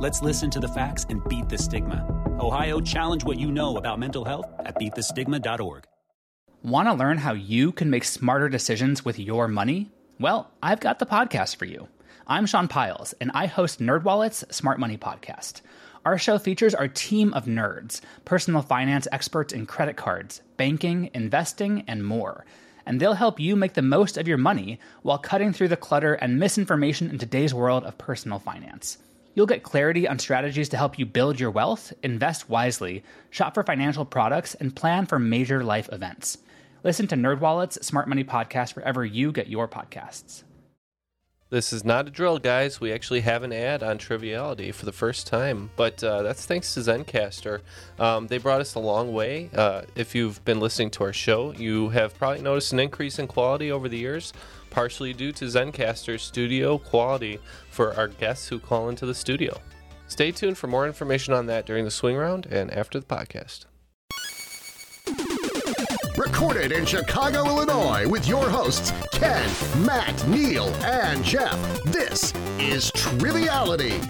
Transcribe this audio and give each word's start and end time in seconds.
Let's 0.00 0.22
listen 0.22 0.48
to 0.52 0.60
the 0.60 0.68
facts 0.68 1.04
and 1.10 1.22
beat 1.28 1.50
the 1.50 1.58
stigma. 1.58 2.06
Ohio, 2.40 2.80
challenge 2.80 3.22
what 3.22 3.38
you 3.38 3.52
know 3.52 3.76
about 3.76 3.98
mental 3.98 4.24
health 4.24 4.46
at 4.60 4.76
beatthestigma.org. 4.76 5.84
Want 6.62 6.88
to 6.88 6.94
learn 6.94 7.18
how 7.18 7.34
you 7.34 7.70
can 7.70 7.90
make 7.90 8.04
smarter 8.04 8.48
decisions 8.48 9.04
with 9.04 9.18
your 9.18 9.46
money? 9.46 9.90
Well, 10.18 10.50
I've 10.62 10.80
got 10.80 11.00
the 11.00 11.04
podcast 11.04 11.56
for 11.56 11.66
you. 11.66 11.86
I'm 12.26 12.46
Sean 12.46 12.66
Pyles, 12.66 13.12
and 13.20 13.30
I 13.34 13.44
host 13.44 13.78
NerdWallet's 13.78 14.56
Smart 14.56 14.80
Money 14.80 14.96
Podcast. 14.96 15.60
Our 16.06 16.16
show 16.16 16.38
features 16.38 16.74
our 16.74 16.88
team 16.88 17.34
of 17.34 17.44
nerds, 17.44 18.00
personal 18.24 18.62
finance 18.62 19.06
experts 19.12 19.52
in 19.52 19.66
credit 19.66 19.98
cards, 19.98 20.40
banking, 20.56 21.10
investing, 21.12 21.84
and 21.86 22.06
more. 22.06 22.46
And 22.86 22.98
they'll 22.98 23.12
help 23.12 23.38
you 23.38 23.54
make 23.54 23.74
the 23.74 23.82
most 23.82 24.16
of 24.16 24.26
your 24.26 24.38
money 24.38 24.80
while 25.02 25.18
cutting 25.18 25.52
through 25.52 25.68
the 25.68 25.76
clutter 25.76 26.14
and 26.14 26.38
misinformation 26.38 27.10
in 27.10 27.18
today's 27.18 27.52
world 27.52 27.84
of 27.84 27.98
personal 27.98 28.38
finance. 28.38 28.96
You'll 29.34 29.46
get 29.46 29.62
clarity 29.62 30.08
on 30.08 30.18
strategies 30.18 30.68
to 30.70 30.76
help 30.76 30.98
you 30.98 31.06
build 31.06 31.38
your 31.38 31.50
wealth, 31.50 31.92
invest 32.02 32.48
wisely, 32.48 33.04
shop 33.30 33.54
for 33.54 33.62
financial 33.62 34.04
products, 34.04 34.54
and 34.56 34.74
plan 34.74 35.06
for 35.06 35.18
major 35.18 35.62
life 35.62 35.88
events. 35.92 36.38
Listen 36.82 37.06
to 37.08 37.14
NerdWallet's 37.14 37.86
Smart 37.86 38.08
Money 38.08 38.24
Podcast 38.24 38.74
wherever 38.74 39.04
you 39.04 39.32
get 39.32 39.48
your 39.48 39.68
podcasts. 39.68 40.42
This 41.50 41.72
is 41.72 41.84
not 41.84 42.06
a 42.06 42.10
drill, 42.10 42.38
guys. 42.38 42.80
We 42.80 42.92
actually 42.92 43.22
have 43.22 43.42
an 43.42 43.52
ad 43.52 43.82
on 43.82 43.98
Triviality 43.98 44.72
for 44.72 44.84
the 44.84 44.92
first 44.92 45.26
time, 45.26 45.70
but 45.74 46.02
uh, 46.02 46.22
that's 46.22 46.46
thanks 46.46 46.72
to 46.74 46.80
Zencastr. 46.80 47.62
Um, 47.98 48.28
they 48.28 48.38
brought 48.38 48.60
us 48.60 48.76
a 48.76 48.78
long 48.78 49.12
way. 49.12 49.50
Uh, 49.52 49.82
if 49.96 50.14
you've 50.14 50.44
been 50.44 50.60
listening 50.60 50.90
to 50.92 51.02
our 51.02 51.12
show, 51.12 51.52
you 51.52 51.88
have 51.88 52.16
probably 52.16 52.40
noticed 52.40 52.72
an 52.72 52.78
increase 52.78 53.18
in 53.18 53.26
quality 53.26 53.72
over 53.72 53.88
the 53.88 53.98
years, 53.98 54.32
partially 54.70 55.12
due 55.12 55.32
to 55.32 55.46
Zencastr's 55.46 56.22
studio 56.22 56.78
quality 56.78 57.38
for 57.70 57.94
our 57.94 58.08
guests 58.08 58.48
who 58.48 58.58
call 58.58 58.88
into 58.88 59.06
the 59.06 59.14
studio. 59.14 59.60
Stay 60.08 60.32
tuned 60.32 60.58
for 60.58 60.66
more 60.66 60.86
information 60.86 61.34
on 61.34 61.46
that 61.46 61.66
during 61.66 61.84
the 61.84 61.90
swing 61.90 62.16
round 62.16 62.46
and 62.46 62.70
after 62.72 62.98
the 62.98 63.06
podcast. 63.06 63.66
Recorded 66.16 66.72
in 66.72 66.84
Chicago, 66.84 67.46
Illinois, 67.46 68.06
with 68.08 68.26
your 68.26 68.48
hosts, 68.48 68.92
Ken, 69.12 69.48
Matt, 69.86 70.26
Neil, 70.28 70.68
and 70.84 71.24
Jeff. 71.24 71.58
This 71.84 72.34
is 72.58 72.90
Triviality. 72.92 74.00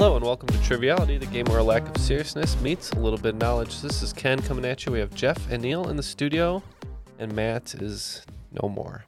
Hello 0.00 0.16
and 0.16 0.24
welcome 0.24 0.48
to 0.48 0.62
Triviality, 0.62 1.18
the 1.18 1.26
game 1.26 1.44
where 1.44 1.58
a 1.58 1.62
lack 1.62 1.86
of 1.86 2.00
seriousness 2.00 2.58
meets 2.62 2.90
a 2.92 2.98
little 2.98 3.18
bit 3.18 3.34
of 3.34 3.36
knowledge. 3.38 3.82
This 3.82 4.00
is 4.00 4.14
Ken 4.14 4.40
coming 4.40 4.64
at 4.64 4.86
you. 4.86 4.92
We 4.92 4.98
have 4.98 5.14
Jeff 5.14 5.50
and 5.50 5.62
Neil 5.62 5.90
in 5.90 5.96
the 5.96 6.02
studio, 6.02 6.62
and 7.18 7.30
Matt 7.34 7.74
is 7.74 8.24
no 8.62 8.70
more. 8.70 9.04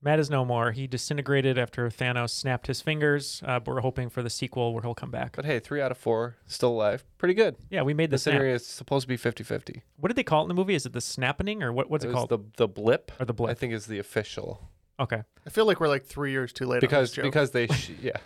Matt 0.00 0.20
is 0.20 0.30
no 0.30 0.44
more. 0.44 0.70
He 0.70 0.86
disintegrated 0.86 1.58
after 1.58 1.88
Thanos 1.88 2.30
snapped 2.30 2.68
his 2.68 2.80
fingers. 2.80 3.42
Uh, 3.44 3.58
but 3.58 3.74
we're 3.74 3.80
hoping 3.80 4.08
for 4.10 4.22
the 4.22 4.30
sequel 4.30 4.72
where 4.72 4.82
he'll 4.84 4.94
come 4.94 5.10
back. 5.10 5.34
But 5.34 5.44
hey, 5.44 5.58
three 5.58 5.82
out 5.82 5.90
of 5.90 5.98
four 5.98 6.36
still 6.46 6.70
alive. 6.70 7.04
Pretty 7.18 7.34
good. 7.34 7.56
Yeah, 7.68 7.82
we 7.82 7.92
made 7.92 8.10
the 8.10 8.18
snap. 8.18 8.34
Considering 8.34 8.54
it's 8.54 8.64
supposed 8.64 9.02
to 9.02 9.08
be 9.08 9.16
50 9.16 9.42
50. 9.42 9.82
What 9.96 10.06
did 10.06 10.14
they 10.14 10.22
call 10.22 10.42
it 10.42 10.44
in 10.44 10.48
the 10.50 10.54
movie? 10.54 10.76
Is 10.76 10.86
it 10.86 10.92
the 10.92 11.00
snapping 11.00 11.64
or 11.64 11.72
what, 11.72 11.90
what's 11.90 12.04
it, 12.04 12.12
called? 12.12 12.28
The, 12.28 12.38
the 12.58 12.68
blip? 12.68 13.10
Or 13.18 13.24
the 13.24 13.34
blip. 13.34 13.50
I 13.50 13.54
think 13.54 13.72
is 13.72 13.86
the 13.86 13.98
official. 13.98 14.70
okay. 15.00 15.24
I 15.44 15.50
feel 15.50 15.66
like 15.66 15.80
we're 15.80 15.88
like 15.88 16.06
three 16.06 16.30
years 16.30 16.52
too 16.52 16.66
late. 16.66 16.80
Because 16.80 16.96
on 16.96 17.02
this 17.02 17.10
joke. 17.10 17.24
because 17.24 17.50
they, 17.50 17.66
sh- 17.72 17.90
yeah. 18.00 18.18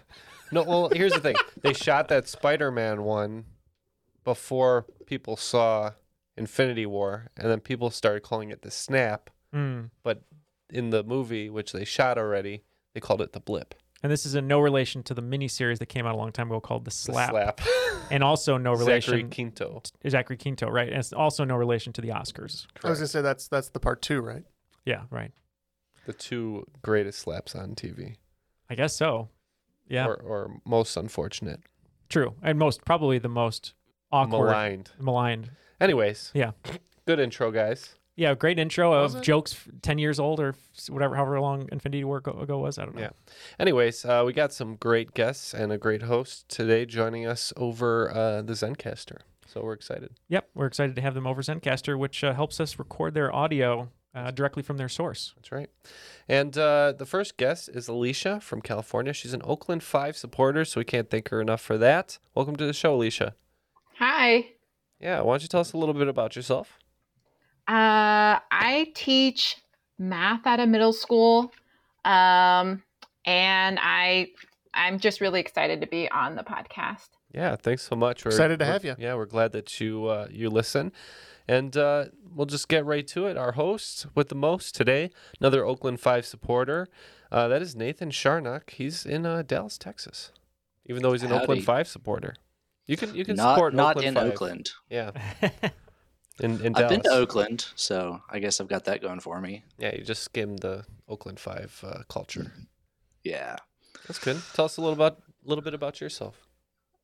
No, 0.52 0.62
well, 0.62 0.90
here's 0.92 1.12
the 1.12 1.20
thing. 1.20 1.36
They 1.62 1.72
shot 1.72 2.08
that 2.08 2.28
Spider 2.28 2.70
Man 2.70 3.02
one 3.02 3.44
before 4.24 4.86
people 5.06 5.36
saw 5.36 5.92
Infinity 6.36 6.86
War, 6.86 7.28
and 7.36 7.50
then 7.50 7.60
people 7.60 7.90
started 7.90 8.22
calling 8.22 8.50
it 8.50 8.62
the 8.62 8.70
snap. 8.70 9.30
Mm. 9.54 9.90
But 10.02 10.22
in 10.70 10.90
the 10.90 11.02
movie, 11.02 11.50
which 11.50 11.72
they 11.72 11.84
shot 11.84 12.18
already, 12.18 12.62
they 12.94 13.00
called 13.00 13.20
it 13.22 13.32
the 13.32 13.40
blip. 13.40 13.74
And 14.02 14.10
this 14.10 14.26
is 14.26 14.34
in 14.34 14.48
no 14.48 14.60
relation 14.60 15.02
to 15.04 15.14
the 15.14 15.22
miniseries 15.22 15.78
that 15.78 15.86
came 15.86 16.06
out 16.06 16.14
a 16.14 16.18
long 16.18 16.32
time 16.32 16.48
ago 16.48 16.60
called 16.60 16.84
The 16.84 16.90
The 16.90 16.94
Slap. 16.94 17.30
slap. 17.30 17.60
And 18.10 18.22
also 18.22 18.58
no 18.58 18.72
relation 18.72 19.12
Zachary 19.12 19.24
Quinto. 19.24 19.80
to 20.02 20.10
Zachary 20.10 20.36
Quinto, 20.36 20.68
right? 20.68 20.88
And 20.88 20.98
it's 20.98 21.14
also 21.14 21.44
no 21.44 21.54
relation 21.56 21.94
to 21.94 22.02
the 22.02 22.08
Oscars. 22.08 22.66
I 22.84 22.90
was 22.90 22.98
gonna 22.98 23.06
say 23.08 23.22
that's 23.22 23.48
that's 23.48 23.70
the 23.70 23.80
part 23.80 24.02
two, 24.02 24.20
right? 24.20 24.42
Yeah, 24.84 25.02
right. 25.08 25.30
The 26.04 26.12
two 26.12 26.66
greatest 26.82 27.20
slaps 27.20 27.54
on 27.54 27.74
TV. 27.74 28.16
I 28.68 28.74
guess 28.74 28.94
so. 28.94 29.30
Yeah, 29.92 30.06
Or, 30.06 30.14
or 30.16 30.60
most 30.64 30.96
unfortunate. 30.96 31.60
true. 32.08 32.34
And 32.42 32.58
most 32.58 32.84
probably 32.84 33.18
the 33.18 33.28
most 33.28 33.74
awkward, 34.10 34.46
Maligned. 34.50 34.90
maligned. 34.98 35.50
Anyways. 35.80 36.30
Yeah. 36.34 36.52
Good 37.06 37.20
intro, 37.20 37.50
guys. 37.50 37.94
Yeah, 38.16 38.34
great 38.34 38.58
intro 38.58 38.90
Was 38.90 39.14
of 39.14 39.20
it? 39.20 39.24
jokes 39.24 39.56
10 39.82 39.98
years 39.98 40.18
old 40.20 40.38
or 40.40 40.54
whatever, 40.90 41.16
however 41.16 41.40
long 41.40 41.68
Infinity 41.72 42.04
War 42.04 42.20
go- 42.20 42.32
ago 42.32 42.58
was. 42.58 42.78
I 42.78 42.84
don't 42.84 42.94
know. 42.94 43.00
Yeah. 43.02 43.10
Anyways, 43.58 44.04
uh, 44.04 44.22
we 44.26 44.32
got 44.32 44.52
some 44.52 44.76
great 44.76 45.14
guests 45.14 45.54
and 45.54 45.72
a 45.72 45.78
great 45.78 46.02
host 46.02 46.48
today 46.48 46.84
joining 46.86 47.26
us 47.26 47.52
over 47.56 48.10
uh, 48.14 48.42
the 48.42 48.52
Zencastr. 48.52 49.18
So 49.46 49.62
we're 49.62 49.72
excited. 49.72 50.10
Yep, 50.28 50.48
we're 50.54 50.66
excited 50.66 50.94
to 50.96 51.02
have 51.02 51.14
them 51.14 51.26
over 51.26 51.42
Zencastr, 51.42 51.98
which 51.98 52.22
uh, 52.22 52.32
helps 52.34 52.60
us 52.60 52.78
record 52.78 53.14
their 53.14 53.34
audio 53.34 53.88
uh, 54.14 54.30
directly 54.30 54.62
from 54.62 54.76
their 54.76 54.88
source. 54.88 55.32
That's 55.36 55.50
right. 55.52 55.70
And 56.28 56.56
uh, 56.58 56.92
the 56.92 57.06
first 57.06 57.36
guest 57.36 57.68
is 57.72 57.88
Alicia 57.88 58.40
from 58.40 58.60
California. 58.60 59.12
She's 59.12 59.32
an 59.32 59.42
Oakland 59.44 59.82
5 59.82 60.16
supporter, 60.16 60.64
so 60.64 60.80
we 60.80 60.84
can't 60.84 61.10
thank 61.10 61.28
her 61.30 61.40
enough 61.40 61.60
for 61.60 61.78
that. 61.78 62.18
Welcome 62.34 62.56
to 62.56 62.66
the 62.66 62.72
show, 62.72 62.94
Alicia. 62.94 63.34
Hi. 63.98 64.46
Yeah, 65.00 65.20
why 65.22 65.34
don't 65.34 65.42
you 65.42 65.48
tell 65.48 65.60
us 65.60 65.72
a 65.72 65.78
little 65.78 65.94
bit 65.94 66.08
about 66.08 66.36
yourself? 66.36 66.78
Uh, 67.68 68.38
I 68.50 68.92
teach 68.94 69.56
math 69.98 70.46
at 70.46 70.60
a 70.60 70.66
middle 70.66 70.92
school, 70.92 71.52
um, 72.04 72.82
and 73.24 73.78
I 73.80 74.28
I'm 74.74 74.98
just 74.98 75.20
really 75.20 75.40
excited 75.40 75.80
to 75.82 75.86
be 75.86 76.10
on 76.10 76.34
the 76.34 76.42
podcast. 76.42 77.08
Yeah, 77.32 77.56
thanks 77.56 77.82
so 77.82 77.94
much. 77.94 78.24
We're 78.24 78.30
Excited 78.30 78.58
to 78.58 78.64
we're- 78.64 78.72
have 78.72 78.84
you. 78.84 78.94
Yeah, 78.98 79.14
we're 79.14 79.26
glad 79.26 79.52
that 79.52 79.80
you 79.80 80.06
uh, 80.06 80.26
you 80.30 80.50
listen, 80.50 80.92
and 81.48 81.76
uh, 81.76 82.06
we'll 82.34 82.46
just 82.46 82.68
get 82.68 82.84
right 82.84 83.06
to 83.08 83.26
it. 83.26 83.36
Our 83.36 83.52
host 83.52 84.06
with 84.14 84.28
the 84.28 84.34
most 84.34 84.74
today, 84.74 85.10
another 85.40 85.64
Oakland 85.64 86.00
Five 86.00 86.26
supporter. 86.26 86.88
Uh, 87.30 87.48
that 87.48 87.62
is 87.62 87.74
Nathan 87.74 88.10
Sharnock. 88.10 88.70
He's 88.70 89.06
in 89.06 89.24
uh, 89.26 89.42
Dallas, 89.42 89.78
Texas, 89.78 90.32
even 90.86 91.02
though 91.02 91.12
he's 91.12 91.22
an 91.22 91.30
Howdy. 91.30 91.42
Oakland 91.42 91.64
Five 91.64 91.88
supporter. 91.88 92.34
You 92.86 92.96
can 92.96 93.14
you 93.14 93.24
can 93.24 93.36
not 93.36 93.54
support 93.54 93.74
not 93.74 93.96
Oakland 93.96 94.08
in 94.16 94.22
5. 94.22 94.32
Oakland. 94.32 94.70
Yeah, 94.90 95.10
in 96.40 96.60
in 96.60 96.74
I've 96.74 96.88
been 96.88 97.02
to 97.02 97.10
Oakland, 97.10 97.66
so 97.76 98.20
I 98.28 98.38
guess 98.38 98.60
I've 98.60 98.68
got 98.68 98.84
that 98.86 99.00
going 99.00 99.20
for 99.20 99.40
me. 99.40 99.64
Yeah, 99.78 99.94
you 99.94 100.02
just 100.04 100.22
skimmed 100.22 100.60
the 100.60 100.84
Oakland 101.08 101.38
Five 101.40 101.82
uh, 101.86 102.02
culture. 102.08 102.52
Yeah. 103.24 103.56
That's 104.06 104.18
good. 104.18 104.42
Tell 104.54 104.64
us 104.64 104.76
a 104.76 104.80
little 104.80 104.94
about 104.94 105.18
a 105.44 105.48
little 105.48 105.62
bit 105.62 105.74
about 105.74 106.00
yourself. 106.00 106.46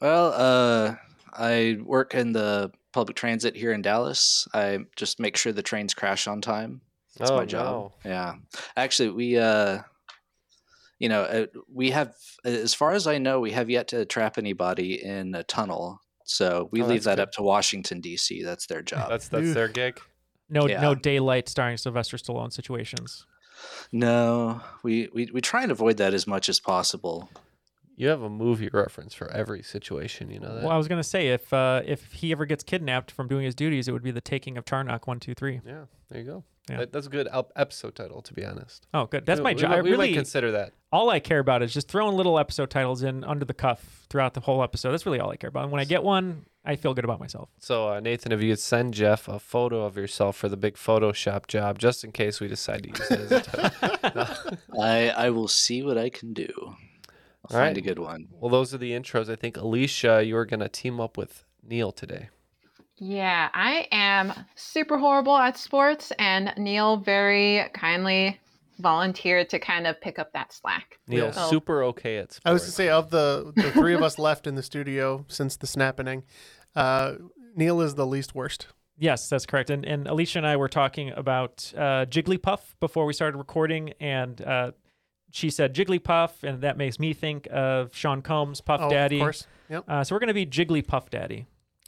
Well, 0.00 0.32
uh, 0.34 0.97
I 1.32 1.78
work 1.82 2.15
in 2.15 2.32
the 2.32 2.72
public 2.98 3.16
transit 3.16 3.54
here 3.54 3.70
in 3.72 3.81
Dallas. 3.81 4.48
I 4.53 4.81
just 4.97 5.20
make 5.20 5.36
sure 5.36 5.53
the 5.53 5.62
trains 5.62 5.94
crash 5.94 6.26
on 6.26 6.41
time. 6.41 6.81
That's 7.16 7.31
Oh, 7.31 7.36
my 7.36 7.44
job. 7.44 7.92
Yeah. 8.04 8.34
Actually, 8.76 9.10
we, 9.10 9.38
uh, 9.38 9.82
you 10.98 11.09
know, 11.09 11.22
uh, 11.22 11.47
we 11.72 11.91
have, 11.92 12.16
as 12.44 12.75
far 12.75 12.92
as 12.92 13.06
I 13.06 13.18
know, 13.18 13.39
we 13.39 13.53
have 13.53 13.71
yet 13.71 13.86
to 13.89 14.04
trap 14.04 14.36
anybody 14.36 15.00
in 15.00 15.36
a 15.36 15.45
tunnel. 15.45 16.00
So 16.24 16.68
we 16.72 16.83
Oh, 16.83 16.86
leave 16.86 17.04
that 17.04 17.16
good. 17.18 17.22
up 17.22 17.33
to 17.34 17.42
Washington 17.42 18.00
D.C. 18.00 18.42
That's 18.42 18.66
their 18.66 18.83
job. 18.83 19.09
That's 19.09 19.28
that's 19.28 19.54
their 19.54 19.68
gig. 19.68 20.00
No, 20.50 20.66
Yeah. 20.66 20.80
no 20.80 20.95
daylight 20.97 21.48
starring 21.48 21.77
Sylvester 21.77 22.16
Stallone 22.16 22.53
situations. 22.53 23.27
no, 23.92 24.60
we, 24.83 25.09
we 25.15 25.28
we 25.33 25.41
try 25.41 25.62
and 25.62 25.71
avoid 25.72 25.97
that 25.98 26.15
as 26.15 26.27
much 26.27 26.48
as 26.48 26.59
possible. 26.60 27.30
You 27.98 28.09
have 28.09 28.22
a 28.22 28.30
movie 28.30 28.71
reference 28.72 29.12
for 29.12 29.28
every 29.33 29.62
situation. 29.62 30.30
You 30.30 30.41
know 30.41 30.54
that. 30.54 30.62
Well, 30.62 30.72
I 30.72 30.77
was 30.77 30.89
gonna 30.89 31.03
say 31.03 31.28
if 31.28 31.53
uh, 31.53 31.83
if 31.84 32.12
he 32.12 32.33
ever 32.33 32.47
gets 32.47 32.62
kidnapped 32.65 33.10
from 33.10 33.28
doing 33.28 33.45
his 33.45 33.54
duties, 33.54 33.89
it 33.89 33.92
would 33.92 34.03
be 34.04 34.10
the 34.12 34.21
taking 34.21 34.56
of 34.56 34.65
Tarnock. 34.65 35.06
One, 35.06 35.18
two, 35.21 35.34
three. 35.34 35.60
Yeah, 35.66 35.84
there 36.10 36.21
you 36.21 36.27
go. 36.27 36.45
Yeah. 36.71 36.77
That, 36.80 36.92
that's 36.92 37.06
a 37.06 37.10
good 37.10 37.28
ep- 37.33 37.50
episode 37.56 37.95
title, 37.95 38.21
to 38.22 38.33
be 38.34 38.45
honest. 38.45 38.86
Oh, 38.92 39.06
good. 39.06 39.24
That's 39.24 39.41
We- 39.41 39.45
my 39.45 39.50
we 39.53 39.60
job. 39.60 39.71
might- 39.71 39.78
I 39.78 39.80
We 39.83 39.91
really 39.91 40.09
might 40.10 40.15
consider 40.16 40.53
that. 40.53 40.74
all 40.92 41.09
I 41.09 41.18
care 41.18 41.39
about 41.39 41.62
is 41.62 41.72
just 41.72 41.89
throwing 41.89 42.15
little 42.15 42.39
episode 42.39 42.68
titles 42.68 43.03
in 43.03 43.24
under 43.24 43.47
the 43.47 43.54
cuff 43.54 44.06
throughout 44.10 44.34
the 44.34 44.41
whole 44.41 44.62
episode. 44.62 44.92
That's 44.92 45.06
really 45.06 45.18
all 45.18 45.30
I 45.30 45.36
care 45.36 45.48
about. 45.48 45.62
And 45.62 45.72
when 45.72 45.80
I 45.80 45.84
get 45.86 46.03
one, 46.03 46.45
I 46.66 46.77
feel 46.77 46.92
good 46.92 47.04
about 47.04 47.21
myself. 47.21 47.48
So, 47.59 47.89
uh, 47.95 48.00
Nathan, 48.00 48.33
if 48.33 48.42
you 48.42 48.53
could 48.53 48.59
send 48.59 48.92
Jeff 48.92 49.28
a 49.28 49.39
photo 49.39 49.83
of 49.86 49.97
yourself 49.97 50.36
for 50.36 50.50
the 50.50 50.59
big 50.59 50.74
Photoshop 50.74 51.47
job, 51.47 51.78
just 51.78 52.04
in 52.04 52.12
case 52.12 52.39
we 52.39 52.48
decide 52.48 52.83
to 52.83 52.89
use 52.91 53.10
it 53.10 53.21
as 53.21 53.33
a 53.33 53.41
title. 54.12 54.59
I 54.78 55.09
I 55.09 55.30
will 55.30 55.48
see 55.48 55.83
what 55.83 55.97
I 55.97 56.10
can 56.10 56.34
do. 56.34 56.77
I'll 57.50 57.56
All 57.56 57.62
find 57.65 57.77
right. 57.77 57.84
a 57.84 57.86
good 57.86 57.98
one. 57.98 58.28
Well, 58.33 58.50
those 58.50 58.74
are 58.74 58.78
the 58.78 58.92
intros. 58.92 59.30
I 59.30 59.36
think 59.36 59.56
Alicia, 59.56 60.22
you 60.24 60.36
are 60.36 60.45
going 60.45 60.60
to 60.60 60.68
team 60.68 61.00
up 61.00 61.16
with 61.16 61.45
Neil 61.62 61.92
today. 61.92 62.28
Yeah, 62.97 63.48
I 63.54 63.86
am 63.92 64.33
super 64.56 64.98
horrible 64.98 65.36
at 65.36 65.56
sports, 65.56 66.12
and 66.18 66.53
Neil 66.56 66.97
very 66.97 67.65
kindly 67.72 68.41
volunteered 68.80 69.48
to 69.50 69.59
kind 69.59 69.86
of 69.86 70.00
pick 70.00 70.18
up 70.18 70.33
that 70.33 70.53
slack. 70.53 70.98
Neil, 71.06 71.33
So- 71.33 71.48
super 71.48 71.83
okay 71.84 72.18
at 72.18 72.33
sports. 72.33 72.42
I 72.45 72.53
was 72.53 72.65
to 72.65 72.71
say 72.72 72.89
of 72.89 73.10
the 73.10 73.53
the 73.56 73.71
three 73.72 73.95
of 73.95 74.03
us 74.03 74.18
left 74.18 74.47
in 74.47 74.54
the 74.56 74.62
studio 74.62 75.24
since 75.28 75.56
the 75.56 75.66
snapping, 75.66 76.24
uh, 76.77 77.15
Neil 77.54 77.80
is 77.80 77.95
the 77.95 78.06
least 78.06 78.34
worst. 78.34 78.66
Yes, 79.00 79.28
that's 79.28 79.47
correct. 79.47 79.71
And 79.71 79.84
and 79.84 80.09
Alicia 80.09 80.39
and 80.39 80.47
I 80.47 80.56
were 80.56 80.68
talking 80.68 81.10
about 81.10 81.72
uh, 81.77 82.06
Jigglypuff 82.06 82.74
before 82.80 83.06
we 83.06 83.12
started 83.12 83.39
recording, 83.39 83.92
and 84.00 84.41
uh, 84.42 84.72
she 85.30 85.51
said 85.51 85.75
Jigglypuff, 85.75 86.42
and 86.42 86.60
that 86.63 86.77
makes 86.77 86.98
me 86.98 87.13
think 87.13 87.47
of 87.51 87.95
Sean 87.95 88.22
Combs, 88.22 88.60
Puff 88.60 88.80
Oh, 88.83 88.91
Daddy. 88.91 89.16
of 89.16 89.21
course. 89.22 89.47
Yep. 89.69 89.84
Uh, 89.89 90.04
so 90.04 90.15
we're 90.15 90.21
going 90.21 90.28
to 90.28 90.34
be 90.34 90.47
Jigglypuff 90.47 91.10
Daddy. 91.10 91.47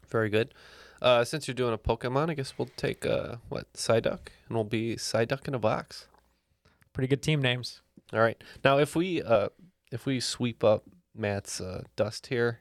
Very 0.09 0.29
good. 0.29 0.53
Uh, 1.01 1.25
since 1.25 1.49
you're 1.49 1.55
doing 1.55 1.73
a 1.73 1.79
Pokemon, 1.79 2.29
I 2.31 2.35
guess 2.35 2.59
we'll 2.59 2.69
take 2.77 3.07
uh, 3.07 3.37
what 3.49 3.73
Psyduck, 3.73 4.29
and 4.49 4.57
we'll 4.57 4.65
be 4.65 4.97
Psyduck 4.97 5.49
in 5.49 5.55
a 5.55 5.59
box. 5.59 6.07
Pretty 6.93 7.09
good 7.09 7.23
team 7.23 7.41
names. 7.41 7.81
All 8.13 8.21
right. 8.21 8.43
Now, 8.65 8.79
if 8.79 8.95
we 8.95 9.23
uh, 9.23 9.49
if 9.91 10.05
we 10.05 10.21
sweep 10.21 10.63
up 10.63 10.85
Matt's 11.17 11.61
uh, 11.61 11.85
dust 11.97 12.27
here, 12.27 12.61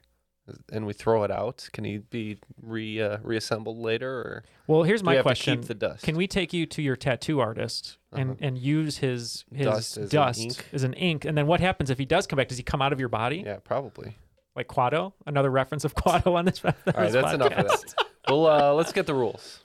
and 0.72 0.86
we 0.86 0.92
throw 0.92 1.22
it 1.24 1.30
out, 1.30 1.68
can 1.72 1.84
he 1.84 1.98
be 1.98 2.38
re 2.62 3.00
uh, 3.00 3.18
reassembled 3.22 3.78
later, 3.78 4.10
or 4.12 4.44
Well, 4.66 4.82
here's 4.82 5.02
my 5.02 5.20
question: 5.22 5.56
To 5.56 5.60
keep 5.62 5.68
the 5.68 5.74
dust. 5.74 6.04
Can 6.04 6.16
we 6.16 6.26
take 6.26 6.52
you 6.52 6.66
to 6.66 6.82
your 6.82 6.96
tattoo 6.96 7.40
artist 7.40 7.98
and, 8.12 8.30
Uh-huh. 8.30 8.38
and 8.40 8.58
use 8.58 8.98
his 8.98 9.44
his 9.54 9.66
Dust 9.66 9.96
as 9.98 10.04
an 10.04 10.16
dust 10.16 10.40
ink? 10.40 10.66
as 10.72 10.82
an 10.82 10.92
ink? 10.94 11.24
And 11.24 11.36
then 11.36 11.46
what 11.46 11.60
happens 11.60 11.90
if 11.90 11.98
he 11.98 12.04
does 12.04 12.26
come 12.26 12.36
back? 12.36 12.48
Does 12.48 12.56
he 12.58 12.64
come 12.64 12.82
out 12.82 12.92
of 12.92 13.00
your 13.00 13.08
body 13.08 13.42
Yeah, 13.46 13.58
probably. 13.64 14.16
like 14.56 14.68
Kuato? 14.68 15.12
Another 15.26 15.50
reference 15.50 15.84
of 15.84 15.94
Kuato 15.94 16.34
on 16.34 16.44
this. 16.44 16.64
All 16.64 16.72
right, 16.86 17.12
that's 17.12 17.34
enough 17.34 17.52
of 17.52 17.66
that. 17.68 17.94
Well, 18.28 18.46
uh, 18.46 18.72
let's 18.74 18.92
get 18.92 19.06
the 19.06 19.14
rules. 19.14 19.64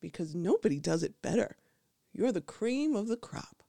Because 0.00 0.34
nobody 0.34 0.78
does 0.80 1.02
it 1.02 1.20
better. 1.22 1.56
You're 2.12 2.32
the 2.32 2.40
cream 2.40 2.94
of 2.94 3.08
the 3.08 3.16
crop. 3.16 3.62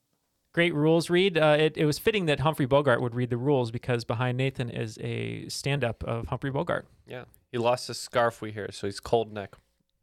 Great 0.53 0.73
rules 0.73 1.09
read. 1.09 1.37
Uh, 1.37 1.55
it, 1.59 1.77
it 1.77 1.85
was 1.85 1.99
fitting 1.99 2.25
that 2.25 2.39
Humphrey 2.39 2.65
Bogart 2.65 3.01
would 3.01 3.13
read 3.15 3.29
the 3.29 3.37
rules 3.37 3.69
because 3.71 4.03
behind 4.03 4.37
Nathan 4.37 4.69
is 4.69 4.97
a 5.01 5.47
stand 5.47 5.83
up 5.83 6.03
of 6.03 6.27
Humphrey 6.27 6.49
Bogart. 6.51 6.87
Yeah, 7.07 7.25
he 7.51 7.57
lost 7.59 7.87
his 7.87 7.99
scarf. 7.99 8.41
We 8.41 8.51
hear, 8.51 8.69
so 8.71 8.87
he's 8.87 8.99
cold 8.99 9.31
neck 9.31 9.55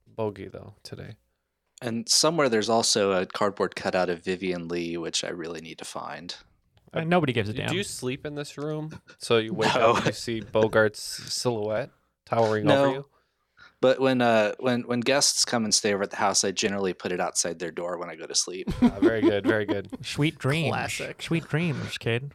bogey 0.07 0.49
though 0.49 0.75
today. 0.83 1.15
And 1.83 2.09
somewhere 2.09 2.49
there's 2.49 2.69
also 2.71 3.13
a 3.13 3.27
cardboard 3.27 3.77
cutout 3.77 4.09
of 4.09 4.25
Vivien 4.25 4.67
Leigh, 4.69 4.97
which 4.97 5.25
I 5.25 5.29
really 5.29 5.61
need 5.61 5.79
to 5.79 5.85
find. 5.85 6.35
Uh, 6.95 7.03
nobody 7.05 7.33
gives 7.35 7.49
a 7.49 7.53
Did 7.53 7.67
damn. 7.67 7.75
you 7.75 7.83
sleep 7.83 8.25
in 8.25 8.35
this 8.37 8.57
room? 8.57 8.99
So 9.19 9.37
you 9.39 9.53
wake 9.53 9.75
No. 9.75 9.91
up 9.91 9.97
and 9.99 10.07
you 10.07 10.13
see 10.13 10.41
Bogart's 10.41 11.01
silhouette 11.03 11.91
towering 12.25 12.65
No. 12.67 12.85
over 12.85 12.95
you. 12.95 13.07
But 13.81 14.01
when 14.01 14.23
uh 14.23 14.53
when 14.59 14.83
when 14.83 15.01
guests 15.01 15.45
come 15.45 15.65
and 15.65 15.75
stay 15.75 15.93
over 15.93 16.03
at 16.03 16.11
the 16.11 16.17
house, 16.17 16.45
I 16.45 16.51
generally 16.51 16.95
put 16.95 17.13
it 17.13 17.21
outside 17.21 17.59
their 17.59 17.71
door 17.71 17.99
when 17.99 18.09
I 18.09 18.17
go 18.17 18.27
to 18.27 18.35
sleep. 18.35 18.69
Ah, 18.83 18.89
very 19.01 19.21
good, 19.21 19.47
very 19.47 19.67
good. 19.67 19.89
Sweet 20.05 20.39
dreams. 20.39 20.71
Classic. 20.71 21.23
Sweet 21.23 21.47
dreams, 21.49 21.99
kid. 21.99 22.33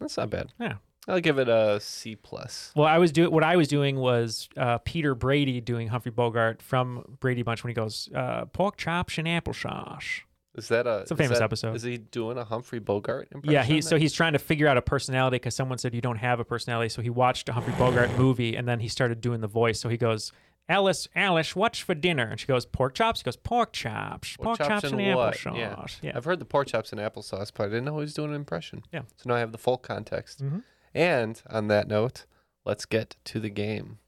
That's 0.00 0.16
not 0.16 0.30
bad. 0.30 0.52
Yeah. 0.60 0.74
I'll 1.08 1.20
give 1.20 1.38
it 1.38 1.48
a 1.48 1.78
C 1.80 2.16
plus. 2.16 2.72
Well, 2.74 2.86
I 2.86 2.98
was 2.98 3.12
doing 3.12 3.30
what 3.30 3.44
I 3.44 3.56
was 3.56 3.68
doing 3.68 3.96
was 3.96 4.48
uh, 4.56 4.78
Peter 4.78 5.14
Brady 5.14 5.60
doing 5.60 5.88
Humphrey 5.88 6.10
Bogart 6.10 6.60
from 6.60 7.16
Brady 7.20 7.42
Bunch 7.42 7.62
when 7.62 7.70
he 7.70 7.74
goes 7.74 8.08
uh, 8.14 8.46
pork 8.46 8.76
chops 8.76 9.16
and 9.16 9.26
applesauce. 9.26 10.22
Is 10.56 10.68
that 10.68 10.86
a? 10.86 10.98
It's 11.00 11.10
a 11.10 11.14
is 11.14 11.18
famous 11.18 11.38
that- 11.38 11.44
episode. 11.44 11.76
Is 11.76 11.82
he 11.84 11.98
doing 11.98 12.38
a 12.38 12.44
Humphrey 12.44 12.80
Bogart 12.80 13.28
impression? 13.30 13.52
Yeah, 13.52 13.62
he 13.62 13.80
so 13.82 13.98
he's 13.98 14.12
trying 14.12 14.32
to 14.32 14.38
figure 14.38 14.66
out 14.66 14.76
a 14.76 14.82
personality 14.82 15.36
because 15.36 15.54
someone 15.54 15.78
said 15.78 15.94
you 15.94 16.00
don't 16.00 16.16
have 16.16 16.40
a 16.40 16.44
personality. 16.44 16.88
So 16.88 17.02
he 17.02 17.10
watched 17.10 17.48
a 17.48 17.52
Humphrey 17.52 17.74
Bogart 17.78 18.10
movie 18.18 18.56
and 18.56 18.66
then 18.66 18.80
he 18.80 18.88
started 18.88 19.20
doing 19.20 19.40
the 19.40 19.48
voice. 19.48 19.78
So 19.78 19.88
he 19.88 19.96
goes, 19.96 20.32
Alice, 20.68 21.06
Alice, 21.14 21.54
what's 21.54 21.78
for 21.78 21.94
dinner? 21.94 22.28
And 22.28 22.40
she 22.40 22.46
goes, 22.46 22.66
pork 22.66 22.94
chops. 22.94 23.20
He 23.20 23.24
goes, 23.24 23.36
pork 23.36 23.72
chops, 23.72 24.36
pork, 24.36 24.58
chops, 24.58 24.84
and, 24.84 24.96
what? 25.14 25.34
applesauce. 25.36 26.02
Yeah. 26.02 26.12
I've 26.14 26.24
heard 26.24 26.40
the 26.40 26.44
pork 26.44 26.66
chops 26.66 26.90
and 26.90 27.00
applesauce, 27.00 27.52
but 27.54 27.64
I 27.64 27.66
didn't 27.66 27.84
know 27.84 27.94
he 27.94 28.00
was 28.00 28.14
doing 28.14 28.30
an 28.30 28.36
impression. 28.36 28.82
Yeah. 28.92 29.02
So 29.16 29.28
now 29.28 29.36
I 29.36 29.38
have 29.38 29.52
the 29.52 29.58
full 29.58 29.78
context. 29.78 30.42
Mhm. 30.42 30.64
And 30.92 31.40
on 31.48 31.68
that 31.68 31.86
note, 31.86 32.24
let's 32.64 32.84
get 32.84 33.14
to 33.26 33.38
the 33.38 33.50
game. 33.50 33.98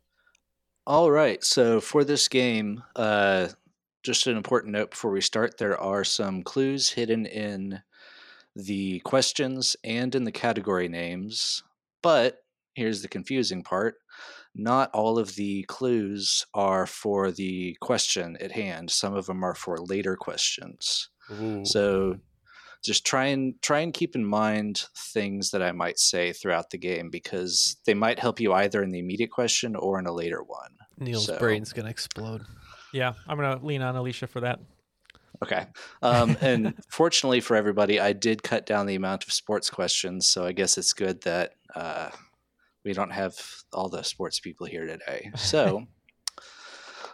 All 0.87 1.11
right. 1.11 1.45
So 1.45 1.81
for 1.81 2.03
this 2.03 2.27
game, 2.29 2.83
uh, 2.97 3.49
just 4.03 4.27
an 4.27 4.37
important 4.37 4.73
note 4.73 4.91
before 4.91 5.11
we 5.13 5.21
start: 5.21 5.59
there 5.59 5.79
are 5.79 6.03
some 6.03 6.43
clues 6.43 6.91
hidden 6.91 7.27
in 7.27 7.83
the 8.57 8.99
questions 9.01 9.77
and 9.85 10.15
in 10.15 10.25
the 10.25 10.33
category 10.33 10.89
names. 10.89 11.63
But 12.03 12.43
here's 12.75 13.03
the 13.03 13.09
confusing 13.09 13.63
part: 13.63 13.97
not 14.55 14.91
all 14.93 15.19
of 15.19 15.35
the 15.37 15.65
clues 15.65 16.45
are 16.55 16.87
for 16.87 17.31
the 17.31 17.77
question 17.81 18.37
at 18.41 18.53
hand. 18.53 18.91
Some 18.91 19.15
of 19.15 19.27
them 19.27 19.45
are 19.45 19.55
for 19.55 19.79
later 19.79 20.17
questions. 20.17 21.11
Ooh. 21.31 21.65
So 21.65 22.19
just 22.85 23.05
try 23.05 23.27
and 23.27 23.61
try 23.63 23.81
and 23.81 23.93
keep 23.93 24.15
in 24.15 24.25
mind 24.25 24.87
things 25.13 25.51
that 25.51 25.63
I 25.63 25.73
might 25.73 25.99
say 25.99 26.33
throughout 26.33 26.71
the 26.71 26.79
game 26.79 27.11
because 27.11 27.77
they 27.87 27.95
might 27.95 28.19
help 28.19 28.41
you 28.41 28.53
either 28.53 28.83
in 28.83 28.91
the 28.91 28.99
immediate 28.99 29.31
question 29.31 29.77
or 29.77 29.99
in 29.99 30.07
a 30.07 30.13
later 30.13 30.43
one. 30.43 30.71
Neil's 30.99 31.27
so- 31.27 31.39
brain's 31.39 31.73
gonna 31.73 31.91
explode. 31.91 32.43
Yeah, 32.93 33.13
I'm 33.27 33.37
gonna 33.37 33.65
lean 33.65 33.83
on 33.83 33.97
Alicia 33.97 34.27
for 34.27 34.41
that. 34.41 34.61
Okay. 35.43 35.67
Um, 36.03 36.37
and 36.41 36.75
fortunately 36.89 37.41
for 37.41 37.55
everybody, 37.55 38.01
I 38.01 38.13
did 38.13 38.43
cut 38.43 38.67
down 38.67 38.87
the 38.87 38.97
amount 38.97 39.25
of 39.25 39.33
sports 39.33 39.71
questions, 39.71 40.29
so 40.29 40.45
I 40.45 40.53
guess 40.53 40.79
it's 40.79 40.93
good 40.93 41.23
that 41.23 41.53
uh, 41.75 42.11
we 42.89 42.95
don't 42.95 43.13
have 43.13 43.39
all 43.75 43.91
the 43.91 44.03
sports 44.03 44.41
people 44.41 44.67
here 44.67 44.87
today. 44.87 45.31
So 45.37 45.87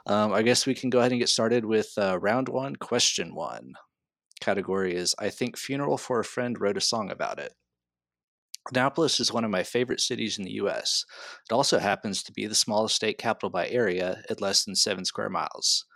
um, 0.07 0.33
I 0.33 0.43
guess 0.43 0.67
we 0.67 0.75
can 0.75 0.89
go 0.89 1.01
ahead 1.01 1.13
and 1.13 1.21
get 1.21 1.29
started 1.29 1.65
with 1.65 1.93
uh, 1.99 2.19
round 2.21 2.49
one, 2.49 2.77
question 2.77 3.35
one. 3.35 3.75
Category 4.41 4.95
is 4.95 5.15
I 5.19 5.31
think 5.31 5.57
Funeral 5.57 5.99
for 5.99 6.21
a 6.21 6.25
Friend 6.25 6.61
wrote 6.61 6.77
a 6.77 6.81
song 6.81 7.11
about 7.11 7.39
it. 7.39 7.55
Annapolis 8.71 9.19
is 9.19 9.33
one 9.33 9.45
of 9.45 9.51
my 9.51 9.63
favorite 9.63 10.01
cities 10.01 10.39
in 10.39 10.45
the 10.45 10.59
U.S. 10.63 11.05
It 11.51 11.53
also 11.53 11.79
happens 11.79 12.23
to 12.23 12.33
be 12.33 12.47
the 12.47 12.55
smallest 12.55 12.95
state 12.95 13.19
capital 13.19 13.51
by 13.51 13.69
area 13.69 14.23
at 14.31 14.41
less 14.41 14.65
than 14.65 14.77
seven 14.77 15.05
square 15.05 15.29
miles. 15.29 15.87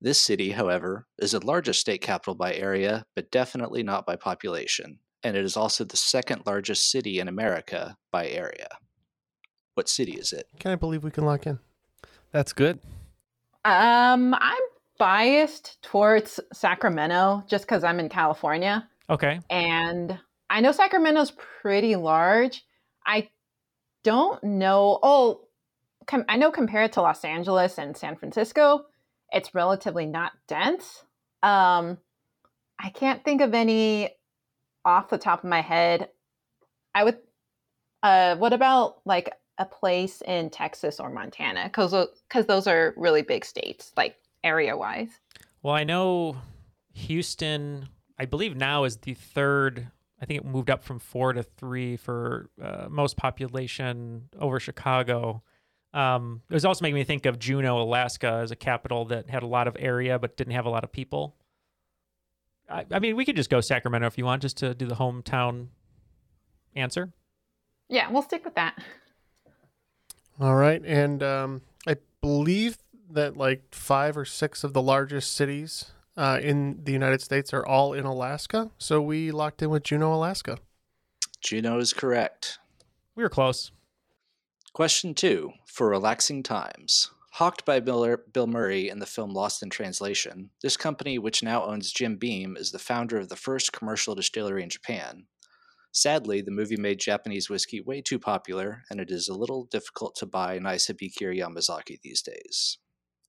This 0.00 0.20
city, 0.20 0.50
however, 0.50 1.06
is 1.18 1.32
the 1.32 1.46
largest 1.46 1.80
state 1.80 2.02
capital 2.02 2.34
by 2.34 2.54
area, 2.54 3.04
but 3.14 3.30
definitely 3.30 3.82
not 3.82 4.06
by 4.06 4.16
population, 4.16 4.98
and 5.22 5.36
it 5.36 5.44
is 5.44 5.56
also 5.56 5.84
the 5.84 5.96
second 5.96 6.42
largest 6.46 6.90
city 6.90 7.20
in 7.20 7.28
America 7.28 7.96
by 8.10 8.28
area. 8.28 8.68
What 9.74 9.88
city 9.88 10.12
is 10.12 10.32
it? 10.32 10.48
Can 10.58 10.70
I 10.70 10.76
believe 10.76 11.04
we 11.04 11.10
can 11.10 11.24
lock 11.24 11.46
in? 11.46 11.58
That's 12.32 12.52
good. 12.52 12.78
Um, 13.64 14.34
I'm 14.34 14.62
biased 14.98 15.82
towards 15.82 16.40
Sacramento 16.52 17.44
just 17.48 17.64
because 17.64 17.84
I'm 17.84 17.98
in 17.98 18.08
California. 18.08 18.88
Okay. 19.10 19.40
And 19.50 20.18
I 20.48 20.60
know 20.60 20.72
Sacramento's 20.72 21.32
pretty 21.32 21.96
large. 21.96 22.64
I 23.06 23.28
don't 24.02 24.42
know. 24.44 24.98
Oh, 25.02 25.40
com- 26.06 26.24
I 26.28 26.36
know 26.36 26.50
compared 26.50 26.92
to 26.92 27.02
Los 27.02 27.24
Angeles 27.24 27.78
and 27.78 27.96
San 27.96 28.16
Francisco, 28.16 28.86
it's 29.32 29.54
relatively 29.54 30.06
not 30.06 30.32
dense. 30.46 31.04
Um, 31.42 31.98
I 32.78 32.90
can't 32.90 33.24
think 33.24 33.40
of 33.40 33.54
any 33.54 34.10
off 34.84 35.08
the 35.08 35.18
top 35.18 35.42
of 35.42 35.50
my 35.50 35.60
head. 35.60 36.08
I 36.94 37.04
would. 37.04 37.18
Uh, 38.02 38.36
what 38.36 38.52
about 38.52 38.96
like 39.04 39.32
a 39.58 39.64
place 39.64 40.22
in 40.22 40.50
Texas 40.50 41.00
or 41.00 41.10
Montana? 41.10 41.64
Because 41.64 41.94
because 42.28 42.46
those 42.46 42.66
are 42.66 42.94
really 42.96 43.22
big 43.22 43.44
states, 43.44 43.92
like 43.96 44.16
area 44.42 44.76
wise. 44.76 45.20
Well, 45.62 45.74
I 45.74 45.84
know 45.84 46.36
Houston, 46.92 47.88
I 48.18 48.26
believe 48.26 48.56
now 48.56 48.84
is 48.84 48.98
the 48.98 49.14
third. 49.14 49.88
I 50.20 50.26
think 50.26 50.40
it 50.40 50.46
moved 50.46 50.70
up 50.70 50.84
from 50.84 50.98
four 50.98 51.32
to 51.32 51.42
three 51.42 51.96
for 51.96 52.50
uh, 52.62 52.86
most 52.88 53.16
population 53.16 54.28
over 54.38 54.60
Chicago. 54.60 55.42
Um, 55.92 56.42
it 56.50 56.54
was 56.54 56.64
also 56.64 56.82
making 56.82 56.96
me 56.96 57.04
think 57.04 57.24
of 57.26 57.38
Juneau, 57.38 57.80
Alaska, 57.80 58.40
as 58.42 58.50
a 58.50 58.56
capital 58.56 59.04
that 59.06 59.30
had 59.30 59.42
a 59.42 59.46
lot 59.46 59.68
of 59.68 59.76
area 59.78 60.18
but 60.18 60.36
didn't 60.36 60.54
have 60.54 60.66
a 60.66 60.70
lot 60.70 60.82
of 60.82 60.90
people. 60.90 61.36
I, 62.68 62.84
I 62.90 62.98
mean, 62.98 63.16
we 63.16 63.24
could 63.24 63.36
just 63.36 63.50
go 63.50 63.60
Sacramento 63.60 64.06
if 64.06 64.18
you 64.18 64.24
want, 64.24 64.42
just 64.42 64.56
to 64.58 64.74
do 64.74 64.86
the 64.86 64.96
hometown 64.96 65.68
answer. 66.74 67.12
Yeah, 67.88 68.10
we'll 68.10 68.22
stick 68.22 68.44
with 68.44 68.54
that. 68.54 68.82
All 70.40 70.56
right, 70.56 70.82
and 70.84 71.22
um, 71.22 71.62
I 71.86 71.96
believe 72.20 72.78
that 73.10 73.36
like 73.36 73.62
five 73.72 74.16
or 74.16 74.24
six 74.24 74.64
of 74.64 74.72
the 74.72 74.82
largest 74.82 75.32
cities 75.32 75.92
uh, 76.16 76.40
in 76.42 76.80
the 76.82 76.92
United 76.92 77.20
States 77.20 77.52
are 77.52 77.64
all 77.64 77.92
in 77.92 78.04
Alaska. 78.04 78.70
So 78.76 79.00
we 79.00 79.30
locked 79.30 79.62
in 79.62 79.70
with 79.70 79.84
Juneau, 79.84 80.12
Alaska. 80.12 80.58
Juneau 81.40 81.78
is 81.78 81.92
correct. 81.92 82.58
We 83.14 83.22
were 83.22 83.28
close. 83.28 83.70
Question 84.72 85.14
two 85.14 85.52
for 85.66 85.88
relaxing 85.88 86.42
times. 86.42 87.10
Hawked 87.34 87.64
by 87.64 87.80
Bill, 87.80 88.16
Bill 88.32 88.46
Murray 88.46 88.88
in 88.88 88.98
the 89.00 89.06
film 89.06 89.30
Lost 89.30 89.62
in 89.62 89.70
Translation, 89.70 90.50
this 90.62 90.76
company, 90.76 91.18
which 91.18 91.42
now 91.42 91.64
owns 91.64 91.92
Jim 91.92 92.16
Beam, 92.16 92.56
is 92.56 92.70
the 92.70 92.78
founder 92.78 93.18
of 93.18 93.28
the 93.28 93.36
first 93.36 93.72
commercial 93.72 94.14
distillery 94.14 94.62
in 94.62 94.70
Japan. 94.70 95.26
Sadly, 95.96 96.42
the 96.42 96.50
movie 96.50 96.76
made 96.76 96.98
Japanese 96.98 97.48
whiskey 97.48 97.80
way 97.80 98.00
too 98.00 98.18
popular, 98.18 98.82
and 98.90 99.00
it 99.00 99.12
is 99.12 99.28
a 99.28 99.34
little 99.34 99.66
difficult 99.66 100.16
to 100.16 100.26
buy 100.26 100.58
nice 100.58 100.88
Hibiki 100.88 101.22
Yamazaki 101.22 102.00
these 102.02 102.20
days. 102.20 102.78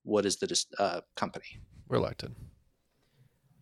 What 0.01 0.25
is 0.25 0.37
the 0.37 0.65
uh, 0.79 1.01
company? 1.15 1.59
We're 1.87 1.99
locked 1.99 2.23
in. 2.23 2.35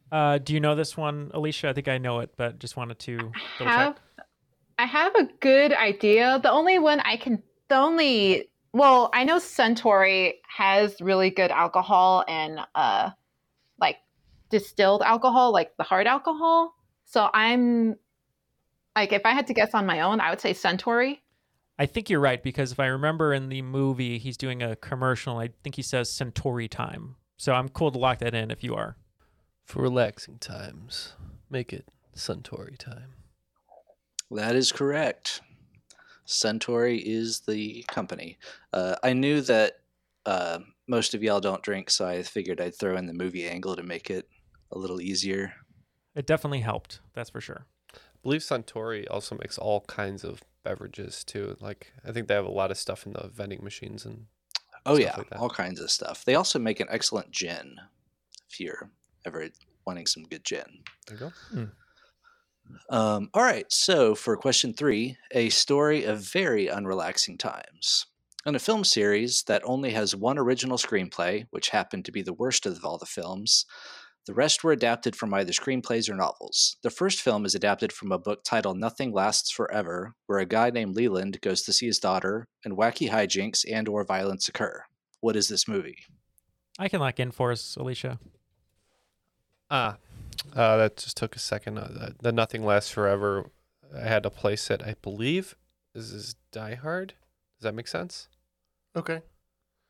Uh, 0.09 0.37
do 0.37 0.53
you 0.53 0.61
know 0.61 0.75
this 0.75 0.95
one, 0.95 1.31
Alicia? 1.33 1.67
I 1.67 1.73
think 1.73 1.89
I 1.89 1.97
know 1.97 2.21
it, 2.21 2.31
but 2.37 2.59
just 2.59 2.77
wanted 2.77 2.97
to 2.99 3.17
double 3.59 3.71
check. 3.71 3.97
I 4.79 4.85
have 4.85 5.13
a 5.15 5.27
good 5.41 5.73
idea. 5.73 6.39
The 6.41 6.51
only 6.51 6.79
one 6.79 7.01
I 7.01 7.17
can 7.17 7.43
the 7.67 7.75
only 7.75 8.49
well, 8.71 9.09
I 9.13 9.25
know 9.25 9.35
Suntory 9.37 10.35
has 10.47 11.01
really 11.01 11.29
good 11.29 11.51
alcohol 11.51 12.23
and 12.27 12.59
uh 12.73 13.09
like 13.79 13.97
distilled 14.49 15.01
alcohol, 15.01 15.51
like 15.51 15.75
the 15.77 15.83
hard 15.83 16.07
alcohol. 16.07 16.73
So 17.05 17.29
I'm 17.33 17.97
like 18.95 19.11
if 19.11 19.25
I 19.25 19.31
had 19.31 19.47
to 19.47 19.53
guess 19.53 19.73
on 19.73 19.85
my 19.85 20.01
own, 20.01 20.19
I 20.19 20.29
would 20.29 20.41
say 20.41 20.53
Suntory. 20.53 21.19
I 21.79 21.85
think 21.85 22.09
you're 22.09 22.19
right 22.19 22.41
because 22.41 22.71
if 22.71 22.79
I 22.79 22.85
remember 22.85 23.33
in 23.33 23.49
the 23.49 23.61
movie, 23.61 24.19
he's 24.19 24.37
doing 24.37 24.61
a 24.61 24.75
commercial. 24.75 25.37
I 25.37 25.49
think 25.63 25.75
he 25.75 25.81
says 25.81 26.09
Suntory 26.09 26.69
time. 26.69 27.15
So 27.37 27.53
I'm 27.53 27.69
cool 27.69 27.91
to 27.91 27.97
lock 27.97 28.19
that 28.19 28.35
in 28.35 28.51
if 28.51 28.63
you 28.63 28.75
are. 28.75 28.95
For 29.65 29.81
relaxing 29.81 30.37
times, 30.37 31.13
make 31.49 31.73
it 31.73 31.87
Suntory 32.15 32.77
time. 32.77 33.15
That 34.29 34.55
is 34.55 34.71
correct. 34.71 35.41
Suntory 36.27 37.01
is 37.03 37.41
the 37.41 37.83
company. 37.87 38.37
Uh, 38.71 38.95
I 39.03 39.13
knew 39.13 39.41
that 39.41 39.73
uh, 40.25 40.59
most 40.87 41.13
of 41.13 41.23
y'all 41.23 41.39
don't 41.39 41.63
drink, 41.63 41.89
so 41.89 42.05
I 42.05 42.23
figured 42.23 42.61
I'd 42.61 42.77
throw 42.77 42.95
in 42.97 43.07
the 43.07 43.13
movie 43.13 43.47
angle 43.47 43.75
to 43.75 43.83
make 43.83 44.09
it 44.09 44.27
a 44.71 44.77
little 44.77 45.01
easier. 45.01 45.53
It 46.15 46.27
definitely 46.27 46.61
helped. 46.61 46.99
That's 47.13 47.29
for 47.29 47.41
sure. 47.41 47.65
I 48.23 48.25
believe 48.25 48.41
Suntory 48.41 49.05
also 49.11 49.35
makes 49.35 49.57
all 49.57 49.81
kinds 49.81 50.23
of 50.23 50.43
beverages 50.63 51.23
too. 51.25 51.57
Like 51.59 51.91
I 52.07 52.11
think 52.13 52.27
they 52.27 52.33
have 52.35 52.45
a 52.45 52.51
lot 52.51 52.71
of 52.71 52.77
stuff 52.77 53.05
in 53.05 53.13
the 53.13 53.27
vending 53.33 53.63
machines 53.63 54.05
and 54.05 54.27
Oh 54.85 54.95
Stuff 54.95 55.05
yeah, 55.05 55.17
like 55.17 55.29
that. 55.29 55.39
all 55.39 55.49
kinds 55.49 55.79
of 55.79 55.89
stuff. 55.91 56.23
They 56.25 56.35
also 56.35 56.59
make 56.59 56.79
an 56.79 56.87
excellent 56.89 57.31
gin. 57.31 57.75
If 58.49 58.59
you're 58.59 58.89
ever 59.25 59.47
wanting 59.85 60.07
some 60.07 60.23
good 60.23 60.43
gin. 60.43 60.83
there 61.07 61.17
you 61.17 61.31
go. 61.57 61.69
Um, 62.89 63.29
all 63.33 63.43
right, 63.43 63.65
so 63.71 64.15
for 64.15 64.35
question 64.37 64.73
three, 64.73 65.17
a 65.31 65.49
story 65.49 66.05
of 66.05 66.19
very 66.21 66.67
unrelaxing 66.67 67.37
times. 67.37 68.05
In 68.45 68.55
a 68.55 68.59
film 68.59 68.83
series 68.83 69.43
that 69.47 69.61
only 69.65 69.91
has 69.91 70.15
one 70.15 70.37
original 70.37 70.77
screenplay, 70.77 71.45
which 71.51 71.69
happened 71.69 72.05
to 72.05 72.11
be 72.11 72.21
the 72.21 72.33
worst 72.33 72.65
of 72.65 72.83
all 72.83 72.97
the 72.97 73.05
films, 73.05 73.65
the 74.25 74.33
rest 74.33 74.63
were 74.63 74.71
adapted 74.71 75.15
from 75.15 75.33
either 75.33 75.51
screenplays 75.51 76.09
or 76.09 76.15
novels. 76.15 76.77
The 76.81 76.89
first 76.89 77.21
film 77.21 77.45
is 77.45 77.55
adapted 77.55 77.91
from 77.91 78.11
a 78.11 78.17
book 78.17 78.43
titled 78.43 78.77
Nothing 78.77 79.11
Lasts 79.11 79.51
Forever, 79.51 80.15
where 80.27 80.39
a 80.39 80.45
guy 80.45 80.69
named 80.69 80.95
Leland 80.95 81.41
goes 81.41 81.61
to 81.63 81.73
see 81.73 81.87
his 81.87 81.99
daughter, 81.99 82.47
and 82.63 82.77
wacky 82.77 83.09
hijinks 83.09 83.65
and 83.69 83.87
or 83.87 84.05
violence 84.05 84.47
occur. 84.47 84.83
What 85.19 85.35
is 85.35 85.47
this 85.47 85.67
movie? 85.67 85.97
I 86.79 86.87
can 86.87 86.99
lock 86.99 87.19
in 87.19 87.31
for 87.31 87.51
us, 87.51 87.75
Alicia. 87.75 88.19
Ah, 89.69 89.97
uh, 90.55 90.77
that 90.77 90.97
just 90.97 91.17
took 91.17 91.35
a 91.35 91.39
second. 91.39 91.77
Uh, 91.77 91.87
the, 91.89 92.15
the 92.21 92.31
Nothing 92.31 92.65
Lasts 92.65 92.91
Forever. 92.91 93.49
I 93.95 94.07
had 94.07 94.23
to 94.23 94.29
place 94.29 94.69
it. 94.69 94.81
I 94.81 94.95
believe 95.01 95.55
this 95.93 96.11
is 96.11 96.35
Die 96.51 96.75
Hard. 96.75 97.09
Does 97.59 97.63
that 97.63 97.75
make 97.75 97.87
sense? 97.87 98.27
Okay. 98.95 99.21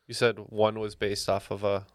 You 0.08 0.14
said 0.14 0.38
one 0.50 0.80
was 0.80 0.96
based 0.96 1.30
off 1.30 1.50
of 1.52 1.64
a 1.64 1.86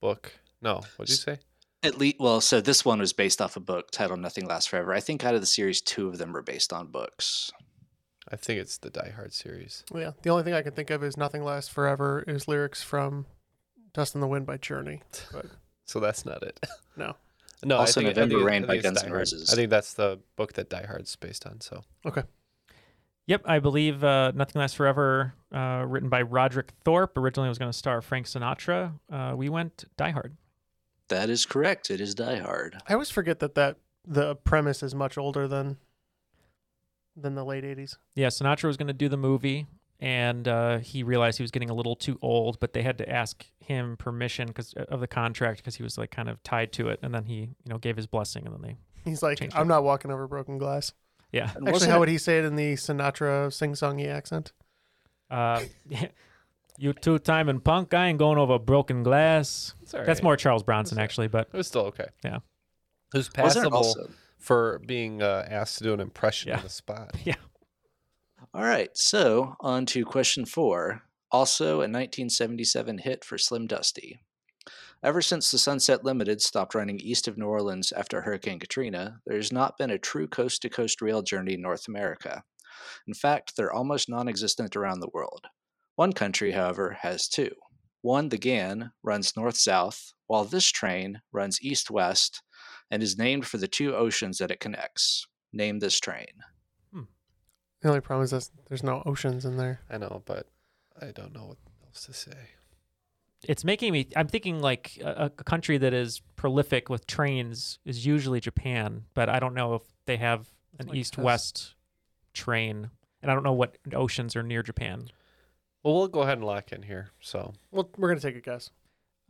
book. 0.00 0.32
No, 0.64 0.80
what 0.96 1.06
did 1.06 1.10
you 1.10 1.16
say? 1.16 1.38
At 1.82 1.98
least, 1.98 2.16
well, 2.18 2.40
so 2.40 2.60
this 2.62 2.84
one 2.84 2.98
was 2.98 3.12
based 3.12 3.42
off 3.42 3.56
a 3.56 3.60
book 3.60 3.90
titled 3.90 4.18
Nothing 4.18 4.46
Lasts 4.46 4.66
Forever. 4.68 4.94
I 4.94 5.00
think 5.00 5.22
out 5.22 5.34
of 5.34 5.42
the 5.42 5.46
series, 5.46 5.82
two 5.82 6.08
of 6.08 6.16
them 6.16 6.32
were 6.32 6.40
based 6.42 6.72
on 6.72 6.86
books. 6.86 7.52
I 8.32 8.36
think 8.36 8.58
it's 8.58 8.78
the 8.78 8.88
Die 8.88 9.12
Hard 9.14 9.34
series. 9.34 9.84
Well, 9.92 10.02
yeah. 10.02 10.10
The 10.22 10.30
only 10.30 10.42
thing 10.42 10.54
I 10.54 10.62
can 10.62 10.72
think 10.72 10.88
of 10.88 11.04
is 11.04 11.18
"Nothing 11.18 11.44
Lasts 11.44 11.70
Forever" 11.70 12.24
is 12.26 12.48
lyrics 12.48 12.82
from 12.82 13.26
"Dust 13.92 14.14
in 14.14 14.22
the 14.22 14.26
Wind" 14.26 14.46
by 14.46 14.56
Journey. 14.56 15.02
But 15.30 15.46
So 15.84 16.00
that's 16.00 16.24
not 16.24 16.42
it. 16.42 16.58
no. 16.96 17.14
No, 17.62 17.76
Also 17.76 18.00
I 18.00 18.04
think, 18.04 18.16
November 18.16 18.36
I 18.36 18.38
think, 18.38 18.50
Rain 18.50 18.62
by 18.62 18.72
think 18.74 18.82
Guns 18.84 19.02
N' 19.02 19.12
Roses. 19.12 19.52
I 19.52 19.56
think 19.56 19.70
that's 19.70 19.94
the 19.94 20.18
book 20.36 20.54
that 20.54 20.70
Die 20.70 20.86
Hard's 20.86 21.14
based 21.16 21.46
on. 21.46 21.60
So 21.60 21.82
Okay. 22.06 22.22
Yep, 23.26 23.42
I 23.46 23.58
believe 23.58 24.04
uh, 24.04 24.32
Nothing 24.34 24.60
Lasts 24.60 24.76
Forever, 24.76 25.32
uh, 25.50 25.84
written 25.86 26.10
by 26.10 26.20
Roderick 26.22 26.72
Thorpe. 26.84 27.16
Originally, 27.16 27.48
was 27.48 27.58
going 27.58 27.70
to 27.70 27.76
star 27.76 28.02
Frank 28.02 28.26
Sinatra. 28.26 28.92
Uh, 29.10 29.32
we 29.34 29.48
went 29.48 29.84
Die 29.96 30.10
Hard. 30.10 30.36
That 31.08 31.28
is 31.30 31.44
correct. 31.46 31.90
It 31.90 32.00
is 32.00 32.14
Die 32.14 32.38
Hard. 32.38 32.76
I 32.88 32.94
always 32.94 33.10
forget 33.10 33.38
that 33.40 33.54
that 33.54 33.76
the 34.06 34.36
premise 34.36 34.82
is 34.82 34.94
much 34.94 35.16
older 35.18 35.46
than 35.48 35.76
than 37.16 37.34
the 37.34 37.44
late 37.44 37.64
'80s. 37.64 37.96
Yeah, 38.14 38.28
Sinatra 38.28 38.64
was 38.64 38.76
going 38.76 38.88
to 38.88 38.92
do 38.94 39.08
the 39.08 39.16
movie, 39.16 39.66
and 40.00 40.48
uh, 40.48 40.78
he 40.78 41.02
realized 41.02 41.38
he 41.38 41.42
was 41.44 41.50
getting 41.50 41.70
a 41.70 41.74
little 41.74 41.94
too 41.96 42.18
old, 42.22 42.58
but 42.60 42.72
they 42.72 42.82
had 42.82 42.98
to 42.98 43.08
ask 43.08 43.44
him 43.60 43.96
permission 43.96 44.48
because 44.48 44.72
of 44.74 45.00
the 45.00 45.06
contract 45.06 45.58
because 45.58 45.76
he 45.76 45.82
was 45.82 45.96
like 45.98 46.10
kind 46.10 46.28
of 46.28 46.42
tied 46.42 46.72
to 46.72 46.88
it, 46.88 46.98
and 47.02 47.14
then 47.14 47.24
he, 47.26 47.34
you 47.34 47.48
know, 47.66 47.78
gave 47.78 47.96
his 47.96 48.06
blessing, 48.06 48.46
and 48.46 48.54
then 48.54 48.62
they, 48.62 48.76
He's 49.10 49.22
like, 49.22 49.40
"I'm 49.54 49.62
it. 49.62 49.68
not 49.68 49.84
walking 49.84 50.10
over 50.10 50.26
broken 50.26 50.58
glass." 50.58 50.92
yeah, 51.32 51.50
Actually, 51.66 51.88
how 51.88 51.96
it- 51.96 52.00
would 52.00 52.08
he 52.08 52.18
say 52.18 52.38
it 52.38 52.44
in 52.44 52.56
the 52.56 52.74
Sinatra 52.74 53.52
sing-songy 53.52 54.06
accent? 54.08 54.52
uh, 55.30 55.62
you 56.78 56.92
two 56.92 57.18
time 57.18 57.48
and 57.48 57.62
punk, 57.62 57.94
I 57.94 58.08
ain't 58.08 58.18
going 58.18 58.38
over 58.38 58.58
broken 58.58 59.02
glass. 59.02 59.74
it's 59.82 59.94
all 59.94 60.04
That's 60.04 60.22
more 60.22 60.36
Charles 60.36 60.62
Bronson, 60.62 60.98
actually, 60.98 61.28
but 61.28 61.48
It 61.52 61.56
was 61.56 61.66
still 61.68 61.82
okay. 61.86 62.06
Yeah. 62.24 62.36
It 63.14 63.16
was 63.18 63.28
passable 63.28 63.76
also? 63.76 64.10
for 64.38 64.80
being 64.86 65.22
uh, 65.22 65.46
asked 65.48 65.78
to 65.78 65.84
do 65.84 65.92
an 65.94 66.00
impression 66.00 66.48
Yeah. 66.50 66.56
on 66.58 66.62
the 66.64 66.68
spot. 66.68 67.14
yeah. 67.24 67.36
All 68.52 68.62
right, 68.64 68.90
so 68.96 69.56
on 69.60 69.86
to 69.86 70.04
question 70.04 70.44
four. 70.44 71.02
Also 71.30 71.76
a 71.76 71.88
1977 71.90 72.98
hit 72.98 73.24
for 73.24 73.38
Slim 73.38 73.66
Dusty. 73.66 74.20
Ever 75.02 75.20
since 75.20 75.50
the 75.50 75.58
Sunset 75.58 76.04
Limited 76.04 76.40
stopped 76.40 76.74
running 76.74 76.98
east 77.00 77.28
of 77.28 77.36
New 77.36 77.46
Orleans 77.46 77.92
after 77.92 78.22
Hurricane 78.22 78.58
Katrina, 78.58 79.20
there 79.26 79.36
has 79.36 79.52
not 79.52 79.76
been 79.76 79.90
a 79.90 79.98
true 79.98 80.26
coast 80.26 80.62
to 80.62 80.70
coast 80.70 81.02
rail 81.02 81.22
journey 81.22 81.54
in 81.54 81.60
North 81.60 81.88
America. 81.88 82.42
In 83.06 83.14
fact, 83.14 83.56
they're 83.56 83.72
almost 83.72 84.08
non 84.08 84.28
existent 84.28 84.76
around 84.76 85.00
the 85.00 85.10
world. 85.12 85.46
One 85.96 86.12
country, 86.12 86.52
however, 86.52 86.98
has 87.00 87.28
two. 87.28 87.54
One, 88.02 88.28
the 88.28 88.38
Ghan, 88.38 88.92
runs 89.02 89.36
north 89.36 89.56
south, 89.56 90.12
while 90.26 90.44
this 90.44 90.70
train 90.70 91.22
runs 91.32 91.62
east 91.62 91.90
west 91.90 92.42
and 92.90 93.02
is 93.02 93.16
named 93.16 93.46
for 93.46 93.58
the 93.58 93.68
two 93.68 93.94
oceans 93.94 94.38
that 94.38 94.50
it 94.50 94.60
connects. 94.60 95.26
Name 95.52 95.78
this 95.78 95.98
train. 96.00 96.26
Hmm. 96.92 97.02
The 97.80 97.88
only 97.88 98.00
problem 98.00 98.24
is 98.24 98.30
that 98.30 98.48
there's 98.68 98.82
no 98.82 99.02
oceans 99.06 99.44
in 99.44 99.56
there. 99.56 99.80
I 99.88 99.98
know, 99.98 100.22
but 100.26 100.48
I 101.00 101.12
don't 101.12 101.32
know 101.32 101.46
what 101.46 101.58
else 101.86 102.06
to 102.06 102.12
say. 102.12 102.36
It's 103.46 103.64
making 103.64 103.92
me. 103.92 104.08
I'm 104.16 104.28
thinking 104.28 104.60
like 104.60 104.98
a, 105.02 105.30
a 105.38 105.44
country 105.44 105.78
that 105.78 105.92
is 105.92 106.22
prolific 106.36 106.88
with 106.88 107.06
trains 107.06 107.78
is 107.84 108.04
usually 108.06 108.40
Japan, 108.40 109.04
but 109.14 109.28
I 109.28 109.38
don't 109.38 109.54
know 109.54 109.74
if 109.74 109.82
they 110.06 110.16
have 110.16 110.48
an 110.78 110.88
like 110.88 110.96
east-west 110.96 111.74
train, 112.32 112.90
and 113.22 113.30
I 113.30 113.34
don't 113.34 113.44
know 113.44 113.52
what 113.52 113.78
oceans 113.92 114.34
are 114.34 114.42
near 114.42 114.62
Japan. 114.62 115.10
Well, 115.84 115.94
we'll 115.94 116.08
go 116.08 116.22
ahead 116.22 116.38
and 116.38 116.46
lock 116.46 116.72
in 116.72 116.82
here. 116.82 117.10
So 117.20 117.52
Well, 117.70 117.90
we're 117.96 118.08
gonna 118.08 118.20
take 118.20 118.36
a 118.36 118.40
guess. 118.40 118.70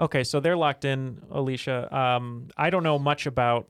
Okay, 0.00 0.24
so 0.24 0.40
they're 0.40 0.56
locked 0.56 0.84
in, 0.84 1.20
Alicia. 1.30 1.94
Um, 1.94 2.48
I 2.56 2.70
don't 2.70 2.82
know 2.82 2.98
much 2.98 3.26
about 3.26 3.68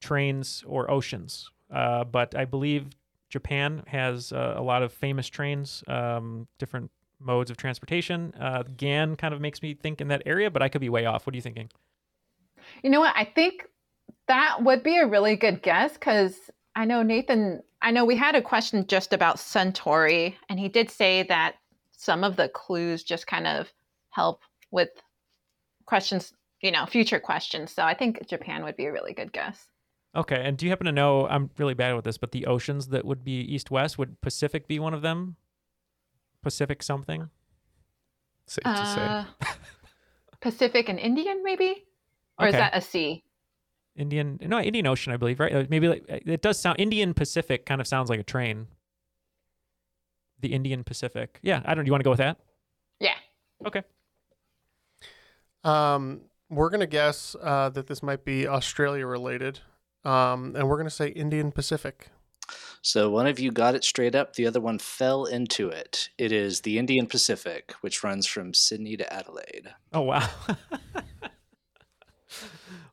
trains 0.00 0.64
or 0.66 0.90
oceans, 0.90 1.50
uh, 1.70 2.04
but 2.04 2.34
I 2.34 2.44
believe 2.44 2.86
Japan 3.28 3.82
has 3.86 4.32
uh, 4.32 4.54
a 4.56 4.62
lot 4.62 4.82
of 4.82 4.92
famous 4.92 5.28
trains, 5.28 5.84
um, 5.88 6.48
different 6.58 6.90
modes 7.18 7.50
of 7.50 7.56
transportation. 7.56 8.32
Uh, 8.40 8.62
Ghan 8.76 9.16
kind 9.16 9.34
of 9.34 9.40
makes 9.40 9.60
me 9.62 9.74
think 9.74 10.00
in 10.00 10.08
that 10.08 10.22
area, 10.24 10.50
but 10.50 10.62
I 10.62 10.68
could 10.68 10.80
be 10.80 10.88
way 10.88 11.04
off. 11.04 11.26
What 11.26 11.34
are 11.34 11.36
you 11.36 11.42
thinking? 11.42 11.70
You 12.82 12.90
know 12.90 13.00
what? 13.00 13.14
I 13.14 13.24
think 13.24 13.66
that 14.26 14.62
would 14.62 14.82
be 14.82 14.96
a 14.98 15.06
really 15.06 15.36
good 15.36 15.62
guess 15.62 15.94
because 15.94 16.38
I 16.74 16.84
know 16.84 17.02
Nathan. 17.02 17.62
I 17.82 17.90
know 17.90 18.04
we 18.04 18.16
had 18.16 18.34
a 18.34 18.42
question 18.42 18.86
just 18.86 19.12
about 19.12 19.36
Suntory, 19.36 20.34
and 20.48 20.58
he 20.58 20.68
did 20.68 20.90
say 20.90 21.22
that 21.24 21.56
some 22.00 22.24
of 22.24 22.36
the 22.36 22.48
clues 22.48 23.02
just 23.02 23.26
kind 23.26 23.46
of 23.46 23.70
help 24.08 24.40
with 24.70 24.88
questions, 25.84 26.32
you 26.62 26.70
know, 26.70 26.86
future 26.86 27.20
questions. 27.20 27.72
So 27.72 27.82
I 27.82 27.92
think 27.92 28.26
Japan 28.26 28.64
would 28.64 28.76
be 28.76 28.86
a 28.86 28.92
really 28.92 29.12
good 29.12 29.34
guess. 29.34 29.68
Okay, 30.16 30.42
and 30.42 30.56
do 30.56 30.64
you 30.64 30.70
happen 30.70 30.86
to 30.86 30.92
know? 30.92 31.28
I'm 31.28 31.50
really 31.58 31.74
bad 31.74 31.94
with 31.94 32.04
this, 32.04 32.16
but 32.16 32.32
the 32.32 32.46
oceans 32.46 32.88
that 32.88 33.04
would 33.04 33.22
be 33.22 33.40
east-west 33.40 33.98
would 33.98 34.18
Pacific 34.22 34.66
be 34.66 34.78
one 34.78 34.94
of 34.94 35.02
them? 35.02 35.36
Pacific 36.42 36.82
something. 36.82 37.28
Safe 38.46 38.64
to 38.64 38.70
Uh, 38.70 39.24
Pacific 40.40 40.88
and 40.88 40.98
Indian, 40.98 41.44
maybe? 41.44 41.84
Or 42.38 42.48
is 42.48 42.54
that 42.54 42.74
a 42.74 42.80
sea? 42.80 43.22
Indian, 43.94 44.38
no, 44.40 44.58
Indian 44.58 44.86
Ocean, 44.86 45.12
I 45.12 45.18
believe, 45.18 45.38
right? 45.38 45.68
Maybe 45.68 45.86
like 45.86 46.04
it 46.08 46.40
does 46.40 46.58
sound 46.58 46.80
Indian 46.80 47.12
Pacific 47.12 47.66
kind 47.66 47.80
of 47.80 47.86
sounds 47.86 48.08
like 48.08 48.20
a 48.20 48.24
train. 48.24 48.68
The 50.40 50.52
Indian 50.52 50.84
Pacific. 50.84 51.38
Yeah, 51.42 51.62
I 51.64 51.74
don't. 51.74 51.84
Do 51.84 51.88
you 51.88 51.92
want 51.92 52.00
to 52.00 52.04
go 52.04 52.10
with 52.10 52.18
that? 52.18 52.38
Yeah. 52.98 53.14
Okay. 53.66 53.82
Um, 55.64 56.22
we're 56.48 56.70
gonna 56.70 56.86
guess 56.86 57.36
uh, 57.40 57.68
that 57.70 57.86
this 57.86 58.02
might 58.02 58.24
be 58.24 58.48
Australia 58.48 59.06
related, 59.06 59.60
um, 60.04 60.54
and 60.56 60.68
we're 60.68 60.78
gonna 60.78 60.90
say 60.90 61.08
Indian 61.08 61.52
Pacific. 61.52 62.08
So 62.82 63.10
one 63.10 63.26
of 63.26 63.38
you 63.38 63.52
got 63.52 63.74
it 63.74 63.84
straight 63.84 64.14
up, 64.14 64.34
the 64.34 64.46
other 64.46 64.60
one 64.60 64.78
fell 64.78 65.26
into 65.26 65.68
it. 65.68 66.08
It 66.18 66.32
is 66.32 66.62
the 66.62 66.78
Indian 66.78 67.06
Pacific, 67.06 67.74
which 67.82 68.02
runs 68.02 68.26
from 68.26 68.54
Sydney 68.54 68.96
to 68.96 69.12
Adelaide. 69.12 69.74
Oh 69.92 70.00
wow. 70.00 70.28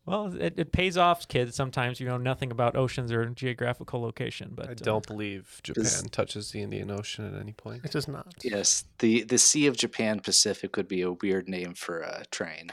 well, 0.08 0.34
it, 0.40 0.54
it 0.58 0.72
pays 0.72 0.98
off, 0.98 1.28
kids. 1.28 1.54
Sometimes 1.56 2.00
you 2.00 2.08
know 2.08 2.16
nothing 2.16 2.50
about 2.50 2.78
oceans 2.78 3.12
or 3.12 3.26
geographical 3.26 4.02
location, 4.02 4.54
but 4.56 4.70
I 4.70 4.72
uh, 4.72 4.76
don't 4.76 5.06
believe 5.06 5.60
Japan 5.64 5.84
Is- 5.84 6.04
touches 6.10 6.52
the 6.52 6.62
Indian 6.62 6.90
Ocean 6.90 7.32
at 7.32 7.40
any 7.40 7.52
point. 7.52 7.84
It 7.84 7.92
does 7.92 8.08
not. 8.08 8.34
Yes, 8.42 8.86
the 9.00 9.24
the 9.24 9.38
Sea 9.38 9.68
of 9.68 9.76
Japan 9.76 10.22
Pacific 10.22 10.78
would 10.78 10.88
be 10.88 11.02
a 11.02 11.12
weird 11.12 11.50
name 11.50 11.74
for 11.74 12.00
a 12.00 12.24
train. 12.32 12.72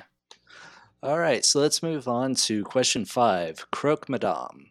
All 1.02 1.18
right, 1.18 1.44
so 1.44 1.58
let's 1.58 1.82
move 1.82 2.06
on 2.06 2.36
to 2.36 2.62
question 2.62 3.04
five. 3.04 3.66
Croque 3.72 4.08
Madame. 4.08 4.70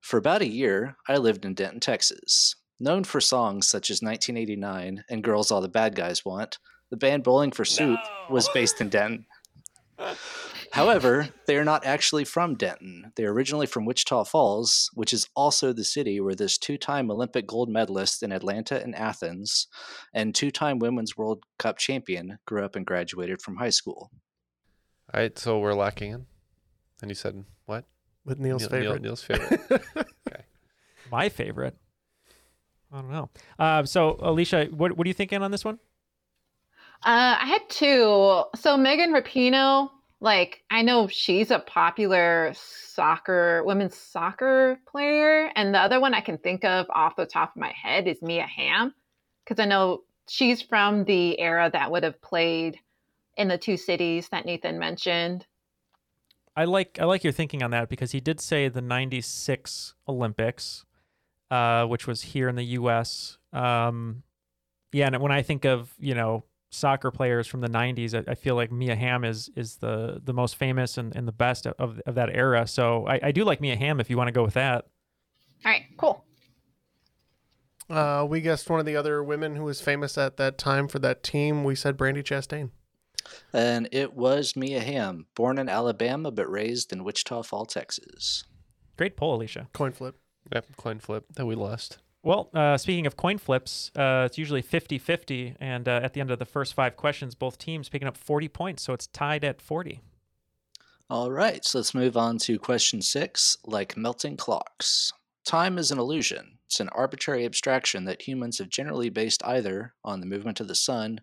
For 0.00 0.16
about 0.16 0.40
a 0.40 0.48
year, 0.48 0.96
I 1.08 1.16
lived 1.16 1.44
in 1.44 1.54
Denton, 1.54 1.80
Texas. 1.80 2.54
Known 2.78 3.02
for 3.04 3.20
songs 3.20 3.68
such 3.68 3.90
as 3.90 4.02
1989 4.02 5.04
and 5.10 5.24
Girls 5.24 5.50
All 5.50 5.60
the 5.60 5.68
Bad 5.68 5.96
Guys 5.96 6.24
Want, 6.24 6.58
the 6.90 6.96
band 6.96 7.24
Bowling 7.24 7.50
for 7.50 7.64
Soup 7.64 7.98
was 8.30 8.48
based 8.50 8.80
in 8.80 8.88
Denton. 8.88 9.26
However, 10.74 11.28
they 11.46 11.56
are 11.56 11.64
not 11.64 11.86
actually 11.86 12.24
from 12.24 12.56
Denton. 12.56 13.12
They 13.14 13.24
are 13.24 13.32
originally 13.32 13.66
from 13.66 13.84
Wichita 13.84 14.24
Falls, 14.24 14.90
which 14.94 15.12
is 15.12 15.28
also 15.36 15.72
the 15.72 15.84
city 15.84 16.18
where 16.20 16.34
this 16.34 16.58
two 16.58 16.76
time 16.76 17.12
Olympic 17.12 17.46
gold 17.46 17.68
medalist 17.68 18.24
in 18.24 18.32
Atlanta 18.32 18.82
and 18.82 18.92
Athens 18.96 19.68
and 20.12 20.34
two 20.34 20.50
time 20.50 20.80
Women's 20.80 21.16
World 21.16 21.44
Cup 21.60 21.78
champion 21.78 22.38
grew 22.44 22.64
up 22.64 22.74
and 22.74 22.84
graduated 22.84 23.40
from 23.40 23.54
high 23.56 23.70
school. 23.70 24.10
All 25.12 25.20
right, 25.20 25.38
so 25.38 25.60
we're 25.60 25.74
locking 25.74 26.10
in. 26.10 26.26
And 27.00 27.08
you 27.10 27.14
said 27.14 27.44
what? 27.66 27.84
With 28.24 28.40
Neil's 28.40 28.68
Neil- 28.68 28.80
Neil- 28.80 28.80
favorite. 28.90 29.02
Neil's 29.02 29.22
favorite. 29.22 29.84
my 31.08 31.28
favorite. 31.28 31.76
I 32.92 33.00
don't 33.00 33.12
know. 33.12 33.30
Uh, 33.60 33.84
so 33.84 34.16
Alicia, 34.20 34.66
what 34.72 34.96
what 34.96 35.06
are 35.06 35.08
you 35.08 35.14
thinking 35.14 35.40
on 35.40 35.52
this 35.52 35.64
one? 35.64 35.78
Uh, 37.04 37.36
I 37.40 37.46
had 37.46 37.62
two. 37.68 38.42
So 38.56 38.76
Megan 38.76 39.12
Rapinoe, 39.12 39.90
like 40.24 40.64
I 40.70 40.80
know 40.80 41.06
she's 41.06 41.50
a 41.50 41.58
popular 41.58 42.52
soccer 42.54 43.62
women's 43.64 43.94
soccer 43.94 44.78
player, 44.90 45.50
and 45.54 45.74
the 45.74 45.78
other 45.78 46.00
one 46.00 46.14
I 46.14 46.22
can 46.22 46.38
think 46.38 46.64
of 46.64 46.86
off 46.88 47.14
the 47.14 47.26
top 47.26 47.50
of 47.50 47.60
my 47.60 47.72
head 47.72 48.08
is 48.08 48.22
Mia 48.22 48.46
Hamm, 48.46 48.94
because 49.44 49.62
I 49.62 49.66
know 49.66 50.00
she's 50.26 50.62
from 50.62 51.04
the 51.04 51.38
era 51.38 51.70
that 51.70 51.90
would 51.90 52.04
have 52.04 52.20
played 52.22 52.78
in 53.36 53.48
the 53.48 53.58
two 53.58 53.76
cities 53.76 54.30
that 54.30 54.46
Nathan 54.46 54.78
mentioned. 54.78 55.46
I 56.56 56.64
like 56.64 56.98
I 56.98 57.04
like 57.04 57.22
your 57.22 57.32
thinking 57.32 57.62
on 57.62 57.70
that 57.72 57.90
because 57.90 58.12
he 58.12 58.20
did 58.20 58.40
say 58.40 58.68
the 58.68 58.80
'96 58.80 59.94
Olympics, 60.08 60.86
uh, 61.50 61.84
which 61.84 62.06
was 62.06 62.22
here 62.22 62.48
in 62.48 62.56
the 62.56 62.64
U.S. 62.64 63.36
Um, 63.52 64.22
yeah, 64.90 65.08
and 65.08 65.20
when 65.20 65.32
I 65.32 65.42
think 65.42 65.66
of 65.66 65.92
you 65.98 66.14
know 66.14 66.44
soccer 66.74 67.10
players 67.10 67.46
from 67.46 67.60
the 67.60 67.68
'90s, 67.68 68.14
I, 68.14 68.30
I 68.30 68.34
feel 68.34 68.54
like 68.54 68.70
Mia 68.70 68.96
Hamm 68.96 69.24
is 69.24 69.50
is 69.56 69.76
the 69.76 70.20
the 70.22 70.32
most 70.34 70.56
famous 70.56 70.98
and, 70.98 71.14
and 71.16 71.26
the 71.26 71.32
best 71.32 71.66
of 71.66 72.00
of 72.06 72.14
that 72.14 72.30
era. 72.30 72.66
So 72.66 73.06
I, 73.06 73.20
I 73.24 73.32
do 73.32 73.44
like 73.44 73.60
Mia 73.60 73.76
Hamm 73.76 74.00
if 74.00 74.10
you 74.10 74.16
want 74.16 74.28
to 74.28 74.32
go 74.32 74.44
with 74.44 74.54
that. 74.54 74.86
All 75.64 75.72
right, 75.72 75.84
cool. 75.96 76.24
Uh, 77.88 78.26
we 78.28 78.40
guessed 78.40 78.70
one 78.70 78.80
of 78.80 78.86
the 78.86 78.96
other 78.96 79.22
women 79.22 79.56
who 79.56 79.64
was 79.64 79.80
famous 79.80 80.16
at 80.16 80.36
that 80.38 80.58
time 80.58 80.88
for 80.88 80.98
that 80.98 81.22
team. 81.22 81.64
We 81.64 81.74
said 81.74 81.96
Brandi 81.96 82.22
Chastain. 82.22 82.70
And 83.52 83.88
it 83.92 84.14
was 84.14 84.56
Mia 84.56 84.80
Hamm, 84.80 85.26
born 85.34 85.58
in 85.58 85.68
Alabama 85.68 86.30
but 86.30 86.50
raised 86.50 86.92
in 86.92 87.04
Wichita 87.04 87.42
Falls, 87.42 87.72
Texas. 87.72 88.44
Great 88.96 89.16
poll, 89.16 89.34
Alicia. 89.36 89.68
Coin 89.72 89.92
flip. 89.92 90.16
Yep, 90.52 90.76
coin 90.76 90.98
flip 90.98 91.24
that 91.34 91.46
we 91.46 91.54
lost. 91.54 91.98
Well, 92.24 92.48
uh, 92.54 92.78
speaking 92.78 93.06
of 93.06 93.18
coin 93.18 93.36
flips, 93.36 93.90
uh, 93.94 94.22
it's 94.24 94.38
usually 94.38 94.62
50 94.62 94.96
50. 94.96 95.56
And 95.60 95.86
uh, 95.86 96.00
at 96.02 96.14
the 96.14 96.22
end 96.22 96.30
of 96.30 96.38
the 96.38 96.46
first 96.46 96.72
five 96.72 96.96
questions, 96.96 97.34
both 97.34 97.58
teams 97.58 97.90
picking 97.90 98.08
up 98.08 98.16
40 98.16 98.48
points. 98.48 98.82
So 98.82 98.94
it's 98.94 99.06
tied 99.08 99.44
at 99.44 99.60
40. 99.60 100.00
All 101.10 101.30
right, 101.30 101.62
so 101.62 101.78
let's 101.78 101.94
move 101.94 102.16
on 102.16 102.38
to 102.38 102.58
question 102.58 103.02
six 103.02 103.58
like 103.66 103.94
melting 103.94 104.38
clocks. 104.38 105.12
Time 105.44 105.76
is 105.76 105.90
an 105.90 105.98
illusion. 105.98 106.58
It's 106.64 106.80
an 106.80 106.88
arbitrary 106.88 107.44
abstraction 107.44 108.06
that 108.06 108.22
humans 108.22 108.56
have 108.56 108.70
generally 108.70 109.10
based 109.10 109.44
either 109.44 109.92
on 110.02 110.20
the 110.20 110.26
movement 110.26 110.60
of 110.60 110.68
the 110.68 110.74
sun 110.74 111.20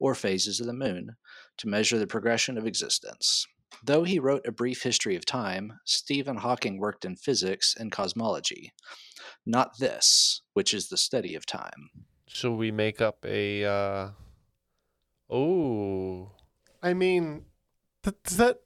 or 0.00 0.16
phases 0.16 0.58
of 0.58 0.66
the 0.66 0.72
moon 0.72 1.14
to 1.58 1.68
measure 1.68 1.96
the 1.96 2.08
progression 2.08 2.58
of 2.58 2.66
existence. 2.66 3.46
Though 3.84 4.02
he 4.02 4.18
wrote 4.18 4.44
A 4.46 4.52
Brief 4.52 4.82
History 4.82 5.14
of 5.14 5.24
Time, 5.24 5.78
Stephen 5.84 6.38
Hawking 6.38 6.78
worked 6.78 7.04
in 7.04 7.14
physics 7.14 7.76
and 7.78 7.92
cosmology. 7.92 8.72
Not 9.46 9.78
this, 9.78 10.42
which 10.54 10.72
is 10.74 10.88
the 10.88 10.96
study 10.96 11.34
of 11.34 11.46
time. 11.46 11.90
Should 12.28 12.52
we 12.56 12.70
make 12.70 13.00
up 13.00 13.24
a? 13.26 13.64
uh 13.64 14.08
Oh, 15.28 16.32
I 16.82 16.92
mean, 16.94 17.44
th- 18.02 18.16
does 18.24 18.36
that 18.38 18.58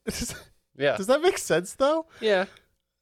yeah, 0.77 0.97
does 0.97 1.07
that 1.09 1.21
make 1.23 1.39
sense 1.39 1.75
though? 1.75 2.07
yeah. 2.21 2.47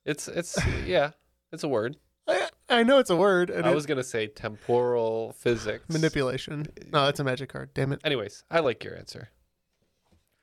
It's 0.05 0.27
it's 0.29 0.59
yeah. 0.87 1.11
It's 1.53 1.63
a 1.65 1.69
word. 1.69 1.97
I, 2.27 2.49
I 2.69 2.83
know 2.83 2.99
it's 2.99 3.11
a 3.11 3.17
word. 3.17 3.51
And 3.51 3.67
I 3.67 3.71
it- 3.71 3.75
was 3.75 3.87
gonna 3.87 4.03
say 4.05 4.27
temporal 4.27 5.33
physics. 5.39 5.85
manipulation. 5.89 6.67
No, 6.93 7.05
that's 7.07 7.21
a 7.21 7.25
magic 7.25 7.51
card. 7.51 7.71
Damn 7.75 7.93
it. 7.93 8.01
Anyways, 8.05 8.45
I 8.51 8.61
like 8.61 8.83
your 8.85 8.97
answer. 8.97 9.31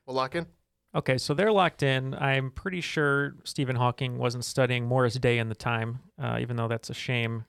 We'll 0.06 0.16
lock 0.16 0.36
in. 0.36 0.48
Okay, 0.96 1.18
so 1.18 1.34
they're 1.34 1.52
locked 1.52 1.84
in. 1.84 2.16
I'm 2.16 2.50
pretty 2.52 2.82
sure 2.82 3.36
Stephen 3.44 3.76
Hawking 3.76 4.18
wasn't 4.18 4.44
studying 4.44 4.86
Morris 4.86 5.16
Day 5.16 5.38
in 5.38 5.48
the 5.48 5.56
time, 5.56 6.00
uh, 6.22 6.40
even 6.42 6.56
though 6.56 6.68
that's 6.68 6.90
a 6.90 6.96
shame. 6.96 7.46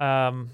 Um, 0.00 0.50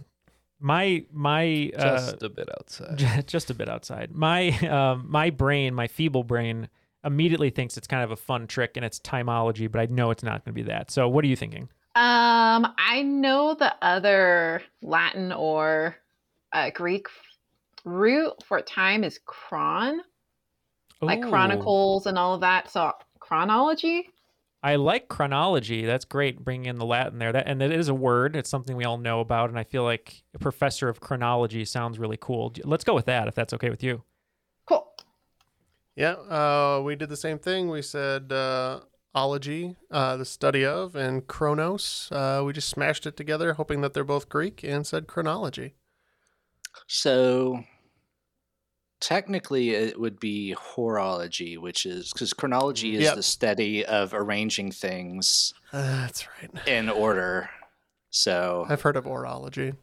my 0.60 1.04
my 1.12 1.72
uh, 1.76 1.96
Just 1.96 2.22
a 2.22 2.28
bit 2.28 2.48
outside. 2.50 3.26
Just 3.26 3.50
a 3.50 3.54
bit 3.54 3.68
outside. 3.68 4.14
My 4.14 4.50
um, 4.68 5.06
my 5.08 5.30
brain, 5.30 5.74
my 5.74 5.86
feeble 5.86 6.24
brain, 6.24 6.68
immediately 7.04 7.50
thinks 7.50 7.76
it's 7.76 7.86
kind 7.86 8.02
of 8.02 8.10
a 8.10 8.16
fun 8.16 8.46
trick 8.46 8.76
and 8.76 8.84
it's 8.84 8.98
timology, 8.98 9.70
but 9.70 9.80
I 9.80 9.86
know 9.86 10.10
it's 10.10 10.22
not 10.22 10.44
going 10.44 10.54
to 10.54 10.62
be 10.62 10.68
that. 10.70 10.90
So, 10.90 11.08
what 11.08 11.24
are 11.24 11.28
you 11.28 11.36
thinking? 11.36 11.68
Um, 11.96 12.74
I 12.76 13.02
know 13.04 13.54
the 13.54 13.72
other 13.80 14.62
Latin 14.82 15.32
or 15.32 15.96
uh, 16.52 16.70
Greek 16.70 17.06
root 17.84 18.32
for 18.44 18.60
time 18.60 19.04
is 19.04 19.20
chron, 19.26 20.00
like 21.04 21.24
Ooh. 21.24 21.28
chronicles 21.28 22.06
and 22.06 22.18
all 22.18 22.34
of 22.34 22.40
that. 22.40 22.70
So 22.70 22.92
chronology. 23.20 24.08
I 24.62 24.76
like 24.76 25.08
chronology. 25.08 25.84
That's 25.84 26.06
great, 26.06 26.42
bringing 26.42 26.66
in 26.66 26.76
the 26.76 26.86
Latin 26.86 27.18
there. 27.18 27.32
That 27.32 27.46
and 27.46 27.60
it 27.60 27.70
is 27.70 27.88
a 27.88 27.94
word. 27.94 28.34
It's 28.34 28.48
something 28.48 28.76
we 28.76 28.84
all 28.84 28.96
know 28.96 29.20
about, 29.20 29.50
and 29.50 29.58
I 29.58 29.64
feel 29.64 29.84
like 29.84 30.22
a 30.34 30.38
professor 30.38 30.88
of 30.88 31.00
chronology 31.00 31.66
sounds 31.66 31.98
really 31.98 32.16
cool. 32.18 32.50
Let's 32.64 32.82
go 32.82 32.94
with 32.94 33.04
that, 33.04 33.28
if 33.28 33.34
that's 33.34 33.52
okay 33.52 33.68
with 33.68 33.82
you. 33.82 34.04
Cool. 34.66 34.90
Yeah, 35.96 36.12
uh, 36.12 36.80
we 36.82 36.96
did 36.96 37.10
the 37.10 37.16
same 37.16 37.38
thing. 37.38 37.68
We 37.68 37.82
said 37.82 38.32
uh, 38.32 38.80
ology, 39.14 39.76
uh, 39.90 40.16
the 40.16 40.24
study 40.24 40.64
of, 40.64 40.96
and 40.96 41.26
chronos. 41.26 42.08
Uh, 42.10 42.42
we 42.46 42.54
just 42.54 42.70
smashed 42.70 43.06
it 43.06 43.18
together, 43.18 43.52
hoping 43.52 43.82
that 43.82 43.92
they're 43.92 44.02
both 44.02 44.30
Greek, 44.30 44.64
and 44.64 44.86
said 44.86 45.06
chronology. 45.06 45.74
So 46.86 47.64
technically, 49.04 49.70
it 49.70 50.00
would 50.00 50.18
be 50.18 50.54
horology, 50.58 51.58
which 51.58 51.84
is 51.84 52.10
because 52.12 52.32
chronology 52.32 52.96
is 52.96 53.02
Yep. 53.04 53.14
the 53.16 53.22
study 53.22 53.84
of 53.84 54.14
arranging 54.14 54.72
things 54.72 55.52
Uh, 55.72 55.82
that's 56.00 56.26
right. 56.42 56.50
in 56.66 56.88
order. 56.88 57.50
So 58.10 58.64
I've 58.68 58.80
heard 58.82 58.96
of 58.96 59.04
orology. 59.06 59.74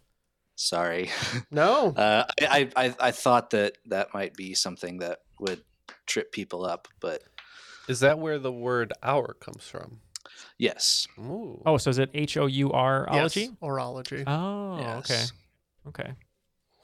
sorry. 0.55 1.09
No. 1.51 1.89
Uh, 1.95 2.23
I, 2.41 2.69
I 2.75 2.95
I 2.99 3.11
thought 3.11 3.49
that 3.51 3.77
that 3.87 4.13
might 4.13 4.33
be 4.35 4.53
something 4.53 4.99
that 4.99 5.19
would 5.39 5.61
trip 6.07 6.31
people 6.31 6.65
up, 6.65 6.87
but 6.99 7.21
Is 7.87 7.99
that 7.99 8.17
where 8.19 8.39
the 8.39 8.51
word 8.51 8.93
hour 9.03 9.33
comes 9.39 9.67
from? 9.67 9.99
yes. 10.57 11.07
Ooh. 11.19 11.61
Oh, 11.65 11.77
so 11.77 11.89
is 11.89 11.99
it 11.99 12.09
H 12.13 12.37
O 12.37 12.45
U 12.45 12.71
R 12.71 13.09
ology? 13.09 13.41
Yes, 13.41 13.49
orology. 13.61 14.23
Oh, 14.27 14.77
Yes. 14.79 15.11
okay, 15.11 15.23
okay. 15.89 16.13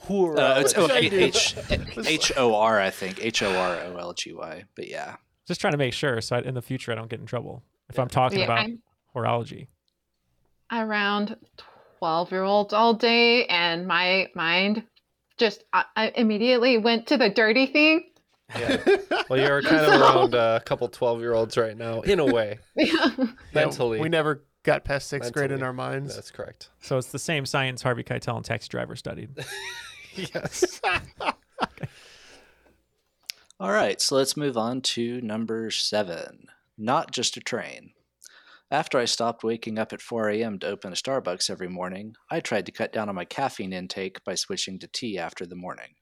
Uh, 0.10 0.62
it's 0.63 0.77
okay. 0.77 1.10
Dude. 1.10 1.21
H 1.23 1.55
H 2.05 2.31
O 2.38 2.55
R, 2.55 2.79
I 2.79 2.89
think. 2.89 3.23
H 3.23 3.41
O 3.43 3.53
R 3.53 3.75
O 3.75 3.97
L 3.97 4.13
G 4.13 4.33
Y. 4.33 4.63
But 4.75 4.88
yeah. 4.88 5.15
Just 5.47 5.60
trying 5.62 5.71
to 5.73 5.77
make 5.77 5.93
sure, 5.93 6.19
so 6.21 6.36
I, 6.38 6.39
in 6.41 6.53
the 6.55 6.62
future 6.62 6.91
I 6.91 6.95
don't 6.95 7.10
get 7.10 7.19
in 7.19 7.25
trouble 7.25 7.63
if 7.89 7.97
I'm 7.99 8.07
talking 8.10 8.39
Yeah, 8.39 8.45
about 8.45 8.60
I'm 8.60 8.79
horology. 9.15 9.67
around 10.71 11.38
12 11.99 12.31
year 12.31 12.43
olds 12.43 12.73
all 12.73 12.93
day, 12.93 13.45
and 13.45 13.88
my 13.88 14.27
mind 14.36 14.83
just 15.38 15.63
I, 15.73 15.86
I 15.95 16.07
immediately 16.15 16.77
went 16.77 17.07
to 17.07 17.17
the 17.17 17.29
dirty 17.29 17.65
thing. 17.67 18.03
Yeah. 18.57 18.77
Well, 19.29 19.38
you're 19.41 19.62
kind 19.62 19.86
of 19.86 19.99
around 20.01 20.36
a 20.36 20.62
couple 20.65 20.88
12 20.88 21.19
year 21.19 21.33
olds 21.33 21.57
right 21.57 21.75
now, 21.75 21.99
in 21.99 22.19
a 22.21 22.25
way. 22.25 22.60
Yeah. 22.77 23.10
Mentally. 23.53 23.99
we 23.99 24.07
never 24.07 24.45
got 24.67 24.84
past 24.84 25.08
sixth 25.08 25.34
grade 25.34 25.51
in 25.51 25.63
our 25.63 25.73
minds. 25.73 26.13
That's 26.13 26.30
correct. 26.30 26.69
So 26.82 26.97
it's 26.97 27.12
the 27.12 27.17
same 27.17 27.45
science 27.45 27.82
Harvey 27.82 28.03
Keitel 28.03 28.36
and 28.36 28.45
Taxi 28.45 28.67
Driver 28.69 28.95
studied. 28.95 29.30
Yes. 30.34 30.82
All 33.60 33.71
right, 33.71 34.01
so 34.01 34.15
let's 34.15 34.36
move 34.36 34.58
on 34.58 34.82
to 34.82 35.21
number 35.21 35.69
seven. 35.69 36.47
Not 36.75 37.12
just 37.12 37.38
a 37.38 37.39
train. 37.39 37.91
After 38.71 38.97
I 38.97 39.06
stopped 39.06 39.43
waking 39.43 39.77
up 39.77 39.93
at 39.93 40.01
4 40.01 40.30
a.m. 40.30 40.58
to 40.60 40.67
open 40.67 40.91
a 40.91 40.95
Starbucks 40.95 41.51
every 41.51 41.67
morning, 41.67 42.15
I 42.32 42.39
tried 42.39 42.65
to 42.65 42.71
cut 42.71 42.91
down 42.91 43.10
on 43.10 43.15
my 43.15 43.25
caffeine 43.25 43.73
intake 43.73 44.23
by 44.23 44.34
switching 44.34 44.80
to 44.80 44.88
tea 44.88 45.19
after 45.19 45.45
the 45.45 45.56
morning. 45.56 45.96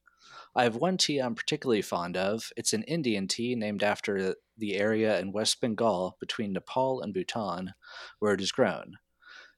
I 0.56 0.64
have 0.64 0.78
one 0.78 0.98
tea 0.98 1.20
I'm 1.20 1.36
particularly 1.36 1.82
fond 1.82 2.16
of. 2.16 2.52
It's 2.56 2.72
an 2.72 2.84
Indian 2.84 3.28
tea 3.28 3.56
named 3.56 3.84
after 3.84 4.36
the 4.58 4.76
area 4.76 5.20
in 5.20 5.34
West 5.34 5.60
Bengal 5.60 6.16
between 6.20 6.54
Nepal 6.54 7.02
and 7.02 7.14
Bhutan 7.14 7.74
where 8.20 8.34
it 8.34 8.42
is 8.42 8.54
grown. 8.54 8.94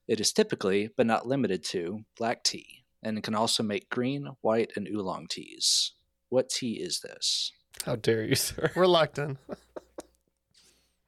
It 0.08 0.20
is 0.20 0.34
typically, 0.34 0.90
but 0.98 1.06
not 1.06 1.28
limited 1.28 1.64
to, 1.66 2.06
black 2.18 2.44
tea, 2.44 2.86
and 3.04 3.22
can 3.22 3.36
also 3.36 3.62
make 3.62 3.90
green, 3.90 4.30
white, 4.42 4.72
and 4.76 4.88
oolong 4.88 5.28
teas. 5.28 5.92
What 6.30 6.50
tea 6.50 6.74
is 6.74 7.02
this? 7.02 7.52
How 7.86 7.96
dare 7.96 8.24
you, 8.24 8.36
sir? 8.36 8.72
We're 8.76 8.88
locked 8.88 9.20
in. 9.20 9.38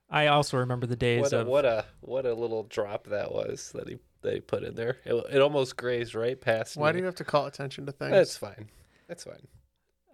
I 0.10 0.28
also 0.28 0.58
remember 0.58 0.86
the 0.86 0.96
days 0.96 1.22
What 1.22 1.34
a, 1.34 1.40
of 1.42 1.48
what 1.48 1.66
a 1.66 1.86
what 2.02 2.26
a 2.26 2.34
little 2.34 2.64
drop 2.64 3.08
that 3.08 3.32
was 3.32 3.72
that 3.76 3.88
he 3.88 3.98
that 4.22 4.34
he 4.34 4.40
put 4.40 4.64
in 4.64 4.76
there. 4.76 4.98
It, 5.06 5.14
it 5.32 5.42
almost 5.42 5.78
grazed 5.78 6.16
right 6.16 6.40
past 6.40 6.78
Why 6.78 6.90
me. 6.90 6.94
do 6.94 7.00
you 7.00 7.06
have 7.06 7.16
to 7.16 7.24
call 7.24 7.46
attention 7.46 7.86
to 7.86 7.92
things? 7.92 8.12
That's 8.12 8.36
fine. 8.38 8.70
That's 9.08 9.24
fine. 9.24 9.48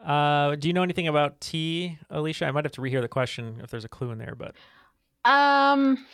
Uh, 0.06 0.56
do 0.56 0.68
you 0.68 0.74
know 0.74 0.84
anything 0.84 1.08
about 1.08 1.42
tea, 1.42 1.98
Alicia? 2.10 2.46
I 2.46 2.52
might 2.52 2.64
have 2.66 2.72
to 2.74 2.82
rehear 2.82 3.02
the 3.02 3.08
question 3.08 3.60
if 3.64 3.72
there's 3.72 3.86
a 3.86 3.90
clue 3.90 4.12
in 4.12 4.18
there, 4.20 4.36
but 4.36 4.56
Um, 5.24 6.06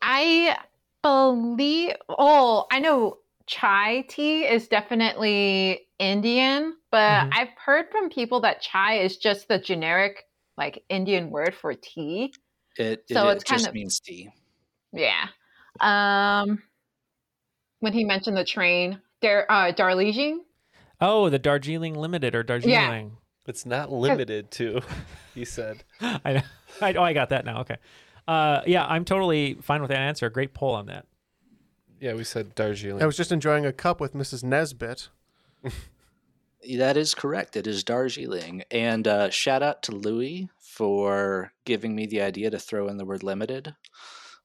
I 0.00 0.56
believe. 1.02 1.92
Oh, 2.08 2.66
I 2.70 2.78
know 2.80 3.18
chai 3.46 4.02
tea 4.08 4.44
is 4.46 4.68
definitely 4.68 5.88
Indian, 5.98 6.76
but 6.90 7.26
Mhm. 7.26 7.30
I've 7.34 7.50
heard 7.62 7.90
from 7.90 8.08
people 8.08 8.40
that 8.40 8.62
chai 8.62 9.00
is 9.00 9.18
just 9.18 9.48
the 9.48 9.58
generic 9.58 10.24
like 10.56 10.82
Indian 10.88 11.30
word 11.30 11.54
for 11.54 11.74
tea. 11.74 12.32
It, 12.76 13.04
So 13.10 13.28
it, 13.28 13.32
it's 13.34 13.44
it 13.44 13.46
kind 13.48 13.58
just 13.58 13.68
of- 13.68 13.74
means 13.74 14.00
tea. 14.00 14.30
Yeah. 14.92 15.28
Um, 15.80 16.62
when 17.80 17.92
he 17.92 18.04
mentioned 18.04 18.36
the 18.36 18.44
train, 18.44 19.00
Dar 19.20 19.46
uh, 19.50 19.72
Darjeeling. 19.72 20.44
Oh, 21.00 21.28
the 21.30 21.38
Darjeeling 21.38 21.94
Limited 21.94 22.34
or 22.34 22.42
Darjeeling. 22.42 23.16
It's 23.46 23.64
not 23.66 23.90
limited 23.90 24.50
to, 24.52 24.80
he 25.34 25.44
said. 25.44 25.82
I 26.00 26.32
know. 26.34 26.42
I, 26.80 26.92
oh, 26.94 27.02
I 27.02 27.12
got 27.12 27.30
that 27.30 27.44
now. 27.44 27.60
Okay. 27.62 27.76
Uh, 28.28 28.60
yeah, 28.66 28.84
I'm 28.86 29.04
totally 29.04 29.54
fine 29.54 29.80
with 29.80 29.88
that 29.90 29.98
answer. 29.98 30.28
Great 30.30 30.54
poll 30.54 30.74
on 30.74 30.86
that. 30.86 31.06
Yeah, 32.00 32.14
we 32.14 32.24
said 32.24 32.54
Darjeeling. 32.54 33.02
I 33.02 33.06
was 33.06 33.16
just 33.16 33.32
enjoying 33.32 33.66
a 33.66 33.72
cup 33.72 34.00
with 34.00 34.14
Mrs. 34.14 34.44
Nesbitt. 34.44 35.08
That 36.76 36.98
is 36.98 37.14
correct. 37.14 37.56
It 37.56 37.66
is 37.66 37.82
Darjeeling. 37.82 38.64
And 38.70 39.08
uh, 39.08 39.30
shout 39.30 39.62
out 39.62 39.82
to 39.84 39.92
Louis 39.92 40.50
for 40.58 41.52
giving 41.64 41.94
me 41.94 42.04
the 42.04 42.20
idea 42.20 42.50
to 42.50 42.58
throw 42.58 42.86
in 42.88 42.98
the 42.98 43.06
word 43.06 43.22
limited, 43.22 43.74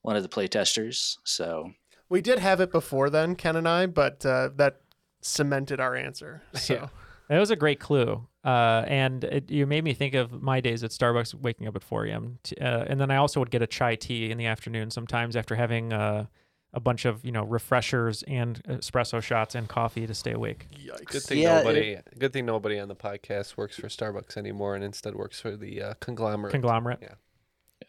one 0.01 0.15
of 0.15 0.23
the 0.23 0.29
playtesters. 0.29 1.17
So 1.25 1.73
We 2.07 2.21
did 2.21 2.39
have 2.39 2.61
it 2.61 2.71
before 2.71 3.09
then, 3.09 3.35
Ken 3.35 3.57
and 3.57 3.67
I, 3.67 3.85
but 3.87 4.25
uh, 4.25 4.49
that 4.55 4.79
cemented 5.25 5.79
our 5.79 5.95
answer. 5.95 6.41
So 6.55 6.73
Yeah. 6.73 6.87
That 7.27 7.39
was 7.39 7.49
a 7.49 7.55
great 7.55 7.79
clue. 7.79 8.27
Uh, 8.43 8.83
and 8.87 9.23
it, 9.23 9.49
you 9.49 9.65
made 9.65 9.83
me 9.83 9.95
think 9.95 10.13
of 10.13 10.43
my 10.43 10.61
days 10.61 10.83
at 10.83 10.91
Starbucks 10.91 11.33
waking 11.33 11.67
up 11.67 11.75
at 11.75 11.81
4 11.83 12.05
a.m. 12.05 12.37
T- 12.43 12.55
Uh, 12.61 12.85
and 12.87 13.01
then 13.01 13.09
I 13.09 13.15
also 13.15 13.39
would 13.39 13.49
get 13.49 13.63
a 13.63 13.67
chai 13.67 13.95
tea 13.95 14.29
in 14.29 14.37
the 14.37 14.45
afternoon 14.45 14.91
sometimes 14.91 15.35
after 15.35 15.55
having 15.55 15.91
uh, 15.91 16.27
a 16.71 16.79
bunch 16.79 17.05
of, 17.05 17.25
you 17.25 17.31
know, 17.31 17.43
refreshers 17.43 18.21
and 18.27 18.61
espresso 18.65 19.23
shots 19.23 19.55
and 19.55 19.67
coffee 19.67 20.05
to 20.05 20.13
stay 20.13 20.33
awake. 20.33 20.67
yikes. 20.77 21.05
Good 21.07 21.23
thing 21.23 21.39
Yeah, 21.39 21.57
nobody. 21.57 21.97
good 22.19 22.31
thing 22.31 22.45
nobody 22.45 22.77
on 22.77 22.89
the 22.89 22.95
podcast 22.95 23.57
works 23.57 23.75
for 23.75 23.87
Starbucks 23.87 24.37
anymore, 24.37 24.75
and 24.75 24.83
instead 24.83 25.15
works 25.15 25.41
for 25.41 25.57
the 25.57 25.81
uh, 25.81 25.93
conglomerate. 25.99 26.51
Conglomerate. 26.51 26.99
Yeah. 27.01 27.15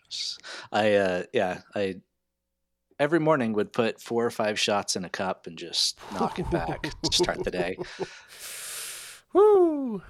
yes. 0.03 0.39
I, 0.73 0.95
uh, 0.95 1.23
yeah, 1.35 1.61
I 1.75 1.97
every 2.99 3.21
morning 3.21 3.53
would 3.53 3.73
put 3.73 4.01
four 4.01 4.25
or 4.25 4.31
five 4.31 4.59
shots 4.59 4.97
in 4.97 5.05
a 5.05 5.11
cup 5.11 5.47
and 5.47 5.59
just 5.59 5.99
knock 6.15 6.39
it 6.39 6.51
back 6.51 6.83
to 7.03 7.13
start 7.13 7.45
the 7.45 7.51
day. 7.51 7.77
Woo! 9.33 10.03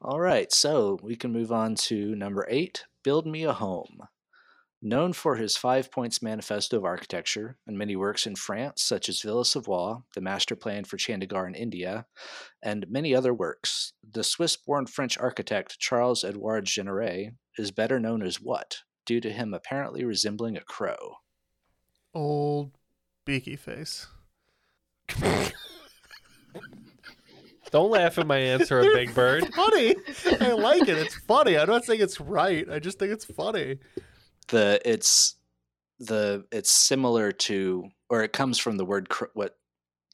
All 0.00 0.20
right, 0.20 0.52
so 0.52 0.98
we 1.02 1.16
can 1.16 1.32
move 1.32 1.52
on 1.52 1.76
to 1.76 2.14
number 2.14 2.46
eight 2.50 2.84
Build 3.02 3.26
Me 3.26 3.44
a 3.44 3.52
Home. 3.52 4.00
Known 4.82 5.14
for 5.14 5.36
his 5.36 5.56
Five 5.56 5.90
Points 5.90 6.20
Manifesto 6.20 6.76
of 6.76 6.84
Architecture 6.84 7.56
and 7.66 7.78
many 7.78 7.96
works 7.96 8.26
in 8.26 8.36
France, 8.36 8.82
such 8.82 9.08
as 9.08 9.22
Villa 9.22 9.44
Savoye, 9.44 10.02
the 10.14 10.20
master 10.20 10.54
plan 10.54 10.84
for 10.84 10.98
Chandigarh 10.98 11.48
in 11.48 11.54
India, 11.54 12.04
and 12.62 12.84
many 12.90 13.14
other 13.14 13.32
works, 13.32 13.94
the 14.06 14.22
Swiss 14.22 14.58
born 14.58 14.84
French 14.84 15.16
architect 15.16 15.78
Charles 15.78 16.22
Edouard 16.22 16.66
Jeanneret 16.66 17.30
is 17.56 17.70
better 17.70 17.98
known 17.98 18.22
as 18.22 18.42
what, 18.42 18.80
due 19.06 19.22
to 19.22 19.32
him 19.32 19.54
apparently 19.54 20.04
resembling 20.04 20.58
a 20.58 20.60
crow? 20.60 21.16
Old 22.14 22.70
beaky 23.24 23.56
face. 23.56 24.06
Don't 27.70 27.90
laugh 27.90 28.18
at 28.18 28.26
my 28.26 28.38
answer, 28.38 28.78
a 28.78 28.84
big 28.94 29.12
bird. 29.14 29.52
Funny. 29.52 29.96
I 30.40 30.52
like 30.52 30.82
it. 30.82 30.96
It's 30.96 31.16
funny. 31.16 31.58
I'm 31.58 31.68
not 31.68 31.84
saying 31.84 32.00
it's 32.00 32.20
right. 32.20 32.70
I 32.70 32.78
just 32.78 33.00
think 33.00 33.10
it's 33.12 33.24
funny. 33.24 33.78
The 34.48 34.80
it's 34.84 35.34
the 35.98 36.44
it's 36.52 36.70
similar 36.70 37.32
to 37.32 37.88
or 38.08 38.22
it 38.22 38.32
comes 38.32 38.58
from 38.58 38.76
the 38.76 38.84
word 38.84 39.08
cr- 39.08 39.24
what 39.34 39.56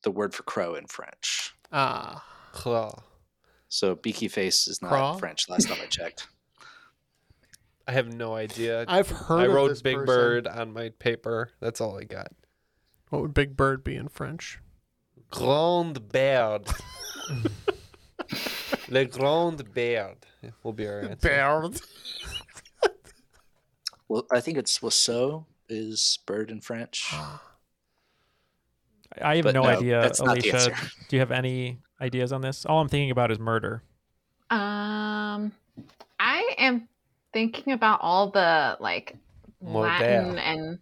the 0.04 0.10
word 0.10 0.34
for 0.34 0.42
crow 0.44 0.74
in 0.74 0.86
French. 0.86 1.54
Ah. 1.70 2.24
Claw. 2.52 3.02
So 3.68 3.94
beaky 3.94 4.28
face 4.28 4.66
is 4.66 4.80
not 4.80 4.88
Craw? 4.88 5.16
French. 5.16 5.48
Last 5.48 5.68
time 5.68 5.78
I 5.82 5.86
checked. 5.86 6.28
I 7.86 7.92
have 7.92 8.12
no 8.12 8.34
idea. 8.34 8.84
I've 8.86 9.10
heard 9.10 9.40
I 9.40 9.46
of 9.46 9.52
wrote 9.52 9.68
this 9.68 9.82
Big 9.82 9.96
person. 9.96 10.06
Bird 10.06 10.46
on 10.46 10.72
my 10.72 10.90
paper. 10.98 11.50
That's 11.60 11.80
all 11.80 11.98
I 11.98 12.04
got. 12.04 12.32
What 13.08 13.22
would 13.22 13.34
Big 13.34 13.56
Bird 13.56 13.82
be 13.82 13.96
in 13.96 14.08
French? 14.08 14.60
Grand 15.30 16.08
Bird. 16.08 16.68
Le 18.88 19.04
Grand 19.04 19.74
Bird 19.74 20.16
will 20.62 20.72
be 20.72 20.86
our 20.86 21.00
answer. 21.00 21.28
Bird. 21.28 21.80
Well, 24.08 24.26
I 24.32 24.40
think 24.40 24.58
it's 24.58 24.78
Wasseau 24.80 25.44
is 25.68 26.18
bird 26.26 26.50
in 26.50 26.60
French. 26.60 27.14
I 29.22 29.36
have 29.36 29.44
no, 29.46 29.52
no, 29.52 29.64
idea, 29.64 30.00
that's 30.00 30.20
not 30.20 30.40
the 30.40 30.50
Alicia. 30.50 30.74
Do 31.08 31.16
you 31.16 31.20
have 31.20 31.30
any 31.30 31.78
ideas 32.00 32.32
on 32.32 32.40
this? 32.40 32.66
All 32.66 32.80
I'm 32.80 32.88
thinking 32.88 33.12
about 33.12 33.30
is 33.30 33.38
murder. 33.38 33.84
Um, 34.50 35.52
I 36.18 36.54
am 36.58 36.88
thinking 37.32 37.72
about 37.72 38.00
all 38.02 38.30
the 38.30 38.76
like 38.80 39.16
More 39.60 39.82
Latin 39.82 40.34
bear. 40.34 40.44
and 40.44 40.78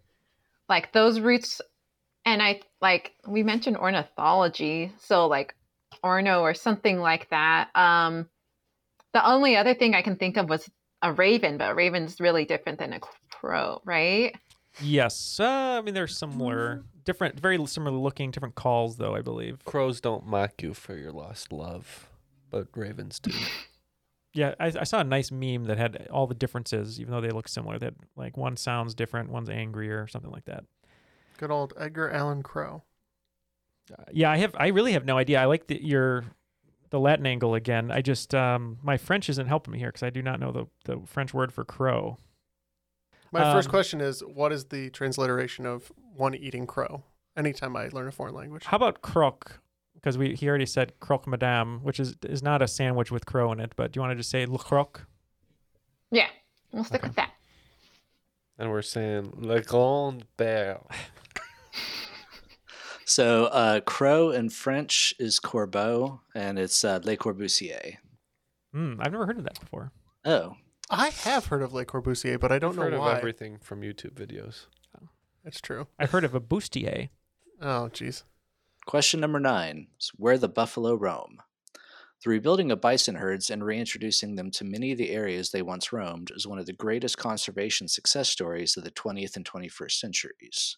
like 0.67 0.91
those 0.93 1.19
roots, 1.19 1.61
and 2.25 2.41
I 2.41 2.61
like 2.81 3.13
we 3.27 3.43
mentioned 3.43 3.77
ornithology, 3.77 4.91
so 4.99 5.27
like 5.27 5.55
orno 6.03 6.41
or 6.41 6.53
something 6.53 6.99
like 6.99 7.29
that. 7.29 7.69
Um, 7.75 8.29
the 9.13 9.27
only 9.27 9.57
other 9.57 9.73
thing 9.73 9.95
I 9.95 10.01
can 10.01 10.15
think 10.15 10.37
of 10.37 10.49
was 10.49 10.69
a 11.01 11.13
raven, 11.13 11.57
but 11.57 11.71
a 11.71 11.75
raven's 11.75 12.19
really 12.19 12.45
different 12.45 12.79
than 12.79 12.93
a 12.93 12.99
crow, 13.31 13.81
right? 13.85 14.35
Yes. 14.81 15.39
Uh, 15.39 15.77
I 15.79 15.81
mean, 15.81 15.93
they're 15.93 16.07
similar, 16.07 16.83
different, 17.05 17.39
very 17.39 17.63
similar 17.65 17.97
looking, 17.97 18.31
different 18.31 18.55
calls, 18.55 18.97
though, 18.97 19.15
I 19.15 19.21
believe. 19.21 19.63
Crows 19.65 19.99
don't 19.99 20.25
mock 20.25 20.61
you 20.61 20.73
for 20.73 20.95
your 20.95 21.11
lost 21.11 21.51
love, 21.51 22.07
but 22.49 22.67
ravens 22.75 23.19
do. 23.19 23.31
Yeah, 24.33 24.53
I, 24.59 24.67
I 24.67 24.83
saw 24.83 24.99
a 24.99 25.03
nice 25.03 25.31
meme 25.31 25.65
that 25.65 25.77
had 25.77 26.07
all 26.11 26.27
the 26.27 26.35
differences, 26.35 26.99
even 26.99 27.11
though 27.11 27.21
they 27.21 27.31
look 27.31 27.47
similar. 27.47 27.79
That 27.79 27.95
like 28.15 28.37
one 28.37 28.57
sounds 28.57 28.93
different, 28.93 29.29
one's 29.31 29.49
angrier, 29.49 30.03
or 30.03 30.07
something 30.07 30.31
like 30.31 30.45
that. 30.45 30.65
Good 31.37 31.51
old 31.51 31.73
Edgar 31.77 32.09
Allan 32.11 32.43
Crow. 32.43 32.83
Uh, 33.91 34.03
yeah, 34.11 34.29
I 34.29 34.37
have. 34.37 34.55
I 34.57 34.67
really 34.67 34.93
have 34.93 35.05
no 35.05 35.17
idea. 35.17 35.41
I 35.41 35.45
like 35.45 35.67
the, 35.67 35.83
your 35.83 36.25
the 36.91 36.99
Latin 36.99 37.25
angle 37.25 37.55
again. 37.55 37.91
I 37.91 38.01
just 38.01 38.35
um 38.35 38.77
my 38.83 38.97
French 38.97 39.29
isn't 39.29 39.47
helping 39.47 39.71
me 39.71 39.79
here 39.79 39.89
because 39.89 40.03
I 40.03 40.09
do 40.09 40.21
not 40.21 40.39
know 40.39 40.51
the 40.51 40.67
the 40.85 41.01
French 41.05 41.33
word 41.33 41.51
for 41.51 41.63
crow. 41.63 42.17
My 43.31 43.53
first 43.53 43.67
Um, 43.67 43.71
question 43.71 44.01
is 44.01 44.21
what 44.21 44.51
is 44.51 44.65
the 44.65 44.89
transliteration 44.89 45.65
of 45.65 45.91
one 46.15 46.35
eating 46.35 46.67
crow? 46.67 47.03
Anytime 47.37 47.75
I 47.75 47.87
learn 47.89 48.07
a 48.07 48.11
foreign 48.11 48.35
language. 48.35 48.65
How 48.65 48.77
about 48.77 49.01
croque? 49.01 49.59
Because 50.01 50.17
we 50.17 50.33
he 50.35 50.47
already 50.47 50.65
said 50.65 50.99
croque 50.99 51.27
madame, 51.27 51.81
which 51.83 51.99
is 51.99 52.15
is 52.23 52.41
not 52.41 52.61
a 52.61 52.67
sandwich 52.67 53.11
with 53.11 53.25
crow 53.25 53.51
in 53.51 53.59
it. 53.59 53.73
But 53.75 53.91
do 53.91 53.97
you 53.97 54.01
want 54.01 54.11
to 54.11 54.15
just 54.15 54.29
say 54.29 54.45
le 54.45 54.57
croque? 54.57 55.05
Yeah, 56.11 56.27
we'll 56.71 56.83
stick 56.85 57.01
Okay. 57.01 57.09
with 57.09 57.15
that. 57.17 57.31
And 58.57 58.69
we're 58.71 58.81
saying 58.81 59.33
Le 59.37 59.61
Grand 59.61 60.25
Bear. 60.37 60.79
So 63.05 63.45
uh, 63.45 63.79
crow 63.81 64.29
in 64.29 64.51
French 64.51 65.15
is 65.17 65.39
corbeau, 65.39 66.19
and 66.35 66.59
it's 66.59 66.83
uh, 66.83 66.99
Le 67.03 67.17
Corbusier. 67.17 67.95
Hmm, 68.71 68.93
I've 68.99 69.11
never 69.11 69.25
heard 69.25 69.39
of 69.39 69.45
that 69.45 69.59
before. 69.59 69.91
Oh, 70.25 70.57
I 70.91 71.09
have 71.09 71.47
heard 71.47 71.63
of 71.63 71.73
Le 71.73 71.85
Corbusier, 71.85 72.39
but 72.39 72.51
I 72.51 72.59
don't 72.59 72.71
I've 72.71 72.75
know 72.75 72.81
heard 72.83 72.93
why. 72.99 73.11
of 73.13 73.17
everything 73.17 73.57
from 73.63 73.81
YouTube 73.81 74.13
videos. 74.13 74.67
That's 75.43 75.59
true. 75.59 75.87
I've 75.97 76.11
heard 76.11 76.23
of 76.23 76.35
a 76.35 76.39
bustier. 76.39 77.09
Oh, 77.59 77.89
jeez. 77.91 78.21
Question 78.89 79.19
number 79.19 79.39
nine 79.39 79.85
is 79.99 80.09
where 80.15 80.39
the 80.39 80.49
buffalo 80.49 80.95
roam. 80.95 81.37
The 82.23 82.31
rebuilding 82.31 82.71
of 82.71 82.81
bison 82.81 83.13
herds 83.13 83.51
and 83.51 83.63
reintroducing 83.63 84.33
them 84.35 84.49
to 84.49 84.63
many 84.63 84.91
of 84.91 84.97
the 84.97 85.11
areas 85.11 85.51
they 85.51 85.61
once 85.61 85.93
roamed 85.93 86.31
is 86.35 86.47
one 86.47 86.57
of 86.57 86.65
the 86.65 86.73
greatest 86.73 87.15
conservation 87.15 87.87
success 87.87 88.29
stories 88.29 88.75
of 88.75 88.83
the 88.83 88.89
20th 88.89 89.35
and 89.35 89.45
21st 89.45 89.91
centuries. 89.91 90.75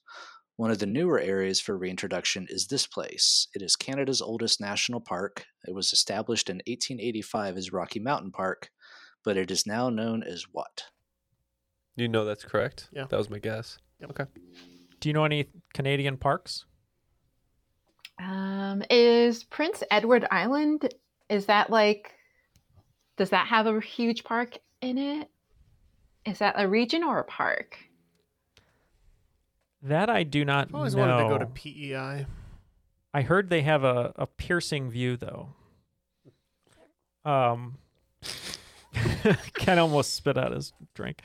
One 0.57 0.71
of 0.71 0.79
the 0.79 0.87
newer 0.87 1.21
areas 1.21 1.61
for 1.61 1.77
reintroduction 1.77 2.47
is 2.49 2.67
this 2.67 2.85
place. 2.85 3.47
It 3.55 3.61
is 3.61 3.77
Canada's 3.77 4.21
oldest 4.21 4.59
national 4.59 4.99
park. 4.99 5.45
It 5.65 5.73
was 5.73 5.93
established 5.93 6.49
in 6.49 6.57
1885 6.67 7.55
as 7.55 7.71
Rocky 7.71 8.01
Mountain 8.01 8.31
Park, 8.31 8.71
but 9.23 9.37
it 9.37 9.49
is 9.49 9.65
now 9.65 9.89
known 9.89 10.21
as 10.21 10.47
what? 10.51 10.83
You 11.95 12.09
know 12.09 12.25
that's 12.25 12.43
correct? 12.43 12.89
Yeah. 12.91 13.05
That 13.07 13.17
was 13.17 13.29
my 13.29 13.39
guess. 13.39 13.77
Okay. 14.03 14.25
Do 14.99 15.07
you 15.07 15.13
know 15.13 15.23
any 15.23 15.47
Canadian 15.73 16.17
parks? 16.17 16.65
Um, 18.21 18.83
is 18.89 19.43
Prince 19.43 19.83
Edward 19.89 20.27
Island? 20.31 20.93
Is 21.29 21.47
that 21.47 21.69
like? 21.69 22.11
Does 23.17 23.29
that 23.31 23.47
have 23.47 23.67
a 23.67 23.79
huge 23.79 24.23
park 24.23 24.57
in 24.81 24.97
it? 24.97 25.29
Is 26.25 26.39
that 26.39 26.55
a 26.57 26.67
region 26.67 27.03
or 27.03 27.19
a 27.19 27.23
park? 27.23 27.77
That 29.83 30.09
I 30.09 30.23
do 30.23 30.45
not 30.45 30.67
I've 30.69 30.75
always 30.75 30.95
know. 30.95 31.01
wanted 31.07 31.23
to 31.23 31.29
go 31.29 31.37
to 31.39 31.45
PEI. 31.47 32.25
I 33.13 33.21
heard 33.23 33.49
they 33.49 33.63
have 33.63 33.83
a, 33.83 34.13
a 34.15 34.27
piercing 34.27 34.89
view 34.91 35.17
though. 35.17 35.49
Um, 37.25 37.77
Ken 39.55 39.79
almost 39.79 40.13
spit 40.13 40.37
out 40.37 40.51
his 40.51 40.73
drink. 40.93 41.21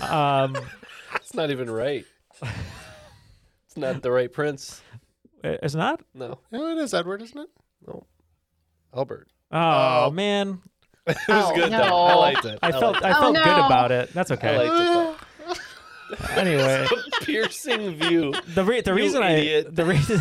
Um, 0.00 0.56
It's 1.16 1.34
not 1.34 1.50
even 1.50 1.70
right. 1.70 2.04
it's 2.42 3.76
not 3.76 4.02
the 4.02 4.10
right 4.10 4.30
prince. 4.32 4.82
Uh, 5.44 5.56
it's 5.62 5.74
not. 5.74 6.00
No. 6.14 6.38
Oh, 6.52 6.72
it 6.72 6.78
is 6.78 6.94
Edward, 6.94 7.20
isn't 7.22 7.38
it? 7.38 7.48
No. 7.86 8.06
Albert. 8.96 9.28
Oh, 9.52 10.06
Oh. 10.06 10.10
man, 10.10 10.60
it 11.06 11.16
was 11.28 11.44
Oh, 11.50 11.54
good 11.54 11.70
though. 11.72 11.76
I 11.76 12.14
liked 12.14 12.44
it. 12.46 12.58
I 12.62 12.72
felt 12.72 12.94
liked 12.94 13.04
I 13.04 13.10
Oh, 13.18 13.20
felt 13.20 13.36
good 13.36 13.44
no. 13.44 13.66
about 13.66 13.92
it. 13.92 14.12
That's 14.14 14.30
okay. 14.30 14.54
I 14.56 14.68
liked 14.68 15.18
it. 15.20 15.20
Anyway, 16.36 16.86
though. 16.90 16.96
Piercing 17.22 17.96
view. 17.96 18.32
the 18.54 18.62
re- 18.62 18.82
the 18.82 18.90
You 18.90 18.96
reason 18.96 19.22
I 19.22 19.30
idiot. 19.32 19.74
the 19.74 19.84
reason 19.86 20.20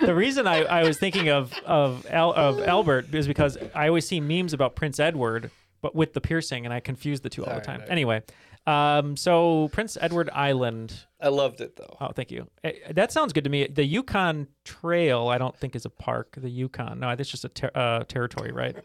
the 0.00 0.14
reason 0.14 0.46
I, 0.46 0.62
I 0.64 0.82
was 0.84 0.98
thinking 0.98 1.28
of 1.28 1.52
of 1.64 2.06
Al, 2.10 2.32
of 2.32 2.60
Albert 2.62 3.12
is 3.14 3.26
because 3.26 3.56
I 3.74 3.88
always 3.88 4.06
see 4.06 4.20
memes 4.20 4.52
about 4.52 4.76
Prince 4.76 5.00
Edward, 5.00 5.50
but 5.82 5.94
with 5.94 6.12
the 6.12 6.20
piercing, 6.20 6.64
and 6.66 6.74
I 6.74 6.80
confuse 6.80 7.20
the 7.20 7.30
two 7.30 7.42
all 7.42 7.46
the 7.46 7.52
Alright, 7.52 7.64
time. 7.66 7.74
alright. 7.76 7.90
Anyway, 7.90 8.22
um, 8.70 9.16
so 9.16 9.68
Prince 9.72 9.96
Edward 10.00 10.30
Island. 10.32 11.06
I 11.20 11.28
loved 11.28 11.60
it 11.60 11.76
though. 11.76 11.96
Oh, 12.00 12.08
thank 12.14 12.30
you. 12.30 12.48
Eh, 12.64 12.72
That 12.92 13.12
sounds 13.12 13.32
good 13.32 13.44
to 13.44 13.50
me. 13.50 13.66
The 13.66 13.84
Yukon 13.84 14.46
Trail, 14.64 15.28
I 15.28 15.38
don't 15.38 15.56
think 15.56 15.74
is 15.76 15.84
a 15.84 15.90
park. 15.90 16.36
The 16.36 16.48
Yukon, 16.50 17.00
no, 17.00 17.14
that's 17.16 17.30
just 17.30 17.44
a 17.44 17.48
ter- 17.48 17.70
uh, 17.74 18.04
territory, 18.04 18.52
right? 18.52 18.76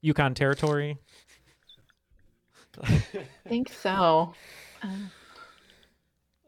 Yukon 0.00 0.34
Territory. 0.34 0.98
I 2.82 3.02
think 3.48 3.72
so. 3.72 4.34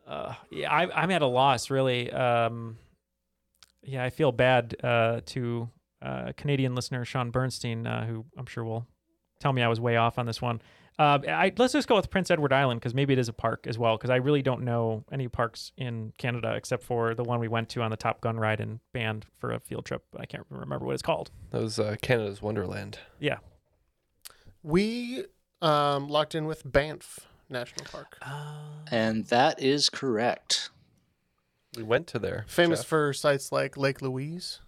uh, 0.07 0.35
yeah, 0.51 0.73
I, 0.73 1.03
I'm 1.03 1.11
at 1.11 1.23
a 1.23 1.27
loss, 1.27 1.71
really. 1.71 2.11
Um, 2.13 2.77
yeah, 3.83 4.05
I 4.05 4.11
feel 4.11 4.31
bad 4.33 4.77
uh, 4.85 5.21
to 5.27 5.69
uh, 6.03 6.33
Canadian 6.37 6.75
listener 6.75 7.05
Sean 7.05 7.31
Bernstein, 7.31 7.87
uh, 7.87 8.07
who 8.07 8.25
I'm 8.37 8.47
sure 8.47 8.63
will 8.65 8.87
tell 9.41 9.53
me 9.53 9.63
I 9.63 9.69
was 9.69 9.81
way 9.81 9.97
off 9.97 10.19
on 10.19 10.27
this 10.27 10.41
one. 10.41 10.61
Uh, 11.01 11.19
I, 11.27 11.51
let's 11.57 11.73
just 11.73 11.89
go 11.89 11.97
with 11.97 12.11
Prince 12.11 12.31
Edward 12.31 12.53
Island 12.53 12.79
because 12.79 12.93
maybe 12.93 13.15
it 13.15 13.19
is 13.19 13.31
a 13.31 13.33
park 13.33 13.67
as 13.67 13.79
well. 13.79 13.97
Because 13.97 14.11
I 14.11 14.17
really 14.17 14.43
don't 14.43 14.63
know 14.65 15.03
any 15.11 15.29
parks 15.29 15.73
in 15.79 16.13
Canada 16.19 16.53
except 16.55 16.83
for 16.83 17.15
the 17.15 17.25
one 17.25 17.41
we 17.41 17.49
went 17.49 17.71
to 17.71 17.81
on 17.81 17.91
the 17.91 17.97
Top 17.97 18.21
Gun 18.21 18.39
ride 18.39 18.61
and 18.61 18.81
band 18.93 19.25
for 19.39 19.51
a 19.51 19.61
field 19.61 19.87
trip. 19.87 20.05
I 20.19 20.27
can't 20.27 20.45
remember 20.51 20.85
what 20.85 20.93
it's 20.93 21.03
called. 21.03 21.31
That 21.53 21.63
was 21.63 21.79
uh, 21.79 21.97
Canada's 22.03 22.43
Wonderland. 22.43 22.99
Yeah. 23.19 23.39
We 24.63 25.25
um, 25.63 26.09
locked 26.09 26.35
in 26.35 26.45
with 26.45 26.71
Banff 26.71 27.21
National 27.49 27.87
Park. 27.87 28.19
And 28.91 29.25
that 29.29 29.59
is 29.63 29.89
correct. 29.89 30.69
We 31.79 31.83
went 31.83 32.09
to 32.09 32.19
there. 32.19 32.45
Famous 32.47 32.81
Jeff. 32.81 32.89
for 32.89 33.13
sites 33.15 33.51
like 33.51 33.79
Lake 33.79 34.03
Louise 34.03 34.61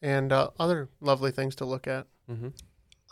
and 0.00 0.32
uh, 0.32 0.48
other 0.58 0.88
lovely 1.02 1.30
things 1.30 1.54
to 1.56 1.66
look 1.66 1.86
at. 1.86 2.06
Mhm. 2.30 2.54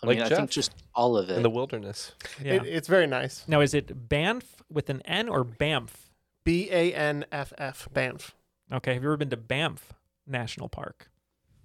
I 0.02 0.06
Like 0.06 0.18
mean, 0.18 0.26
I 0.26 0.28
think 0.28 0.50
just 0.50 0.72
all 0.94 1.16
of 1.16 1.30
it. 1.30 1.36
in 1.36 1.42
the 1.42 1.50
wilderness. 1.50 2.12
Yeah. 2.42 2.54
It, 2.54 2.66
it's 2.66 2.88
very 2.88 3.06
nice. 3.06 3.44
now, 3.48 3.60
is 3.60 3.72
it 3.74 4.08
Banff 4.08 4.62
with 4.70 4.90
an 4.90 5.00
N 5.04 5.28
or 5.28 5.42
Banff? 5.44 6.10
B 6.44 6.68
A 6.70 6.92
N 6.94 7.24
F 7.32 7.52
F, 7.58 7.88
Banff. 7.92 8.34
Okay. 8.72 8.94
Have 8.94 9.02
you 9.02 9.08
ever 9.08 9.16
been 9.16 9.30
to 9.30 9.36
Banff 9.36 9.92
National 10.26 10.68
Park? 10.68 11.08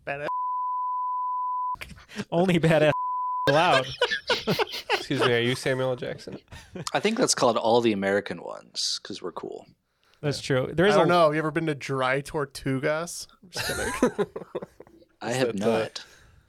Badass. 0.07 0.27
Only 2.31 2.59
badass 2.59 2.91
allowed. 3.49 3.87
Excuse 4.93 5.21
me, 5.21 5.33
are 5.33 5.39
you 5.39 5.55
Samuel 5.55 5.89
L. 5.91 5.95
Jackson? 5.95 6.37
I 6.93 6.99
think 6.99 7.17
that's 7.17 7.35
called 7.35 7.57
all 7.57 7.81
the 7.81 7.91
American 7.93 8.41
ones 8.43 8.99
because 9.01 9.21
we're 9.21 9.31
cool. 9.31 9.65
That's 10.21 10.41
true. 10.41 10.69
There 10.71 10.85
is 10.85 10.95
I 10.95 10.97
is 10.97 10.97
don't 10.99 11.07
a 11.07 11.09
know. 11.09 11.23
Have 11.25 11.33
you 11.33 11.39
ever 11.39 11.51
been 11.51 11.65
to 11.65 11.75
Dry 11.75 12.21
Tortugas? 12.21 13.27
I'm 13.43 13.49
just 13.49 13.67
kidding. 13.67 14.25
I 15.21 15.31
have 15.31 15.57
that, 15.57 15.63
uh, 15.67 15.79
not. 15.79 16.05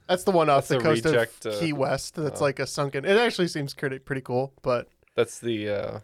That's 0.07 0.23
the 0.23 0.31
one 0.31 0.49
off 0.49 0.67
That's 0.67 0.81
the 0.81 0.89
coast 0.89 1.05
reject, 1.05 1.45
of 1.45 1.53
uh, 1.53 1.59
Key 1.59 1.73
West. 1.73 2.15
That's 2.15 2.41
oh. 2.41 2.43
like 2.43 2.59
a 2.59 2.67
sunken. 2.67 3.05
It 3.05 3.17
actually 3.17 3.47
seems 3.47 3.73
pretty 3.73 3.99
pretty 3.99 4.21
cool, 4.21 4.53
but 4.61 4.87
That's 5.15 5.39
the 5.39 5.69
uh, 5.69 5.99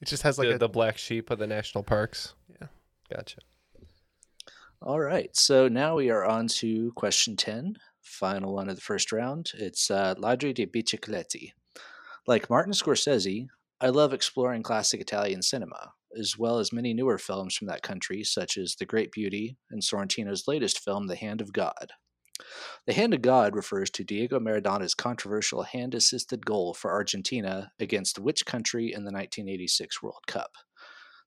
it 0.00 0.08
just 0.08 0.22
has 0.22 0.38
like 0.38 0.48
the, 0.48 0.54
a 0.54 0.58
the 0.58 0.68
black 0.68 0.98
sheep 0.98 1.30
of 1.30 1.38
the 1.38 1.46
national 1.46 1.84
parks. 1.84 2.34
Yeah. 2.60 2.68
Gotcha. 3.10 3.38
All 4.80 5.00
right. 5.00 5.30
So 5.36 5.66
now 5.68 5.96
we 5.96 6.10
are 6.10 6.24
on 6.24 6.46
to 6.58 6.92
question 6.94 7.36
10, 7.36 7.74
final 8.00 8.54
one 8.54 8.68
of 8.68 8.76
the 8.76 8.82
first 8.82 9.10
round. 9.10 9.50
It's 9.54 9.90
uh, 9.90 10.14
Ladri 10.14 10.54
di 10.54 10.66
Bicicletti. 10.66 11.50
Like 12.28 12.48
Martin 12.48 12.72
Scorsese, 12.72 13.48
I 13.80 13.88
love 13.88 14.12
exploring 14.12 14.62
classic 14.62 15.00
Italian 15.00 15.42
cinema, 15.42 15.92
as 16.16 16.38
well 16.38 16.58
as 16.58 16.72
many 16.72 16.94
newer 16.94 17.18
films 17.18 17.56
from 17.56 17.66
that 17.68 17.82
country, 17.82 18.22
such 18.22 18.56
as 18.56 18.76
The 18.76 18.86
Great 18.86 19.10
Beauty 19.10 19.56
and 19.70 19.82
Sorrentino's 19.82 20.46
latest 20.46 20.78
film, 20.78 21.06
The 21.06 21.16
Hand 21.16 21.40
of 21.40 21.52
God. 21.52 21.92
The 22.86 22.92
Hand 22.92 23.14
of 23.14 23.22
God 23.22 23.54
refers 23.54 23.90
to 23.90 24.04
Diego 24.04 24.38
Maradona's 24.40 24.94
controversial 24.94 25.62
hand 25.62 25.94
assisted 25.94 26.46
goal 26.46 26.74
for 26.74 26.90
Argentina 26.90 27.72
against 27.78 28.18
which 28.18 28.46
country 28.46 28.86
in 28.86 29.04
the 29.04 29.12
1986 29.12 30.02
World 30.02 30.26
Cup? 30.26 30.52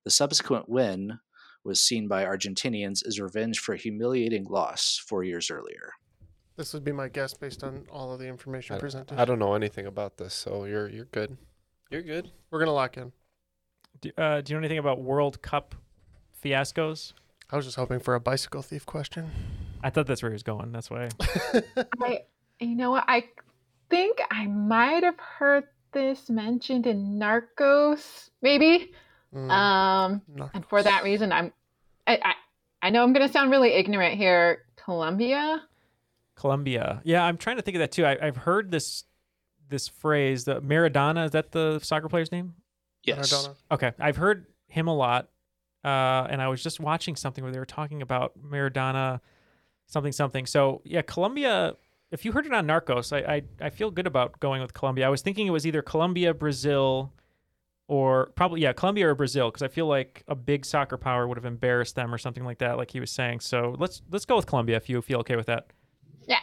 The 0.04 0.12
subsequent 0.12 0.68
win 0.68 1.20
was 1.64 1.82
seen 1.82 2.08
by 2.08 2.26
Argentinians 2.26 3.06
as 3.06 3.20
revenge 3.20 3.60
for 3.60 3.74
a 3.74 3.78
humiliating 3.78 4.46
loss 4.46 4.98
four 5.08 5.24
years 5.24 5.52
earlier. 5.52 5.92
This 6.58 6.74
would 6.74 6.84
be 6.84 6.92
my 6.92 7.08
guess 7.08 7.34
based 7.34 7.64
on 7.64 7.86
all 7.92 8.12
of 8.12 8.20
the 8.20 8.28
information 8.28 8.76
I, 8.76 8.80
presented. 8.80 9.20
I 9.20 9.26
don't 9.26 9.40
know 9.40 9.54
anything 9.54 9.86
about 9.86 10.18
this, 10.18 10.34
so 10.34 10.66
you're 10.66 10.90
you're 10.90 11.06
good. 11.06 11.38
You're 11.90 12.02
good. 12.02 12.32
We're 12.50 12.60
gonna 12.60 12.74
lock 12.74 12.98
in. 12.98 13.12
Do, 14.02 14.12
uh, 14.18 14.42
do 14.42 14.52
you 14.52 14.58
know 14.58 14.62
anything 14.62 14.78
about 14.78 15.02
World 15.02 15.42
Cup 15.42 15.76
fiascos? 16.44 17.14
I 17.50 17.56
was 17.56 17.66
just 17.66 17.78
hoping 17.78 18.00
for 18.00 18.16
a 18.16 18.20
bicycle 18.20 18.62
thief 18.62 18.86
question. 18.86 19.32
I 19.84 19.90
thought 19.90 20.08
that's 20.08 20.22
where 20.22 20.32
he 20.32 20.34
was 20.36 20.44
going. 20.44 20.72
That's 20.72 20.90
why. 20.90 21.10
I, 22.02 22.22
you 22.60 22.76
know 22.76 22.92
what? 22.92 23.06
I 23.08 23.26
think 23.90 24.20
I 24.32 24.46
might 24.48 25.04
have 25.04 25.18
heard 25.20 25.66
this 25.94 26.30
mentioned 26.30 26.88
in 26.88 27.20
Narcos, 27.20 28.30
maybe. 28.42 28.92
Mm, 29.36 29.50
Um, 29.50 30.22
no. 30.34 30.50
and 30.54 30.66
for 30.66 30.82
that 30.84 31.04
reason, 31.04 31.32
I'm. 31.32 31.52
I, 32.08 32.20
I, 32.24 32.34
I 32.84 32.90
know 32.90 33.04
I'm 33.04 33.14
going 33.14 33.26
to 33.26 33.32
sound 33.32 33.52
really 33.52 33.74
ignorant 33.74 34.18
here. 34.18 34.64
Colombia. 34.76 35.62
Colombia. 36.36 37.02
Yeah, 37.04 37.24
I'm 37.24 37.38
trying 37.38 37.58
to 37.58 37.62
think 37.62 37.76
of 37.76 37.80
that 37.80 37.92
too. 37.92 38.06
I, 38.06 38.18
I've 38.26 38.38
heard 38.38 38.72
this 38.72 39.04
this 39.70 39.88
phrase. 39.88 40.44
The 40.46 40.62
Maradona 40.62 41.26
is 41.26 41.32
that 41.32 41.52
the 41.52 41.80
soccer 41.84 42.10
player's 42.10 42.32
name? 42.32 42.56
Yes. 43.04 43.32
Maradona. 43.32 43.56
Okay, 43.72 43.92
I've 44.00 44.18
heard 44.18 44.48
him 44.68 44.88
a 44.88 44.96
lot, 44.96 45.30
uh, 45.86 46.28
and 46.30 46.42
I 46.42 46.48
was 46.48 46.64
just 46.64 46.80
watching 46.80 47.16
something 47.16 47.44
where 47.44 47.54
they 47.54 47.60
were 47.60 47.66
talking 47.66 48.02
about 48.02 48.34
Maradona, 48.42 49.20
something 49.92 50.12
something. 50.12 50.46
So 50.46 50.82
yeah, 50.86 51.02
Colombia. 51.02 51.76
If 52.12 52.26
you 52.26 52.34
heard 52.34 52.46
it 52.46 52.54
on 52.54 52.68
Narcos, 52.68 53.14
I 53.14 53.36
I, 53.36 53.68
I 53.68 53.70
feel 53.70 53.92
good 53.92 54.08
about 54.08 54.40
going 54.40 54.62
with 54.62 54.74
Colombia. 54.74 55.06
I 55.06 55.10
was 55.10 55.22
thinking 55.22 55.48
it 55.48 55.52
was 55.52 55.66
either 55.66 55.82
Colombia, 55.82 56.34
Brazil, 56.34 57.14
or 57.88 58.32
probably 58.36 58.62
yeah, 58.62 58.74
Colombia 58.74 59.10
or 59.10 59.16
Brazil, 59.16 59.50
because 59.50 59.62
I 59.62 59.68
feel 59.68 59.86
like 59.86 60.24
a 60.28 60.36
big 60.36 60.66
soccer 60.66 60.98
power 60.98 61.28
would 61.28 61.38
have 61.38 61.46
embarrassed 61.46 61.96
them 61.96 62.14
or 62.14 62.18
something 62.18 62.44
like 62.44 62.60
that, 62.60 62.78
like 62.78 62.92
he 62.92 63.00
was 63.00 63.12
saying. 63.12 63.42
So 63.42 63.76
let's 63.80 64.02
let's 64.10 64.26
go 64.26 64.36
with 64.36 64.46
Colombia 64.46 64.78
if 64.78 64.90
you 64.90 65.02
feel 65.02 65.20
okay 65.20 65.36
with 65.36 65.48
that. 65.48 65.68
Yeah. 66.28 66.40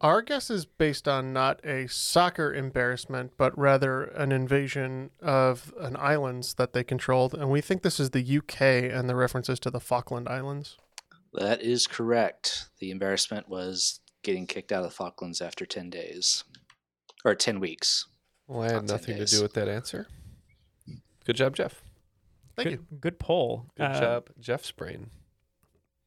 Our 0.00 0.20
guess 0.20 0.50
is 0.50 0.66
based 0.66 1.08
on 1.08 1.32
not 1.32 1.64
a 1.64 1.86
soccer 1.88 2.52
embarrassment, 2.52 3.32
but 3.38 3.56
rather 3.58 4.02
an 4.04 4.32
invasion 4.32 5.10
of 5.22 5.72
an 5.80 5.96
islands 5.96 6.54
that 6.54 6.74
they 6.74 6.84
controlled, 6.84 7.34
and 7.34 7.48
we 7.48 7.62
think 7.62 7.82
this 7.82 7.98
is 7.98 8.10
the 8.10 8.38
UK 8.38 8.60
and 8.92 9.08
the 9.08 9.16
references 9.16 9.58
to 9.60 9.70
the 9.70 9.80
Falkland 9.80 10.28
Islands. 10.28 10.76
That 11.34 11.62
is 11.62 11.86
correct. 11.86 12.68
The 12.78 12.90
embarrassment 12.90 13.48
was 13.48 14.00
getting 14.22 14.46
kicked 14.46 14.72
out 14.72 14.84
of 14.84 14.90
the 14.90 14.94
Falklands 14.96 15.40
after 15.40 15.66
10 15.66 15.90
days 15.90 16.44
or 17.24 17.34
10 17.34 17.60
weeks. 17.60 18.06
Well, 18.46 18.62
I 18.62 18.66
had 18.66 18.74
Not 18.74 18.86
nothing 18.86 19.16
to 19.16 19.24
do 19.24 19.42
with 19.42 19.54
that 19.54 19.68
answer. 19.68 20.06
Good 21.24 21.36
job, 21.36 21.56
Jeff. 21.56 21.82
Thank 22.56 22.68
good, 22.68 22.72
you. 22.72 22.98
Good 23.00 23.18
poll. 23.18 23.66
Good 23.76 23.84
Uh, 23.84 24.00
job, 24.00 24.30
Jeff's 24.38 24.70
brain. 24.70 25.10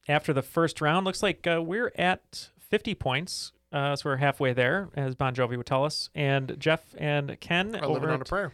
After 0.08 0.32
the 0.34 0.42
first 0.42 0.80
round, 0.80 1.06
looks 1.06 1.22
like 1.22 1.46
uh, 1.46 1.62
we're 1.62 1.92
at 1.98 2.50
50 2.60 2.96
points. 2.96 3.52
Uh, 3.74 3.96
so 3.98 4.10
we're 4.10 4.16
halfway 4.18 4.54
there, 4.54 4.88
as 4.96 5.14
Bon 5.16 5.36
Jovi 5.36 5.58
would 5.58 5.66
tell 5.66 5.84
us. 5.84 6.10
And 6.16 6.56
Jeff 6.58 6.96
and 6.98 7.38
Ken 7.42 7.76
Are 7.76 7.84
over 7.84 8.08
on 8.10 8.20
a 8.20 8.22
at, 8.22 8.28
prayer. 8.30 8.54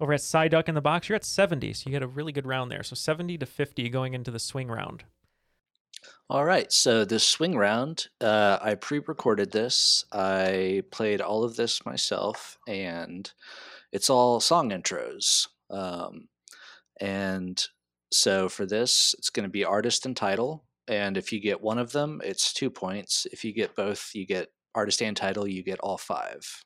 over 0.00 0.12
at 0.12 0.20
Psyduck 0.20 0.68
in 0.68 0.76
the 0.76 0.80
box, 0.80 1.08
you're 1.08 1.16
at 1.16 1.24
70. 1.24 1.72
So 1.72 1.90
you 1.90 1.94
had 1.96 2.04
a 2.04 2.06
really 2.06 2.30
good 2.30 2.46
round 2.46 2.70
there. 2.70 2.84
So 2.84 2.94
70 2.94 3.36
to 3.38 3.46
50 3.46 3.88
going 3.88 4.14
into 4.14 4.30
the 4.30 4.38
swing 4.38 4.68
round. 4.68 5.02
All 6.30 6.44
right, 6.44 6.72
so 6.72 7.04
this 7.04 7.22
swing 7.22 7.54
round, 7.54 8.06
uh, 8.20 8.58
I 8.60 8.76
pre-recorded 8.76 9.52
this. 9.52 10.06
I 10.10 10.82
played 10.90 11.20
all 11.20 11.44
of 11.44 11.56
this 11.56 11.84
myself, 11.84 12.56
and 12.66 13.30
it's 13.92 14.08
all 14.08 14.40
song 14.40 14.70
intros. 14.70 15.48
Um, 15.68 16.28
and 16.98 17.62
so 18.10 18.48
for 18.48 18.64
this, 18.64 19.14
it's 19.18 19.28
going 19.28 19.44
to 19.44 19.50
be 19.50 19.66
artist 19.66 20.06
and 20.06 20.16
title. 20.16 20.64
And 20.88 21.18
if 21.18 21.30
you 21.30 21.40
get 21.40 21.60
one 21.60 21.78
of 21.78 21.92
them, 21.92 22.22
it's 22.24 22.54
two 22.54 22.70
points. 22.70 23.26
If 23.30 23.44
you 23.44 23.52
get 23.52 23.76
both, 23.76 24.10
you 24.14 24.26
get 24.26 24.50
artist 24.74 25.02
and 25.02 25.16
title. 25.16 25.46
You 25.46 25.62
get 25.62 25.80
all 25.80 25.98
five. 25.98 26.64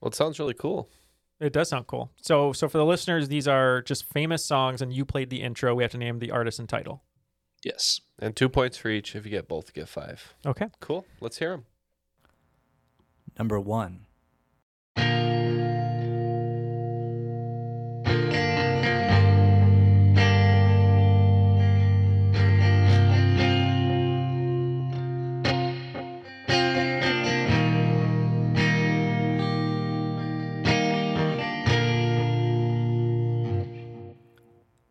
Well, 0.00 0.08
it 0.08 0.16
sounds 0.16 0.40
really 0.40 0.54
cool. 0.54 0.90
It 1.40 1.52
does 1.52 1.68
sound 1.68 1.86
cool. 1.86 2.12
So, 2.22 2.52
so 2.52 2.68
for 2.68 2.78
the 2.78 2.84
listeners, 2.84 3.28
these 3.28 3.46
are 3.46 3.82
just 3.82 4.12
famous 4.12 4.44
songs, 4.44 4.82
and 4.82 4.92
you 4.92 5.04
played 5.04 5.30
the 5.30 5.42
intro. 5.42 5.74
We 5.76 5.84
have 5.84 5.92
to 5.92 5.98
name 5.98 6.18
the 6.18 6.32
artist 6.32 6.58
and 6.58 6.68
title. 6.68 7.04
Yes. 7.64 8.00
And 8.18 8.36
two 8.36 8.48
points 8.48 8.76
for 8.76 8.88
each. 8.88 9.14
If 9.14 9.24
you 9.24 9.30
get 9.30 9.48
both, 9.48 9.74
get 9.74 9.88
five. 9.88 10.34
Okay. 10.46 10.68
Cool. 10.80 11.04
Let's 11.20 11.38
hear 11.38 11.50
them. 11.50 11.64
Number 13.38 13.58
one. 13.58 14.06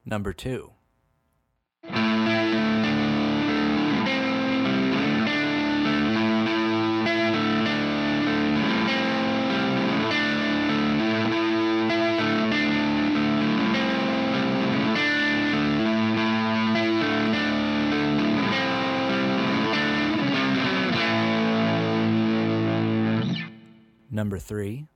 Number 0.06 0.32
two. 0.32 0.74
Number 24.24 24.40
three. 24.40 24.88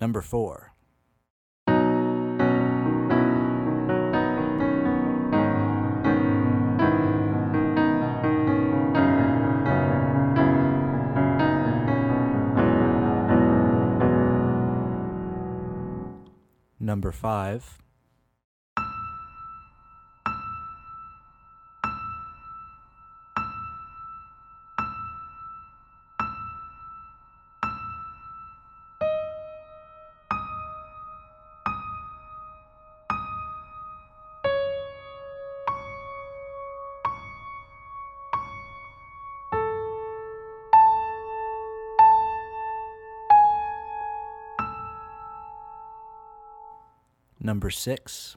Number 0.00 0.22
four. 0.22 0.71
Number 16.92 17.10
five. 17.10 17.81
Number 47.62 47.70
six. 47.70 48.36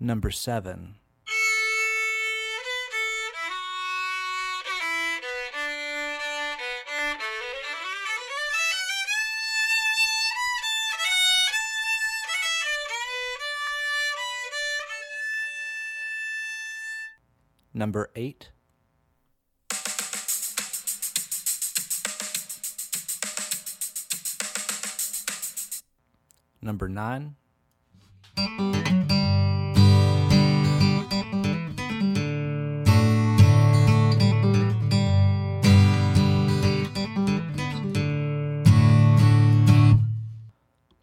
Number 0.00 0.32
seven. 0.32 0.96
Number 17.78 18.10
eight. 18.16 18.50
Number 26.60 26.88
nine. 26.88 27.36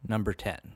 Number 0.05 0.33
10. 0.33 0.74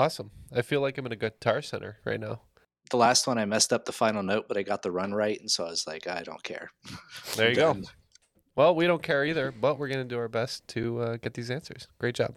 Awesome. 0.00 0.30
I 0.50 0.62
feel 0.62 0.80
like 0.80 0.96
I'm 0.96 1.04
in 1.04 1.12
a 1.12 1.16
guitar 1.16 1.60
center 1.60 1.98
right 2.06 2.18
now. 2.18 2.40
The 2.90 2.96
last 2.96 3.26
one 3.26 3.36
I 3.36 3.44
messed 3.44 3.70
up 3.70 3.84
the 3.84 3.92
final 3.92 4.22
note, 4.22 4.46
but 4.48 4.56
I 4.56 4.62
got 4.62 4.80
the 4.80 4.90
run 4.90 5.12
right, 5.12 5.38
and 5.38 5.50
so 5.50 5.66
I 5.66 5.68
was 5.68 5.86
like, 5.86 6.06
I 6.06 6.22
don't 6.22 6.42
care. 6.42 6.70
There 7.36 7.50
you 7.50 7.54
go. 7.54 7.76
Well, 8.56 8.74
we 8.74 8.86
don't 8.86 9.02
care 9.02 9.26
either, 9.26 9.52
but 9.52 9.78
we're 9.78 9.88
going 9.88 10.00
to 10.00 10.08
do 10.08 10.18
our 10.18 10.28
best 10.28 10.66
to 10.68 11.00
uh, 11.00 11.16
get 11.18 11.34
these 11.34 11.50
answers. 11.50 11.86
Great 11.98 12.14
job. 12.14 12.36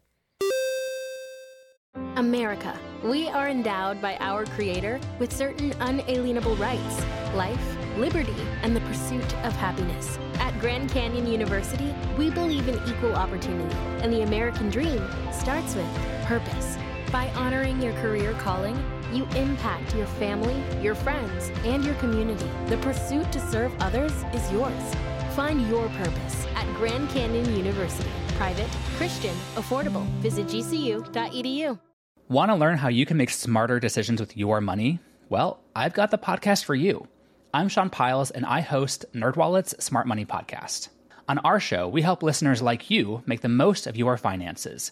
America. 2.17 2.77
We 3.01 3.29
are 3.29 3.47
endowed 3.47 4.01
by 4.01 4.17
our 4.17 4.45
Creator 4.45 4.99
with 5.17 5.31
certain 5.31 5.71
unalienable 5.79 6.57
rights 6.57 7.01
life, 7.33 7.77
liberty, 7.97 8.35
and 8.61 8.75
the 8.75 8.81
pursuit 8.81 9.33
of 9.45 9.53
happiness. 9.53 10.19
At 10.35 10.59
Grand 10.59 10.91
Canyon 10.91 11.27
University, 11.27 11.95
we 12.17 12.29
believe 12.29 12.67
in 12.67 12.75
equal 12.89 13.15
opportunity, 13.15 13.73
and 14.03 14.11
the 14.11 14.23
American 14.23 14.69
dream 14.69 15.01
starts 15.31 15.75
with 15.75 15.87
purpose. 16.25 16.77
By 17.13 17.29
honoring 17.35 17.79
your 17.79 17.93
career 18.01 18.33
calling, 18.39 18.75
you 19.13 19.25
impact 19.35 19.95
your 19.95 20.07
family, 20.07 20.63
your 20.81 20.95
friends, 20.95 21.51
and 21.63 21.85
your 21.85 21.93
community. 21.95 22.49
The 22.65 22.77
pursuit 22.77 23.31
to 23.33 23.39
serve 23.51 23.71
others 23.79 24.11
is 24.33 24.51
yours. 24.51 24.95
Find 25.35 25.69
your 25.69 25.87
purpose 25.89 26.47
at 26.55 26.65
Grand 26.75 27.07
Canyon 27.11 27.55
University. 27.55 28.09
Private, 28.29 28.67
Christian, 28.97 29.35
affordable. 29.53 30.07
Visit 30.21 30.47
gcu.edu. 30.47 31.79
Want 32.29 32.49
to 32.49 32.55
learn 32.55 32.79
how 32.79 32.87
you 32.87 33.05
can 33.05 33.17
make 33.17 33.29
smarter 33.29 33.79
decisions 33.79 34.19
with 34.19 34.35
your 34.35 34.59
money? 34.59 34.97
Well, 35.29 35.59
I've 35.75 35.93
got 35.93 36.09
the 36.09 36.17
podcast 36.17 36.63
for 36.63 36.73
you. 36.73 37.07
I'm 37.53 37.69
Sean 37.69 37.91
Pyles, 37.91 38.31
and 38.31 38.43
I 38.43 38.61
host 38.61 39.05
NerdWallet's 39.13 39.85
Smart 39.85 40.07
Money 40.07 40.25
Podcast. 40.25 40.89
On 41.29 41.37
our 41.37 41.59
show, 41.59 41.87
we 41.87 42.01
help 42.01 42.23
listeners 42.23 42.63
like 42.63 42.89
you 42.89 43.21
make 43.27 43.41
the 43.41 43.49
most 43.49 43.85
of 43.85 43.97
your 43.97 44.17
finances. 44.17 44.91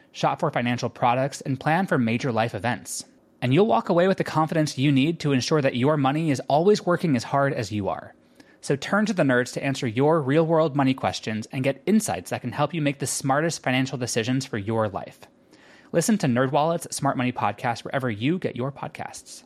shop 0.11 0.39
for 0.39 0.51
financial 0.51 0.89
products, 0.89 1.41
and 1.41 1.59
plan 1.59 1.87
for 1.87 1.97
major 1.97 2.31
life 2.31 2.55
events. 2.55 3.05
And 3.41 3.53
you'll 3.53 3.67
walk 3.67 3.89
away 3.89 4.07
with 4.07 4.17
the 4.17 4.23
confidence 4.23 4.77
you 4.77 4.91
need 4.91 5.19
to 5.21 5.31
ensure 5.31 5.61
that 5.61 5.75
your 5.75 5.97
money 5.97 6.31
is 6.31 6.41
always 6.47 6.85
working 6.85 7.15
as 7.15 7.23
hard 7.23 7.53
as 7.53 7.71
you 7.71 7.89
are. 7.89 8.13
So 8.61 8.75
turn 8.75 9.07
to 9.07 9.13
the 9.13 9.23
nerds 9.23 9.53
to 9.53 9.63
answer 9.63 9.87
your 9.87 10.21
real 10.21 10.45
world 10.45 10.75
money 10.75 10.93
questions 10.93 11.47
and 11.51 11.63
get 11.63 11.81
insights 11.87 12.29
that 12.29 12.41
can 12.41 12.51
help 12.51 12.73
you 12.73 12.81
make 12.81 12.99
the 12.99 13.07
smartest 13.07 13.63
financial 13.63 13.97
decisions 13.97 14.45
for 14.45 14.59
your 14.59 14.87
life. 14.87 15.19
Listen 15.91 16.17
to 16.19 16.27
NerdWallet's 16.27 16.95
Smart 16.95 17.17
Money 17.17 17.31
Podcast 17.31 17.83
wherever 17.83 18.09
you 18.09 18.37
get 18.37 18.55
your 18.55 18.71
podcasts. 18.71 19.43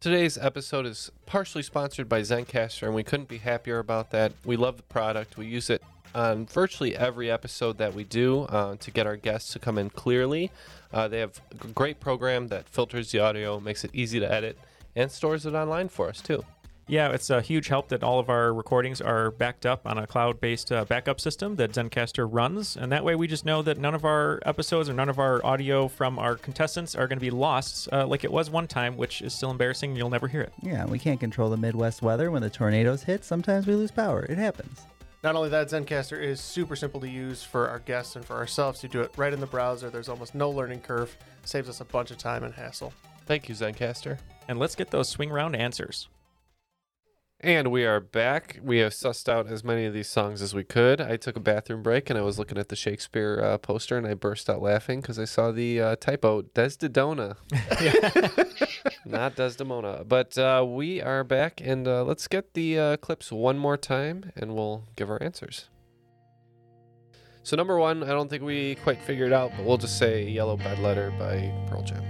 Today's 0.00 0.38
episode 0.38 0.86
is 0.86 1.10
partially 1.26 1.62
sponsored 1.62 2.08
by 2.08 2.20
Zencastr, 2.20 2.84
and 2.84 2.94
we 2.94 3.02
couldn't 3.02 3.28
be 3.28 3.38
happier 3.38 3.78
about 3.78 4.10
that. 4.10 4.32
We 4.44 4.56
love 4.56 4.76
the 4.76 4.82
product. 4.84 5.36
We 5.36 5.46
use 5.46 5.68
it 5.68 5.82
on 6.14 6.46
virtually 6.46 6.96
every 6.96 7.30
episode 7.30 7.78
that 7.78 7.94
we 7.94 8.04
do 8.04 8.42
uh, 8.42 8.76
to 8.76 8.90
get 8.90 9.06
our 9.06 9.16
guests 9.16 9.52
to 9.52 9.58
come 9.58 9.78
in 9.78 9.90
clearly. 9.90 10.50
Uh, 10.92 11.08
they 11.08 11.18
have 11.18 11.40
a 11.50 11.66
great 11.68 12.00
program 12.00 12.48
that 12.48 12.68
filters 12.68 13.10
the 13.10 13.18
audio, 13.18 13.58
makes 13.58 13.84
it 13.84 13.90
easy 13.92 14.20
to 14.20 14.32
edit, 14.32 14.58
and 14.94 15.10
stores 15.10 15.44
it 15.46 15.54
online 15.54 15.88
for 15.88 16.08
us 16.08 16.20
too. 16.20 16.44
Yeah, 16.86 17.12
it's 17.12 17.30
a 17.30 17.40
huge 17.40 17.68
help 17.68 17.88
that 17.88 18.02
all 18.02 18.18
of 18.18 18.28
our 18.28 18.52
recordings 18.52 19.00
are 19.00 19.30
backed 19.30 19.64
up 19.64 19.86
on 19.86 19.96
a 19.96 20.06
cloud 20.06 20.38
based 20.38 20.70
uh, 20.70 20.84
backup 20.84 21.18
system 21.18 21.56
that 21.56 21.72
Zencastr 21.72 22.28
runs. 22.30 22.76
And 22.76 22.92
that 22.92 23.04
way 23.04 23.14
we 23.14 23.26
just 23.26 23.46
know 23.46 23.62
that 23.62 23.78
none 23.78 23.94
of 23.94 24.04
our 24.04 24.38
episodes 24.44 24.90
or 24.90 24.92
none 24.92 25.08
of 25.08 25.18
our 25.18 25.44
audio 25.44 25.88
from 25.88 26.18
our 26.18 26.36
contestants 26.36 26.94
are 26.94 27.08
going 27.08 27.18
to 27.18 27.24
be 27.24 27.30
lost 27.30 27.88
uh, 27.90 28.06
like 28.06 28.22
it 28.22 28.30
was 28.30 28.50
one 28.50 28.66
time, 28.66 28.98
which 28.98 29.22
is 29.22 29.32
still 29.32 29.50
embarrassing. 29.50 29.96
You'll 29.96 30.10
never 30.10 30.28
hear 30.28 30.42
it. 30.42 30.52
Yeah, 30.60 30.84
we 30.84 30.98
can't 30.98 31.18
control 31.18 31.48
the 31.48 31.56
Midwest 31.56 32.02
weather. 32.02 32.30
When 32.30 32.42
the 32.42 32.50
tornadoes 32.50 33.02
hit, 33.02 33.24
sometimes 33.24 33.66
we 33.66 33.74
lose 33.74 33.90
power. 33.90 34.26
It 34.28 34.36
happens. 34.36 34.82
Not 35.24 35.36
only 35.36 35.48
that, 35.48 35.68
Zencastr 35.68 36.22
is 36.22 36.38
super 36.38 36.76
simple 36.76 37.00
to 37.00 37.08
use 37.08 37.42
for 37.42 37.66
our 37.70 37.78
guests 37.78 38.14
and 38.14 38.22
for 38.22 38.36
ourselves. 38.36 38.80
to 38.80 38.88
do 38.88 39.00
it 39.00 39.10
right 39.16 39.32
in 39.32 39.40
the 39.40 39.46
browser. 39.46 39.88
There's 39.88 40.10
almost 40.10 40.34
no 40.34 40.50
learning 40.50 40.80
curve. 40.82 41.16
Saves 41.46 41.66
us 41.70 41.80
a 41.80 41.86
bunch 41.86 42.10
of 42.10 42.18
time 42.18 42.44
and 42.44 42.52
hassle. 42.52 42.92
Thank 43.24 43.48
you, 43.48 43.54
Zencastr. 43.54 44.18
And 44.48 44.58
let's 44.58 44.74
get 44.74 44.90
those 44.90 45.08
swing 45.08 45.30
round 45.30 45.56
answers. 45.56 46.08
And 47.40 47.70
we 47.70 47.86
are 47.86 48.00
back. 48.00 48.58
We 48.62 48.78
have 48.78 48.92
sussed 48.92 49.26
out 49.26 49.46
as 49.46 49.64
many 49.64 49.86
of 49.86 49.94
these 49.94 50.10
songs 50.10 50.42
as 50.42 50.54
we 50.54 50.62
could. 50.62 51.00
I 51.00 51.16
took 51.16 51.36
a 51.36 51.40
bathroom 51.40 51.82
break 51.82 52.10
and 52.10 52.18
I 52.18 52.22
was 52.22 52.38
looking 52.38 52.58
at 52.58 52.68
the 52.68 52.76
Shakespeare 52.76 53.40
uh, 53.42 53.56
poster 53.56 53.96
and 53.96 54.06
I 54.06 54.12
burst 54.12 54.50
out 54.50 54.60
laughing 54.60 55.00
because 55.00 55.18
I 55.18 55.24
saw 55.24 55.52
the 55.52 55.80
uh, 55.80 55.96
typo 55.96 56.42
Desdemona. 56.42 57.36
Not 59.06 59.36
Desdemona. 59.36 60.04
But 60.06 60.36
uh, 60.38 60.64
we 60.66 61.02
are 61.02 61.24
back 61.24 61.60
and 61.62 61.86
uh, 61.86 62.04
let's 62.04 62.26
get 62.26 62.54
the 62.54 62.78
uh, 62.78 62.96
clips 62.96 63.30
one 63.30 63.58
more 63.58 63.76
time 63.76 64.32
and 64.34 64.54
we'll 64.54 64.84
give 64.96 65.10
our 65.10 65.22
answers. 65.22 65.68
So, 67.42 67.56
number 67.56 67.78
one, 67.78 68.02
I 68.02 68.08
don't 68.08 68.30
think 68.30 68.42
we 68.42 68.76
quite 68.76 69.02
figured 69.02 69.32
out, 69.32 69.52
but 69.54 69.66
we'll 69.66 69.76
just 69.76 69.98
say 69.98 70.26
Yellow 70.26 70.56
Ledbetter 70.56 71.10
by 71.18 71.52
Pearl 71.68 71.82
Jam. 71.82 72.02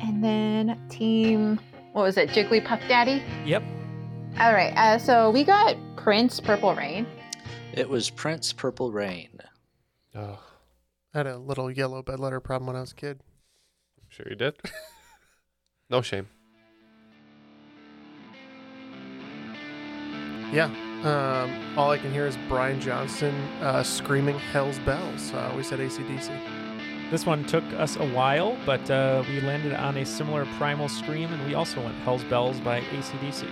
And 0.00 0.24
then 0.24 0.80
team, 0.88 1.60
what 1.92 2.02
was 2.02 2.16
it, 2.16 2.30
Jigglypuff 2.30 2.88
Daddy? 2.88 3.22
Yep. 3.44 3.62
All 4.38 4.54
right, 4.54 4.72
uh, 4.76 4.98
so 4.98 5.28
we 5.30 5.44
got 5.44 5.76
Prince 5.96 6.40
Purple 6.40 6.74
Rain. 6.74 7.06
It 7.74 7.86
was 7.86 8.08
Prince 8.08 8.54
Purple 8.54 8.90
Rain. 8.90 9.28
Oh, 10.14 10.40
I 11.12 11.18
had 11.18 11.26
a 11.26 11.36
little 11.36 11.70
yellow 11.70 12.02
bed 12.02 12.18
letter 12.18 12.40
problem 12.40 12.68
when 12.68 12.76
I 12.76 12.80
was 12.80 12.92
a 12.92 12.94
kid. 12.94 13.20
I'm 14.10 14.16
sure 14.16 14.26
you 14.28 14.34
did. 14.36 14.56
no 15.90 16.02
shame. 16.02 16.26
Yeah. 20.52 20.64
Um, 21.04 21.78
all 21.78 21.90
I 21.92 21.98
can 21.98 22.12
hear 22.12 22.26
is 22.26 22.36
Brian 22.48 22.80
Johnson 22.80 23.34
uh, 23.62 23.82
screaming 23.84 24.38
Hell's 24.38 24.78
Bells. 24.80 25.32
Uh, 25.32 25.54
we 25.56 25.62
said 25.62 25.78
ACDC. 25.78 27.10
This 27.10 27.24
one 27.24 27.44
took 27.44 27.64
us 27.74 27.96
a 27.96 28.06
while, 28.08 28.56
but 28.66 28.88
uh, 28.90 29.22
we 29.28 29.40
landed 29.40 29.72
on 29.74 29.96
a 29.96 30.04
similar 30.04 30.44
primal 30.58 30.88
scream, 30.88 31.32
and 31.32 31.46
we 31.46 31.54
also 31.54 31.80
went 31.80 31.94
Hell's 31.98 32.24
Bells 32.24 32.58
by 32.60 32.80
ACDC. 32.80 33.48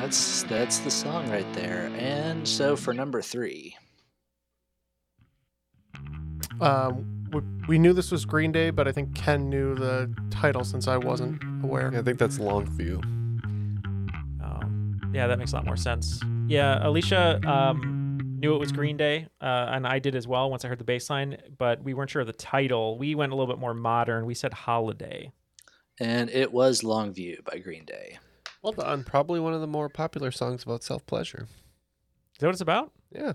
That's 0.00 0.42
that's 0.44 0.78
the 0.80 0.90
song 0.90 1.30
right 1.30 1.50
there. 1.54 1.90
And 1.96 2.46
so 2.46 2.76
for 2.76 2.92
number 2.92 3.22
three, 3.22 3.76
Um, 6.60 7.17
we, 7.32 7.40
we 7.68 7.78
knew 7.78 7.92
this 7.92 8.10
was 8.10 8.24
Green 8.24 8.52
Day, 8.52 8.70
but 8.70 8.86
I 8.88 8.92
think 8.92 9.14
Ken 9.14 9.48
knew 9.48 9.74
the 9.74 10.12
title 10.30 10.64
since 10.64 10.88
I 10.88 10.96
wasn't 10.96 11.42
aware. 11.62 11.92
I 11.96 12.02
think 12.02 12.18
that's 12.18 12.38
Longview. 12.38 13.02
Um, 14.42 15.00
yeah, 15.14 15.26
that 15.26 15.38
makes 15.38 15.52
a 15.52 15.56
lot 15.56 15.64
more 15.66 15.76
sense. 15.76 16.20
Yeah, 16.46 16.86
Alicia 16.86 17.40
um, 17.46 18.18
knew 18.40 18.54
it 18.54 18.58
was 18.58 18.72
Green 18.72 18.96
Day, 18.96 19.28
uh, 19.40 19.66
and 19.70 19.86
I 19.86 19.98
did 19.98 20.14
as 20.14 20.26
well 20.26 20.50
once 20.50 20.64
I 20.64 20.68
heard 20.68 20.78
the 20.78 20.84
bass 20.84 21.10
line, 21.10 21.36
but 21.58 21.82
we 21.82 21.94
weren't 21.94 22.10
sure 22.10 22.20
of 22.20 22.26
the 22.26 22.32
title. 22.32 22.98
We 22.98 23.14
went 23.14 23.32
a 23.32 23.36
little 23.36 23.52
bit 23.52 23.60
more 23.60 23.74
modern. 23.74 24.26
We 24.26 24.34
said 24.34 24.52
Holiday. 24.52 25.32
and 26.00 26.30
it 26.30 26.52
was 26.52 26.82
Longview 26.82 27.44
by 27.44 27.58
Green 27.58 27.84
Day. 27.84 28.18
Well 28.62 28.72
done. 28.72 29.04
Probably 29.04 29.40
one 29.40 29.54
of 29.54 29.60
the 29.60 29.66
more 29.66 29.88
popular 29.88 30.30
songs 30.30 30.62
about 30.62 30.82
self 30.82 31.04
pleasure. 31.06 31.46
Is 32.34 32.38
that 32.40 32.46
what 32.46 32.52
it's 32.54 32.60
about? 32.60 32.92
Yeah. 33.12 33.32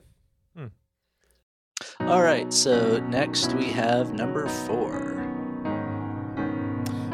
All 2.02 2.22
right, 2.22 2.52
so 2.54 3.00
next 3.08 3.54
we 3.54 3.66
have 3.66 4.14
number 4.14 4.48
four. 4.48 5.20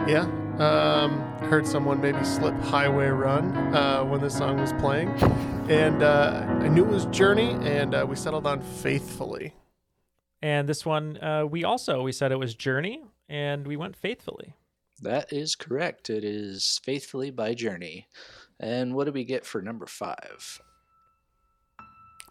Yeah. 0.08 0.28
Um, 0.60 1.20
heard 1.44 1.66
someone 1.66 2.02
maybe 2.02 2.24
slip 2.24 2.54
Highway 2.56 3.08
Run 3.08 3.56
uh, 3.74 4.04
when 4.04 4.20
this 4.20 4.38
song 4.38 4.60
was 4.60 4.74
playing. 4.74 5.10
And 5.70 6.04
uh, 6.04 6.46
I 6.60 6.68
knew 6.68 6.84
it 6.84 6.92
was 6.92 7.06
Journey, 7.06 7.52
and 7.62 7.96
uh, 7.96 8.06
we 8.10 8.16
settled 8.16 8.46
on 8.46 8.62
Faithfully. 8.62 9.54
And 10.42 10.68
this 10.68 10.86
one, 10.86 11.18
uh, 11.18 11.46
we 11.46 11.64
also 11.64 12.02
we 12.02 12.12
said 12.12 12.32
it 12.32 12.40
was 12.40 12.56
Journey, 12.56 13.04
and 13.30 13.68
we 13.68 13.78
went 13.78 13.96
Faithfully. 13.96 14.54
That 15.02 15.32
is 15.32 15.56
correct. 15.56 16.10
It 16.10 16.24
is 16.24 16.82
Faithfully 16.84 17.32
by 17.32 17.54
Journey. 17.54 18.08
And 18.60 18.96
what 18.96 19.06
do 19.06 19.14
we 19.14 19.24
get 19.24 19.46
for 19.46 19.62
number 19.62 19.86
five? 19.86 20.62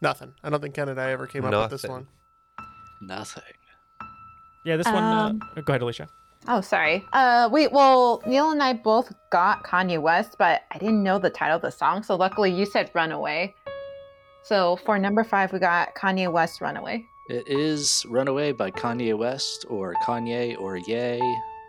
Nothing. 0.03 0.35
I 0.43 0.51
don't 0.51 0.61
think 0.61 0.74
Ken 0.74 0.89
and 0.89 1.01
I 1.01 1.12
ever 1.12 1.26
came 1.26 1.45
up 1.45 1.70
with 1.70 1.81
this 1.81 1.89
one. 1.89 2.09
Nothing. 3.01 3.42
Yeah, 4.64 4.76
this 4.76 4.86
one. 4.86 5.03
Um, 5.03 5.40
Uh, 5.57 5.61
go 5.62 5.72
ahead, 5.72 5.82
Alicia. 5.82 6.09
Oh, 6.46 6.61
sorry. 6.61 7.05
Uh, 7.12 7.49
wait. 7.51 7.72
Well, 7.72 8.22
Neil 8.26 8.51
and 8.51 8.62
I 8.62 8.72
both 8.72 9.12
got 9.30 9.64
Kanye 9.64 10.01
West, 10.01 10.36
but 10.38 10.62
I 10.70 10.78
didn't 10.78 11.03
know 11.03 11.18
the 11.18 11.30
title 11.30 11.57
of 11.57 11.62
the 11.62 11.70
song. 11.70 12.03
So 12.03 12.16
luckily, 12.16 12.51
you 12.53 12.64
said 12.66 12.90
"Runaway." 12.94 13.55
So 14.44 14.76
for 14.76 14.99
number 14.99 15.24
five, 15.24 15.53
we 15.53 15.59
got 15.59 15.94
Kanye 15.94 16.30
West 16.32 16.61
"Runaway." 16.61 17.05
It 17.28 17.46
is 17.49 18.07
Runaway 18.09 18.53
by 18.53 18.70
Kanye 18.70 19.16
West, 19.16 19.66
or 19.68 19.94
Kanye, 20.07 20.59
or 20.59 20.76
Ye, 20.78 21.20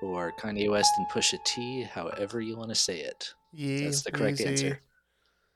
or 0.02 0.32
Kanye 0.40 0.70
West 0.70 0.92
and 0.98 1.08
Pusha 1.10 1.44
T, 1.46 1.84
however 1.84 2.40
you 2.40 2.56
want 2.58 2.70
to 2.70 2.76
say 2.76 3.00
it. 3.02 3.34
Yee, 3.52 3.84
That's 3.86 4.04
the 4.04 4.12
correct 4.12 4.38
Weezy. 4.38 4.48
answer. 4.48 4.82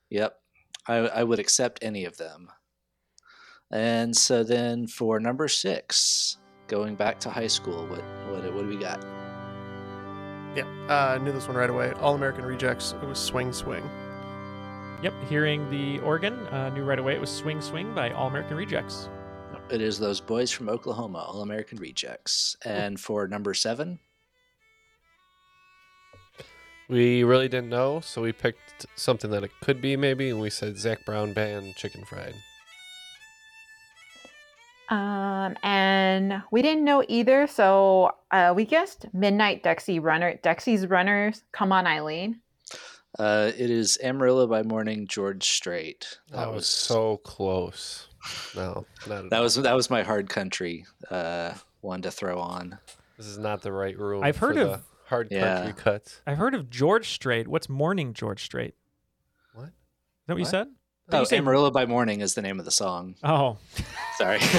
Yep. 0.10 0.36
I, 0.88 0.96
I 0.96 1.24
would 1.24 1.40
accept 1.40 1.80
any 1.82 2.04
of 2.04 2.18
them. 2.18 2.50
And 3.74 4.16
so 4.16 4.44
then 4.44 4.86
for 4.86 5.20
number 5.20 5.48
six, 5.48 6.38
going 6.68 6.94
back 6.96 7.20
to 7.22 7.30
high 7.32 7.48
school, 7.48 7.88
what 7.88 8.04
what 8.30 8.54
what 8.54 8.62
do 8.62 8.68
we 8.68 8.78
got? 8.78 9.04
Yeah. 10.56 10.66
Uh, 10.88 11.16
I 11.16 11.18
knew 11.18 11.32
this 11.32 11.48
one 11.48 11.58
right 11.58 11.70
away. 11.70 11.92
All 11.94 12.14
American 12.14 12.46
Rejects. 12.46 12.94
It 13.02 13.06
was 13.06 13.18
Swing 13.18 13.52
Swing. 13.52 13.84
Yep, 15.02 15.14
hearing 15.28 15.70
the 15.72 16.00
organ, 16.00 16.34
uh, 16.48 16.70
knew 16.70 16.84
right 16.84 17.00
away 17.00 17.16
it 17.16 17.20
was 17.20 17.32
"Swing 17.32 17.60
Swing" 17.62 17.94
by 17.96 18.12
All 18.12 18.28
American 18.28 18.56
Rejects. 18.58 19.10
It 19.72 19.82
is 19.82 19.98
those 19.98 20.22
boys 20.22 20.52
from 20.52 20.70
Oklahoma, 20.70 21.26
All 21.28 21.42
American 21.42 21.80
Rejects. 21.80 22.56
And 22.64 23.00
for 23.00 23.28
number 23.28 23.56
seven, 23.56 24.00
We 26.90 27.24
really 27.24 27.48
didn't 27.48 27.70
know, 27.70 28.02
so 28.02 28.22
we 28.22 28.34
picked 28.34 28.86
something 28.96 29.32
that 29.32 29.44
it 29.44 29.52
could 29.62 29.82
be 29.82 29.96
maybe, 29.98 30.30
and 30.30 30.40
we 30.40 30.50
said 30.50 30.78
Zac 30.78 31.06
Brown 31.06 31.34
Band 31.34 31.76
Chicken 31.76 32.06
Fried. 32.06 32.36
Um, 34.94 35.58
and 35.64 36.44
we 36.52 36.62
didn't 36.62 36.84
know 36.84 37.04
either, 37.08 37.48
so 37.48 38.12
uh, 38.30 38.54
we 38.56 38.64
guessed 38.66 39.08
Midnight 39.12 39.64
Dexy 39.64 40.00
Runner. 40.02 40.40
Dexy's 40.44 40.86
Runners, 40.88 41.44
Come 41.52 41.72
On 41.72 41.88
Eileen. 41.88 42.42
Uh, 43.18 43.52
it 43.58 43.70
is 43.72 43.98
Amarillo 44.04 44.46
by 44.46 44.62
Morning, 44.62 45.08
George 45.08 45.44
Strait. 45.50 46.20
That 46.32 46.52
was 46.54 46.68
so 46.68 47.18
close. 47.18 48.08
No, 48.56 48.86
not 49.08 49.30
That 49.32 49.40
was 49.40 49.56
that 49.56 49.74
was 49.76 49.90
my 49.90 50.04
hard 50.04 50.30
country 50.30 50.86
uh, 51.10 51.54
one 51.82 52.02
to 52.04 52.12
throw 52.12 52.40
on. 52.40 52.78
This 53.18 53.26
is 53.26 53.38
not 53.40 53.62
the 53.64 53.72
right 53.72 53.98
room. 53.98 54.24
I've 54.24 54.38
heard 54.38 54.56
for 54.56 54.62
of- 54.62 54.70
the 54.70 54.80
hard 55.08 55.28
Yeah. 55.32 55.56
country 55.64 55.74
cuts. 55.74 56.22
I've 56.28 56.38
heard 56.38 56.54
of 56.54 56.70
George 56.70 57.10
Strait. 57.10 57.48
What's 57.48 57.68
Morning 57.68 58.14
George 58.14 58.44
Strait? 58.44 58.76
What? 59.56 59.66
Is 59.66 59.72
that 60.28 60.34
what, 60.34 60.40
you 60.40 60.46
said? 60.46 60.68
Did 61.10 61.16
Oh, 61.18 61.20
you 61.22 61.26
say- 61.26 61.38
Amarillo 61.38 61.70
by 61.72 61.86
Morning 61.86 62.22
is 62.22 62.34
the 62.34 62.42
name 62.42 62.60
of 62.60 62.66
the 62.66 62.72
song. 62.72 63.16
Oh, 63.24 63.58
Sorry. 64.18 64.40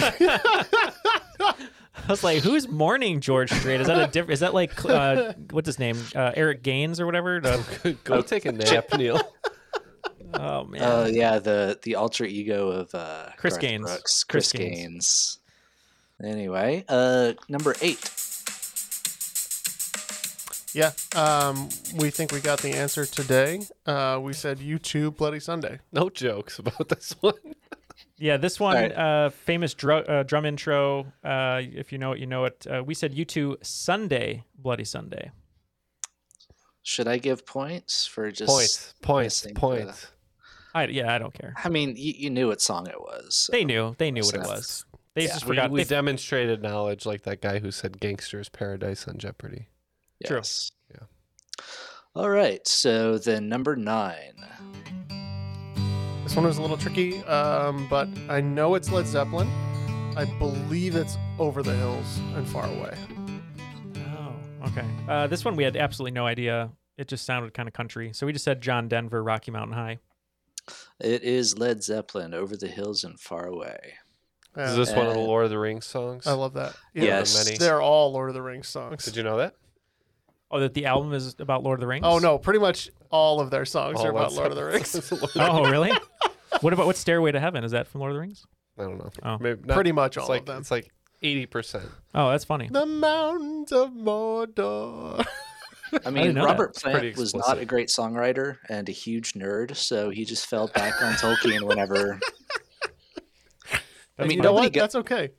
I 1.97 2.09
was 2.09 2.22
like, 2.24 2.42
who's 2.42 2.68
Morning 2.68 3.20
George 3.20 3.51
Strait? 3.51 3.80
Is 3.80 3.86
that 3.86 4.09
a 4.09 4.12
different? 4.12 4.32
Is 4.32 4.40
that 4.40 4.53
like 4.53 4.84
uh, 4.84 5.32
what's 5.51 5.66
his 5.66 5.78
name? 5.78 5.97
Uh, 6.14 6.32
Eric 6.34 6.62
Gaines 6.62 7.01
or 7.01 7.07
whatever? 7.07 7.40
The- 7.40 7.97
Go 8.05 8.20
take 8.20 8.45
a 8.45 8.53
nap, 8.53 8.86
Neil. 8.99 9.20
oh 10.34 10.64
man. 10.64 10.82
Oh 10.82 11.07
yeah, 11.07 11.38
the 11.38 11.78
the 11.82 11.95
alter 11.95 12.24
ego 12.24 12.68
of 12.68 12.95
uh, 12.95 13.28
Chris 13.36 13.55
Garth 13.55 13.61
Gaines. 13.62 13.82
Brooks, 13.86 14.24
Chris 14.24 14.51
Chris, 14.53 14.61
Gaines. 14.61 14.76
Gaines. 14.76 15.38
Anyway, 16.32 16.84
uh, 16.88 17.32
number 17.49 17.74
eight. 17.80 17.99
Yeah, 20.75 20.91
um, 21.14 21.68
we 21.97 22.11
think 22.11 22.33
we 22.33 22.41
got 22.41 22.61
the 22.61 22.70
answer 22.72 23.07
today. 23.07 23.61
Uh, 23.87 24.18
we 24.20 24.33
said 24.33 24.59
U2 24.59 25.16
Bloody 25.16 25.39
Sunday. 25.41 25.79
No 25.93 26.11
jokes 26.11 26.59
about 26.59 26.89
this 26.89 27.14
one. 27.20 27.35
Yeah, 28.18 28.37
this 28.39 28.59
one, 28.59 28.77
Alright. 28.77 28.93
uh, 28.97 29.31
famous 29.31 29.72
dru- 29.75 29.99
uh, 29.99 30.25
drum 30.25 30.45
intro. 30.47 31.12
Uh, 31.22 31.61
if 31.62 31.93
you 31.93 31.99
know 31.99 32.12
it, 32.12 32.18
you 32.20 32.27
know 32.27 32.45
it. 32.45 32.66
Uh, 32.68 32.83
we 32.85 32.95
said 32.95 33.14
U2 33.14 33.64
Sunday, 33.64 34.45
Bloody 34.59 34.85
Sunday. 34.85 35.31
Should 36.83 37.09
I 37.09 37.18
give 37.18 37.47
points 37.47 38.07
for 38.07 38.31
just 38.31 38.49
Points, 38.51 38.95
points, 39.01 39.47
points. 39.55 40.07
I 40.75 40.87
yeah, 40.87 41.14
I 41.14 41.18
don't 41.18 41.33
care. 41.33 41.55
I 41.64 41.68
mean, 41.68 41.95
you, 41.97 42.12
you 42.16 42.31
knew 42.31 42.49
what 42.49 42.61
song 42.61 42.89
it 42.89 43.01
was. 43.01 43.35
so- 43.37 43.53
They 43.53 43.64
knew. 43.64 43.95
They 43.99 44.11
knew 44.11 44.22
what 44.25 44.35
it 44.35 44.41
was. 44.41 44.85
They 45.14 45.22
Yeah. 45.22 45.29
just 45.29 45.45
We, 45.45 45.51
forgot. 45.51 45.70
we 45.70 45.85
they- 45.85 45.89
demonstrated 45.89 46.62
knowledge 46.62 47.07
like 47.07 47.22
that 47.22 47.41
guy 47.41 47.61
who 47.61 47.70
said 47.70 48.01
Gangsta's 48.01 48.49
Paradise 48.49 49.07
on 49.09 49.18
Jeopardy. 49.18 49.68
True. 50.25 50.37
Yes. 50.39 50.72
Yeah. 50.91 51.07
All 52.14 52.29
right. 52.31 52.66
So 52.66 53.18
then 53.18 53.49
number 53.49 53.77
nine. 53.77 54.33
This 56.22 56.35
one 56.37 56.47
was 56.47 56.57
a 56.59 56.62
little 56.62 56.79
tricky, 56.79 57.18
um, 57.25 57.87
but 57.89 58.09
I 58.31 58.41
know 58.41 58.75
it's 58.77 58.91
Led 58.91 59.07
Zeppelin. 59.07 59.49
I 60.16 60.25
believe 60.39 60.97
it's 60.97 61.18
Over 61.39 61.62
the 61.62 61.75
Hills 61.75 62.18
and 62.35 62.49
Far 62.49 62.66
Away. 62.66 62.97
Oh, 63.97 64.68
okay. 64.68 64.85
Uh, 65.09 65.27
this 65.27 65.45
one 65.45 65.55
we 65.55 65.64
had 65.64 65.77
absolutely 65.77 66.12
no 66.14 66.27
idea. 66.27 66.70
It 66.97 67.09
just 67.09 67.27
sounded 67.27 67.53
kind 67.53 67.68
of 67.68 67.75
country. 67.75 68.12
So 68.14 68.25
we 68.25 68.33
just 68.33 68.45
said 68.45 68.62
John 68.62 68.89
Denver, 68.89 69.22
Rocky 69.22 69.51
Mountain 69.51 69.75
High. 69.75 69.99
It 70.99 71.25
is 71.25 71.59
Led 71.59 71.83
Zeppelin, 71.83 72.33
Over 72.33 72.57
the 72.57 72.68
Hills 72.68 73.05
and 73.05 73.20
Far 73.20 73.47
Away. 73.47 73.95
Is 74.57 74.77
this 74.77 74.93
one 74.95 75.07
of 75.09 75.14
the 75.14 75.18
Lord 75.18 75.45
of 75.45 75.51
the 75.51 75.59
Rings 75.59 75.85
songs? 75.85 76.27
I 76.29 76.33
love 76.33 76.55
that. 76.55 76.72
One 76.72 76.72
of 76.72 76.93
the 76.95 77.01
Yes. 77.07 77.45
many. 77.45 77.59
They're 77.59 77.83
all 77.83 78.12
Lord 78.12 78.31
of 78.31 78.35
the 78.35 78.43
Rings 78.43 78.68
songs. 78.68 79.05
Did 79.05 79.16
you 79.16 79.25
know 79.25 79.37
that? 79.39 79.57
Oh, 80.57 80.61
that 80.61 80.72
the 80.74 80.86
album 80.86 81.12
is 81.12 81.34
about 81.40 81.64
Lord 81.64 81.78
of 81.78 81.80
the 81.80 81.86
Rings. 81.88 82.05
Oh 82.07 82.18
no, 82.18 82.38
pretty 82.38 82.61
much 82.61 82.88
all 83.11 83.40
of 83.40 83.50
their 83.50 83.64
songs 83.64 83.98
All 83.98 84.07
are 84.07 84.11
about 84.11 84.30
that's- 84.30 84.36
Lord 84.36 84.50
of 84.52 84.57
the 84.57 84.64
Rings. 84.64 84.92
that's 84.92 85.11
Lord 85.12 85.24
of 85.24 85.32
the 85.32 85.50
Oh, 85.50 85.68
really? 85.70 85.90
what 86.61 86.72
about 86.72 86.86
what 86.86 86.96
Stairway 86.96 87.32
to 87.32 87.40
Heaven? 87.40 87.64
Is 87.64 87.72
that 87.72 87.88
from 87.88 88.00
Lord 88.02 88.12
of 88.12 88.14
the 88.16 88.20
Rings? 88.20 88.46
I 88.78 88.82
don't 88.84 88.98
know. 88.98 89.11
Oh. 89.24 89.38
Maybe 89.40 89.61
not- 89.66 89.74
Pretty 89.74 89.90
much 89.92 90.16
it's 90.16 90.22
all 90.22 90.28
like, 90.28 90.40
of 90.42 90.46
them. 90.46 90.59
It's 90.61 90.70
like 90.70 90.90
eighty 91.22 91.46
percent. 91.46 91.86
Oh, 92.14 92.30
that's 92.30 92.44
funny. 92.44 92.68
the 92.70 92.86
Mountains 92.86 93.72
of 93.72 93.90
Mordor. 93.90 95.26
I 96.07 96.11
mean, 96.11 96.22
didn't 96.24 96.34
know 96.36 96.42
that. 96.42 96.50
Robert 96.50 96.70
It's 96.70 96.82
pretty 96.82 96.98
Plant 96.98 97.16
was 97.18 97.34
not 97.34 97.38
explicit. 97.40 97.62
a 97.62 97.66
great 97.66 97.88
songwriter 97.88 98.59
and 98.68 98.88
a 98.88 98.92
huge 98.92 99.32
nerd, 99.34 99.76
so 99.76 100.11
he 100.11 100.24
just 100.24 100.46
fell 100.46 100.68
back 100.68 101.00
on 101.02 101.12
Tolkien 101.14 101.62
whenever. 101.62 102.18
I 104.18 104.22
mean, 104.22 104.32
you 104.32 104.36
know 104.38 104.50
nobody 104.50 104.66
what? 104.66 104.72
go- 104.72 104.80
That's 104.80 104.94
okay. 104.96 105.30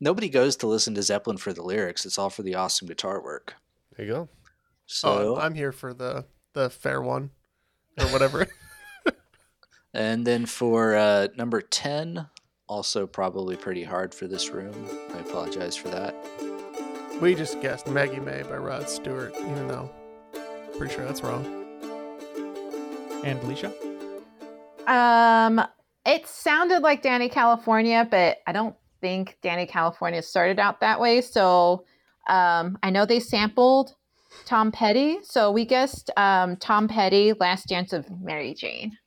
nobody 0.00 0.28
goes 0.28 0.56
to 0.56 0.66
listen 0.66 0.94
to 0.96 1.02
Zeppelin 1.02 1.36
for 1.38 1.52
the 1.52 1.62
lyrics. 1.62 2.04
It's 2.04 2.18
all 2.18 2.30
for 2.30 2.42
the 2.42 2.54
awesome 2.56 2.88
guitar 2.88 3.22
work. 3.22 3.54
There 3.96 4.04
you 4.06 4.12
go. 4.12 4.28
So, 4.86 5.36
oh, 5.36 5.40
I'm 5.40 5.54
here 5.54 5.72
for 5.72 5.92
the 5.92 6.24
the 6.54 6.70
fair 6.70 7.02
one 7.02 7.30
or 8.00 8.06
whatever. 8.06 8.46
and 9.94 10.26
then 10.26 10.46
for 10.46 10.94
uh, 10.94 11.28
number 11.36 11.60
ten, 11.60 12.26
also 12.68 13.06
probably 13.06 13.56
pretty 13.56 13.84
hard 13.84 14.14
for 14.14 14.26
this 14.26 14.50
room. 14.50 14.74
I 15.14 15.18
apologize 15.18 15.76
for 15.76 15.88
that. 15.88 16.14
we 17.20 17.34
just 17.34 17.60
guessed 17.60 17.88
Maggie 17.88 18.20
May 18.20 18.42
by 18.42 18.56
Rod 18.56 18.88
Stewart, 18.88 19.34
even 19.36 19.68
though 19.68 19.90
pretty 20.76 20.94
sure 20.94 21.04
that's 21.04 21.22
wrong. 21.22 21.44
And 23.24 23.42
Alicia? 23.42 23.72
Um, 24.86 25.60
it 26.04 26.26
sounded 26.26 26.82
like 26.82 27.02
Dani 27.02 27.30
California, 27.30 28.06
but 28.08 28.38
I 28.46 28.52
don't 28.52 28.76
think 29.00 29.38
Dani 29.42 29.68
California 29.68 30.22
started 30.22 30.58
out 30.58 30.80
that 30.80 31.00
way. 31.00 31.20
So 31.20 31.84
um, 32.28 32.78
I 32.82 32.90
know 32.90 33.06
they 33.06 33.20
sampled 33.20 33.94
Tom 34.44 34.70
Petty. 34.72 35.18
So 35.22 35.50
we 35.50 35.64
guessed 35.64 36.10
um, 36.16 36.56
Tom 36.56 36.88
Petty, 36.88 37.32
Last 37.32 37.68
Dance 37.68 37.92
of 37.92 38.08
Mary 38.20 38.54
Jane. 38.54 38.98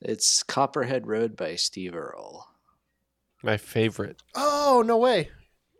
It's 0.00 0.42
Copperhead 0.42 1.06
Road 1.06 1.36
by 1.36 1.56
Steve 1.56 1.94
Earle. 1.94 2.46
My 3.42 3.56
favorite. 3.56 4.22
Oh 4.34 4.82
no 4.86 4.96
way! 4.96 5.28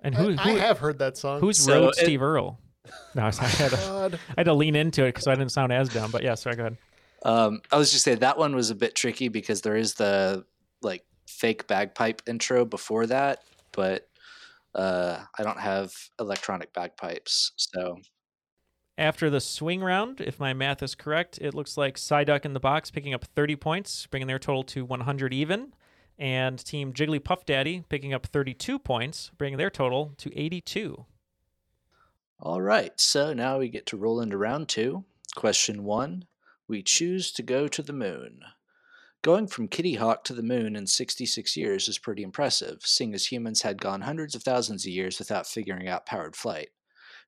And 0.02 0.14
who, 0.14 0.34
I, 0.38 0.50
I 0.50 0.58
have 0.58 0.78
heard 0.78 0.98
that 0.98 1.16
song. 1.16 1.40
who's 1.40 1.58
So 1.58 1.84
wrote 1.84 1.88
it- 1.98 2.04
Steve 2.04 2.22
Earle? 2.22 2.58
No, 3.14 3.22
I 3.24 3.30
had, 3.30 3.70
to, 3.70 3.76
God. 3.76 4.14
I 4.28 4.40
had 4.40 4.44
to 4.44 4.52
lean 4.52 4.76
into 4.76 5.04
it 5.04 5.14
because 5.14 5.26
I 5.26 5.34
didn't 5.34 5.52
sound 5.52 5.72
as 5.72 5.88
dumb. 5.88 6.10
But 6.10 6.22
yeah, 6.22 6.34
sorry, 6.34 6.56
go 6.56 6.62
ahead. 6.64 6.76
Um, 7.24 7.62
I 7.72 7.78
was 7.78 7.90
just 7.90 8.04
saying 8.04 8.18
that 8.18 8.36
one 8.36 8.54
was 8.54 8.68
a 8.68 8.74
bit 8.74 8.94
tricky 8.94 9.28
because 9.28 9.62
there 9.62 9.76
is 9.76 9.94
the 9.94 10.44
like 10.82 11.02
fake 11.26 11.66
bagpipe 11.66 12.20
intro 12.26 12.66
before 12.66 13.06
that, 13.06 13.38
but 13.72 14.06
uh, 14.74 15.18
I 15.38 15.42
don't 15.42 15.58
have 15.58 15.94
electronic 16.20 16.74
bagpipes, 16.74 17.52
so 17.56 17.98
After 18.96 19.28
the 19.28 19.40
swing 19.40 19.82
round, 19.82 20.20
if 20.20 20.38
my 20.38 20.52
math 20.52 20.80
is 20.80 20.94
correct, 20.94 21.38
it 21.40 21.52
looks 21.52 21.76
like 21.76 21.96
Psyduck 21.96 22.44
in 22.44 22.52
the 22.52 22.60
box 22.60 22.92
picking 22.92 23.12
up 23.12 23.24
30 23.24 23.56
points, 23.56 24.06
bringing 24.06 24.28
their 24.28 24.38
total 24.38 24.62
to 24.64 24.84
100 24.84 25.34
even. 25.34 25.74
And 26.16 26.64
Team 26.64 26.92
Jiggly 26.92 27.22
Puff 27.22 27.44
Daddy 27.44 27.84
picking 27.88 28.14
up 28.14 28.26
32 28.26 28.78
points, 28.78 29.32
bringing 29.36 29.58
their 29.58 29.70
total 29.70 30.14
to 30.18 30.38
82. 30.38 31.06
All 32.38 32.62
right, 32.62 32.92
so 33.00 33.32
now 33.32 33.58
we 33.58 33.68
get 33.68 33.86
to 33.86 33.96
roll 33.96 34.20
into 34.20 34.36
round 34.36 34.68
two. 34.68 35.04
Question 35.34 35.82
one 35.82 36.26
We 36.68 36.82
choose 36.82 37.32
to 37.32 37.42
go 37.42 37.66
to 37.66 37.82
the 37.82 37.92
moon. 37.92 38.42
Going 39.22 39.48
from 39.48 39.66
Kitty 39.66 39.94
Hawk 39.94 40.22
to 40.24 40.34
the 40.34 40.42
moon 40.42 40.76
in 40.76 40.86
66 40.86 41.56
years 41.56 41.88
is 41.88 41.98
pretty 41.98 42.22
impressive, 42.22 42.82
seeing 42.84 43.12
as 43.14 43.32
humans 43.32 43.62
had 43.62 43.80
gone 43.80 44.02
hundreds 44.02 44.36
of 44.36 44.44
thousands 44.44 44.84
of 44.84 44.92
years 44.92 45.18
without 45.18 45.48
figuring 45.48 45.88
out 45.88 46.06
powered 46.06 46.36
flight. 46.36 46.68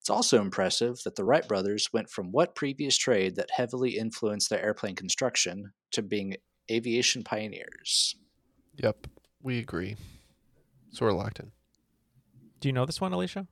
It's 0.01 0.11
also 0.11 0.40
impressive 0.40 0.99
that 1.05 1.16
the 1.16 1.24
Wright 1.24 1.47
brothers 1.47 1.88
went 1.92 2.11
from 2.11 2.32
what 2.32 2.55
previous 2.55 2.97
trade 2.97 3.36
that 3.36 3.51
heavily 3.57 3.97
influenced 3.97 4.51
their 4.51 4.62
airplane 4.62 4.94
construction 4.94 5.72
to 5.92 6.03
being 6.03 6.36
aviation 6.70 7.24
pioneers. 7.24 8.14
Yep, 8.76 9.07
we 9.42 9.59
agree. 9.59 9.97
So 10.90 11.07
we're 11.07 11.12
locked 11.12 11.40
in. 11.40 11.53
Do 12.61 12.68
you 12.68 12.72
know 12.72 12.86
this 12.86 13.01
one, 13.01 13.12
Alicia? 13.12 13.47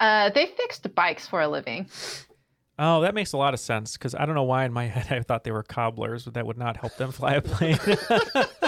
Uh, 0.00 0.30
they 0.30 0.46
fixed 0.46 0.92
bikes 0.94 1.26
for 1.26 1.40
a 1.40 1.48
living. 1.48 1.88
Oh, 2.78 3.02
that 3.02 3.14
makes 3.14 3.32
a 3.32 3.36
lot 3.36 3.54
of 3.54 3.60
sense 3.60 3.92
because 3.92 4.14
I 4.14 4.26
don't 4.26 4.34
know 4.34 4.42
why 4.42 4.64
in 4.64 4.72
my 4.72 4.84
head 4.88 5.16
I 5.16 5.22
thought 5.22 5.44
they 5.44 5.52
were 5.52 5.62
cobblers, 5.62 6.24
but 6.24 6.34
that 6.34 6.46
would 6.46 6.58
not 6.58 6.76
help 6.76 6.96
them 6.96 7.12
fly 7.12 7.34
a 7.34 7.40
plane. 7.40 7.78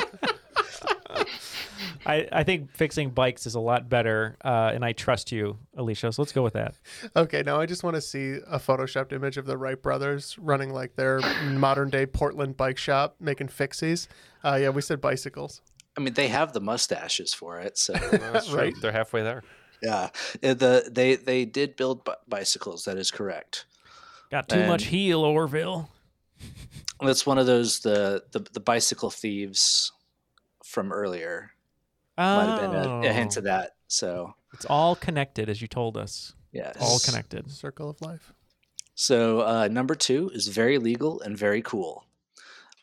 I, 2.06 2.28
I 2.32 2.42
think 2.44 2.70
fixing 2.72 3.10
bikes 3.10 3.46
is 3.46 3.54
a 3.54 3.60
lot 3.60 3.88
better, 3.88 4.36
uh, 4.44 4.72
and 4.74 4.84
I 4.84 4.92
trust 4.92 5.32
you, 5.32 5.58
Alicia. 5.76 6.12
So 6.12 6.22
let's 6.22 6.32
go 6.32 6.42
with 6.42 6.52
that. 6.54 6.76
Okay, 7.16 7.42
now 7.44 7.58
I 7.60 7.66
just 7.66 7.82
want 7.82 7.94
to 7.96 8.00
see 8.00 8.38
a 8.46 8.58
photoshopped 8.58 9.12
image 9.12 9.36
of 9.36 9.46
the 9.46 9.56
Wright 9.56 9.80
brothers 9.80 10.36
running 10.38 10.70
like 10.70 10.96
their 10.96 11.20
modern 11.44 11.90
day 11.90 12.06
Portland 12.06 12.56
bike 12.56 12.78
shop 12.78 13.16
making 13.20 13.48
fixies. 13.48 14.08
Uh, 14.44 14.58
yeah, 14.60 14.68
we 14.68 14.82
said 14.82 15.00
bicycles. 15.00 15.62
I 15.96 16.00
mean, 16.00 16.14
they 16.14 16.28
have 16.28 16.52
the 16.52 16.60
mustaches 16.60 17.32
for 17.32 17.60
it, 17.60 17.78
so 17.78 17.92
That's. 17.94 18.50
Right. 18.52 18.74
They're 18.82 18.92
halfway 18.92 19.22
there. 19.22 19.42
yeah. 19.82 20.10
Uh, 20.42 20.54
The 20.54 20.88
they 20.90 21.16
they 21.16 21.44
did 21.44 21.76
build 21.76 22.04
bi- 22.04 22.16
bicycles. 22.28 22.84
That 22.84 22.98
is 22.98 23.10
correct. 23.10 23.66
Got 24.30 24.48
too 24.48 24.66
much 24.66 24.84
heel, 24.84 25.20
Orville. 25.20 25.88
That's 27.00 27.24
one 27.26 27.38
of 27.38 27.46
those 27.46 27.80
the 27.80 28.24
the, 28.32 28.40
the 28.52 28.60
bicycle 28.60 29.10
thieves 29.10 29.92
from 30.64 30.92
earlier. 30.92 31.52
Might 32.16 32.46
have 32.46 32.60
been 32.70 32.74
a, 32.74 33.00
a 33.08 33.12
hint 33.12 33.36
Oh. 33.36 33.38
of 33.40 33.44
that. 33.44 33.72
So 33.88 34.34
It's 34.52 34.64
all 34.66 34.96
connected, 34.96 35.48
as 35.48 35.60
you 35.62 35.68
told 35.68 35.96
us. 35.96 36.34
yes, 36.52 36.76
All 36.80 36.98
connected. 37.00 37.50
Circle 37.50 37.90
of 37.90 38.00
life. 38.00 38.32
So, 38.94 39.40
uh, 39.40 39.68
number 39.68 39.94
two 39.96 40.30
is 40.34 40.48
Very 40.48 40.78
Legal 40.78 41.20
and 41.20 41.36
Very 41.36 41.62
Cool. 41.62 42.04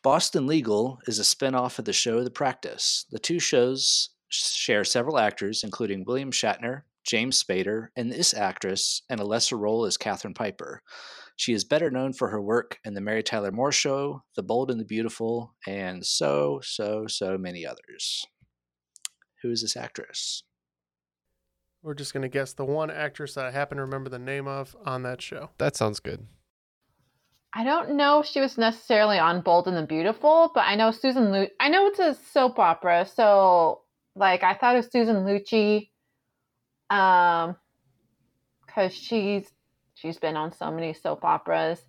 Boston 0.04 0.48
Legal 0.48 1.00
is 1.08 1.20
a 1.20 1.24
spin 1.24 1.56
off 1.56 1.80
of 1.80 1.86
the 1.86 1.94
show 1.94 2.24
The 2.24 2.30
Practice. 2.32 3.06
The 3.12 3.20
two 3.20 3.40
shows 3.40 4.10
share 4.30 4.84
several 4.84 5.18
actors, 5.20 5.64
including 5.64 6.04
William 6.06 6.32
Shatner, 6.32 6.84
James 7.04 7.42
Spader, 7.42 7.90
and 7.96 8.12
this 8.12 8.34
actress 8.34 9.04
and 9.10 9.20
a 9.20 9.26
lesser 9.26 9.58
role 9.58 9.86
as 9.86 9.98
Catherine 9.98 10.34
Piper. 10.34 10.82
She 11.36 11.54
is 11.54 11.64
better 11.64 11.90
known 11.90 12.14
for 12.14 12.30
her 12.30 12.42
work 12.42 12.80
in 12.86 12.94
The 12.94 13.02
Mary 13.02 13.24
Tyler 13.24 13.52
Moore 13.52 13.72
Show, 13.72 14.24
The 14.36 14.44
Bold 14.44 14.70
and 14.70 14.80
the 14.80 14.86
Beautiful, 14.86 15.56
and 15.66 16.06
so, 16.06 16.60
so, 16.64 17.08
so 17.08 17.38
many 17.38 17.66
others. 17.66 18.26
Who 19.42 19.52
is 19.52 19.62
this 19.62 19.78
actress? 19.78 20.44
We're 21.84 21.96
just 21.96 22.14
going 22.14 22.22
to 22.22 22.30
guess 22.30 22.54
the 22.54 22.66
one 22.66 22.92
actress 22.92 23.34
that 23.34 23.46
I 23.46 23.52
happen 23.52 23.78
to 23.78 23.84
remember 23.84 24.10
the 24.10 24.20
name 24.20 24.48
of 24.48 24.76
on 24.86 25.02
that 25.04 25.22
show. 25.22 25.50
That 25.58 25.76
sounds 25.76 26.00
good. 26.00 26.28
I 27.54 27.64
don't 27.64 27.96
know 27.96 28.22
if 28.22 28.28
she 28.28 28.40
was 28.40 28.58
necessarily 28.58 29.20
on 29.20 29.42
Bold 29.42 29.68
and 29.68 29.76
the 29.76 29.86
Beautiful, 29.86 30.52
but 30.54 30.62
I 30.62 30.76
know 30.76 30.92
Susan 30.92 31.32
Lu- 31.32 31.50
I 31.60 31.70
know 31.70 31.88
it's 31.88 32.00
a 32.00 32.14
soap 32.32 32.60
opera, 32.60 33.06
so 33.06 33.82
like 34.16 34.44
I 34.44 34.54
thought 34.54 34.76
of 34.78 34.86
Susan 34.86 35.26
Lucci 35.26 35.90
um 36.90 37.56
cuz 38.68 38.94
she's 38.94 39.52
she's 39.96 40.18
been 40.18 40.38
on 40.38 40.54
so 40.54 40.72
many 40.72 40.94
soap 40.94 41.26
operas. 41.26 41.82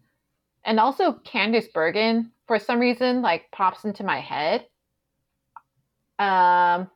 And 0.64 0.80
also 0.80 1.12
Candice 1.12 1.72
Bergen 1.72 2.32
for 2.46 2.58
some 2.58 2.80
reason 2.80 3.22
like 3.22 3.50
pops 3.52 3.84
into 3.84 4.04
my 4.04 4.20
head. 4.20 4.66
Um 6.18 6.90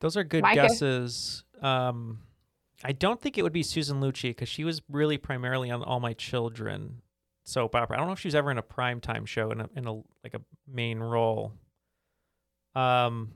Those 0.00 0.16
are 0.16 0.24
good 0.24 0.44
guess- 0.44 0.54
guesses. 0.54 1.44
Um, 1.60 2.20
I 2.84 2.92
don't 2.92 3.20
think 3.20 3.36
it 3.36 3.42
would 3.42 3.52
be 3.52 3.64
Susan 3.64 4.00
Lucci 4.00 4.30
because 4.30 4.48
she 4.48 4.62
was 4.64 4.80
really 4.88 5.18
primarily 5.18 5.70
on 5.70 5.82
All 5.82 5.98
My 5.98 6.12
Children 6.12 7.02
soap 7.44 7.74
opera. 7.74 7.96
I 7.96 7.98
don't 7.98 8.06
know 8.06 8.12
if 8.12 8.20
she 8.20 8.28
was 8.28 8.34
ever 8.34 8.50
in 8.50 8.58
a 8.58 8.62
primetime 8.62 9.26
show 9.26 9.50
in 9.50 9.60
a 9.60 9.68
in 9.74 9.86
a 9.86 9.94
like 10.22 10.34
a 10.34 10.40
main 10.66 11.00
role. 11.00 11.52
Um, 12.74 13.32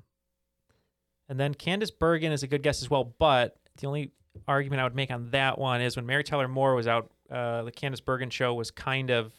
and 1.29 1.41
then 1.41 1.55
Candice 1.55 1.91
Bergen 1.97 2.31
is 2.31 2.43
a 2.43 2.47
good 2.47 2.63
guess 2.63 2.83
as 2.83 2.91
well, 2.91 3.15
but 3.19 3.57
the 3.79 3.87
only 3.87 4.13
argument 4.47 4.81
I 4.81 4.85
would 4.85 4.95
make 4.95 5.11
on 5.11 5.31
that 5.31 5.59
one 5.59 5.81
is 5.81 5.97
when 5.97 6.07
Mary 6.07 6.23
Tyler 6.23 6.47
Moore 6.47 6.75
was 6.75 6.87
out, 6.87 7.11
uh, 7.31 7.63
the 7.63 7.73
Candice 7.73 8.05
Bergen 8.05 8.31
show 8.31 8.55
was 8.55 8.71
kind 8.71 9.11
of 9.11 9.33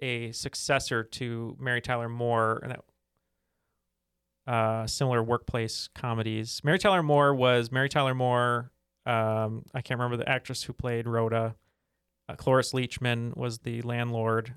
a 0.00 0.32
successor 0.32 1.04
to 1.04 1.56
Mary 1.58 1.80
Tyler 1.80 2.08
Moore, 2.08 2.58
and 2.62 2.72
that 2.72 2.80
uh, 4.50 4.84
similar 4.84 5.22
workplace 5.22 5.88
comedies. 5.94 6.60
Mary 6.64 6.78
Tyler 6.78 7.04
Moore 7.04 7.32
was 7.32 7.70
Mary 7.70 7.88
Tyler 7.88 8.16
Moore. 8.16 8.72
Um, 9.06 9.64
I 9.72 9.80
can't 9.80 10.00
remember 10.00 10.16
the 10.16 10.28
actress 10.28 10.64
who 10.64 10.72
played 10.72 11.06
Rhoda. 11.06 11.54
Uh, 12.28 12.34
Cloris 12.34 12.72
Leachman 12.72 13.36
was 13.36 13.58
the 13.58 13.80
landlord. 13.82 14.54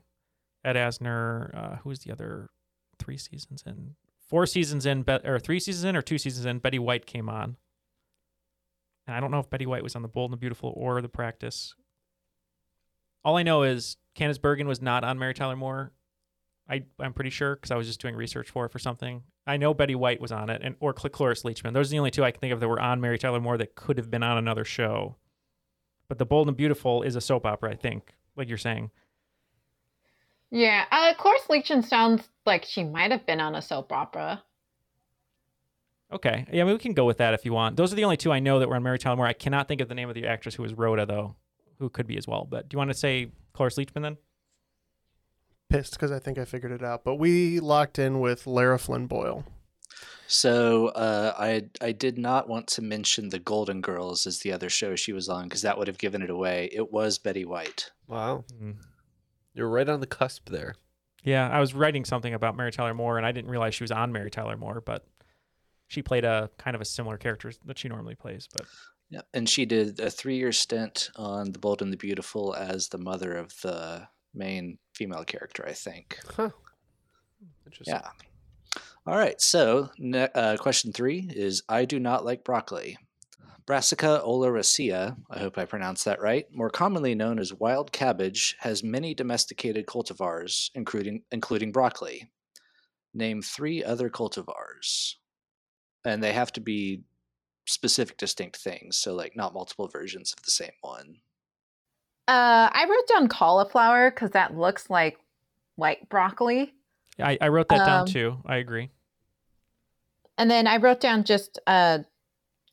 Ed 0.65 0.75
Asner, 0.75 1.55
uh, 1.55 1.75
who 1.77 1.89
was 1.89 1.99
the 1.99 2.11
other 2.11 2.49
three 2.97 3.17
seasons 3.17 3.63
in? 3.67 3.91
Four 4.27 4.47
seasons 4.47 4.87
in, 4.87 5.03
Be- 5.03 5.19
or 5.25 5.37
three 5.37 5.59
seasons 5.59 5.83
in, 5.83 5.95
or 5.95 6.01
two 6.01 6.17
seasons 6.17 6.47
in. 6.47 6.57
Betty 6.57 6.79
White 6.79 7.05
came 7.05 7.29
on. 7.29 7.57
And 9.05 9.15
I 9.15 9.19
don't 9.19 9.29
know 9.29 9.39
if 9.39 9.49
Betty 9.51 9.67
White 9.67 9.83
was 9.83 9.95
on 9.95 10.01
The 10.01 10.07
Bold 10.07 10.31
and 10.31 10.37
the 10.37 10.41
Beautiful 10.41 10.73
or 10.75 11.03
The 11.03 11.09
Practice. 11.09 11.75
All 13.23 13.37
I 13.37 13.43
know 13.43 13.61
is 13.61 13.97
Candice 14.15 14.41
Bergen 14.41 14.67
was 14.67 14.81
not 14.81 15.03
on 15.03 15.19
Mary 15.19 15.35
Tyler 15.35 15.55
Moore. 15.55 15.91
I 16.67 16.83
I'm 16.99 17.13
pretty 17.13 17.29
sure 17.29 17.55
because 17.55 17.69
I 17.69 17.75
was 17.75 17.85
just 17.85 18.01
doing 18.01 18.15
research 18.15 18.49
for 18.49 18.65
it 18.65 18.71
for 18.71 18.79
something. 18.79 19.21
I 19.45 19.57
know 19.57 19.73
Betty 19.73 19.95
White 19.95 20.21
was 20.21 20.31
on 20.31 20.49
it, 20.49 20.61
and 20.63 20.75
or 20.79 20.93
Cl- 20.97 21.09
Cloris 21.09 21.43
Leachman. 21.43 21.73
Those 21.73 21.89
are 21.89 21.91
the 21.91 21.99
only 21.99 22.11
two 22.11 22.23
I 22.23 22.31
can 22.31 22.39
think 22.39 22.53
of 22.53 22.59
that 22.61 22.67
were 22.67 22.79
on 22.79 23.01
Mary 23.01 23.17
Tyler 23.17 23.41
Moore 23.41 23.57
that 23.57 23.75
could 23.75 23.97
have 23.97 24.09
been 24.09 24.23
on 24.23 24.37
another 24.37 24.63
show. 24.63 25.15
But 26.07 26.17
The 26.17 26.25
Bold 26.25 26.47
and 26.47 26.55
Beautiful 26.55 27.01
is 27.03 27.15
a 27.15 27.21
soap 27.21 27.45
opera, 27.45 27.71
I 27.71 27.75
think, 27.75 28.13
like 28.35 28.47
you're 28.47 28.57
saying. 28.57 28.91
yeah, 30.51 30.85
uh 30.91 31.13
Cloris 31.15 31.43
Leachman 31.49 31.83
sounds 31.83 32.27
like 32.45 32.63
she 32.65 32.83
might 32.83 33.11
have 33.11 33.25
been 33.25 33.39
on 33.41 33.55
a 33.55 33.61
soap 33.61 33.91
opera. 33.91 34.43
Okay, 36.11 36.45
yeah, 36.51 36.61
I 36.61 36.65
mean, 36.65 36.73
we 36.73 36.79
can 36.79 36.93
go 36.93 37.05
with 37.05 37.17
that 37.17 37.33
if 37.33 37.43
you 37.43 37.53
want. 37.53 37.75
Those 37.75 37.91
are 37.91 37.95
the 37.95 38.03
only 38.03 38.17
two 38.17 38.31
I 38.31 38.39
know 38.39 38.59
that 38.59 38.69
were 38.69 38.75
on 38.75 38.83
Mary 38.83 38.99
Tyler 38.99 39.15
Moore. 39.15 39.25
I 39.25 39.33
cannot 39.33 39.67
think 39.67 39.81
of 39.81 39.89
the 39.89 39.95
name 39.95 40.09
of 40.09 40.15
the 40.15 40.27
actress 40.27 40.55
who 40.55 40.61
was 40.63 40.73
Rhoda 40.73 41.05
though, 41.05 41.35
who 41.79 41.89
could 41.89 42.05
be 42.05 42.17
as 42.17 42.27
well. 42.27 42.45
But 42.49 42.69
do 42.69 42.75
you 42.75 42.77
want 42.77 42.91
to 42.91 42.97
say 42.97 43.31
Cloris 43.53 43.75
Leachman 43.77 44.03
then? 44.03 44.17
Pissed 45.73 45.93
because 45.93 46.11
I 46.11 46.19
think 46.19 46.37
I 46.37 46.45
figured 46.45 46.71
it 46.71 46.83
out. 46.83 47.03
But 47.03 47.15
we 47.15 47.59
locked 47.59 47.97
in 47.97 48.19
with 48.19 48.45
Lara 48.45 48.77
Flynn 48.77 49.07
Boyle. 49.07 49.43
So 50.27 50.89
uh, 50.89 51.33
I 51.35 51.63
I 51.81 51.91
did 51.93 52.19
not 52.19 52.47
want 52.47 52.67
to 52.67 52.83
mention 52.83 53.29
the 53.29 53.39
Golden 53.39 53.81
Girls 53.81 54.27
as 54.27 54.41
the 54.41 54.51
other 54.51 54.69
show 54.69 54.95
she 54.95 55.13
was 55.13 55.29
on 55.29 55.45
because 55.45 55.63
that 55.63 55.79
would 55.79 55.87
have 55.87 55.97
given 55.97 56.21
it 56.21 56.29
away. 56.29 56.69
It 56.71 56.91
was 56.91 57.17
Betty 57.17 57.43
White. 57.43 57.89
Wow. 58.07 58.45
You're 59.55 59.67
right 59.67 59.89
on 59.89 59.99
the 59.99 60.05
cusp 60.05 60.47
there. 60.47 60.75
Yeah, 61.23 61.49
I 61.49 61.59
was 61.59 61.73
writing 61.73 62.05
something 62.05 62.35
about 62.35 62.55
Mary 62.55 62.71
Tyler 62.71 62.93
Moore, 62.93 63.17
and 63.17 63.25
I 63.25 63.31
didn't 63.31 63.49
realize 63.49 63.73
she 63.73 63.83
was 63.83 63.91
on 63.91 64.11
Mary 64.11 64.29
Tyler 64.29 64.57
Moore, 64.57 64.79
but 64.79 65.07
she 65.87 66.03
played 66.03 66.23
a 66.23 66.51
kind 66.59 66.75
of 66.75 66.81
a 66.81 66.85
similar 66.85 67.17
character 67.17 67.51
that 67.65 67.79
she 67.79 67.89
normally 67.89 68.13
plays. 68.13 68.47
But 68.55 68.67
Yeah, 69.09 69.21
and 69.33 69.49
she 69.49 69.65
did 69.65 69.99
a 69.99 70.11
three-year 70.11 70.51
stint 70.51 71.09
on 71.15 71.51
The 71.51 71.59
Bold 71.59 71.81
and 71.81 71.91
the 71.91 71.97
Beautiful 71.97 72.53
as 72.53 72.89
the 72.89 72.99
mother 72.99 73.33
of 73.33 73.59
the 73.61 74.07
main 74.33 74.77
female 74.93 75.23
character, 75.23 75.65
I 75.67 75.73
think. 75.73 76.19
Huh. 76.35 76.49
Interesting. 77.65 77.95
Yeah. 77.95 78.81
All 79.05 79.17
right. 79.17 79.39
So, 79.41 79.89
ne- 79.97 80.29
uh, 80.33 80.57
question 80.57 80.93
three 80.93 81.29
is: 81.33 81.63
I 81.67 81.85
do 81.85 81.99
not 81.99 82.25
like 82.25 82.43
broccoli. 82.43 82.97
Brassica 83.65 84.21
oleracea, 84.25 85.15
I 85.29 85.39
hope 85.39 85.57
I 85.57 85.63
pronounced 85.63 86.03
that 86.03 86.21
right, 86.21 86.45
more 86.53 86.69
commonly 86.69 87.15
known 87.15 87.39
as 87.39 87.53
wild 87.53 87.93
cabbage, 87.93 88.57
has 88.59 88.83
many 88.83 89.13
domesticated 89.13 89.85
cultivars, 89.85 90.69
including 90.75 91.23
including 91.31 91.71
broccoli. 91.71 92.29
Name 93.13 93.41
three 93.41 93.83
other 93.83 94.09
cultivars, 94.09 95.15
and 96.03 96.21
they 96.21 96.33
have 96.33 96.51
to 96.53 96.61
be 96.61 97.03
specific, 97.65 98.17
distinct 98.17 98.57
things. 98.57 98.97
So, 98.97 99.13
like, 99.13 99.35
not 99.35 99.53
multiple 99.53 99.87
versions 99.87 100.33
of 100.37 100.43
the 100.43 100.51
same 100.51 100.73
one. 100.81 101.17
Uh, 102.27 102.69
I 102.71 102.85
wrote 102.89 103.07
down 103.07 103.27
cauliflower 103.27 104.09
because 104.09 104.31
that 104.31 104.55
looks 104.57 104.89
like 104.89 105.17
white 105.75 106.07
broccoli. 106.09 106.73
I, 107.21 107.37
I 107.41 107.49
wrote 107.49 107.67
that 107.69 107.85
down 107.85 108.01
Um, 108.01 108.05
too. 108.07 108.37
I 108.45 108.57
agree. 108.57 108.89
And 110.37 110.49
then 110.49 110.65
I 110.65 110.77
wrote 110.77 110.99
down 110.99 111.25
just 111.25 111.59
uh 111.67 111.99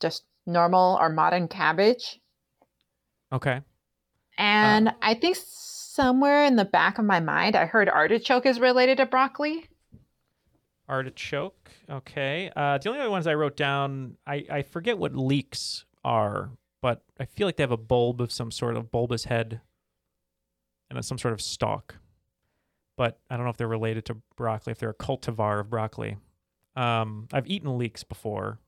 just 0.00 0.24
normal 0.46 0.96
or 1.00 1.10
modern 1.10 1.46
cabbage. 1.48 2.20
Okay. 3.32 3.60
And 4.38 4.94
I 5.02 5.14
think 5.14 5.36
somewhere 5.38 6.44
in 6.44 6.56
the 6.56 6.64
back 6.64 6.98
of 6.98 7.04
my 7.04 7.20
mind 7.20 7.56
I 7.56 7.66
heard 7.66 7.88
artichoke 7.88 8.46
is 8.46 8.60
related 8.60 8.96
to 8.98 9.06
broccoli. 9.06 9.66
Artichoke. 10.88 11.70
Okay. 11.88 12.50
Uh, 12.56 12.78
the 12.78 12.88
only 12.88 13.00
other 13.00 13.10
ones 13.10 13.26
I 13.26 13.34
wrote 13.34 13.56
down, 13.56 14.16
I, 14.26 14.44
I 14.50 14.62
forget 14.62 14.98
what 14.98 15.14
leeks 15.14 15.84
are, 16.02 16.50
but 16.82 17.02
I 17.18 17.24
feel 17.24 17.46
like 17.46 17.56
they 17.56 17.62
have 17.62 17.70
a 17.70 17.76
bulb 17.76 18.20
of 18.20 18.32
some 18.32 18.50
sort 18.50 18.76
of 18.76 18.90
bulbous 18.90 19.24
head 19.24 19.60
and 20.90 21.04
some 21.04 21.18
sort 21.18 21.34
of 21.34 21.40
stalk. 21.40 21.96
But 22.96 23.18
I 23.30 23.36
don't 23.36 23.44
know 23.44 23.50
if 23.50 23.56
they're 23.56 23.68
related 23.68 24.04
to 24.06 24.16
broccoli, 24.36 24.72
if 24.72 24.78
they're 24.78 24.90
a 24.90 24.94
cultivar 24.94 25.60
of 25.60 25.70
broccoli. 25.70 26.18
Um, 26.76 27.28
I've 27.32 27.46
eaten 27.46 27.78
leeks 27.78 28.04
before. 28.04 28.58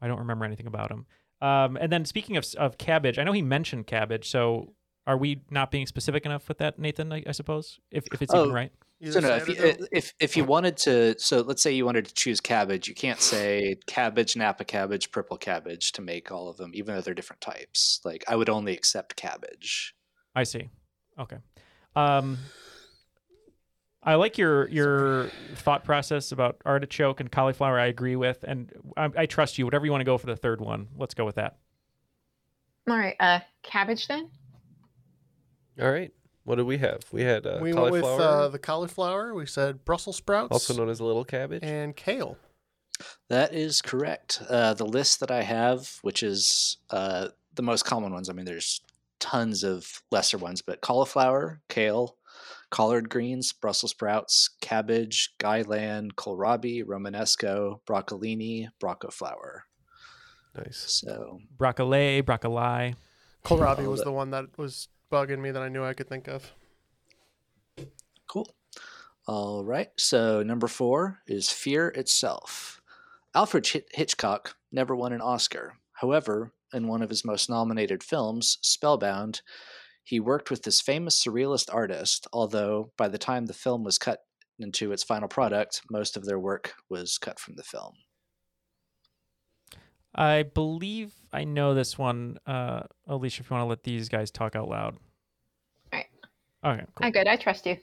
I 0.00 0.08
don't 0.08 0.18
remember 0.18 0.44
anything 0.44 0.66
about 0.66 0.88
them. 0.88 1.06
Um, 1.40 1.76
and 1.76 1.90
then 1.90 2.04
speaking 2.04 2.36
of, 2.36 2.46
of 2.58 2.78
cabbage, 2.78 3.18
I 3.18 3.24
know 3.24 3.32
he 3.32 3.42
mentioned 3.42 3.86
cabbage. 3.86 4.28
So 4.28 4.74
are 5.06 5.16
we 5.16 5.42
not 5.50 5.70
being 5.70 5.86
specific 5.86 6.24
enough 6.24 6.48
with 6.48 6.58
that, 6.58 6.78
Nathan? 6.78 7.12
I, 7.12 7.22
I 7.26 7.32
suppose, 7.32 7.80
if, 7.90 8.06
if 8.12 8.22
it's 8.22 8.34
even 8.34 8.52
right. 8.52 8.72
So 9.02 9.20
no, 9.20 9.34
if 9.36 9.48
you, 9.48 9.86
if 9.92 10.12
if 10.20 10.36
you 10.36 10.44
wanted 10.44 10.76
to, 10.78 11.18
so 11.18 11.40
let's 11.40 11.62
say 11.62 11.72
you 11.72 11.86
wanted 11.86 12.04
to 12.04 12.12
choose 12.12 12.38
cabbage, 12.38 12.86
you 12.86 12.94
can't 12.94 13.20
say 13.20 13.76
cabbage, 13.86 14.36
Napa 14.36 14.64
cabbage, 14.64 15.10
purple 15.10 15.38
cabbage 15.38 15.92
to 15.92 16.02
make 16.02 16.30
all 16.30 16.48
of 16.48 16.58
them, 16.58 16.72
even 16.74 16.94
though 16.94 17.00
they're 17.00 17.14
different 17.14 17.40
types. 17.40 18.00
Like 18.04 18.24
I 18.28 18.36
would 18.36 18.50
only 18.50 18.74
accept 18.74 19.16
cabbage. 19.16 19.94
I 20.34 20.42
see. 20.42 20.68
Okay. 21.18 21.38
Um, 21.96 22.36
I 24.02 24.16
like 24.16 24.36
your 24.36 24.68
your 24.68 25.30
thought 25.54 25.82
process 25.82 26.30
about 26.30 26.60
artichoke 26.66 27.20
and 27.20 27.32
cauliflower. 27.32 27.78
I 27.78 27.86
agree 27.86 28.16
with, 28.16 28.44
and 28.46 28.70
I, 28.98 29.08
I 29.16 29.26
trust 29.26 29.56
you. 29.56 29.64
Whatever 29.64 29.86
you 29.86 29.92
want 29.92 30.02
to 30.02 30.06
go 30.06 30.18
for 30.18 30.26
the 30.26 30.36
third 30.36 30.60
one, 30.60 30.88
let's 30.98 31.14
go 31.14 31.24
with 31.24 31.36
that. 31.36 31.56
All 32.86 32.98
right, 32.98 33.16
uh 33.18 33.40
cabbage 33.62 34.08
then? 34.08 34.28
All 35.80 35.90
right. 35.90 36.12
What 36.50 36.56
did 36.56 36.66
we 36.66 36.78
have? 36.78 37.02
We 37.12 37.22
had 37.22 37.46
uh, 37.46 37.60
we 37.62 37.72
went 37.72 37.76
cauliflower, 37.76 38.16
with 38.16 38.20
uh, 38.24 38.48
the 38.48 38.58
cauliflower. 38.58 39.34
We 39.34 39.46
said 39.46 39.84
Brussels 39.84 40.16
sprouts. 40.16 40.50
also 40.50 40.74
known 40.74 40.88
as 40.88 41.00
little 41.00 41.24
cabbage. 41.24 41.62
and 41.62 41.94
kale. 41.94 42.38
That 43.28 43.54
is 43.54 43.80
correct. 43.80 44.42
Uh, 44.50 44.74
the 44.74 44.84
list 44.84 45.20
that 45.20 45.30
I 45.30 45.42
have, 45.42 46.00
which 46.02 46.24
is 46.24 46.78
uh, 46.90 47.28
the 47.54 47.62
most 47.62 47.84
common 47.84 48.12
ones. 48.12 48.28
I 48.28 48.32
mean, 48.32 48.46
there's 48.46 48.80
tons 49.20 49.62
of 49.62 50.02
lesser 50.10 50.38
ones, 50.38 50.60
but 50.60 50.80
cauliflower, 50.80 51.60
kale, 51.68 52.16
collard 52.70 53.08
greens, 53.08 53.52
Brussels 53.52 53.92
sprouts, 53.92 54.50
cabbage, 54.60 55.32
gai 55.38 55.62
lan, 55.62 56.10
kohlrabi, 56.16 56.84
romanesco, 56.84 57.78
broccolini, 57.86 58.66
broccoflower. 58.82 59.60
Nice. 60.56 61.00
So 61.06 61.38
Broccoli, 61.56 62.22
broccoli. 62.22 62.96
Kohlrabi 63.44 63.86
was 63.86 64.00
the- 64.00 64.06
the 64.06 64.12
one 64.12 64.30
that 64.32 64.58
was 64.58 64.88
bugging 65.10 65.40
me 65.40 65.50
that 65.50 65.62
I 65.62 65.68
knew 65.68 65.84
I 65.84 65.94
could 65.94 66.08
think 66.08 66.28
of. 66.28 66.52
Cool. 68.26 68.54
All 69.26 69.64
right. 69.64 69.90
So 69.96 70.42
number 70.42 70.68
four 70.68 71.20
is 71.26 71.50
Fear 71.50 71.88
itself. 71.88 72.80
Alfred 73.34 73.66
Hit- 73.66 73.88
Hitchcock 73.92 74.56
never 74.72 74.94
won 74.94 75.12
an 75.12 75.20
Oscar. 75.20 75.74
However, 75.94 76.52
in 76.72 76.88
one 76.88 77.02
of 77.02 77.10
his 77.10 77.24
most 77.24 77.50
nominated 77.50 78.02
films, 78.02 78.58
Spellbound, 78.62 79.42
he 80.02 80.18
worked 80.18 80.50
with 80.50 80.62
this 80.62 80.80
famous 80.80 81.22
surrealist 81.22 81.72
artist, 81.72 82.26
although 82.32 82.92
by 82.96 83.08
the 83.08 83.18
time 83.18 83.46
the 83.46 83.52
film 83.52 83.84
was 83.84 83.98
cut 83.98 84.20
into 84.58 84.92
its 84.92 85.02
final 85.02 85.28
product, 85.28 85.82
most 85.90 86.16
of 86.16 86.24
their 86.24 86.38
work 86.38 86.74
was 86.88 87.18
cut 87.18 87.38
from 87.38 87.56
the 87.56 87.62
film. 87.62 87.94
I 90.14 90.42
believe 90.42 91.12
I 91.32 91.44
know 91.44 91.74
this 91.74 91.96
one. 91.98 92.38
Uh, 92.46 92.82
Alicia, 93.06 93.42
if 93.42 93.50
you 93.50 93.54
want 93.54 93.64
to 93.64 93.68
let 93.68 93.84
these 93.84 94.08
guys 94.08 94.30
talk 94.30 94.56
out 94.56 94.68
loud. 94.68 94.96
Right. 95.92 96.06
Okay. 96.64 96.84
Cool. 96.94 97.06
I'm 97.06 97.12
good. 97.12 97.28
I 97.28 97.36
trust 97.36 97.66
you. 97.66 97.76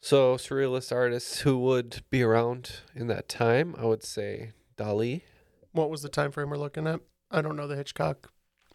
So, 0.00 0.34
surrealist 0.36 0.90
artists 0.92 1.40
who 1.40 1.58
would 1.60 2.02
be 2.10 2.22
around 2.22 2.80
in 2.94 3.06
that 3.06 3.28
time, 3.28 3.74
I 3.78 3.84
would 3.84 4.02
say 4.02 4.50
Dali. 4.76 5.22
What 5.70 5.90
was 5.90 6.02
the 6.02 6.08
time 6.08 6.32
frame 6.32 6.50
we're 6.50 6.56
looking 6.56 6.86
at? 6.88 7.00
I 7.30 7.40
don't 7.40 7.56
know 7.56 7.68
the 7.68 7.76
Hitchcock. 7.76 8.30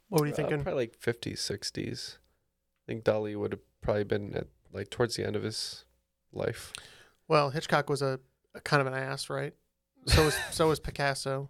What 0.09 0.21
were 0.21 0.27
you 0.27 0.33
Uh, 0.33 0.37
thinking? 0.37 0.63
probably 0.63 0.85
like 0.87 0.97
50s, 0.97 1.39
60s. 1.39 2.17
I 2.17 2.83
think 2.87 3.03
Dali 3.03 3.35
would 3.37 3.51
have 3.51 3.61
probably 3.81 4.05
been 4.05 4.33
at 4.35 4.47
like 4.71 4.89
towards 4.89 5.15
the 5.15 5.25
end 5.25 5.35
of 5.35 5.43
his 5.43 5.83
life. 6.31 6.71
Well, 7.27 7.49
Hitchcock 7.49 7.89
was 7.89 8.01
a, 8.01 8.19
a 8.55 8.61
kind 8.61 8.79
of 8.79 8.87
an 8.87 8.93
ass, 8.93 9.29
right? 9.29 9.53
So 10.07 10.23
was 10.25 10.37
so 10.51 10.69
was 10.69 10.79
Picasso. 10.79 11.49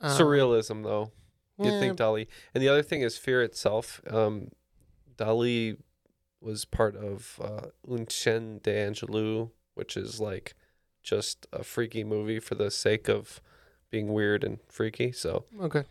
Um, 0.00 0.18
Surrealism, 0.18 0.82
though. 0.82 1.12
You'd 1.58 1.72
yeah. 1.72 1.80
think 1.80 1.98
Dali. 1.98 2.26
And 2.54 2.62
the 2.62 2.68
other 2.68 2.82
thing 2.82 3.00
is 3.00 3.16
fear 3.16 3.42
itself. 3.42 4.02
Um, 4.10 4.48
Dali 5.16 5.78
was 6.40 6.64
part 6.66 6.94
of 6.96 7.40
uh, 7.42 7.68
Un 7.90 8.06
Chien 8.06 8.60
Andalou, 8.64 9.50
which 9.74 9.96
is 9.96 10.20
like 10.20 10.54
just 11.02 11.46
a 11.52 11.64
freaky 11.64 12.04
movie 12.04 12.40
for 12.40 12.54
the 12.56 12.70
sake 12.70 13.08
of 13.08 13.40
being 13.90 14.12
weird 14.12 14.44
and 14.44 14.58
freaky. 14.68 15.12
So 15.12 15.44
Okay. 15.60 15.84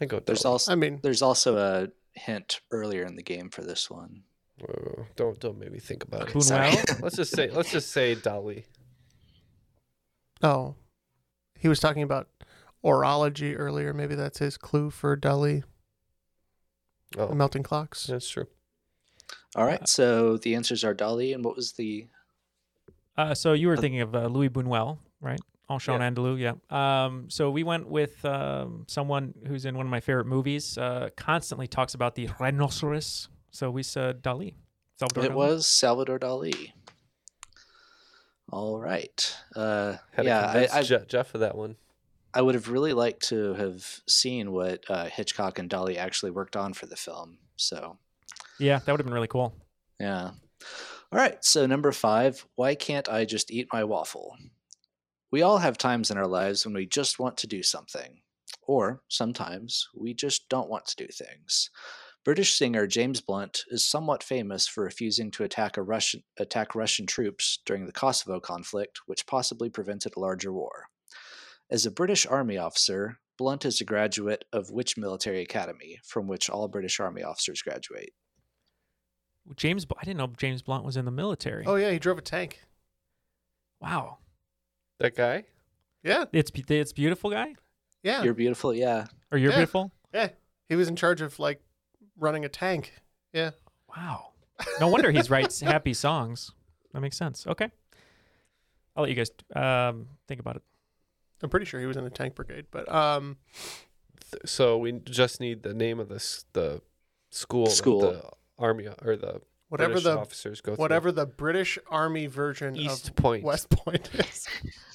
I 0.00 0.06
go. 0.06 0.20
There's 0.20 0.44
also 0.46 0.72
I 0.72 0.74
mean- 0.74 1.00
there's 1.02 1.22
also 1.22 1.58
a 1.58 1.88
hint 2.18 2.60
earlier 2.70 3.04
in 3.04 3.16
the 3.16 3.22
game 3.22 3.50
for 3.50 3.62
this 3.62 3.90
one. 3.90 4.22
Uh, 4.62 5.02
don't 5.16 5.38
don't 5.40 5.58
make 5.58 5.70
me 5.72 5.80
think 5.80 6.04
about 6.04 6.22
Okay, 6.22 6.38
it. 6.38 6.42
sorry. 6.42 6.70
let's 7.02 7.16
just 7.16 7.34
say 7.34 7.50
let's 7.50 7.70
just 7.72 7.90
say 7.92 8.14
Dali. 8.16 8.64
Oh, 10.42 10.74
he 11.58 11.68
was 11.68 11.80
talking 11.80 12.02
about 12.02 12.28
horology 12.84 13.54
earlier. 13.58 13.92
Maybe 13.94 14.14
that's 14.14 14.38
his 14.38 14.56
clue 14.56 14.90
for 14.90 15.16
Dali. 15.16 15.62
Oh, 17.16 17.28
The 17.28 17.34
melting 17.34 17.62
clocks. 17.62 18.06
that's 18.06 18.28
true. 18.28 18.46
All 19.56 19.64
right. 19.64 19.86
So 19.88 20.36
the 20.36 20.54
answers 20.56 20.82
are 20.84 20.94
Dali, 20.94 21.32
and 21.34 21.44
what 21.44 21.56
was 21.56 21.72
the 21.72 22.08
Uh, 23.16 23.34
so 23.34 23.52
you 23.52 23.68
were 23.68 23.76
thinking 23.76 24.00
of 24.00 24.14
uh, 24.14 24.26
Luis 24.26 24.50
Buñuel, 24.50 24.98
right? 25.20 25.40
Enchanté 25.70 26.00
Yeah. 26.00 26.10
Andalou, 26.10 26.38
yeah. 26.38 27.04
Um, 27.04 27.30
so 27.30 27.50
we 27.50 27.62
went 27.62 27.88
with 27.88 28.22
um, 28.24 28.84
someone 28.88 29.32
who's 29.46 29.64
in 29.64 29.76
one 29.76 29.86
of 29.86 29.90
my 29.90 30.00
favorite 30.00 30.26
movies. 30.26 30.76
Uh, 30.76 31.08
constantly 31.16 31.66
talks 31.66 31.94
about 31.94 32.16
the 32.16 32.28
rhinoceros. 32.40 33.28
So 33.50 33.70
we 33.70 33.82
said 33.84 34.22
Dali. 34.22 34.54
Salvador 34.98 35.24
It 35.24 35.30
Dali. 35.30 35.34
was 35.34 35.66
Salvador 35.66 36.18
Dali. 36.18 36.72
All 38.52 38.78
right. 38.78 39.36
Uh, 39.56 39.96
Had 40.12 40.26
yeah, 40.26 40.52
convince 40.52 40.72
I, 40.72 40.78
I, 40.78 40.82
Je- 40.82 41.04
Jeff 41.08 41.34
of 41.34 41.40
that 41.40 41.56
one. 41.56 41.76
I 42.34 42.42
would 42.42 42.54
have 42.56 42.68
really 42.68 42.92
liked 42.92 43.28
to 43.28 43.54
have 43.54 44.00
seen 44.08 44.50
what 44.52 44.84
uh, 44.90 45.06
Hitchcock 45.06 45.58
and 45.58 45.70
Dali 45.70 45.96
actually 45.96 46.32
worked 46.32 46.56
on 46.56 46.72
for 46.74 46.86
the 46.86 46.96
film. 46.96 47.38
So, 47.56 47.96
Yeah, 48.58 48.80
that 48.80 48.92
would 48.92 48.98
have 49.00 49.06
been 49.06 49.14
really 49.14 49.28
cool. 49.28 49.54
yeah. 50.00 50.32
All 51.12 51.18
right. 51.18 51.42
So, 51.44 51.66
number 51.66 51.92
five 51.92 52.44
why 52.56 52.74
can't 52.74 53.08
I 53.08 53.24
just 53.24 53.50
eat 53.52 53.68
my 53.72 53.84
waffle? 53.84 54.36
We 55.30 55.42
all 55.42 55.58
have 55.58 55.78
times 55.78 56.10
in 56.10 56.18
our 56.18 56.26
lives 56.26 56.64
when 56.64 56.74
we 56.74 56.86
just 56.86 57.18
want 57.18 57.36
to 57.38 57.46
do 57.46 57.62
something, 57.62 58.20
or 58.62 59.02
sometimes 59.08 59.88
we 59.94 60.14
just 60.14 60.48
don't 60.48 60.68
want 60.70 60.86
to 60.86 60.96
do 60.96 61.06
things. 61.06 61.70
British 62.24 62.54
singer 62.54 62.86
James 62.86 63.20
Blunt 63.20 63.64
is 63.68 63.84
somewhat 63.86 64.22
famous 64.22 64.66
for 64.66 64.82
refusing 64.82 65.30
to 65.32 65.44
attack 65.44 65.76
a 65.76 65.82
Russian 65.82 66.22
attack 66.38 66.74
Russian 66.74 67.06
troops 67.06 67.58
during 67.66 67.86
the 67.86 67.92
Kosovo 67.92 68.40
conflict, 68.40 69.00
which 69.06 69.26
possibly 69.26 69.68
prevented 69.68 70.14
a 70.16 70.20
larger 70.20 70.52
war. 70.52 70.88
As 71.70 71.86
a 71.86 71.90
British 71.90 72.26
Army 72.26 72.56
officer, 72.58 73.18
Blunt 73.38 73.64
is 73.64 73.80
a 73.80 73.84
graduate 73.84 74.44
of 74.52 74.70
which 74.70 74.96
military 74.96 75.40
academy, 75.40 75.98
from 76.04 76.26
which 76.28 76.48
all 76.50 76.68
British 76.68 77.00
Army 77.00 77.22
officers 77.22 77.62
graduate? 77.62 78.12
James, 79.56 79.84
Bl- 79.84 79.94
I 80.00 80.04
didn't 80.04 80.18
know 80.18 80.28
James 80.36 80.62
Blunt 80.62 80.84
was 80.84 80.96
in 80.96 81.04
the 81.04 81.10
military. 81.10 81.64
Oh 81.66 81.74
yeah, 81.76 81.90
he 81.90 81.98
drove 81.98 82.18
a 82.18 82.22
tank. 82.22 82.60
wow. 83.80 84.18
That 85.00 85.16
guy. 85.16 85.44
Yeah, 86.02 86.26
It's 86.32 86.50
it's 86.54 86.92
beautiful 86.92 87.30
guy 87.30 87.54
yeah, 88.02 88.22
You're 88.22 88.34
beautiful, 88.34 88.74
yeah. 88.74 89.06
or 89.32 89.38
you're 89.38 89.50
Yeah. 89.50 89.56
beautiful. 89.56 89.90
yeah. 90.12 90.28
He 90.68 90.76
was 90.76 90.88
in 90.88 90.96
charge 90.96 91.22
of 91.22 91.38
like 91.38 91.60
running 92.18 92.44
a 92.44 92.48
tank. 92.50 92.92
Yeah. 93.32 93.50
Wow. 93.96 94.32
No 94.78 94.88
wonder 94.88 95.10
he's 95.10 95.30
writes 95.30 95.60
happy 95.60 95.94
songs. 95.94 96.52
That 96.92 97.00
makes 97.00 97.16
sense. 97.16 97.46
Okay. 97.46 97.70
I'll 98.94 99.02
let 99.04 99.10
you 99.10 99.16
guys 99.16 99.30
um, 99.56 100.06
think 100.28 100.38
about 100.40 100.56
it. 100.56 100.62
I'm 101.44 101.50
pretty 101.50 101.66
sure 101.66 101.78
he 101.78 101.86
was 101.86 101.96
in 101.96 102.04
the 102.04 102.10
tank 102.10 102.34
brigade, 102.34 102.66
but 102.70 102.90
um, 102.92 103.36
So 104.46 104.78
we 104.78 104.92
just 104.92 105.40
need 105.40 105.62
the 105.62 105.74
name 105.74 106.00
of 106.00 106.08
this 106.08 106.44
the 106.54 106.80
school, 107.30 107.66
School. 107.66 108.00
the 108.00 108.22
army 108.58 108.88
or 109.02 109.16
the 109.16 109.42
whatever 109.68 109.92
British 109.92 110.04
the 110.04 110.18
officers 110.18 110.60
go 110.60 110.74
whatever 110.76 111.12
the 111.12 111.26
British 111.26 111.78
Army 111.90 112.26
version. 112.26 112.76
East 112.76 113.10
of 113.10 113.16
Point. 113.16 113.44
West 113.44 113.68
Point 113.70 114.08
is. 114.14 114.46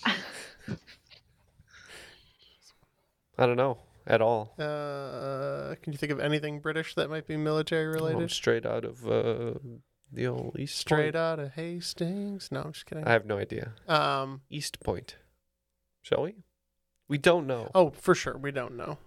I 3.37 3.45
don't 3.45 3.55
know 3.57 3.77
at 4.07 4.21
all. 4.21 4.53
Uh, 4.57 5.75
can 5.81 5.93
you 5.93 5.97
think 5.97 6.11
of 6.11 6.19
anything 6.19 6.59
British 6.59 6.95
that 6.95 7.09
might 7.09 7.27
be 7.27 7.37
military 7.37 7.85
I'm 7.87 7.93
related? 7.93 8.31
straight 8.31 8.65
out 8.65 8.83
of 8.83 9.05
uh, 9.07 9.53
the 10.11 10.27
old 10.27 10.57
East 10.59 10.77
Straight 10.79 11.13
Point. 11.13 11.15
out 11.15 11.39
of 11.39 11.53
Hastings? 11.53 12.49
No, 12.51 12.61
I'm 12.61 12.71
just 12.73 12.85
kidding. 12.85 13.05
I 13.05 13.11
have 13.11 13.25
no 13.25 13.37
idea. 13.37 13.73
Um, 13.87 14.41
East 14.49 14.79
Point. 14.81 15.15
Shall 16.09 16.23
we? 16.23 16.33
We 17.07 17.19
don't 17.19 17.45
know. 17.45 17.69
oh, 17.75 17.91
for 17.91 18.15
sure, 18.15 18.35
we 18.35 18.51
don't 18.51 18.75
know. 18.75 18.97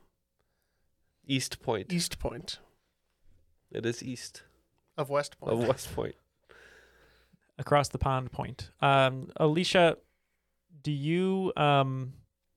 East 1.27 1.61
Point. 1.61 1.93
East 1.93 2.21
Point 2.21 2.61
It 3.73 3.85
is 3.85 4.05
east 4.05 4.43
of 4.97 5.11
West 5.11 5.37
Point. 5.41 5.53
of 5.53 5.67
West 5.67 5.93
Point. 5.97 6.15
Across 7.59 7.89
the 7.89 7.99
pond 7.99 8.31
point. 8.31 8.71
Um, 8.81 9.31
Alicia, 9.37 9.97
do 10.85 10.93
you 10.93 11.53
um, 11.57 12.13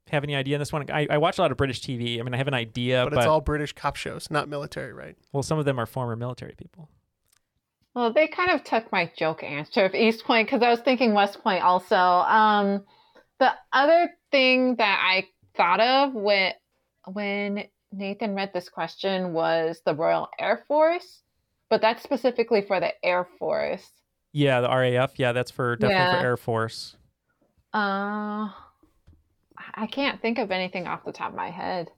have 0.10 0.24
any 0.24 0.36
idea 0.36 0.58
on 0.58 0.60
this 0.60 0.72
one? 0.72 0.86
I, 0.92 1.08
I 1.10 1.18
watch 1.18 1.40
a 1.40 1.42
lot 1.42 1.50
of 1.50 1.58
British 1.58 1.82
TV. 1.82 2.20
I 2.20 2.24
mean, 2.24 2.36
I 2.36 2.38
have 2.38 2.48
an 2.48 2.54
idea, 2.54 3.04
but 3.04 3.14
but, 3.14 3.20
it's 3.20 3.28
all 3.28 3.42
British 3.42 3.74
cop 3.74 3.96
shows, 3.96 4.30
not 4.30 4.48
military, 4.48 4.94
right? 4.94 5.18
well, 5.34 5.42
some 5.42 5.58
of 5.58 5.66
them 5.66 5.80
are 5.80 5.88
former 5.88 6.16
military 6.16 6.54
people. 6.56 6.88
Well, 7.96 8.14
they 8.14 8.28
kind 8.28 8.52
of 8.52 8.64
took 8.64 8.92
my 8.92 9.12
joke 9.18 9.42
answer 9.44 9.86
of 9.86 9.96
East 9.96 10.24
Point 10.24 10.48
because 10.48 10.62
I 10.62 10.70
was 10.70 10.82
thinking 10.82 11.16
West 11.16 11.42
Point 11.42 11.64
also. 11.64 11.96
Um, 11.96 12.84
the 13.40 13.52
other 13.74 14.10
thing 14.32 14.76
that 14.78 15.00
I 15.04 15.28
thought 15.56 15.80
of 15.80 16.14
when 16.14 16.54
when 17.12 17.64
Nathan 17.92 18.36
read 18.36 18.52
this 18.54 18.68
question 18.70 19.34
was 19.34 19.82
the 19.86 19.94
Royal 19.96 20.28
Air 20.40 20.64
Force, 20.68 21.22
but 21.70 21.82
that's 21.82 22.04
specifically 22.04 22.62
for 22.62 22.80
the 22.80 22.92
Air 23.06 23.28
Force. 23.40 23.88
Yeah, 24.34 24.62
the 24.62 24.70
RAF. 24.70 25.18
Yeah, 25.18 25.32
that's 25.32 25.52
for 25.52 25.76
definitely 25.76 25.96
Yeah. 26.06 26.20
for 26.20 26.26
Air 26.26 26.38
Force. 26.38 26.98
Uh, 27.74 28.50
I 29.76 29.88
can't 29.92 30.22
think 30.22 30.38
of 30.40 30.52
anything 30.52 30.88
off 30.88 31.06
the 31.06 31.12
top 31.12 31.30
of 31.30 31.36
my 31.36 31.52
head. 31.52 31.90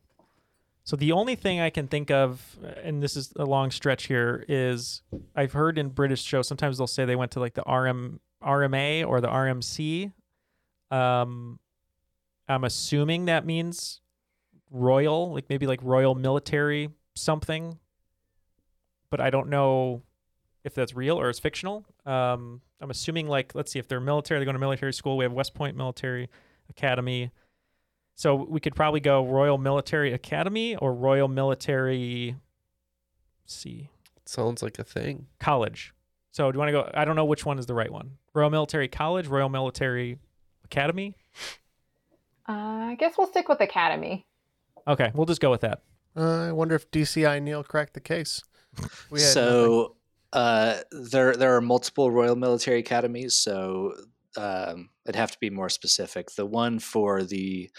So 0.84 0.96
the 0.96 1.12
only 1.12 1.36
thing 1.36 1.60
I 1.60 1.70
can 1.70 1.88
think 1.88 2.10
of, 2.12 2.58
and 2.84 3.04
this 3.04 3.16
is 3.18 3.34
a 3.36 3.46
long 3.46 3.72
stretch 3.72 4.06
here, 4.08 4.46
is 4.48 5.02
I've 5.36 5.52
heard 5.54 5.78
in 5.78 5.90
British 5.90 6.24
shows 6.24 6.48
sometimes 6.48 6.78
they'll 6.78 6.88
say 6.88 7.06
they 7.06 7.16
went 7.16 7.32
to 7.32 7.40
like 7.40 7.56
the 7.56 7.64
RM 7.64 8.20
RMA 8.44 9.06
or 9.06 9.20
the 9.20 9.28
RMC. 9.28 10.14
Um, 10.92 11.60
I'm 12.48 12.64
assuming 12.64 13.26
that 13.26 13.46
means 13.46 14.02
royal, 14.70 15.34
like 15.34 15.50
maybe 15.50 15.68
like 15.68 15.80
royal 15.84 16.16
military 16.16 16.90
something, 17.16 17.78
but 19.10 19.20
I 19.20 19.30
don't 19.30 19.50
know 19.50 20.04
if 20.64 20.74
that's 20.74 20.94
real 20.94 21.20
or 21.20 21.30
it's 21.30 21.40
fictional. 21.40 21.86
Um, 22.06 22.62
I'm 22.80 22.92
assuming 22.92 23.28
like 23.28 23.56
let's 23.56 23.72
see 23.72 23.80
if 23.80 23.88
they're 23.88 24.00
military, 24.00 24.40
they 24.40 24.46
go 24.46 24.52
to 24.52 24.60
military 24.60 24.94
school. 24.94 25.18
We 25.18 25.26
have 25.26 25.34
West 25.34 25.54
Point 25.54 25.76
Military 25.76 26.30
Academy. 26.70 27.32
So 28.16 28.36
we 28.36 28.60
could 28.60 28.76
probably 28.76 29.00
go 29.00 29.26
Royal 29.26 29.58
Military 29.58 30.14
Academy 30.14 30.76
or 30.76 30.94
Royal 30.94 31.28
Military 31.28 32.36
see 33.46 33.90
Sounds 34.26 34.62
like 34.62 34.78
a 34.78 34.84
thing. 34.84 35.28
College. 35.40 35.94
So 36.32 36.52
do 36.52 36.58
you 36.58 36.60
want 36.60 36.70
to 36.70 36.72
go? 36.74 36.92
I 36.94 37.06
don't 37.06 37.16
know 37.16 37.26
which 37.26 37.46
one 37.46 37.60
is 37.60 37.66
the 37.66 37.74
right 37.74 37.92
one. 37.92 38.18
Royal 38.34 38.50
Military 38.50 38.88
College, 38.88 39.28
Royal 39.28 39.50
Military 39.50 40.18
Academy. 40.72 41.16
Uh, 42.48 42.92
I 42.92 42.96
guess 43.00 43.18
we'll 43.18 43.28
stick 43.28 43.48
with 43.50 43.60
Academy. 43.62 44.26
Okay, 44.88 45.12
we'll 45.14 45.26
just 45.26 45.42
go 45.42 45.50
with 45.50 45.62
that. 45.62 45.82
Uh, 46.16 46.48
I 46.48 46.52
wonder 46.52 46.76
if 46.76 46.90
DCI 46.92 47.42
Neil 47.42 47.64
cracked 47.64 47.94
the 47.94 48.00
case. 48.00 48.42
We 49.10 49.22
had 49.22 49.30
so 49.32 49.96
uh, 50.34 50.78
there 50.92 51.36
there 51.36 51.56
are 51.56 51.62
multiple 51.62 52.12
Royal 52.12 52.36
Military 52.36 52.80
Academies, 52.80 53.36
so 53.36 53.94
um, 54.38 54.90
it'd 55.06 55.16
have 55.16 55.32
to 55.32 55.38
be 55.40 55.50
more 55.50 55.70
specific. 55.70 56.32
The 56.32 56.46
one 56.46 56.80
for 56.80 57.24
the 57.24 57.70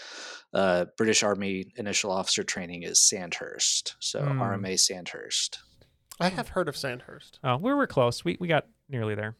uh, 0.53 0.85
British 0.97 1.23
Army 1.23 1.71
Initial 1.75 2.11
Officer 2.11 2.43
Training 2.43 2.83
is 2.83 2.99
Sandhurst, 3.01 3.95
so 3.99 4.21
Hmm. 4.23 4.41
RMA 4.41 4.79
Sandhurst. 4.79 5.59
I 6.19 6.29
have 6.29 6.49
heard 6.49 6.67
of 6.67 6.75
Sandhurst. 6.75 7.39
Oh, 7.43 7.57
we 7.57 7.73
were 7.73 7.87
close. 7.87 8.25
We 8.25 8.35
we 8.39 8.47
got 8.47 8.65
nearly 8.89 9.15
there. 9.15 9.35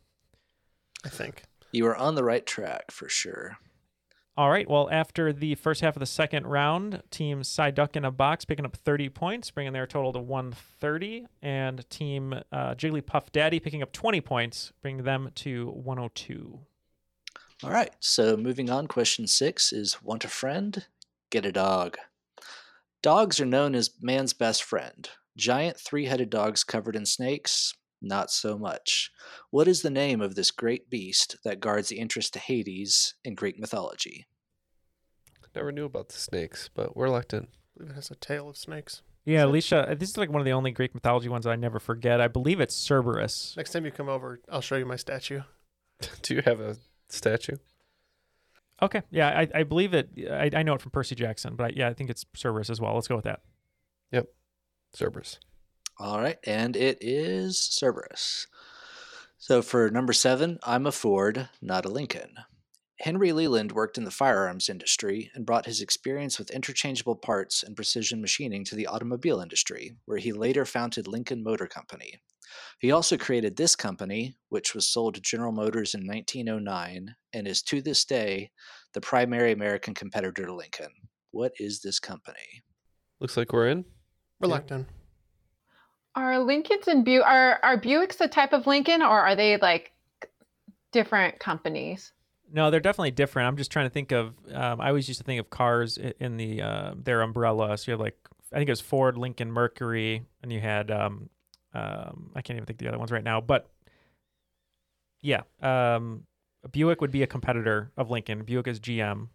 I 1.05 1.09
think. 1.09 1.43
You 1.71 1.87
are 1.87 1.95
on 1.95 2.15
the 2.15 2.23
right 2.23 2.45
track 2.45 2.91
for 2.91 3.09
sure. 3.09 3.57
All 4.39 4.49
right. 4.49 4.69
Well, 4.69 4.89
after 4.89 5.33
the 5.33 5.55
first 5.55 5.81
half 5.81 5.97
of 5.97 5.99
the 5.99 6.05
second 6.05 6.47
round, 6.47 7.03
Team 7.11 7.41
Psyduck 7.41 7.97
in 7.97 8.05
a 8.05 8.11
box 8.11 8.45
picking 8.45 8.63
up 8.63 8.73
30 8.73 9.09
points, 9.09 9.51
bringing 9.51 9.73
their 9.73 9.85
total 9.85 10.13
to 10.13 10.19
130, 10.19 11.27
and 11.41 11.87
Team 11.89 12.33
uh, 12.33 12.73
Jigglypuff 12.73 13.33
Daddy 13.33 13.59
picking 13.59 13.81
up 13.81 13.91
20 13.91 14.21
points, 14.21 14.71
bringing 14.81 15.03
them 15.03 15.31
to 15.35 15.71
102. 15.71 16.57
All 17.63 17.69
right. 17.69 17.91
So 17.99 18.37
moving 18.37 18.69
on, 18.69 18.87
question 18.87 19.27
six 19.27 19.73
is 19.73 20.01
want 20.01 20.23
a 20.23 20.29
friend? 20.29 20.85
Get 21.29 21.45
a 21.45 21.51
dog. 21.51 21.97
Dogs 23.01 23.41
are 23.41 23.45
known 23.45 23.75
as 23.75 23.91
man's 24.01 24.31
best 24.31 24.63
friend. 24.63 25.09
Giant 25.35 25.77
three 25.77 26.05
headed 26.05 26.29
dogs 26.29 26.63
covered 26.63 26.95
in 26.95 27.05
snakes? 27.05 27.73
Not 28.01 28.31
so 28.31 28.57
much. 28.57 29.11
What 29.49 29.67
is 29.67 29.81
the 29.81 29.89
name 29.89 30.21
of 30.21 30.35
this 30.35 30.51
great 30.51 30.89
beast 30.89 31.37
that 31.43 31.59
guards 31.59 31.89
the 31.89 31.99
entrance 31.99 32.29
to 32.31 32.39
Hades 32.39 33.15
in 33.23 33.35
Greek 33.35 33.59
mythology? 33.59 34.27
Never 35.55 35.71
knew 35.71 35.85
about 35.85 36.09
the 36.09 36.17
snakes, 36.17 36.69
but 36.73 36.95
we're 36.95 37.09
locked 37.09 37.33
in. 37.33 37.47
It 37.79 37.91
has 37.93 38.11
a 38.11 38.15
tail 38.15 38.49
of 38.49 38.57
snakes. 38.57 39.01
Yeah, 39.25 39.45
Alicia, 39.45 39.95
this 39.99 40.09
is 40.09 40.17
like 40.17 40.29
one 40.29 40.41
of 40.41 40.45
the 40.45 40.53
only 40.53 40.71
Greek 40.71 40.93
mythology 40.93 41.29
ones 41.29 41.45
I 41.45 41.55
never 41.55 41.79
forget. 41.79 42.21
I 42.21 42.27
believe 42.27 42.59
it's 42.59 42.75
Cerberus. 42.75 43.55
Next 43.57 43.71
time 43.71 43.85
you 43.85 43.91
come 43.91 44.09
over, 44.09 44.39
I'll 44.49 44.61
show 44.61 44.75
you 44.75 44.85
my 44.85 44.95
statue. 44.95 45.41
Do 46.21 46.35
you 46.35 46.41
have 46.45 46.59
a 46.59 46.77
statue? 47.09 47.57
Okay. 48.81 49.01
Yeah, 49.11 49.27
I, 49.27 49.59
I 49.59 49.63
believe 49.63 49.93
it. 49.93 50.09
I, 50.31 50.49
I 50.53 50.63
know 50.63 50.73
it 50.75 50.81
from 50.81 50.91
Percy 50.91 51.15
Jackson, 51.15 51.55
but 51.55 51.65
I, 51.65 51.73
yeah, 51.75 51.89
I 51.89 51.93
think 51.93 52.09
it's 52.09 52.25
Cerberus 52.35 52.69
as 52.69 52.79
well. 52.79 52.93
Let's 52.93 53.07
go 53.07 53.15
with 53.15 53.25
that. 53.25 53.41
Yep. 54.11 54.27
Cerberus. 54.95 55.39
All 56.01 56.21
right, 56.21 56.37
and 56.45 56.77
it 56.77 56.99
is 57.01 57.59
Cerberus. 57.59 58.47
So 59.37 59.61
for 59.61 59.89
number 59.89 60.13
seven, 60.13 60.57
I'm 60.63 60.85
a 60.85 60.93
Ford, 60.93 61.49
not 61.61 61.85
a 61.85 61.89
Lincoln. 61.89 62.35
Henry 63.01 63.33
Leland 63.33 63.73
worked 63.73 63.97
in 63.97 64.05
the 64.05 64.11
firearms 64.11 64.69
industry 64.69 65.29
and 65.33 65.45
brought 65.45 65.65
his 65.65 65.81
experience 65.81 66.39
with 66.39 66.51
interchangeable 66.51 67.17
parts 67.17 67.63
and 67.63 67.75
precision 67.75 68.21
machining 68.21 68.63
to 68.65 68.75
the 68.75 68.87
automobile 68.87 69.41
industry, 69.41 69.97
where 70.05 70.17
he 70.17 70.31
later 70.31 70.63
founded 70.63 71.05
Lincoln 71.05 71.43
Motor 71.43 71.67
Company. 71.67 72.21
He 72.79 72.91
also 72.91 73.17
created 73.17 73.57
this 73.57 73.75
company, 73.75 74.37
which 74.47 74.73
was 74.73 74.87
sold 74.87 75.15
to 75.15 75.21
General 75.21 75.51
Motors 75.51 75.95
in 75.95 76.07
1909 76.07 77.13
and 77.33 77.47
is 77.47 77.61
to 77.63 77.81
this 77.81 78.05
day 78.05 78.51
the 78.93 79.01
primary 79.01 79.51
American 79.51 79.93
competitor 79.93 80.45
to 80.45 80.55
Lincoln. 80.55 80.91
What 81.31 81.51
is 81.59 81.81
this 81.81 81.99
company? 81.99 82.63
Looks 83.19 83.35
like 83.35 83.51
we're 83.51 83.67
in. 83.67 83.83
We're 84.39 84.47
locked 84.47 84.71
in. 84.71 84.85
Are 86.19 86.37
Lincolns 86.39 86.87
and 86.87 87.05
Bu 87.05 87.21
are 87.21 87.59
are 87.63 87.79
Buicks 87.79 88.19
a 88.19 88.27
type 88.27 88.51
of 88.51 88.67
Lincoln, 88.67 89.01
or 89.01 89.21
are 89.21 89.35
they 89.35 89.57
like 89.57 89.93
different 90.91 91.39
companies? 91.39 92.11
No, 92.51 92.69
they're 92.69 92.81
definitely 92.81 93.11
different. 93.11 93.47
I'm 93.47 93.55
just 93.55 93.71
trying 93.71 93.85
to 93.85 93.89
think 93.89 94.11
of. 94.11 94.33
Um, 94.53 94.81
I 94.81 94.89
always 94.89 95.07
used 95.07 95.19
to 95.19 95.23
think 95.23 95.39
of 95.39 95.49
cars 95.49 95.97
in 95.97 96.35
the 96.35 96.61
uh, 96.61 96.93
their 96.97 97.21
umbrella. 97.21 97.77
So 97.77 97.89
you 97.89 97.93
have 97.93 98.01
like 98.01 98.17
I 98.51 98.57
think 98.57 98.67
it 98.67 98.71
was 98.71 98.81
Ford, 98.81 99.17
Lincoln, 99.17 99.49
Mercury, 99.51 100.25
and 100.43 100.51
you 100.51 100.59
had 100.59 100.91
um, 100.91 101.29
um, 101.73 102.31
I 102.35 102.41
can't 102.41 102.57
even 102.57 102.65
think 102.65 102.81
of 102.81 102.85
the 102.85 102.89
other 102.89 102.99
ones 102.99 103.11
right 103.11 103.23
now. 103.23 103.39
But 103.39 103.69
yeah, 105.21 105.43
um, 105.61 106.25
Buick 106.69 106.99
would 106.99 107.11
be 107.11 107.23
a 107.23 107.27
competitor 107.27 107.91
of 107.95 108.09
Lincoln. 108.09 108.43
Buick 108.43 108.67
is 108.67 108.81
GM, 108.81 109.29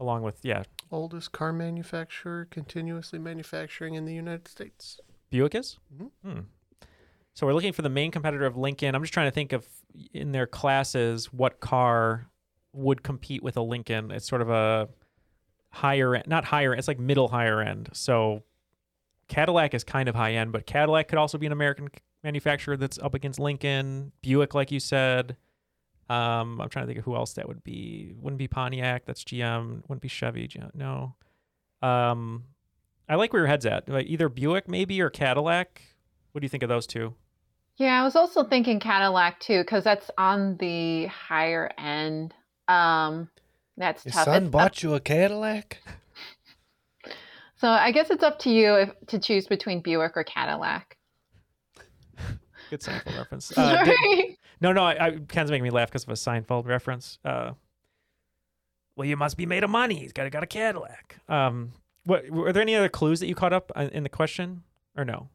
along 0.00 0.22
with 0.22 0.40
yeah, 0.42 0.64
Oldest 0.90 1.32
car 1.32 1.52
manufacturer 1.52 2.48
continuously 2.50 3.18
manufacturing 3.18 3.94
in 3.94 4.04
the 4.06 4.14
United 4.14 4.48
States. 4.48 4.98
Buick 5.30 5.54
is. 5.54 5.78
Mhm. 5.94 6.10
Hmm. 6.24 6.40
So 7.34 7.46
we're 7.46 7.54
looking 7.54 7.72
for 7.72 7.82
the 7.82 7.88
main 7.88 8.10
competitor 8.10 8.46
of 8.46 8.56
Lincoln. 8.56 8.94
I'm 8.94 9.02
just 9.02 9.12
trying 9.14 9.28
to 9.28 9.34
think 9.34 9.52
of 9.52 9.66
in 10.12 10.32
their 10.32 10.46
classes 10.46 11.32
what 11.32 11.60
car 11.60 12.28
would 12.72 13.02
compete 13.02 13.42
with 13.42 13.56
a 13.56 13.62
Lincoln. 13.62 14.10
It's 14.10 14.26
sort 14.26 14.42
of 14.42 14.50
a 14.50 14.88
higher 15.70 16.14
end, 16.16 16.26
not 16.26 16.46
higher. 16.46 16.74
It's 16.74 16.88
like 16.88 16.98
middle 16.98 17.28
higher 17.28 17.60
end. 17.60 17.90
So 17.92 18.42
Cadillac 19.28 19.74
is 19.74 19.84
kind 19.84 20.08
of 20.08 20.14
high 20.14 20.32
end, 20.34 20.52
but 20.52 20.66
Cadillac 20.66 21.08
could 21.08 21.18
also 21.18 21.38
be 21.38 21.46
an 21.46 21.52
American 21.52 21.88
manufacturer 22.24 22.76
that's 22.76 22.98
up 22.98 23.14
against 23.14 23.38
Lincoln. 23.38 24.12
Buick, 24.22 24.54
like 24.54 24.70
you 24.72 24.80
said. 24.80 25.36
Um, 26.10 26.60
I'm 26.60 26.70
trying 26.70 26.84
to 26.84 26.86
think 26.86 26.98
of 26.98 27.04
who 27.04 27.14
else 27.14 27.34
that 27.34 27.46
would 27.46 27.62
be. 27.62 28.14
Wouldn't 28.18 28.38
be 28.38 28.48
Pontiac. 28.48 29.04
That's 29.04 29.22
GM. 29.24 29.82
Wouldn't 29.88 30.00
be 30.00 30.08
Chevy. 30.08 30.48
G- 30.48 30.60
No. 30.74 31.14
Um, 31.82 32.44
I 33.08 33.14
like 33.16 33.32
where 33.32 33.40
your 33.42 33.46
head's 33.48 33.66
at. 33.66 33.88
Like 33.88 34.06
either 34.06 34.28
Buick 34.28 34.68
maybe 34.68 35.00
or 35.00 35.10
Cadillac. 35.10 35.82
What 36.32 36.40
do 36.40 36.44
you 36.44 36.48
think 36.50 36.62
of 36.62 36.68
those 36.68 36.86
two? 36.86 37.14
Yeah, 37.76 38.00
I 38.00 38.04
was 38.04 38.16
also 38.16 38.44
thinking 38.44 38.80
Cadillac 38.80 39.40
too, 39.40 39.60
because 39.62 39.84
that's 39.84 40.10
on 40.18 40.56
the 40.58 41.06
higher 41.06 41.70
end. 41.78 42.34
Um, 42.66 43.30
that's 43.76 44.04
Your 44.04 44.12
tough. 44.12 44.24
son 44.24 44.36
It's 44.42 44.46
up- 44.46 44.52
bought 44.52 44.82
you 44.82 44.94
a 44.94 45.00
Cadillac? 45.00 45.78
so 47.56 47.68
I 47.68 47.92
guess 47.92 48.10
it's 48.10 48.22
up 48.24 48.38
to 48.40 48.50
you 48.50 48.74
if, 48.74 48.90
to 49.08 49.18
choose 49.18 49.46
between 49.46 49.80
Buick 49.80 50.12
or 50.16 50.24
Cadillac. 50.24 50.96
Good 52.70 52.80
Seinfeld 52.80 53.16
reference. 53.16 53.52
Uh, 53.56 53.84
did- 53.84 53.96
Sorry. 53.96 54.38
no, 54.60 54.72
no, 54.72 54.82
I, 54.84 55.06
I, 55.06 55.10
Ken's 55.28 55.50
making 55.50 55.64
me 55.64 55.70
laugh 55.70 55.88
because 55.88 56.02
of 56.04 56.10
a 56.10 56.14
Seinfeld 56.14 56.66
reference. 56.66 57.18
Uh, 57.24 57.52
well, 58.96 59.06
you 59.06 59.16
must 59.16 59.36
be 59.36 59.46
made 59.46 59.62
of 59.64 59.70
money. 59.70 59.94
He's 60.00 60.12
got 60.12 60.26
a, 60.26 60.30
got 60.30 60.42
a 60.42 60.46
Cadillac. 60.46 61.16
Um, 61.28 61.72
what 62.08 62.28
were 62.30 62.52
there 62.52 62.62
any 62.62 62.74
other 62.74 62.88
clues 62.88 63.20
that 63.20 63.26
you 63.26 63.34
caught 63.34 63.52
up 63.52 63.70
in 63.76 63.88
in 63.90 64.02
the 64.02 64.08
question, 64.08 64.62
or 64.96 65.04
no? 65.04 65.28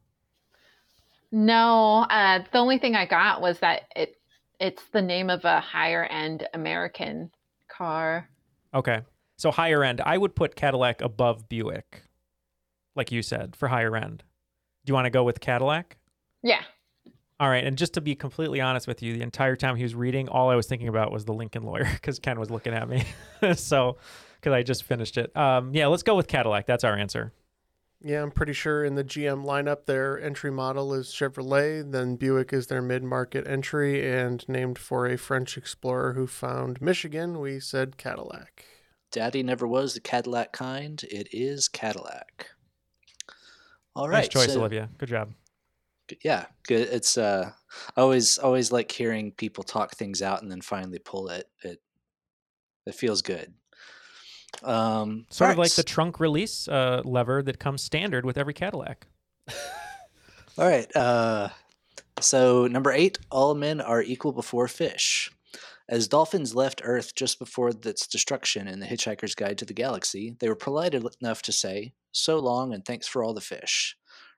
No, 1.30 2.06
uh, 2.10 2.40
the 2.52 2.58
only 2.58 2.78
thing 2.78 2.94
I 2.96 3.06
got 3.06 3.40
was 3.40 3.60
that 3.60 3.82
it 3.94 4.16
it's 4.58 4.82
the 4.92 5.02
name 5.02 5.30
of 5.30 5.44
a 5.44 5.60
higher 5.60 6.04
end 6.04 6.48
American 6.52 7.30
car. 7.68 8.28
Okay, 8.74 9.02
so 9.36 9.50
higher 9.52 9.84
end. 9.84 10.00
I 10.00 10.18
would 10.18 10.34
put 10.34 10.56
Cadillac 10.56 11.00
above 11.00 11.48
Buick, 11.48 12.02
like 12.96 13.12
you 13.12 13.22
said, 13.22 13.54
for 13.56 13.68
higher 13.68 13.96
end. 13.96 14.24
Do 14.84 14.90
you 14.90 14.94
want 14.94 15.06
to 15.06 15.10
go 15.10 15.22
with 15.22 15.40
Cadillac? 15.40 15.96
Yeah. 16.42 16.62
All 17.38 17.48
right, 17.48 17.64
and 17.64 17.78
just 17.78 17.94
to 17.94 18.00
be 18.00 18.14
completely 18.16 18.60
honest 18.60 18.86
with 18.86 19.02
you, 19.02 19.12
the 19.12 19.22
entire 19.22 19.56
time 19.56 19.76
he 19.76 19.82
was 19.82 19.94
reading, 19.94 20.28
all 20.28 20.50
I 20.50 20.54
was 20.56 20.66
thinking 20.66 20.88
about 20.88 21.12
was 21.12 21.24
the 21.24 21.34
Lincoln 21.34 21.62
Lawyer 21.62 21.88
because 21.94 22.18
Ken 22.18 22.38
was 22.38 22.50
looking 22.50 22.74
at 22.74 22.88
me. 22.88 23.04
so, 23.54 23.96
because 24.44 24.54
I 24.54 24.62
just 24.62 24.84
finished 24.84 25.16
it. 25.16 25.34
Um, 25.34 25.74
yeah, 25.74 25.86
let's 25.86 26.02
go 26.02 26.14
with 26.14 26.28
Cadillac. 26.28 26.66
That's 26.66 26.84
our 26.84 26.94
answer. 26.94 27.32
Yeah, 28.02 28.22
I'm 28.22 28.30
pretty 28.30 28.52
sure 28.52 28.84
in 28.84 28.94
the 28.94 29.02
GM 29.02 29.46
lineup, 29.46 29.86
their 29.86 30.20
entry 30.20 30.50
model 30.50 30.92
is 30.92 31.06
Chevrolet. 31.06 31.90
Then 31.90 32.16
Buick 32.16 32.52
is 32.52 32.66
their 32.66 32.82
mid 32.82 33.02
market 33.02 33.46
entry, 33.46 34.06
and 34.06 34.46
named 34.46 34.78
for 34.78 35.06
a 35.06 35.16
French 35.16 35.56
explorer 35.56 36.12
who 36.12 36.26
found 36.26 36.82
Michigan, 36.82 37.40
we 37.40 37.58
said 37.58 37.96
Cadillac. 37.96 38.66
Daddy 39.10 39.42
never 39.42 39.66
was 39.66 39.94
the 39.94 40.00
Cadillac 40.00 40.52
kind. 40.52 41.02
It 41.04 41.28
is 41.32 41.66
Cadillac. 41.66 42.50
All 43.96 44.10
right. 44.10 44.16
nice 44.16 44.24
right. 44.24 44.30
choice, 44.30 44.52
so- 44.52 44.60
Olivia. 44.60 44.90
Good 44.98 45.08
job. 45.08 45.32
yeah 46.22 46.44
good 46.68 46.86
it's 46.92 47.16
uh 47.16 47.50
I 47.96 48.00
always 48.02 48.36
always 48.36 48.70
like 48.70 48.92
hearing 48.92 49.32
people 49.32 49.64
talk 49.64 49.94
things 49.94 50.20
out 50.20 50.42
and 50.42 50.50
then 50.50 50.60
finally 50.60 50.98
pull 50.98 51.30
it 51.30 51.48
it 51.62 51.80
it 52.84 52.94
feels 52.94 53.22
good 53.22 53.54
um 54.62 55.26
Sort 55.30 55.50
of 55.50 55.58
like 55.58 55.72
the 55.72 55.82
trunk 55.82 56.20
release 56.20 56.68
uh, 56.68 57.02
lever 57.04 57.42
that 57.42 57.58
comes 57.58 57.82
standard 57.82 58.24
with 58.24 58.38
every 58.38 58.54
Cadillac. 58.54 59.06
all 60.58 60.68
right 60.68 60.94
uh 60.96 61.48
so 62.20 62.66
number 62.66 62.92
eight 62.92 63.18
all 63.30 63.54
men 63.54 63.80
are 63.80 64.02
equal 64.02 64.32
before 64.32 64.68
fish. 64.68 65.30
As 65.88 66.08
dolphins 66.08 66.54
left 66.54 66.80
earth 66.84 67.14
just 67.14 67.38
before 67.38 67.68
its 67.68 68.06
destruction 68.06 68.68
in 68.68 68.80
the 68.80 68.86
hitchhiker's 68.86 69.34
guide 69.34 69.58
to 69.58 69.64
the 69.64 69.74
galaxy 69.74 70.36
they 70.38 70.48
were 70.48 70.54
polite 70.54 70.94
enough 70.94 71.42
to 71.42 71.52
say 71.52 71.92
so 72.12 72.38
long 72.38 72.72
and 72.72 72.84
thanks 72.84 73.06
for 73.06 73.22
all 73.22 73.34
the 73.34 73.40
fish 73.40 73.96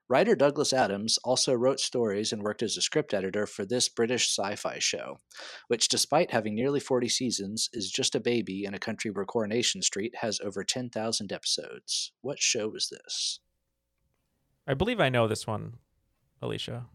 Writer 0.09 0.37
Douglas 0.37 0.73
Adams 0.73 1.19
also 1.25 1.53
wrote 1.53 1.81
stories 1.81 2.33
and 2.33 2.43
worked 2.43 2.63
as 2.63 2.77
a 2.77 2.83
script 2.83 3.13
editor 3.13 3.45
for 3.45 3.65
this 3.65 3.89
British 3.89 4.29
sci 4.29 4.55
fi 4.55 4.79
show, 4.79 5.19
which, 5.67 5.89
despite 5.89 6.31
having 6.31 6.55
nearly 6.55 6.79
40 6.79 7.09
seasons, 7.09 7.69
is 7.73 7.91
just 7.91 8.15
a 8.15 8.21
baby 8.21 8.65
in 8.65 8.73
a 8.73 8.79
country 8.79 9.11
where 9.11 9.25
Coronation 9.25 9.83
Street 9.83 10.15
has 10.21 10.39
over 10.41 10.63
10,000 10.63 11.33
episodes. 11.33 12.13
What 12.21 12.39
show 12.41 12.69
was 12.69 12.89
this? 12.89 13.41
I 14.69 14.75
believe 14.75 15.01
I 15.01 15.09
know 15.09 15.27
this 15.27 15.47
one, 15.47 15.75
Alicia. 16.41 16.87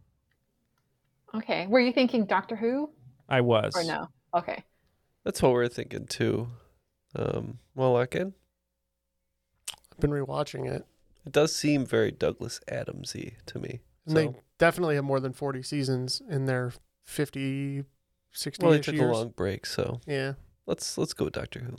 Okay. 1.36 1.68
Were 1.68 1.80
you 1.80 1.92
thinking 1.92 2.26
Doctor 2.26 2.56
Who 2.56 2.92
I 3.28 3.42
was. 3.42 3.74
or 3.76 3.84
no? 3.84 4.08
Okay. 4.34 4.64
That's 5.26 5.42
what 5.42 5.52
we're 5.52 5.68
thinking 5.68 6.06
too. 6.08 6.48
Um, 7.16 7.60
well, 7.76 7.98
I 7.98 8.06
can. 8.06 8.34
I've 9.92 10.00
been 10.00 10.12
rewatching 10.12 10.70
it. 10.70 10.86
It 11.26 11.32
does 11.32 11.56
seem 11.56 11.86
very 11.86 12.12
Douglas 12.12 12.60
Adamsy 12.72 13.34
to 13.48 13.60
me. 13.60 13.82
And 14.08 14.18
they 14.18 14.30
definitely 14.58 14.96
have 14.96 15.04
more 15.04 15.20
than 15.20 15.34
40 15.34 15.62
seasons 15.64 16.22
in 16.28 16.46
their 16.46 16.74
50, 17.06 17.84
60 18.32 18.64
well, 18.66 18.72
they 18.74 18.80
took 18.80 18.96
years. 18.96 19.10
a 19.10 19.12
long 19.14 19.30
break, 19.30 19.66
so 19.66 20.02
Yeah. 20.08 20.34
let's 20.66 20.98
let's 20.98 21.14
go 21.14 21.26
with 21.26 21.34
Doctor 21.34 21.60
Who. 21.60 21.76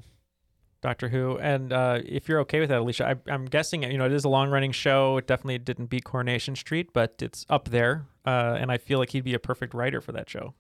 Doctor 0.81 1.09
Who. 1.09 1.39
And 1.39 1.73
uh, 1.73 2.01
if 2.05 2.29
you're 2.29 2.41
okay 2.41 2.61
with 2.61 2.69
that, 2.71 2.81
Alicia, 2.81 3.09
I, 3.09 3.33
I'm 3.33 3.45
guessing 3.47 3.83
you 3.85 3.99
know 3.99 4.07
it 4.07 4.13
is 4.13 4.25
a 4.25 4.29
long 4.29 4.51
running 4.51 4.73
show. 4.73 5.17
It 5.17 5.27
definitely 5.27 5.59
didn't 5.59 5.87
beat 5.87 6.05
Coronation 6.05 6.57
Street, 6.57 6.93
but 6.93 7.15
it's 7.21 7.47
up 7.49 7.69
there. 7.69 8.07
Uh, 8.25 8.57
and 8.59 8.71
I 8.71 8.79
feel 8.79 8.99
like 8.99 9.11
he'd 9.11 9.25
be 9.25 9.35
a 9.35 9.39
perfect 9.39 9.75
writer 9.75 10.01
for 10.01 10.13
that 10.13 10.29
show. 10.31 10.55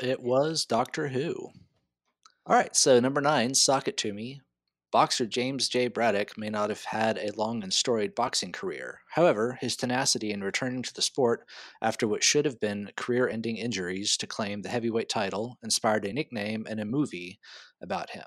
It 0.00 0.20
was 0.22 0.64
Doctor 0.64 1.08
Who. 1.08 1.50
All 2.46 2.54
right, 2.54 2.76
so 2.76 3.00
number 3.00 3.20
nine, 3.20 3.54
Sock 3.54 3.88
It 3.88 3.96
To 3.98 4.12
Me. 4.12 4.40
Boxer 4.92 5.26
James 5.26 5.68
J. 5.68 5.88
Braddock 5.88 6.38
may 6.38 6.48
not 6.48 6.70
have 6.70 6.84
had 6.84 7.18
a 7.18 7.32
long 7.36 7.62
and 7.62 7.72
storied 7.72 8.14
boxing 8.14 8.52
career. 8.52 9.00
However, 9.10 9.58
his 9.60 9.76
tenacity 9.76 10.30
in 10.32 10.42
returning 10.42 10.82
to 10.82 10.94
the 10.94 11.02
sport 11.02 11.44
after 11.82 12.06
what 12.08 12.22
should 12.22 12.44
have 12.44 12.60
been 12.60 12.90
career 12.96 13.28
ending 13.28 13.56
injuries 13.56 14.16
to 14.18 14.26
claim 14.26 14.62
the 14.62 14.68
heavyweight 14.68 15.08
title 15.08 15.58
inspired 15.62 16.04
a 16.06 16.12
nickname 16.12 16.66
and 16.68 16.80
a 16.80 16.84
movie 16.84 17.38
about 17.82 18.10
him. 18.10 18.24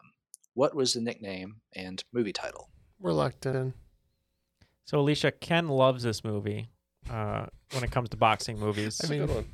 What 0.54 0.76
was 0.76 0.94
the 0.94 1.02
nickname 1.02 1.62
and 1.74 2.04
movie 2.12 2.34
title? 2.34 2.70
We're 3.00 3.14
locked 3.14 3.46
in. 3.46 3.74
So 4.86 5.00
Alicia, 5.00 5.32
Ken 5.32 5.70
loves 5.70 6.04
this 6.04 6.24
movie 6.24 6.70
uh, 7.10 7.46
when 7.72 7.84
it 7.84 7.92
comes 7.92 8.10
to 8.10 8.18
boxing 8.18 8.60
movies. 8.60 9.00
I 9.04 9.08
mean, 9.08 9.26
Good. 9.26 9.46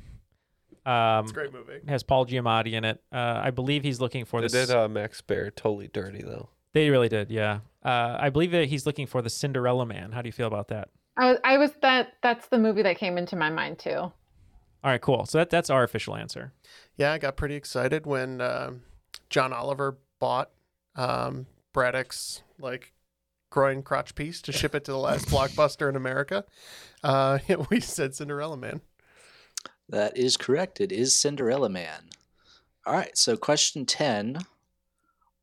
Um, 0.90 1.22
It's 1.24 1.30
a 1.30 1.34
great 1.34 1.52
movie. 1.52 1.74
It 1.74 1.88
has 1.88 2.02
Paul 2.02 2.26
Giamatti 2.26 2.72
in 2.72 2.84
it. 2.84 3.00
Uh, 3.12 3.40
I 3.44 3.50
believe 3.50 3.84
he's 3.84 4.00
looking 4.00 4.24
for 4.24 4.40
They 4.40 4.48
the. 4.48 4.66
did 4.66 4.70
uh, 4.76 4.88
Max 4.88 5.20
Baer 5.20 5.50
totally 5.50 5.88
dirty 5.92 6.22
though. 6.22 6.48
They 6.76 6.90
really 6.90 7.08
did, 7.08 7.30
yeah. 7.30 7.60
Uh, 7.82 8.18
I 8.20 8.28
believe 8.28 8.50
that 8.50 8.66
he's 8.66 8.84
looking 8.84 9.06
for 9.06 9.22
the 9.22 9.30
Cinderella 9.30 9.86
Man. 9.86 10.12
How 10.12 10.20
do 10.20 10.28
you 10.28 10.32
feel 10.32 10.46
about 10.46 10.68
that? 10.68 10.90
I 11.16 11.30
was, 11.30 11.38
I 11.42 11.56
was 11.56 11.70
that. 11.80 12.14
That's 12.22 12.48
the 12.48 12.58
movie 12.58 12.82
that 12.82 12.98
came 12.98 13.16
into 13.16 13.34
my 13.34 13.48
mind 13.48 13.78
too. 13.78 13.96
All 13.96 14.12
right, 14.84 15.00
cool. 15.00 15.24
So 15.24 15.38
that 15.38 15.48
that's 15.48 15.70
our 15.70 15.82
official 15.84 16.14
answer. 16.14 16.52
Yeah, 16.98 17.12
I 17.12 17.18
got 17.18 17.36
pretty 17.36 17.54
excited 17.54 18.04
when 18.04 18.42
um, 18.42 18.82
John 19.30 19.54
Oliver 19.54 19.96
bought 20.20 20.50
um, 20.96 21.46
Braddock's 21.72 22.42
like 22.60 22.92
groin 23.48 23.82
crotch 23.82 24.14
piece 24.14 24.42
to 24.42 24.52
ship 24.52 24.74
it 24.74 24.84
to 24.84 24.92
the 24.92 24.98
last 24.98 25.26
blockbuster 25.30 25.88
in 25.88 25.96
America. 25.96 26.44
Uh, 27.02 27.38
we 27.70 27.80
said 27.80 28.14
Cinderella 28.14 28.58
Man. 28.58 28.82
That 29.88 30.14
is 30.18 30.36
correct. 30.36 30.82
It 30.82 30.92
is 30.92 31.16
Cinderella 31.16 31.70
Man. 31.70 32.10
All 32.84 32.92
right, 32.92 33.16
so 33.16 33.36
question 33.38 33.86
10. 33.86 34.40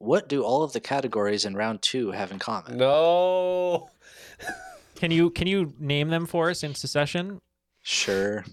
What 0.04 0.28
do 0.28 0.44
all 0.44 0.64
of 0.64 0.74
the 0.74 0.82
categories 0.82 1.46
in 1.46 1.56
round 1.56 1.82
two 1.82 2.12
have 2.12 2.34
in 2.34 2.38
common? 2.38 2.76
No. 2.76 3.90
Can 4.96 5.12
you 5.12 5.30
can 5.30 5.48
you 5.48 5.74
name 5.80 6.10
them 6.10 6.26
for 6.26 6.50
us 6.50 6.62
in 6.62 6.76
succession? 6.76 7.40
Sure. 7.84 8.44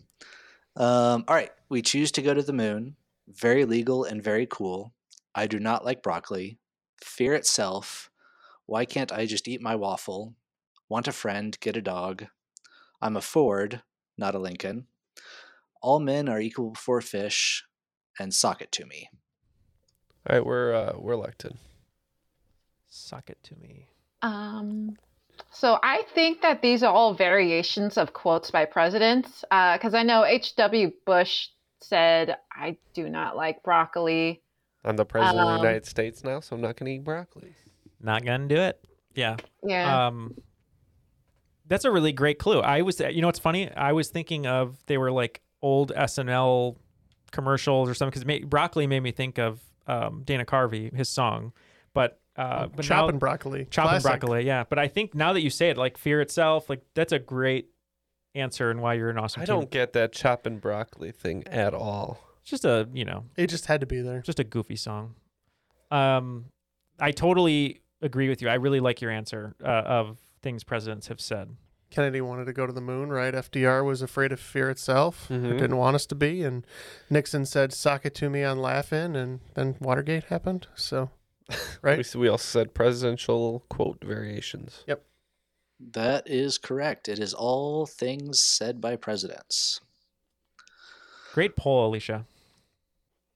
Um, 0.77 1.25
all 1.27 1.35
right, 1.35 1.51
we 1.69 1.83
choose 1.83 2.13
to 2.13 2.23
go 2.23 2.35
to 2.35 2.43
the 2.43 2.53
moon. 2.53 2.95
Very 3.27 3.65
legal 3.65 4.05
and 4.05 4.23
very 4.23 4.47
cool. 4.47 4.93
I 5.35 5.49
do 5.49 5.59
not 5.59 5.85
like 5.85 6.05
broccoli. 6.05 6.59
Fear 7.03 7.35
itself. 7.35 8.11
Why 8.67 8.85
can't 8.85 9.11
I 9.11 9.27
just 9.27 9.49
eat 9.49 9.61
my 9.61 9.75
waffle? 9.75 10.37
Want 10.89 11.09
a 11.09 11.13
friend, 11.13 11.59
get 11.61 11.77
a 11.77 11.83
dog. 11.83 12.27
I'm 13.03 13.17
a 13.17 13.21
Ford, 13.21 13.83
not 14.17 14.37
a 14.37 14.39
Lincoln. 14.39 14.87
All 15.83 15.99
men 15.99 16.29
are 16.29 16.41
equal 16.41 16.71
before 16.71 17.01
fish, 17.01 17.65
and 18.21 18.33
sock 18.33 18.63
it 18.63 18.71
to 18.73 18.87
me. 18.87 19.09
All 20.31 20.37
right, 20.37 20.47
we're 20.47 20.72
uh, 20.72 20.93
we're 20.97 21.16
locked 21.16 21.45
in. 21.45 21.59
Suck 22.89 23.31
it 23.31 23.39
to 23.43 23.57
me. 23.57 23.89
Um, 24.22 24.97
so 25.51 25.81
I 25.83 26.03
think 26.14 26.41
that 26.43 26.62
these 26.62 26.85
are 26.85 26.93
all 26.93 27.14
variations 27.14 27.99
of 27.99 28.12
quotes 28.12 28.49
by 28.53 28.64
presidents, 28.64 29.45
because 29.51 29.93
I 29.93 30.05
know 30.05 30.24
H.W. 30.24 30.93
Bush 31.05 31.49
said, 31.81 32.37
"I 32.53 32.76
do 32.95 33.09
not 33.09 33.37
like 33.37 33.64
broccoli." 33.64 34.41
I'm 34.85 34.97
the 34.97 35.05
president 35.05 35.41
of 35.41 35.49
Um, 35.49 35.55
the 35.55 35.62
United 35.62 35.87
States 35.87 36.22
now, 36.22 36.39
so 36.39 36.55
I'm 36.55 36.62
not 36.62 36.76
gonna 36.76 36.93
eat 36.93 37.03
broccoli. 37.03 37.53
Not 38.01 38.24
gonna 38.24 38.47
do 38.47 38.57
it. 38.57 38.85
Yeah. 39.16 39.37
Yeah. 39.64 40.07
Um, 40.07 40.37
that's 41.66 41.85
a 41.85 41.91
really 41.91 42.12
great 42.12 42.39
clue. 42.39 42.61
I 42.61 42.83
was, 42.83 43.01
you 43.01 43.20
know, 43.20 43.26
what's 43.26 43.41
funny? 43.41 43.68
I 43.72 43.93
was 43.95 44.11
thinking 44.11 44.47
of 44.47 44.76
they 44.87 44.97
were 44.97 45.11
like 45.11 45.41
old 45.61 45.93
SNL 45.97 46.76
commercials 47.33 47.89
or 47.89 47.95
something 47.95 48.22
because 48.22 48.47
broccoli 48.47 48.87
made 48.87 49.01
me 49.01 49.11
think 49.11 49.39
of 49.39 49.61
um, 49.91 50.22
Dana 50.24 50.45
Carvey, 50.45 50.95
his 50.95 51.09
song. 51.09 51.53
But 51.95 52.20
uh, 52.36 52.66
but 52.68 52.76
now- 52.76 52.82
Chopping 52.82 53.18
broccoli. 53.18 53.66
chopping 53.70 54.01
Classic. 54.01 54.20
broccoli, 54.20 54.47
yeah. 54.47 54.64
But 54.68 54.78
I 54.78 54.88
think 54.88 55.14
now 55.14 55.32
that 55.32 55.43
you 55.43 55.51
say 55.51 55.70
it, 55.70 55.76
like 55.76 55.99
fear 55.99 56.20
itself, 56.20 56.70
like 56.70 56.82
that's 56.95 57.12
a 57.12 57.18
great 57.18 57.68
answer 58.34 58.70
and 58.70 58.80
why 58.80 58.95
you're 58.95 59.11
an 59.11 59.18
awesome. 59.18 59.43
I 59.43 59.45
team. 59.47 59.57
don't 59.57 59.70
get 59.70 59.93
that 59.95 60.12
chopping 60.12 60.59
broccoli 60.59 61.11
thing 61.12 61.43
at 61.49 61.74
all. 61.74 62.18
It's 62.43 62.51
just 62.51 62.64
a 62.64 62.88
you 62.95 63.05
know 63.05 63.24
It 63.36 63.49
just 63.49 63.66
had 63.66 63.80
to 63.80 63.86
be 63.86 64.01
there. 64.01 64.20
just 64.22 64.38
a 64.41 64.45
goofy 64.45 64.76
song. 64.76 65.14
Um, 65.91 66.47
I 66.99 67.11
totally 67.11 67.80
agree 68.01 68.28
with 68.28 68.41
you. 68.43 68.49
I 68.49 68.55
really 68.55 68.80
like 68.80 69.01
your 69.01 69.11
answer 69.11 69.55
uh, 69.62 69.66
of 69.68 70.18
things 70.43 70.64
presidents 70.64 71.09
have 71.09 71.20
said. 71.20 71.57
Kennedy 71.91 72.20
wanted 72.20 72.45
to 72.47 72.53
go 72.53 72.66
to 72.66 72.72
the 72.72 72.80
moon, 72.80 73.11
right? 73.11 73.34
FDR 73.34 73.84
was 73.84 74.01
afraid 74.01 74.32
of 74.32 74.41
fear 74.41 74.70
itself. 74.70 75.26
Mhm. 75.28 75.59
Didn't 75.59 75.76
want 75.76 75.97
us 75.97 76.07
to 76.07 76.14
be. 76.14 76.43
And 76.45 76.64
Nixon 77.11 77.45
said, 77.45 77.72
sock 77.72 78.07
it 78.07 78.14
to 78.16 78.30
me 78.30 78.45
on 78.45 78.59
laughing. 78.59 79.16
And 79.16 79.41
then 79.55 79.76
Watergate 79.80 80.24
happened. 80.24 80.68
So, 80.76 81.11
right? 81.82 82.07
We, 82.14 82.20
we 82.20 82.28
also 82.28 82.45
said 82.45 82.74
presidential 82.74 83.64
quote 83.68 84.03
variations. 84.05 84.84
Yep. 84.86 85.05
That 85.93 86.28
is 86.28 86.59
correct. 86.59 87.09
It 87.09 87.18
is 87.18 87.34
all 87.34 87.86
things 87.86 88.41
said 88.41 88.80
by 88.80 88.97
presidents. 88.97 89.80
Great 91.32 91.57
poll, 91.57 91.88
Alicia. 91.88 92.26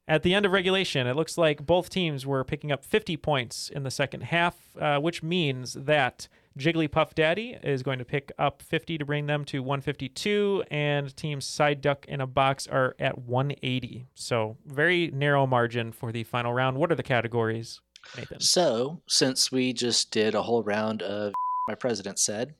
At 0.06 0.22
the 0.22 0.34
end 0.34 0.44
of 0.44 0.52
regulation, 0.52 1.06
it 1.06 1.16
looks 1.16 1.38
like 1.38 1.64
both 1.64 1.88
teams 1.88 2.26
were 2.26 2.44
picking 2.44 2.70
up 2.70 2.84
50 2.84 3.16
points 3.16 3.70
in 3.70 3.84
the 3.84 3.90
second 3.90 4.24
half, 4.24 4.56
uh, 4.78 4.98
which 4.98 5.22
means 5.22 5.72
that 5.72 6.28
Jigglypuff 6.58 7.14
Daddy 7.14 7.56
is 7.62 7.82
going 7.82 7.98
to 7.98 8.04
pick 8.04 8.30
up 8.38 8.62
50 8.62 8.98
to 8.98 9.04
bring 9.04 9.26
them 9.26 9.44
to 9.46 9.60
152, 9.60 10.64
and 10.70 11.14
Team 11.16 11.40
Psyduck 11.40 12.04
in 12.04 12.20
a 12.20 12.26
Box 12.26 12.68
are 12.68 12.94
at 13.00 13.18
180. 13.18 14.06
So, 14.14 14.56
very 14.64 15.10
narrow 15.12 15.46
margin 15.46 15.90
for 15.90 16.12
the 16.12 16.22
final 16.22 16.52
round. 16.52 16.78
What 16.78 16.92
are 16.92 16.94
the 16.94 17.02
categories, 17.02 17.80
Nathan? 18.16 18.38
So, 18.40 19.00
since 19.08 19.50
we 19.50 19.72
just 19.72 20.12
did 20.12 20.36
a 20.36 20.42
whole 20.42 20.62
round 20.62 21.02
of 21.02 21.32
my 21.68 21.74
president 21.74 22.20
said, 22.20 22.54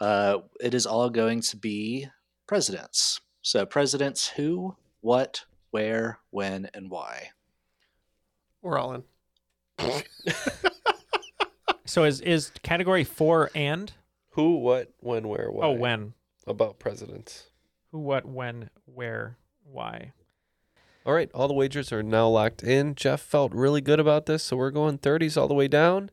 uh, 0.00 0.38
it 0.60 0.74
is 0.74 0.84
all 0.84 1.08
going 1.08 1.42
to 1.42 1.56
be 1.56 2.08
presidents. 2.48 3.20
So, 3.42 3.64
presidents 3.64 4.26
who, 4.28 4.74
what, 5.00 5.44
where, 5.70 6.18
when, 6.30 6.68
and 6.74 6.90
why. 6.90 7.30
We're 8.62 8.78
all 8.78 8.94
in. 8.94 9.04
So, 11.84 12.04
is, 12.04 12.20
is 12.20 12.52
category 12.62 13.04
four 13.04 13.50
and? 13.54 13.92
Who, 14.30 14.56
what, 14.58 14.92
when, 15.00 15.28
where, 15.28 15.50
why? 15.50 15.66
Oh, 15.66 15.72
when. 15.72 16.14
About 16.46 16.78
presidents. 16.78 17.48
Who, 17.90 17.98
what, 17.98 18.24
when, 18.24 18.70
where, 18.86 19.36
why. 19.64 20.12
All 21.04 21.12
right, 21.12 21.30
all 21.34 21.48
the 21.48 21.54
wagers 21.54 21.92
are 21.92 22.02
now 22.02 22.28
locked 22.28 22.62
in. 22.62 22.94
Jeff 22.94 23.20
felt 23.20 23.52
really 23.52 23.80
good 23.80 23.98
about 23.98 24.26
this, 24.26 24.44
so 24.44 24.56
we're 24.56 24.70
going 24.70 24.98
30s 24.98 25.36
all 25.36 25.48
the 25.48 25.54
way 25.54 25.66
down. 25.66 26.10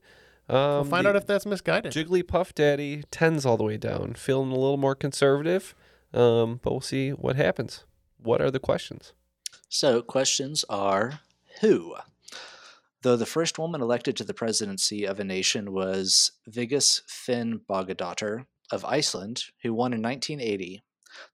Um, 0.50 0.56
We'll 0.58 0.84
find 0.86 1.06
out 1.08 1.16
if 1.16 1.28
that's 1.28 1.46
misguided. 1.46 1.94
Jigglypuff 1.94 2.56
Daddy 2.56 3.04
10s 3.12 3.46
all 3.46 3.56
the 3.56 3.64
way 3.64 3.78
down. 3.78 4.16
Feeling 4.16 4.50
a 4.52 4.56
little 4.56 4.78
more 4.78 4.96
conservative, 4.96 5.76
um, 6.12 6.60
but 6.64 6.72
we'll 6.72 6.82
see 6.82 7.12
what 7.12 7.36
happens. 7.36 7.86
What 8.18 8.42
are 8.42 8.50
the 8.50 8.60
questions? 8.60 9.14
So, 9.70 10.02
questions 10.02 10.66
are 10.68 11.20
who? 11.62 11.96
Though 13.02 13.16
the 13.16 13.26
first 13.26 13.58
woman 13.58 13.82
elected 13.82 14.18
to 14.18 14.26
the 14.26 14.34
presidency 14.34 15.06
of 15.06 15.20
a 15.20 15.24
nation 15.24 15.72
was 15.72 16.34
Vigdis 16.50 17.02
Finnbogadottir 17.08 18.46
of 18.72 18.84
Iceland, 18.84 19.46
who 19.64 19.74
won 19.74 19.94
in 19.94 20.02
1980, 20.02 20.84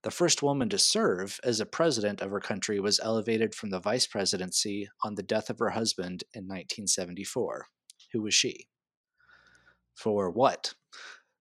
the 0.02 0.10
first 0.12 0.42
woman 0.42 0.68
to 0.68 0.78
serve 0.78 1.40
as 1.42 1.58
a 1.58 1.66
president 1.66 2.20
of 2.20 2.30
her 2.30 2.40
country 2.40 2.78
was 2.78 3.00
elevated 3.00 3.54
from 3.54 3.70
the 3.70 3.80
vice 3.80 4.06
presidency 4.06 4.88
on 5.02 5.16
the 5.16 5.24
death 5.24 5.50
of 5.50 5.58
her 5.58 5.70
husband 5.70 6.22
in 6.32 6.44
1974. 6.44 7.66
Who 8.12 8.22
was 8.22 8.34
she? 8.34 8.68
For 9.94 10.30
what? 10.30 10.74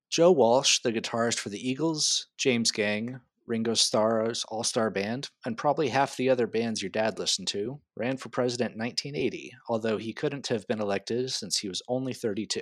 Joe 0.09 0.31
Walsh, 0.31 0.79
the 0.79 0.91
guitarist 0.91 1.37
for 1.37 1.49
the 1.49 1.69
Eagles, 1.69 2.27
James 2.37 2.71
Gang, 2.71 3.21
Ringo 3.47 3.73
Starr's 3.73 4.43
All 4.49 4.63
Star 4.63 4.89
Band, 4.89 5.29
and 5.45 5.57
probably 5.57 5.89
half 5.89 6.17
the 6.17 6.29
other 6.29 6.47
bands 6.47 6.81
your 6.81 6.89
dad 6.89 7.19
listened 7.19 7.47
to, 7.49 7.79
ran 7.95 8.17
for 8.17 8.29
president 8.29 8.73
in 8.73 8.79
1980, 8.79 9.51
although 9.69 9.97
he 9.97 10.13
couldn't 10.13 10.47
have 10.47 10.67
been 10.67 10.81
elected 10.81 11.31
since 11.31 11.57
he 11.57 11.67
was 11.67 11.81
only 11.87 12.13
32. 12.13 12.61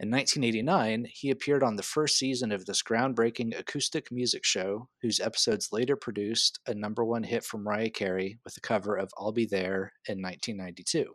In 0.00 0.10
1989, 0.10 1.06
he 1.12 1.30
appeared 1.30 1.62
on 1.62 1.76
the 1.76 1.82
first 1.82 2.18
season 2.18 2.50
of 2.50 2.66
this 2.66 2.82
groundbreaking 2.82 3.56
acoustic 3.58 4.10
music 4.10 4.44
show, 4.44 4.88
whose 5.00 5.20
episodes 5.20 5.68
later 5.70 5.96
produced 5.96 6.58
a 6.66 6.74
number 6.74 7.04
one 7.04 7.22
hit 7.22 7.44
from 7.44 7.62
Mariah 7.62 7.90
Carey 7.90 8.38
with 8.44 8.56
a 8.56 8.60
cover 8.60 8.96
of 8.96 9.12
I'll 9.16 9.32
Be 9.32 9.46
There 9.46 9.92
in 10.08 10.20
1992. 10.20 11.14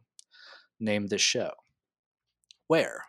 Name 0.80 1.08
this 1.08 1.22
show. 1.22 1.52
Where? 2.68 3.04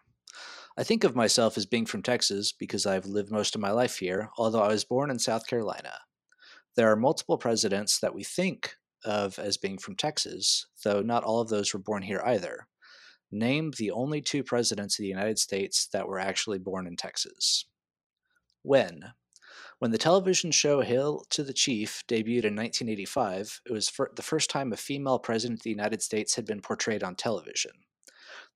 I 0.79 0.85
think 0.85 1.03
of 1.03 1.16
myself 1.16 1.59
as 1.59 1.66
being 1.66 1.87
from 1.87 2.03
Texas 2.03 2.53
because 2.53 2.87
I've 2.87 3.05
lived 3.05 3.33
most 3.33 3.57
of 3.57 3.61
my 3.61 3.72
life 3.72 3.99
here, 3.99 4.31
although 4.39 4.62
I 4.62 4.68
was 4.68 4.85
born 4.85 5.11
in 5.11 5.18
South 5.18 5.45
Carolina. 5.45 5.93
There 6.76 6.89
are 6.89 6.95
multiple 6.95 7.37
presidents 7.37 7.99
that 7.99 8.14
we 8.14 8.22
think 8.22 8.76
of 9.05 9.41
as 9.41 9.57
being 9.57 9.79
from 9.79 9.97
Texas, 9.97 10.66
though 10.85 11.03
not 11.03 11.24
all 11.24 11.41
of 11.41 11.49
those 11.49 11.74
were 11.74 11.81
born 11.81 12.03
here 12.03 12.22
either. 12.24 12.68
Name 13.33 13.72
the 13.76 13.91
only 13.91 14.20
two 14.20 14.45
presidents 14.45 14.97
of 14.97 15.03
the 15.03 15.09
United 15.09 15.41
States 15.41 15.89
that 15.93 16.07
were 16.07 16.20
actually 16.20 16.61
born 16.61 16.87
in 16.87 16.95
Texas. 16.95 17.64
When? 18.62 19.14
When 19.81 19.91
the 19.91 19.99
television 19.99 20.53
show 20.53 20.83
Hail 20.83 21.24
to 21.31 21.43
the 21.43 21.53
Chief 21.53 22.05
debuted 22.07 22.45
in 22.45 22.55
1985, 22.55 23.62
it 23.66 23.72
was 23.72 23.91
the 24.14 24.22
first 24.22 24.49
time 24.49 24.72
a 24.72 24.76
female 24.76 25.18
president 25.18 25.59
of 25.59 25.64
the 25.64 25.70
United 25.70 26.03
States 26.03 26.37
had 26.37 26.47
been 26.47 26.61
portrayed 26.61 27.03
on 27.03 27.16
television. 27.16 27.72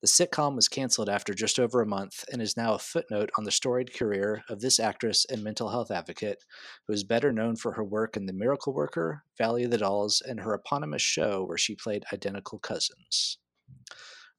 The 0.03 0.09
sitcom 0.09 0.57
was 0.57 0.67
canceled 0.67 1.09
after 1.09 1.33
just 1.33 1.61
over 1.61 1.81
a 1.81 1.87
month 1.87 2.25
and 2.33 2.43
is 2.43 2.57
now 2.57 2.75
a 2.75 2.79
footnote 2.81 3.31
on 3.39 3.45
the 3.45 3.53
storied 3.53 3.95
career 3.95 4.43
of 4.49 4.61
this 4.61 4.81
actress 4.81 5.25
and 5.31 5.45
mental 5.45 5.69
health 5.69 5.93
advocate, 5.93 6.43
who 6.89 6.93
is 6.93 7.05
better 7.05 7.31
known 7.33 7.55
for 7.55 7.71
her 7.75 7.85
work 7.85 8.17
in 8.17 8.27
The 8.27 8.33
Miracle 8.33 8.75
Worker, 8.75 9.23
Valley 9.39 9.63
of 9.63 9.71
the 9.71 9.79
Dolls, 9.79 10.21
and 10.21 10.41
her 10.41 10.55
eponymous 10.55 11.03
show 11.03 11.45
where 11.45 11.57
she 11.57 11.77
played 11.77 12.03
identical 12.13 12.59
cousins. 12.59 13.39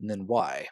And 0.02 0.10
then 0.10 0.28
why? 0.28 0.68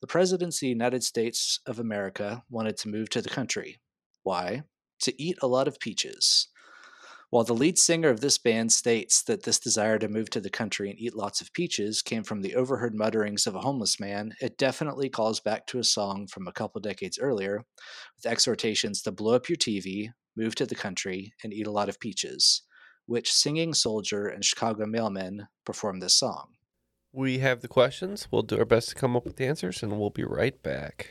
The 0.00 0.06
presidents 0.06 0.58
of 0.58 0.60
the 0.60 0.68
United 0.68 1.02
States 1.02 1.58
of 1.66 1.80
America 1.80 2.44
wanted 2.48 2.76
to 2.78 2.88
move 2.88 3.10
to 3.10 3.22
the 3.22 3.28
country. 3.28 3.80
Why? 4.22 4.62
To 5.00 5.22
eat 5.22 5.38
a 5.42 5.48
lot 5.48 5.66
of 5.66 5.80
peaches. 5.80 6.49
While 7.30 7.44
the 7.44 7.54
lead 7.54 7.78
singer 7.78 8.08
of 8.08 8.20
this 8.20 8.38
band 8.38 8.72
states 8.72 9.22
that 9.22 9.44
this 9.44 9.60
desire 9.60 10.00
to 10.00 10.08
move 10.08 10.30
to 10.30 10.40
the 10.40 10.50
country 10.50 10.90
and 10.90 10.98
eat 10.98 11.14
lots 11.14 11.40
of 11.40 11.52
peaches 11.52 12.02
came 12.02 12.24
from 12.24 12.42
the 12.42 12.56
overheard 12.56 12.92
mutterings 12.92 13.46
of 13.46 13.54
a 13.54 13.60
homeless 13.60 14.00
man, 14.00 14.34
it 14.40 14.58
definitely 14.58 15.08
calls 15.08 15.38
back 15.38 15.64
to 15.68 15.78
a 15.78 15.84
song 15.84 16.26
from 16.26 16.48
a 16.48 16.52
couple 16.52 16.80
decades 16.80 17.20
earlier 17.20 17.62
with 18.16 18.26
exhortations 18.26 19.00
to 19.02 19.12
blow 19.12 19.36
up 19.36 19.48
your 19.48 19.56
TV, 19.56 20.08
move 20.36 20.56
to 20.56 20.66
the 20.66 20.74
country, 20.74 21.32
and 21.44 21.52
eat 21.52 21.68
a 21.68 21.70
lot 21.70 21.88
of 21.88 22.00
peaches, 22.00 22.62
which 23.06 23.32
Singing 23.32 23.74
Soldier 23.74 24.26
and 24.26 24.44
Chicago 24.44 24.84
Mailmen 24.84 25.46
performed 25.64 26.02
this 26.02 26.18
song. 26.18 26.48
We 27.12 27.38
have 27.38 27.60
the 27.60 27.68
questions. 27.68 28.26
We'll 28.32 28.42
do 28.42 28.58
our 28.58 28.64
best 28.64 28.88
to 28.88 28.94
come 28.96 29.14
up 29.14 29.24
with 29.24 29.36
the 29.36 29.46
answers, 29.46 29.84
and 29.84 30.00
we'll 30.00 30.10
be 30.10 30.24
right 30.24 30.60
back. 30.64 31.10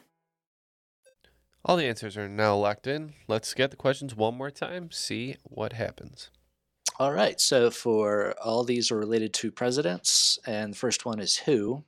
All 1.63 1.77
the 1.77 1.85
answers 1.85 2.17
are 2.17 2.27
now 2.27 2.55
locked 2.55 2.87
in. 2.87 3.13
Let's 3.27 3.53
get 3.53 3.69
the 3.69 3.77
questions 3.77 4.15
one 4.15 4.35
more 4.35 4.49
time, 4.49 4.91
see 4.91 5.35
what 5.43 5.73
happens. 5.73 6.31
All 6.97 7.13
right, 7.13 7.39
so 7.39 7.69
for 7.69 8.33
all 8.43 8.63
these 8.63 8.91
are 8.91 8.97
related 8.97 9.33
to 9.35 9.51
presidents, 9.51 10.39
and 10.45 10.73
the 10.73 10.77
first 10.77 11.05
one 11.05 11.19
is 11.19 11.37
who. 11.37 11.83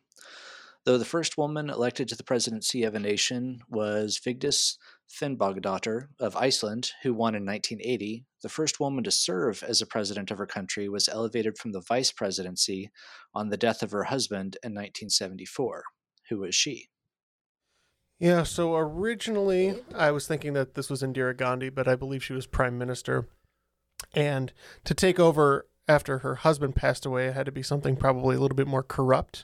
Though 0.85 0.97
the 0.97 1.05
first 1.05 1.37
woman 1.37 1.69
elected 1.69 2.07
to 2.09 2.15
the 2.15 2.23
presidency 2.23 2.83
of 2.83 2.93
a 2.93 2.99
nation 2.99 3.61
was 3.69 4.19
Vigdis 4.23 4.77
Finnbogadottir 5.09 6.09
of 6.19 6.35
Iceland, 6.35 6.91
who 7.01 7.13
won 7.13 7.35
in 7.35 7.45
1980, 7.45 8.25
the 8.41 8.49
first 8.49 8.79
woman 8.79 9.03
to 9.05 9.11
serve 9.11 9.63
as 9.63 9.81
a 9.81 9.87
president 9.87 10.29
of 10.29 10.37
her 10.37 10.45
country 10.45 10.87
was 10.87 11.09
elevated 11.09 11.57
from 11.57 11.71
the 11.71 11.81
vice 11.81 12.11
presidency 12.11 12.91
on 13.33 13.49
the 13.49 13.57
death 13.57 13.81
of 13.81 13.91
her 13.91 14.03
husband 14.05 14.57
in 14.63 14.71
1974. 14.73 15.83
Who 16.29 16.39
was 16.39 16.53
she? 16.53 16.89
Yeah, 18.23 18.43
so 18.43 18.77
originally 18.77 19.83
I 19.93 20.11
was 20.11 20.25
thinking 20.27 20.53
that 20.53 20.75
this 20.75 20.89
was 20.89 21.03
Indira 21.03 21.35
Gandhi, 21.35 21.67
but 21.67 21.89
I 21.89 21.97
believe 21.97 22.23
she 22.23 22.31
was 22.31 22.47
prime 22.47 22.77
minister. 22.77 23.27
And 24.13 24.53
to 24.85 24.93
take 24.93 25.19
over 25.19 25.67
after 25.89 26.19
her 26.19 26.35
husband 26.35 26.73
passed 26.73 27.05
away, 27.05 27.27
it 27.27 27.33
had 27.33 27.45
to 27.47 27.51
be 27.51 27.61
something 27.61 27.97
probably 27.97 28.37
a 28.37 28.39
little 28.39 28.55
bit 28.55 28.65
more 28.65 28.81
corrupt. 28.81 29.43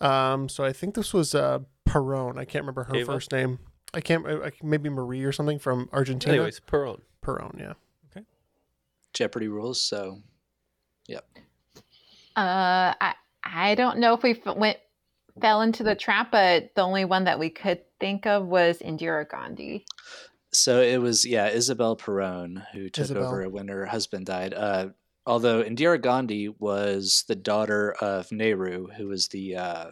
Um, 0.00 0.48
so 0.48 0.64
I 0.64 0.72
think 0.72 0.94
this 0.94 1.12
was 1.12 1.34
uh, 1.34 1.58
Perón. 1.86 2.38
I 2.38 2.46
can't 2.46 2.62
remember 2.62 2.84
her 2.84 2.96
Ava? 2.96 3.12
first 3.12 3.32
name. 3.32 3.58
I 3.92 4.00
can't. 4.00 4.26
I, 4.26 4.52
maybe 4.62 4.88
Marie 4.88 5.22
or 5.22 5.32
something 5.32 5.58
from 5.58 5.90
Argentina. 5.92 6.36
Anyways, 6.36 6.58
Perón. 6.60 7.00
Perón, 7.22 7.60
yeah. 7.60 7.74
Okay. 8.10 8.24
Jeopardy 9.12 9.48
rules, 9.48 9.82
so 9.82 10.20
yep. 11.06 11.26
Uh, 12.34 12.94
I 12.98 13.14
I 13.44 13.74
don't 13.74 13.98
know 13.98 14.14
if 14.14 14.22
we 14.22 14.40
went 14.56 14.78
fell 15.40 15.62
into 15.62 15.82
the 15.82 15.94
trap, 15.94 16.30
but 16.30 16.74
the 16.74 16.82
only 16.82 17.04
one 17.04 17.24
that 17.24 17.38
we 17.38 17.50
could 17.50 17.80
think 17.98 18.26
of 18.26 18.46
was 18.46 18.78
Indira 18.78 19.28
Gandhi. 19.28 19.84
So 20.52 20.80
it 20.80 21.00
was 21.00 21.24
yeah 21.24 21.48
Isabel 21.48 21.96
Perón 21.96 22.64
who 22.72 22.88
took 22.88 23.04
Isabel. 23.04 23.26
over 23.26 23.48
when 23.48 23.68
her 23.68 23.86
husband 23.86 24.26
died. 24.26 24.54
Uh, 24.54 24.88
although 25.26 25.62
Indira 25.62 26.00
Gandhi 26.00 26.48
was 26.48 27.24
the 27.28 27.36
daughter 27.36 27.92
of 28.00 28.32
Nehru, 28.32 28.88
who 28.88 29.06
was 29.06 29.28
the 29.28 29.56
uh, 29.56 29.90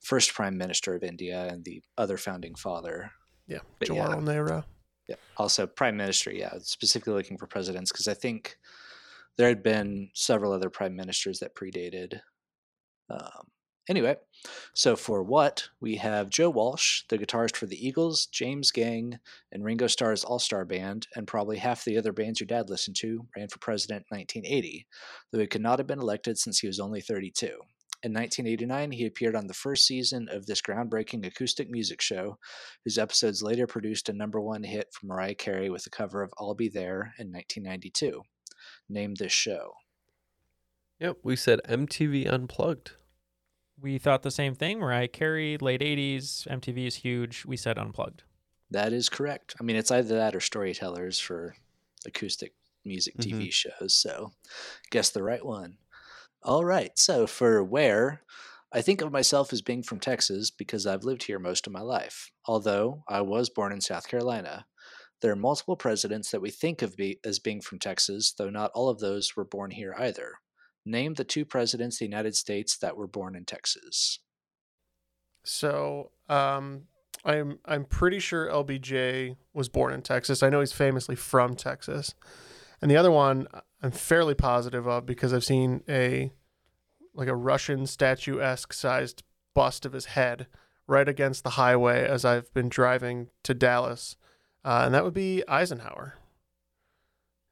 first 0.00 0.34
prime 0.34 0.56
minister 0.58 0.94
of 0.94 1.02
India 1.02 1.46
and 1.50 1.64
the 1.64 1.82
other 1.96 2.16
founding 2.16 2.54
father. 2.54 3.12
Yeah, 3.46 3.60
But 3.78 3.88
Jawaharlal 3.88 4.24
Nehru. 4.24 4.62
Yeah. 5.08 5.16
Also, 5.36 5.66
prime 5.66 5.96
minister. 5.96 6.32
Yeah, 6.32 6.54
specifically 6.62 7.14
looking 7.14 7.36
for 7.36 7.46
presidents 7.46 7.90
because 7.92 8.08
I 8.08 8.14
think 8.14 8.56
there 9.36 9.48
had 9.48 9.62
been 9.62 10.10
several 10.14 10.52
other 10.52 10.70
prime 10.70 10.96
ministers 10.96 11.40
that 11.40 11.54
predated. 11.54 12.20
Um, 13.08 13.48
anyway, 13.90 14.16
so 14.72 14.96
for 14.96 15.22
what 15.22 15.68
we 15.80 15.96
have 15.96 16.30
Joe 16.30 16.48
Walsh, 16.48 17.02
the 17.08 17.18
guitarist 17.18 17.56
for 17.56 17.66
the 17.66 17.86
Eagles, 17.86 18.26
James 18.26 18.70
Gang, 18.70 19.18
and 19.52 19.64
Ringo 19.64 19.88
Starr's 19.88 20.24
All 20.24 20.38
Star 20.38 20.64
Band, 20.64 21.08
and 21.16 21.26
probably 21.26 21.58
half 21.58 21.84
the 21.84 21.98
other 21.98 22.12
bands 22.12 22.40
your 22.40 22.46
dad 22.46 22.70
listened 22.70 22.96
to, 23.00 23.26
ran 23.36 23.48
for 23.48 23.58
president 23.58 24.06
in 24.10 24.16
1980, 24.16 24.86
though 25.30 25.40
he 25.40 25.46
could 25.46 25.60
not 25.60 25.78
have 25.78 25.88
been 25.88 26.00
elected 26.00 26.38
since 26.38 26.60
he 26.60 26.68
was 26.68 26.80
only 26.80 27.00
32. 27.00 27.46
In 28.02 28.14
1989, 28.14 28.92
he 28.92 29.04
appeared 29.04 29.36
on 29.36 29.46
the 29.46 29.52
first 29.52 29.86
season 29.86 30.28
of 30.30 30.46
this 30.46 30.62
groundbreaking 30.62 31.26
acoustic 31.26 31.68
music 31.68 32.00
show, 32.00 32.38
whose 32.84 32.96
episodes 32.96 33.42
later 33.42 33.66
produced 33.66 34.08
a 34.08 34.14
number 34.14 34.40
one 34.40 34.62
hit 34.62 34.86
for 34.92 35.04
Mariah 35.04 35.34
Carey 35.34 35.68
with 35.68 35.84
a 35.86 35.90
cover 35.90 36.22
of 36.22 36.32
I'll 36.38 36.54
Be 36.54 36.70
There 36.70 37.12
in 37.18 37.30
1992. 37.30 38.22
Name 38.88 39.14
this 39.16 39.32
show. 39.32 39.72
Yep, 40.98 41.18
we 41.22 41.36
said 41.36 41.60
MTV 41.68 42.26
Unplugged. 42.30 42.92
We 43.80 43.98
thought 43.98 44.22
the 44.22 44.30
same 44.30 44.54
thing. 44.54 44.78
Mariah 44.78 45.08
Carey, 45.08 45.56
late 45.58 45.80
80s, 45.80 46.46
MTV 46.50 46.86
is 46.86 46.96
huge. 46.96 47.44
We 47.46 47.56
said 47.56 47.78
unplugged. 47.78 48.22
That 48.70 48.92
is 48.92 49.08
correct. 49.08 49.54
I 49.60 49.64
mean, 49.64 49.76
it's 49.76 49.90
either 49.90 50.14
that 50.16 50.34
or 50.34 50.40
storytellers 50.40 51.18
for 51.18 51.56
acoustic 52.06 52.54
music 52.84 53.16
TV 53.18 53.48
Mhm. 53.48 53.52
shows. 53.52 53.94
So, 53.94 54.32
guess 54.90 55.10
the 55.10 55.22
right 55.22 55.44
one. 55.44 55.78
All 56.42 56.64
right. 56.64 56.98
So, 56.98 57.26
for 57.26 57.62
where, 57.64 58.22
I 58.72 58.80
think 58.82 59.00
of 59.00 59.10
myself 59.12 59.52
as 59.52 59.62
being 59.62 59.82
from 59.82 59.98
Texas 60.00 60.50
because 60.50 60.86
I've 60.86 61.04
lived 61.04 61.24
here 61.24 61.38
most 61.38 61.66
of 61.66 61.72
my 61.72 61.80
life, 61.80 62.30
although 62.46 63.02
I 63.08 63.20
was 63.22 63.50
born 63.50 63.72
in 63.72 63.80
South 63.80 64.06
Carolina. 64.08 64.66
There 65.20 65.32
are 65.32 65.36
multiple 65.36 65.76
presidents 65.76 66.30
that 66.30 66.40
we 66.40 66.50
think 66.50 66.80
of 66.80 66.96
be, 66.96 67.18
as 67.24 67.38
being 67.38 67.60
from 67.60 67.78
Texas, 67.78 68.32
though 68.32 68.48
not 68.50 68.70
all 68.74 68.88
of 68.88 69.00
those 69.00 69.36
were 69.36 69.44
born 69.44 69.72
here 69.72 69.94
either. 69.98 70.36
Name 70.84 71.14
the 71.14 71.24
two 71.24 71.44
presidents 71.44 71.96
of 71.96 71.98
the 72.00 72.04
United 72.06 72.34
States 72.34 72.76
that 72.78 72.96
were 72.96 73.06
born 73.06 73.34
in 73.34 73.44
Texas. 73.44 74.18
So, 75.44 76.10
um, 76.28 76.84
I'm 77.24 77.58
I'm 77.64 77.84
pretty 77.84 78.18
sure 78.18 78.48
LBJ 78.48 79.36
was 79.52 79.68
born 79.68 79.92
in 79.92 80.02
Texas. 80.02 80.42
I 80.42 80.48
know 80.48 80.60
he's 80.60 80.72
famously 80.72 81.16
from 81.16 81.54
Texas. 81.54 82.14
And 82.80 82.90
the 82.90 82.96
other 82.96 83.10
one 83.10 83.46
I'm 83.82 83.90
fairly 83.90 84.34
positive 84.34 84.86
of 84.86 85.06
because 85.06 85.32
I've 85.32 85.44
seen 85.44 85.82
a 85.88 86.32
like 87.14 87.28
a 87.28 87.36
Russian 87.36 87.86
statue 87.86 88.40
esque 88.40 88.72
sized 88.72 89.22
bust 89.54 89.84
of 89.84 89.92
his 89.92 90.06
head 90.06 90.46
right 90.86 91.08
against 91.08 91.44
the 91.44 91.50
highway 91.50 92.06
as 92.06 92.24
I've 92.24 92.52
been 92.54 92.68
driving 92.68 93.28
to 93.44 93.54
Dallas. 93.54 94.16
Uh, 94.64 94.82
and 94.84 94.94
that 94.94 95.04
would 95.04 95.14
be 95.14 95.42
Eisenhower. 95.48 96.14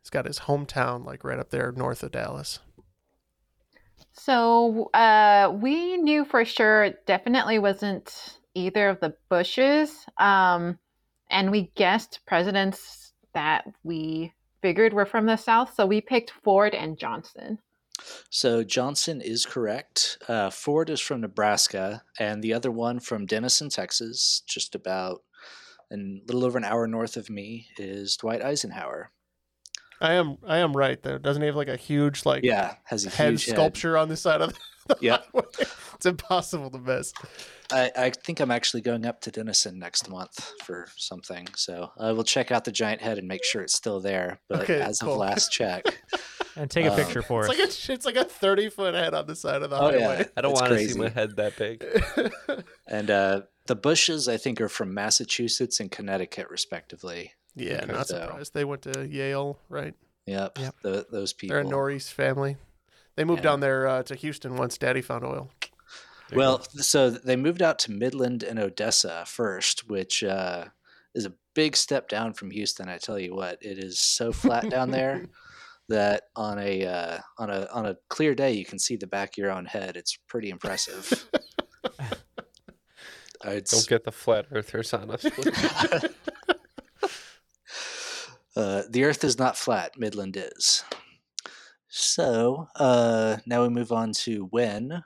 He's 0.02 0.10
got 0.10 0.26
his 0.26 0.40
hometown 0.40 1.05
like 1.05 1.24
right 1.24 1.38
up 1.38 1.50
there 1.50 1.72
north 1.72 2.02
of 2.02 2.12
Dallas. 2.12 2.60
So 4.19 4.90
uh, 4.95 5.53
we 5.55 5.97
knew 5.97 6.24
for 6.24 6.45
sure 6.45 6.85
it 6.85 7.07
definitely 7.07 7.59
wasn't 7.59 8.39
either 8.55 8.89
of 8.89 9.01
the 9.01 9.15
Bushes. 9.28 10.05
Um, 10.19 10.78
and 11.31 11.51
we 11.51 11.70
guessed 11.74 12.20
presidents 12.27 13.12
that 13.35 13.66
we 13.85 14.32
figured 14.62 14.93
were 14.93 15.07
from 15.07 15.27
the 15.27 15.36
South. 15.36 15.74
So 15.74 15.86
we 15.86 16.01
picked 16.01 16.32
Ford 16.43 16.74
and 16.74 16.99
Johnson. 16.99 17.59
So 18.31 18.62
Johnson 18.62 19.20
is 19.20 19.45
correct. 19.45 20.19
Uh, 20.28 20.51
Ford 20.51 20.89
is 20.90 21.01
from 21.01 21.20
Nebraska, 21.20 22.03
and 22.19 22.43
the 22.43 22.55
other 22.55 22.70
one 22.70 23.01
from 23.01 23.27
Denison, 23.27 23.70
Texas, 23.70 24.43
just 24.47 24.74
about 24.74 25.23
a 25.93 25.97
little 25.97 26.45
over 26.45 26.59
an 26.59 26.65
hour 26.65 26.86
north 26.86 27.16
of 27.16 27.28
me, 27.28 27.69
is 27.77 28.16
Dwight 28.16 28.45
Eisenhower. 28.45 29.11
I 30.00 30.14
am 30.14 30.36
I 30.46 30.58
am 30.58 30.76
right 30.76 31.02
though. 31.02 31.18
Doesn't 31.18 31.42
he 31.42 31.46
have 31.46 31.56
like 31.56 31.68
a 31.68 31.76
huge 31.76 32.24
like 32.24 32.44
yeah 32.44 32.76
has 32.84 33.04
a 33.04 33.10
head 33.10 33.30
huge 33.32 33.46
head. 33.46 33.54
sculpture 33.54 33.96
on 33.98 34.08
the 34.08 34.16
side 34.16 34.40
of 34.40 34.52
the 34.88 34.96
Yeah. 35.00 35.18
highway? 35.32 35.46
It's 35.94 36.06
impossible 36.06 36.70
to 36.70 36.78
miss. 36.78 37.12
I, 37.70 37.90
I 37.96 38.10
think 38.10 38.40
I'm 38.40 38.50
actually 38.50 38.80
going 38.80 39.04
up 39.04 39.20
to 39.22 39.30
Denison 39.30 39.78
next 39.78 40.08
month 40.08 40.52
for 40.64 40.88
something, 40.96 41.46
so 41.56 41.90
I 41.98 42.12
will 42.12 42.24
check 42.24 42.50
out 42.50 42.64
the 42.64 42.72
giant 42.72 43.02
head 43.02 43.18
and 43.18 43.28
make 43.28 43.44
sure 43.44 43.60
it's 43.62 43.74
still 43.74 44.00
there. 44.00 44.40
But 44.48 44.62
Okay, 44.62 44.80
as 44.80 45.00
cool. 45.00 45.14
of 45.14 45.18
last 45.18 45.50
check, 45.52 45.84
And 46.56 46.70
take 46.70 46.86
a 46.86 46.90
um, 46.90 46.96
picture 46.96 47.20
for 47.22 47.40
It's 47.44 47.50
us. 47.50 47.58
like 47.58 47.90
a 47.90 47.92
it's 47.92 48.06
like 48.06 48.16
a 48.16 48.24
thirty 48.24 48.70
foot 48.70 48.94
head 48.94 49.12
on 49.12 49.26
the 49.26 49.36
side 49.36 49.62
of 49.62 49.70
the 49.70 49.76
Oh, 49.76 49.90
yeah. 49.90 50.06
highway. 50.08 50.26
I 50.36 50.40
don't 50.40 50.52
It's 50.52 50.60
want 50.60 50.72
to 50.72 50.88
see 50.88 50.98
my 50.98 51.08
head 51.10 51.36
that 51.36 51.56
big. 51.56 51.84
and 52.88 53.10
uh, 53.10 53.42
the 53.66 53.76
Bushes 53.76 54.28
I 54.28 54.36
think 54.38 54.60
are 54.60 54.68
from 54.68 54.94
Massachusetts 54.94 55.78
and 55.80 55.90
Connecticut, 55.90 56.48
respectively. 56.50 57.32
Yeah, 57.59 57.85
not 57.86 58.09
So, 58.09 58.20
surprised. 58.20 58.55
They 58.55 58.64
went 58.64 58.82
to 58.82 59.06
Yale, 59.06 59.59
right? 59.68 59.94
Yep, 60.26 60.59
tho- 60.82 61.05
those 61.10 61.32
people. 61.32 61.55
They're 61.55 61.64
a 61.64 61.68
Norris 61.68 62.10
family. 62.10 62.56
They 63.16 63.24
moved 63.24 63.40
Yeah. 63.40 63.51
down 63.51 63.60
there 63.60 63.86
uh, 63.89 64.02
to 64.05 64.14
Houston 64.14 64.56
once 64.56 64.76
Daddy 64.78 65.01
found 65.02 65.24
oil. 65.24 65.51
Well, 66.35 66.62
so 66.62 67.09
they 67.10 67.36
moved 67.36 67.62
out 67.62 67.78
to 67.80 67.90
Midland 67.90 68.43
and 68.43 68.59
Odessa 68.59 69.24
first, 69.26 69.89
which 69.89 70.22
uh, 70.22 70.66
is 71.14 71.24
a 71.24 71.32
big 71.55 71.74
step 71.74 72.09
down 72.09 72.35
from 72.35 72.51
Houston. 72.51 72.89
I 72.89 72.98
tell 72.98 73.18
you 73.18 73.35
what, 73.35 73.59
it 73.62 73.78
is 73.78 73.98
so 73.98 74.30
flat 74.32 74.68
down 74.76 74.90
there 74.90 75.24
that 75.89 76.24
on 76.36 76.59
a 76.59 76.85
uh, 76.85 77.18
on 77.39 77.48
a 77.48 77.66
on 77.72 77.86
a 77.86 77.97
clear 78.10 78.35
day 78.35 78.52
you 78.52 78.66
can 78.66 78.78
see 78.78 78.97
the 78.97 79.06
back 79.06 79.30
of 79.30 79.39
your 79.39 79.51
own 79.51 79.64
head. 79.64 79.97
It's 79.97 80.16
pretty 80.28 80.51
impressive. 80.51 81.28
Uh, 83.47 83.51
it's, 83.51 83.70
Don't 83.70 83.86
get 83.89 84.02
the 84.02 84.10
flat 84.10 84.47
earthers 84.51 84.93
on 84.93 85.12
us. 85.12 85.24
uh, 88.59 88.82
the 88.90 89.05
Earth 89.05 89.22
is 89.22 89.39
not 89.39 89.56
flat. 89.56 89.93
Midland 89.97 90.36
is. 90.36 90.82
So 91.89 92.66
uh, 92.74 93.36
now 93.47 93.62
we 93.62 93.68
move 93.68 93.93
on 93.93 94.12
to 94.24 94.48
when. 94.51 95.05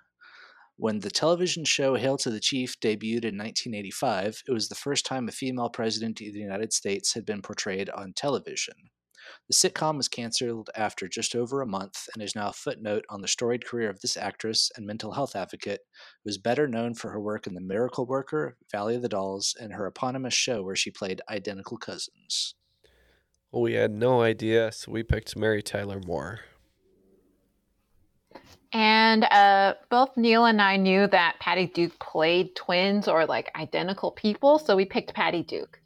When 0.76 1.00
the 1.00 1.10
television 1.10 1.66
show 1.66 1.94
Hail 1.94 2.16
to 2.16 2.30
the 2.30 2.40
Chief 2.40 2.80
debuted 2.80 3.26
in 3.26 3.36
1985, 3.36 4.42
it 4.48 4.52
was 4.52 4.68
the 4.68 4.74
first 4.74 5.04
time 5.04 5.28
a 5.28 5.32
female 5.32 5.68
president 5.68 6.18
of 6.22 6.32
the 6.32 6.40
United 6.40 6.72
States 6.72 7.12
had 7.12 7.26
been 7.26 7.42
portrayed 7.42 7.90
on 7.90 8.14
television. 8.14 8.74
The 9.48 9.54
sitcom 9.54 9.98
was 9.98 10.08
canceled 10.08 10.70
after 10.74 11.06
just 11.06 11.36
over 11.36 11.60
a 11.60 11.66
month 11.66 12.08
and 12.14 12.22
is 12.22 12.34
now 12.34 12.48
a 12.48 12.54
footnote 12.54 13.04
on 13.10 13.20
the 13.20 13.28
storied 13.28 13.66
career 13.66 13.90
of 13.90 14.00
this 14.00 14.16
actress 14.16 14.70
and 14.76 14.86
mental 14.86 15.12
health 15.12 15.36
advocate 15.36 15.80
who 16.24 16.30
is 16.30 16.38
better 16.38 16.66
known 16.66 16.94
for 16.94 17.10
her 17.10 17.20
work 17.20 17.46
in 17.46 17.52
The 17.52 17.60
Miracle 17.60 18.06
Worker, 18.06 18.56
Valley 18.72 18.96
of 18.96 19.02
the 19.02 19.10
Dolls, 19.10 19.54
and 19.60 19.74
her 19.74 19.86
eponymous 19.86 20.34
show 20.34 20.62
where 20.62 20.74
she 20.74 20.90
played 20.90 21.20
identical 21.28 21.76
cousins. 21.76 22.54
Well, 23.52 23.62
we 23.62 23.74
had 23.74 23.90
no 23.92 24.22
idea, 24.22 24.72
so 24.72 24.90
we 24.90 25.02
picked 25.02 25.36
Mary 25.36 25.62
Tyler 25.62 26.00
Moore. 26.04 26.40
And 28.72 29.24
uh, 29.24 29.74
both 29.90 30.16
Neil 30.16 30.46
and 30.46 30.60
I 30.62 30.76
knew 30.76 31.06
that 31.08 31.36
Patty 31.40 31.66
Duke 31.66 31.98
played 31.98 32.56
twins 32.56 33.06
or 33.06 33.26
like 33.26 33.50
identical 33.54 34.10
people. 34.12 34.58
So 34.58 34.74
we 34.74 34.86
picked 34.86 35.12
Patty 35.12 35.42
Duke. 35.42 35.78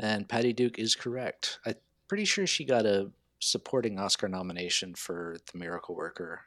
And 0.00 0.26
Patty 0.26 0.54
Duke 0.54 0.78
is 0.78 0.94
correct. 0.94 1.58
I'm 1.66 1.74
pretty 2.08 2.24
sure 2.24 2.46
she 2.46 2.64
got 2.64 2.86
a 2.86 3.10
supporting 3.40 3.98
Oscar 3.98 4.28
nomination 4.28 4.94
for 4.94 5.36
The 5.52 5.58
Miracle 5.58 5.94
Worker. 5.94 6.40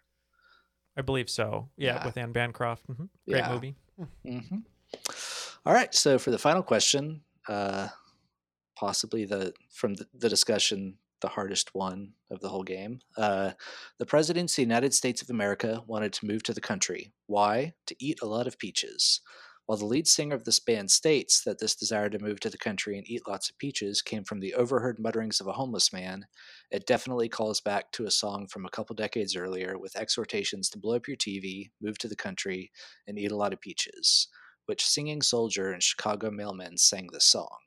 I 0.97 1.01
believe 1.03 1.29
so. 1.29 1.69
Yeah, 1.77 1.95
Yeah. 1.97 2.05
with 2.05 2.17
Anne 2.17 2.31
Bancroft. 2.31 2.85
hmm 2.87 3.03
Great 3.27 3.39
Yeah. 3.39 3.51
movie. 3.53 3.75
hmm 4.25 4.57
All 5.65 5.73
right. 5.73 5.93
So 5.93 6.17
for 6.17 6.31
the 6.31 6.39
final 6.39 6.63
question, 6.63 7.21
uh, 7.47 7.89
possibly 8.75 9.25
the 9.25 9.53
from 9.71 9.95
the, 9.95 10.05
the 10.13 10.29
discussion, 10.29 10.97
the 11.21 11.29
hardest 11.29 11.73
one 11.73 12.13
of 12.29 12.39
the 12.39 12.49
whole 12.49 12.63
game. 12.63 12.99
Uh, 13.17 13.51
the 13.97 14.05
presidents 14.05 14.53
of 14.53 14.57
the 14.57 14.61
United 14.63 14.93
States 14.93 15.21
of 15.21 15.29
America 15.29 15.83
wanted 15.87 16.13
to 16.13 16.25
move 16.25 16.43
to 16.43 16.53
the 16.53 16.61
country. 16.61 17.13
Why? 17.27 17.73
To 17.87 17.95
eat 17.99 18.19
a 18.21 18.27
lot 18.27 18.47
of 18.47 18.59
peaches. 18.59 19.21
While 19.65 19.79
the 19.79 19.85
lead 19.85 20.07
singer 20.07 20.35
of 20.35 20.43
this 20.43 20.59
band 20.59 20.91
states 20.91 21.41
that 21.43 21.57
this 21.57 21.75
desire 21.75 22.07
to 22.09 22.19
move 22.19 22.39
to 22.41 22.51
the 22.51 22.57
country 22.57 22.99
and 22.99 23.09
eat 23.09 23.27
lots 23.27 23.49
of 23.49 23.57
peaches 23.57 24.03
came 24.03 24.23
from 24.23 24.39
the 24.39 24.53
overheard 24.53 24.99
mutterings 24.99 25.39
of 25.41 25.47
a 25.47 25.53
homeless 25.53 25.91
man, 25.91 26.27
it 26.69 26.85
definitely 26.85 27.29
calls 27.29 27.61
back 27.61 27.91
to 27.93 28.05
a 28.05 28.11
song 28.11 28.45
from 28.47 28.65
a 28.65 28.69
couple 28.69 28.95
decades 28.95 29.35
earlier 29.35 29.79
with 29.79 29.95
exhortations 29.95 30.69
to 30.69 30.77
blow 30.77 30.95
up 30.97 31.07
your 31.07 31.17
TV, 31.17 31.71
move 31.81 31.97
to 31.97 32.07
the 32.07 32.15
country, 32.15 32.71
and 33.07 33.17
eat 33.17 33.31
a 33.31 33.35
lot 33.35 33.53
of 33.53 33.61
peaches, 33.61 34.27
which 34.67 34.85
singing 34.85 35.23
soldier 35.23 35.71
and 35.71 35.81
Chicago 35.81 36.29
mailman 36.29 36.77
sang 36.77 37.07
this 37.11 37.25
song. 37.25 37.57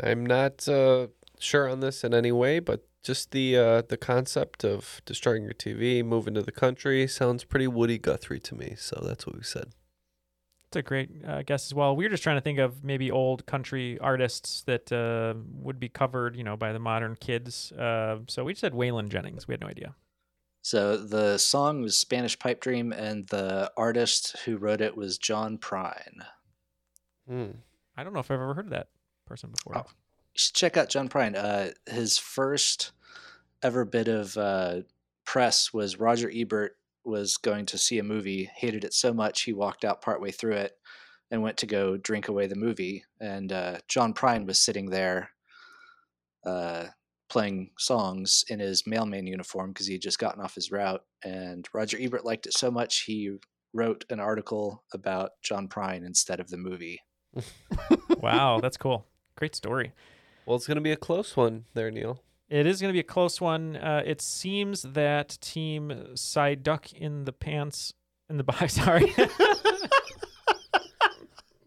I'm 0.00 0.24
not 0.24 0.68
uh, 0.68 1.08
sure 1.38 1.68
on 1.68 1.80
this 1.80 2.04
in 2.04 2.14
any 2.14 2.32
way, 2.32 2.60
but 2.60 2.86
just 3.02 3.32
the 3.32 3.56
uh, 3.56 3.82
the 3.82 3.96
concept 3.96 4.64
of 4.64 5.02
destroying 5.04 5.42
your 5.42 5.54
TV, 5.54 6.04
moving 6.04 6.34
to 6.34 6.42
the 6.42 6.52
country 6.52 7.06
sounds 7.06 7.44
pretty 7.44 7.66
Woody 7.66 7.98
Guthrie 7.98 8.40
to 8.40 8.54
me. 8.54 8.74
So 8.78 9.02
that's 9.04 9.26
what 9.26 9.36
we 9.36 9.42
said. 9.42 9.72
It's 10.68 10.76
a 10.76 10.82
great 10.82 11.10
uh, 11.26 11.42
guess 11.42 11.66
as 11.66 11.74
well. 11.74 11.94
We 11.94 12.04
were 12.04 12.10
just 12.10 12.22
trying 12.22 12.36
to 12.36 12.40
think 12.40 12.58
of 12.58 12.82
maybe 12.82 13.10
old 13.10 13.44
country 13.44 13.98
artists 13.98 14.62
that 14.62 14.90
uh, 14.90 15.34
would 15.60 15.78
be 15.78 15.90
covered, 15.90 16.34
you 16.34 16.44
know, 16.44 16.56
by 16.56 16.72
the 16.72 16.78
modern 16.78 17.16
kids. 17.16 17.72
Uh, 17.72 18.20
so 18.26 18.44
we 18.44 18.52
just 18.52 18.62
said 18.62 18.72
Waylon 18.72 19.08
Jennings. 19.08 19.46
We 19.46 19.52
had 19.52 19.60
no 19.60 19.66
idea. 19.66 19.94
So 20.62 20.96
the 20.96 21.36
song 21.38 21.82
was 21.82 21.98
Spanish 21.98 22.38
Pipe 22.38 22.60
Dream, 22.60 22.92
and 22.92 23.26
the 23.28 23.70
artist 23.76 24.36
who 24.44 24.56
wrote 24.56 24.80
it 24.80 24.96
was 24.96 25.18
John 25.18 25.58
Prine. 25.58 26.24
Hmm. 27.28 27.50
I 27.96 28.04
don't 28.04 28.14
know 28.14 28.20
if 28.20 28.30
I've 28.30 28.40
ever 28.40 28.54
heard 28.54 28.66
of 28.66 28.70
that 28.70 28.88
person 29.26 29.50
before. 29.50 29.74
You 30.34 30.38
should 30.38 30.54
check 30.54 30.76
out 30.76 30.88
John 30.88 31.08
Prine. 31.08 31.36
Uh, 31.36 31.70
his 31.90 32.18
first 32.18 32.92
ever 33.62 33.84
bit 33.84 34.08
of 34.08 34.36
uh, 34.36 34.80
press 35.24 35.72
was 35.72 35.98
Roger 35.98 36.30
Ebert 36.34 36.76
was 37.04 37.36
going 37.36 37.66
to 37.66 37.78
see 37.78 37.98
a 37.98 38.04
movie, 38.04 38.50
hated 38.54 38.84
it 38.84 38.94
so 38.94 39.12
much 39.12 39.42
he 39.42 39.52
walked 39.52 39.84
out 39.84 40.02
partway 40.02 40.30
through 40.30 40.54
it 40.54 40.72
and 41.30 41.42
went 41.42 41.56
to 41.58 41.66
go 41.66 41.96
drink 41.96 42.28
away 42.28 42.46
the 42.46 42.54
movie. 42.54 43.04
And 43.20 43.52
uh, 43.52 43.78
John 43.88 44.14
Prine 44.14 44.46
was 44.46 44.60
sitting 44.60 44.90
there 44.90 45.30
uh, 46.44 46.86
playing 47.28 47.70
songs 47.78 48.44
in 48.48 48.60
his 48.60 48.86
mailman 48.86 49.26
uniform 49.26 49.70
because 49.70 49.86
he 49.86 49.94
had 49.94 50.02
just 50.02 50.18
gotten 50.18 50.42
off 50.42 50.54
his 50.54 50.70
route. 50.70 51.02
And 51.24 51.66
Roger 51.72 51.96
Ebert 52.00 52.24
liked 52.24 52.46
it 52.46 52.52
so 52.52 52.70
much 52.70 53.04
he 53.04 53.38
wrote 53.72 54.04
an 54.10 54.20
article 54.20 54.84
about 54.92 55.30
John 55.42 55.68
Prine 55.68 56.04
instead 56.04 56.40
of 56.40 56.50
the 56.50 56.58
movie. 56.58 57.00
wow, 58.20 58.60
that's 58.60 58.76
cool. 58.76 59.06
Great 59.36 59.54
story. 59.54 59.92
Well, 60.46 60.56
it's 60.56 60.66
going 60.66 60.76
to 60.76 60.82
be 60.82 60.92
a 60.92 60.96
close 60.96 61.36
one 61.36 61.64
there, 61.74 61.90
Neil. 61.90 62.20
It 62.48 62.66
is 62.66 62.80
going 62.80 62.90
to 62.90 62.92
be 62.92 63.00
a 63.00 63.04
close 63.04 63.40
one. 63.40 63.76
Uh, 63.76 64.02
it 64.04 64.20
seems 64.20 64.82
that 64.82 65.38
Team 65.40 65.90
Psyduck 66.14 66.92
in 66.92 67.24
the 67.24 67.32
pants 67.32 67.94
in 68.28 68.36
the 68.36 68.44
box. 68.52 68.74
Sorry. 68.74 69.14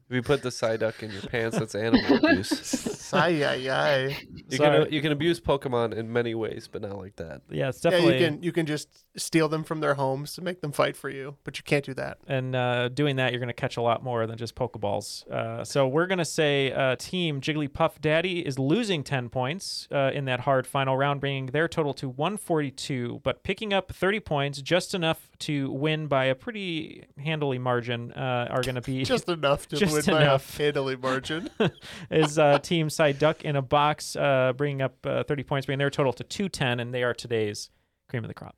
If 0.07 0.15
you 0.15 0.21
put 0.21 0.43
the 0.43 0.49
Psyduck 0.49 1.01
in 1.01 1.11
your 1.11 1.21
pants, 1.23 1.57
that's 1.57 1.73
animal 1.73 2.17
abuse. 2.23 3.11
Ay, 3.11 3.43
ay, 3.43 3.69
ay. 3.69 4.17
You 4.49 4.57
Sorry. 4.57 4.83
can 4.85 4.93
you 4.93 5.01
can 5.01 5.11
abuse 5.11 5.39
Pokemon 5.39 5.93
in 5.95 6.13
many 6.13 6.35
ways, 6.35 6.67
but 6.71 6.81
not 6.83 6.97
like 6.97 7.15
that. 7.15 7.41
Yeah, 7.49 7.69
it's 7.69 7.83
Yeah, 7.83 7.89
definitely. 7.91 8.19
you 8.19 8.25
can 8.29 8.43
you 8.43 8.51
can 8.51 8.65
just 8.67 8.87
steal 9.17 9.49
them 9.49 9.63
from 9.63 9.79
their 9.79 9.95
homes 9.95 10.33
to 10.35 10.41
make 10.43 10.61
them 10.61 10.71
fight 10.71 10.95
for 10.95 11.09
you, 11.09 11.37
but 11.43 11.57
you 11.57 11.63
can't 11.63 11.83
do 11.83 11.93
that. 11.95 12.19
and 12.27 12.55
uh, 12.55 12.89
doing 12.89 13.15
that, 13.15 13.31
you're 13.31 13.39
going 13.39 13.47
to 13.47 13.53
catch 13.53 13.77
a 13.77 13.81
lot 13.81 14.03
more 14.03 14.27
than 14.27 14.37
just 14.37 14.53
Pokeballs. 14.55 15.27
Uh, 15.31 15.63
so 15.63 15.87
we're 15.87 16.05
going 16.07 16.17
to 16.19 16.25
say 16.25 16.71
uh, 16.71 16.95
Team 16.97 17.41
Jigglypuff 17.41 17.99
Daddy 18.01 18.45
is 18.45 18.59
losing 18.59 19.03
10 19.03 19.29
points 19.29 19.87
uh, 19.91 20.11
in 20.13 20.25
that 20.25 20.41
hard 20.41 20.67
final 20.67 20.97
round, 20.97 21.19
bringing 21.21 21.47
their 21.47 21.67
total 21.67 21.93
to 21.95 22.09
142, 22.09 23.21
but 23.23 23.43
picking 23.43 23.73
up 23.73 23.91
30 23.91 24.19
points, 24.19 24.61
just 24.61 24.93
enough 24.93 25.29
to 25.39 25.71
win 25.71 26.07
by 26.07 26.25
a 26.25 26.35
pretty 26.35 27.05
handily 27.17 27.57
margin, 27.57 28.11
uh, 28.13 28.47
are 28.51 28.61
going 28.61 28.75
to 28.75 28.81
be 28.81 29.03
Just 29.15 29.27
enough 29.29 29.67
to 29.69 29.75
just 29.77 29.94
win 29.95 30.15
by 30.15 30.21
a 30.21 30.25
enough. 30.25 30.57
handily 30.57 30.95
margin. 30.95 31.49
is 32.11 32.37
uh, 32.37 32.59
Team 32.59 32.87
Psyduck 32.87 33.41
in 33.41 33.55
a 33.55 33.61
box, 33.61 34.15
uh, 34.15 34.53
bringing 34.55 34.81
up 34.81 35.05
uh, 35.05 35.23
30 35.23 35.43
points, 35.43 35.65
bringing 35.65 35.79
their 35.79 35.89
total 35.89 36.13
to 36.13 36.23
210, 36.23 36.79
and 36.79 36.93
they 36.93 37.03
are 37.03 37.13
today's 37.13 37.69
cream 38.07 38.23
of 38.23 38.27
the 38.27 38.33
crop. 38.33 38.55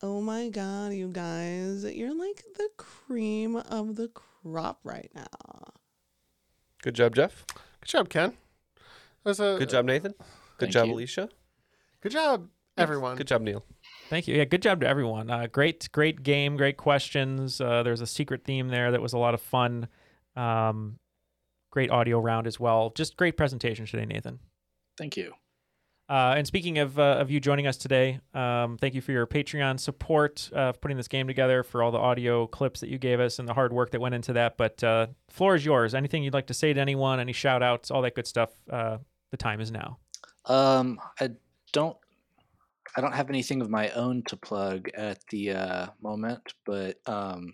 Oh 0.00 0.20
my 0.20 0.48
god, 0.48 0.92
you 0.92 1.08
guys. 1.08 1.84
You're 1.84 2.14
like 2.14 2.44
the 2.56 2.68
cream 2.76 3.56
of 3.56 3.96
the 3.96 4.08
crop 4.08 4.80
right 4.84 5.10
now. 5.14 5.26
Good 6.82 6.94
job, 6.94 7.16
Jeff. 7.16 7.44
Good 7.80 7.88
job, 7.88 8.08
Ken. 8.08 8.34
That's 9.24 9.40
a 9.40 9.56
Good 9.58 9.70
job, 9.70 9.84
Nathan. 9.86 10.14
Good 10.58 10.70
job, 10.70 10.86
you. 10.86 10.94
Alicia. 10.94 11.28
Good 12.00 12.12
job, 12.12 12.48
everyone. 12.76 13.16
Good 13.16 13.26
job, 13.26 13.42
Neil. 13.42 13.64
Thank 14.08 14.28
you. 14.28 14.36
Yeah, 14.36 14.44
good 14.44 14.62
job 14.62 14.80
to 14.80 14.88
everyone. 14.88 15.30
Uh, 15.30 15.48
great, 15.50 15.88
great 15.92 16.22
game. 16.22 16.56
Great 16.56 16.76
questions. 16.76 17.60
Uh, 17.60 17.82
there's 17.82 18.00
a 18.00 18.06
secret 18.06 18.44
theme 18.44 18.68
there 18.68 18.90
that 18.92 19.02
was 19.02 19.12
a 19.12 19.18
lot 19.18 19.34
of 19.34 19.40
fun. 19.40 19.88
Um, 20.36 20.98
great 21.70 21.90
audio 21.90 22.18
round 22.20 22.46
as 22.46 22.58
well. 22.58 22.90
Just 22.94 23.16
great 23.16 23.36
presentation 23.36 23.86
today, 23.86 24.06
Nathan. 24.06 24.38
Thank 24.96 25.16
you. 25.16 25.32
Uh, 26.08 26.34
and 26.38 26.46
speaking 26.46 26.78
of 26.78 26.98
uh, 26.98 27.18
of 27.20 27.30
you 27.30 27.38
joining 27.38 27.66
us 27.66 27.76
today, 27.76 28.18
um, 28.32 28.78
thank 28.78 28.94
you 28.94 29.02
for 29.02 29.12
your 29.12 29.26
Patreon 29.26 29.78
support 29.78 30.48
uh, 30.54 30.72
putting 30.72 30.96
this 30.96 31.08
game 31.08 31.26
together, 31.26 31.62
for 31.62 31.82
all 31.82 31.90
the 31.90 31.98
audio 31.98 32.46
clips 32.46 32.80
that 32.80 32.88
you 32.88 32.96
gave 32.96 33.20
us, 33.20 33.38
and 33.38 33.46
the 33.46 33.52
hard 33.52 33.74
work 33.74 33.90
that 33.90 34.00
went 34.00 34.14
into 34.14 34.32
that. 34.32 34.56
But 34.56 34.82
uh, 34.82 35.08
floor 35.28 35.54
is 35.54 35.66
yours. 35.66 35.94
Anything 35.94 36.22
you'd 36.22 36.32
like 36.32 36.46
to 36.46 36.54
say 36.54 36.72
to 36.72 36.80
anyone? 36.80 37.20
Any 37.20 37.34
shout 37.34 37.62
outs? 37.62 37.90
All 37.90 38.00
that 38.02 38.14
good 38.14 38.26
stuff. 38.26 38.50
Uh, 38.70 38.98
the 39.30 39.36
time 39.36 39.60
is 39.60 39.70
now. 39.70 39.98
Um, 40.46 40.98
I 41.20 41.28
don't, 41.74 41.96
I 42.96 43.02
don't 43.02 43.12
have 43.14 43.28
anything 43.28 43.60
of 43.60 43.68
my 43.68 43.90
own 43.90 44.22
to 44.28 44.36
plug 44.36 44.88
at 44.96 45.18
the 45.30 45.52
uh, 45.52 45.86
moment, 46.00 46.54
but 46.64 46.96
um, 47.04 47.52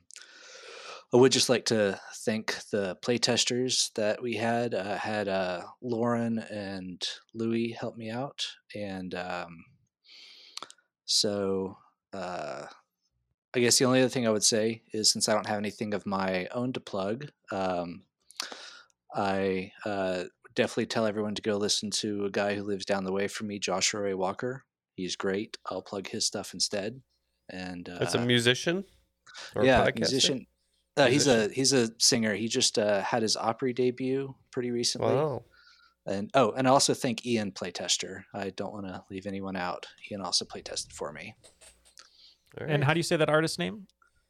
I 1.14 1.16
would 1.16 1.30
just 1.30 1.48
like 1.48 1.64
to 1.66 2.00
thank 2.24 2.56
the 2.72 2.96
playtesters 3.00 3.92
that 3.94 4.20
we 4.20 4.34
had. 4.34 4.74
Uh, 4.74 4.96
had 4.96 5.28
uh, 5.28 5.62
Lauren 5.80 6.40
and 6.40 7.00
Louie 7.34 7.70
help 7.70 7.96
me 7.96 8.10
out, 8.10 8.44
and 8.74 9.14
um, 9.14 9.64
so 11.04 11.78
uh, 12.12 12.62
I 13.54 13.60
guess 13.60 13.78
the 13.78 13.84
only 13.84 14.00
other 14.00 14.08
thing 14.08 14.26
I 14.26 14.32
would 14.32 14.42
say 14.42 14.82
is 14.92 15.12
since 15.12 15.28
I 15.28 15.34
don't 15.34 15.46
have 15.46 15.58
anything 15.58 15.94
of 15.94 16.04
my 16.04 16.48
own 16.52 16.72
to 16.72 16.80
plug, 16.80 17.28
um, 17.52 18.02
I 19.14 19.70
uh, 19.84 20.24
definitely 20.56 20.86
tell 20.86 21.06
everyone 21.06 21.36
to 21.36 21.42
go 21.42 21.56
listen 21.56 21.92
to 21.92 22.24
a 22.24 22.30
guy 22.30 22.56
who 22.56 22.64
lives 22.64 22.84
down 22.84 23.04
the 23.04 23.12
way 23.12 23.28
from 23.28 23.46
me, 23.46 23.60
Joshua 23.60 24.00
Ray 24.00 24.14
Walker. 24.14 24.64
He's 24.96 25.14
great. 25.14 25.58
I'll 25.70 25.80
plug 25.80 26.08
his 26.08 26.26
stuff 26.26 26.54
instead. 26.54 27.00
And 27.50 27.88
uh, 27.88 27.98
That's 28.00 28.16
a 28.16 28.20
musician. 28.20 28.84
Or 29.54 29.64
yeah, 29.64 29.88
musician. 29.94 30.46
Uh, 30.96 31.06
he's 31.06 31.26
a 31.26 31.48
he's 31.48 31.72
a 31.72 31.90
singer. 31.98 32.34
He 32.34 32.46
just 32.48 32.78
uh, 32.78 33.02
had 33.02 33.22
his 33.22 33.36
Opry 33.36 33.72
debut 33.72 34.34
pretty 34.50 34.70
recently. 34.70 35.14
Wow. 35.14 35.42
And 36.06 36.30
oh, 36.34 36.52
and 36.52 36.68
I 36.68 36.70
also 36.70 36.94
thank 36.94 37.24
Ian 37.26 37.50
playtester. 37.50 38.24
I 38.34 38.50
don't 38.50 38.72
want 38.72 38.86
to 38.86 39.02
leave 39.10 39.26
anyone 39.26 39.56
out. 39.56 39.86
Ian 40.10 40.20
also 40.20 40.44
playtested 40.44 40.92
for 40.92 41.12
me. 41.12 41.34
And 42.58 42.84
how 42.84 42.94
do 42.94 42.98
you 42.98 43.02
say 43.04 43.16
that 43.16 43.28
artist's 43.28 43.58
name? 43.58 43.86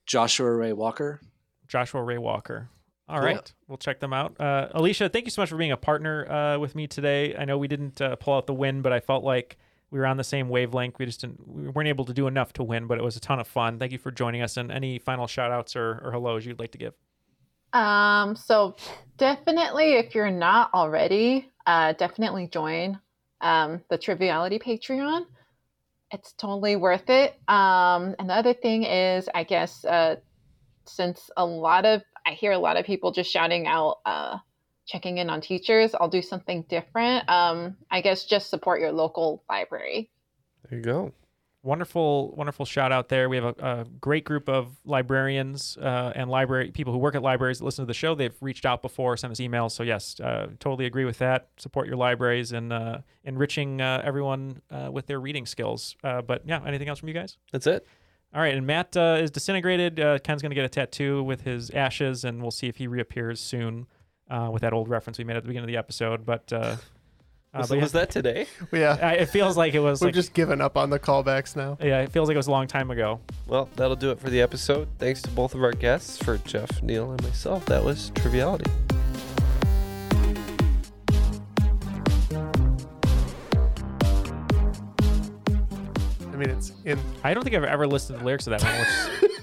Joshua 0.06 0.50
Ray 0.50 0.72
Walker. 0.72 1.20
Joshua 1.68 2.02
Ray 2.02 2.18
Walker. 2.18 2.70
All 3.06 3.18
Cool. 3.18 3.26
right, 3.26 3.52
we'll 3.68 3.76
check 3.76 4.00
them 4.00 4.14
out. 4.14 4.40
Uh, 4.40 4.68
Alicia, 4.72 5.10
thank 5.10 5.26
you 5.26 5.30
so 5.30 5.42
much 5.42 5.50
for 5.50 5.58
being 5.58 5.72
a 5.72 5.76
partner 5.76 6.30
uh, 6.30 6.58
with 6.58 6.74
me 6.74 6.86
today. 6.86 7.36
I 7.36 7.44
know 7.44 7.58
we 7.58 7.68
didn't 7.68 8.00
uh, 8.00 8.16
pull 8.16 8.32
out 8.34 8.46
the 8.46 8.54
win, 8.54 8.80
but 8.80 8.94
I 8.94 9.00
felt 9.00 9.24
like 9.24 9.58
we 9.94 10.00
were 10.00 10.06
on 10.06 10.16
the 10.16 10.24
same 10.24 10.48
wavelength. 10.48 10.98
We 10.98 11.06
just 11.06 11.20
didn't, 11.20 11.46
we 11.46 11.68
weren't 11.68 11.86
able 11.86 12.04
to 12.06 12.12
do 12.12 12.26
enough 12.26 12.52
to 12.54 12.64
win, 12.64 12.88
but 12.88 12.98
it 12.98 13.04
was 13.04 13.14
a 13.16 13.20
ton 13.20 13.38
of 13.38 13.46
fun. 13.46 13.78
Thank 13.78 13.92
you 13.92 13.98
for 13.98 14.10
joining 14.10 14.42
us. 14.42 14.56
And 14.56 14.72
any 14.72 14.98
final 14.98 15.28
shout 15.28 15.52
outs 15.52 15.76
or, 15.76 16.00
or 16.02 16.10
hellos 16.10 16.44
you'd 16.44 16.58
like 16.58 16.72
to 16.72 16.78
give? 16.78 16.94
Um, 17.72 18.34
so 18.34 18.74
definitely, 19.18 19.92
if 19.92 20.12
you're 20.12 20.32
not 20.32 20.74
already, 20.74 21.48
uh, 21.64 21.92
definitely 21.92 22.48
join 22.48 22.98
um, 23.40 23.82
the 23.88 23.96
Triviality 23.96 24.58
Patreon. 24.58 25.26
It's 26.10 26.32
totally 26.32 26.74
worth 26.74 27.08
it. 27.08 27.38
Um, 27.46 28.16
and 28.18 28.28
the 28.28 28.34
other 28.34 28.52
thing 28.52 28.82
is, 28.82 29.28
I 29.32 29.44
guess, 29.44 29.84
uh, 29.84 30.16
since 30.86 31.30
a 31.36 31.46
lot 31.46 31.86
of 31.86 32.02
I 32.26 32.32
hear 32.32 32.50
a 32.50 32.58
lot 32.58 32.76
of 32.76 32.84
people 32.84 33.12
just 33.12 33.30
shouting 33.30 33.68
out, 33.68 33.98
uh, 34.04 34.38
checking 34.86 35.18
in 35.18 35.30
on 35.30 35.40
teachers, 35.40 35.94
I'll 35.98 36.08
do 36.08 36.22
something 36.22 36.62
different. 36.68 37.28
Um, 37.28 37.76
I 37.90 38.00
guess 38.00 38.24
just 38.24 38.50
support 38.50 38.80
your 38.80 38.92
local 38.92 39.42
library. 39.48 40.10
There 40.68 40.78
you 40.78 40.84
go. 40.84 41.12
Wonderful, 41.62 42.34
wonderful 42.36 42.66
shout 42.66 42.92
out 42.92 43.08
there. 43.08 43.30
We 43.30 43.36
have 43.36 43.44
a, 43.44 43.54
a 43.80 43.86
great 43.98 44.24
group 44.24 44.50
of 44.50 44.76
librarians 44.84 45.78
uh, 45.78 46.12
and 46.14 46.28
library 46.30 46.70
people 46.70 46.92
who 46.92 46.98
work 46.98 47.14
at 47.14 47.22
libraries 47.22 47.58
that 47.60 47.64
listen 47.64 47.84
to 47.84 47.86
the 47.86 47.94
show. 47.94 48.14
They've 48.14 48.36
reached 48.42 48.66
out 48.66 48.82
before, 48.82 49.16
sent 49.16 49.30
us 49.30 49.40
emails. 49.40 49.70
So 49.70 49.82
yes, 49.82 50.20
uh, 50.20 50.48
totally 50.60 50.84
agree 50.84 51.06
with 51.06 51.18
that. 51.18 51.48
Support 51.56 51.86
your 51.86 51.96
libraries 51.96 52.52
and 52.52 52.70
uh, 52.70 52.98
enriching 53.24 53.80
uh, 53.80 54.02
everyone 54.04 54.60
uh, 54.70 54.90
with 54.92 55.06
their 55.06 55.20
reading 55.20 55.46
skills. 55.46 55.96
Uh, 56.04 56.20
but 56.20 56.42
yeah, 56.44 56.60
anything 56.66 56.88
else 56.88 56.98
from 56.98 57.08
you 57.08 57.14
guys? 57.14 57.38
That's 57.50 57.66
it. 57.66 57.86
All 58.34 58.42
right, 58.42 58.54
and 58.54 58.66
Matt 58.66 58.96
uh, 58.96 59.18
is 59.20 59.30
disintegrated. 59.30 60.00
Uh, 60.00 60.18
Ken's 60.18 60.42
going 60.42 60.50
to 60.50 60.56
get 60.56 60.64
a 60.64 60.68
tattoo 60.68 61.22
with 61.22 61.42
his 61.42 61.70
ashes, 61.70 62.24
and 62.24 62.42
we'll 62.42 62.50
see 62.50 62.66
if 62.66 62.76
he 62.76 62.88
reappears 62.88 63.40
soon 63.40 63.86
uh, 64.30 64.48
with 64.52 64.62
that 64.62 64.72
old 64.72 64.88
reference 64.88 65.18
we 65.18 65.24
made 65.24 65.36
at 65.36 65.42
the 65.42 65.48
beginning 65.48 65.64
of 65.68 65.72
the 65.72 65.76
episode. 65.78 66.24
But 66.26 66.52
uh, 66.52 66.56
uh, 66.56 66.76
Was- 67.58 67.68
but 67.68 67.74
yeah. 67.76 67.82
was 67.82 67.92
that 67.92 68.10
today? 68.10 68.46
Yeah. 68.72 68.98
I- 69.00 69.14
it 69.14 69.26
feels 69.30 69.56
like 69.56 69.74
it 69.74 69.80
was. 69.80 70.00
We're 70.00 70.08
like, 70.08 70.14
just 70.14 70.32
giving 70.34 70.60
up 70.60 70.76
on 70.76 70.90
the 70.90 70.98
callbacks 70.98 71.54
now. 71.56 71.78
yeah, 71.80 72.00
it 72.02 72.10
feels 72.12 72.28
like 72.28 72.34
it 72.34 72.38
was 72.38 72.48
a 72.48 72.50
long 72.52 72.66
time 72.66 72.90
ago. 72.90 73.20
Well, 73.46 73.68
that'll 73.76 73.96
do 73.96 74.10
it 74.10 74.18
for 74.18 74.30
the 74.30 74.40
episode. 74.40 74.88
Thanks 74.98 75.22
to 75.22 75.30
both 75.30 75.54
of 75.54 75.62
our 75.62 75.72
guests, 75.72 76.18
for 76.22 76.38
Jeff, 76.38 76.82
Neil, 76.82 77.10
and 77.12 77.22
myself. 77.22 77.64
That 77.66 77.84
was 77.84 78.10
Triviality. 78.14 78.70
I 85.10 86.36
mean, 86.36 86.50
it's 86.50 86.72
in. 86.84 86.98
I 87.22 87.32
don't 87.34 87.44
think 87.44 87.54
I've 87.54 87.64
ever 87.64 87.86
listened 87.86 88.16
to 88.16 88.20
the 88.20 88.26
lyrics 88.26 88.46
of 88.46 88.58
that 88.58 88.62
one, 88.62 89.20
which, 89.22 89.30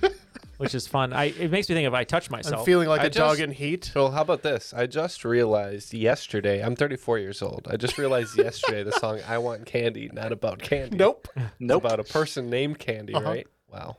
which 0.61 0.75
is 0.75 0.87
fun. 0.87 1.11
I 1.13 1.25
it 1.25 1.51
makes 1.51 1.67
me 1.69 1.75
think 1.75 1.87
of 1.87 1.93
I 1.93 2.03
touch 2.03 2.29
myself. 2.29 2.59
I'm 2.59 2.65
feeling 2.65 2.87
like 2.87 3.01
I 3.01 3.05
a 3.05 3.09
dog 3.09 3.39
in 3.39 3.51
heat. 3.51 3.91
Well, 3.95 4.11
how 4.11 4.21
about 4.21 4.43
this? 4.43 4.73
I 4.73 4.85
just 4.87 5.25
realized 5.25 5.93
yesterday, 5.93 6.63
I'm 6.63 6.75
34 6.75 7.19
years 7.19 7.41
old. 7.41 7.67
I 7.69 7.77
just 7.77 7.97
realized 7.97 8.37
yesterday 8.37 8.83
the 8.83 8.91
song 8.93 9.19
I 9.27 9.37
Want 9.39 9.65
Candy, 9.65 10.09
not 10.13 10.31
about 10.31 10.59
candy. 10.59 10.95
Nope. 10.97 11.27
It's 11.35 11.73
about 11.73 11.99
a 11.99 12.03
person 12.03 12.49
named 12.49 12.79
Candy, 12.79 13.13
Uh-huh. 13.13 13.25
right? 13.29 13.47
Wow. 13.71 13.97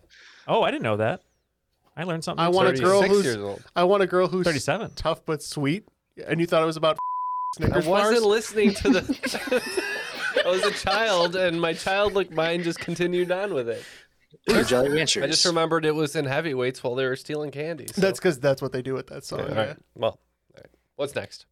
Oh, 0.49 0.63
I 0.63 0.71
didn't 0.71 0.83
know 0.85 0.97
that. 0.99 1.21
I 1.97 2.05
learned 2.05 2.25
something. 2.25 2.43
I 2.45 2.49
want 2.49 2.69
a 2.69 2.81
girl 2.81 3.01
36 3.03 3.15
who's. 3.17 3.25
years 3.27 3.37
old. 3.45 3.63
I 3.77 3.85
want 3.85 4.03
a 4.03 4.07
girl 4.07 4.27
who's 4.29 4.45
37. 4.47 4.93
tough 4.97 5.25
but 5.27 5.43
sweet. 5.43 5.87
And 6.27 6.41
you 6.41 6.47
thought 6.47 6.63
it 6.63 6.67
was 6.67 6.77
about 6.79 6.97
I 7.61 7.67
wasn't 7.67 7.87
bars? 7.87 8.25
listening 8.25 8.73
to 8.75 8.89
the. 8.91 9.93
I 10.47 10.49
was 10.49 10.63
a 10.65 10.71
child, 10.73 11.37
and 11.37 11.61
my 11.61 11.75
childlike 11.75 12.31
mind 12.33 12.65
just 12.65 12.79
continued 12.81 13.31
on 13.31 13.53
with 13.53 13.69
it. 13.69 13.85
Your 14.49 14.65
Jolly 14.65 14.91
Ranchers. 14.91 15.23
I 15.25 15.27
just 15.27 15.45
remembered 15.45 15.85
it 15.85 15.95
was 15.95 16.17
in 16.17 16.25
heavyweights 16.25 16.83
while 16.83 16.95
they 16.95 17.05
were 17.07 17.17
stealing 17.17 17.51
candy. 17.51 17.87
so- 17.89 18.01
That's 18.01 18.19
because 18.19 18.39
that's 18.41 18.61
what 18.63 18.73
they 18.73 18.83
do 18.83 18.95
with 18.95 19.09
that 19.09 19.25
song. 19.25 19.41
Yeah, 19.41 19.45
all 19.47 19.51
yeah. 19.55 19.61
right. 19.67 19.77
Well, 19.95 20.11
all 20.11 20.19
right. 20.57 20.67
what's 20.97 21.15
next? 21.15 21.47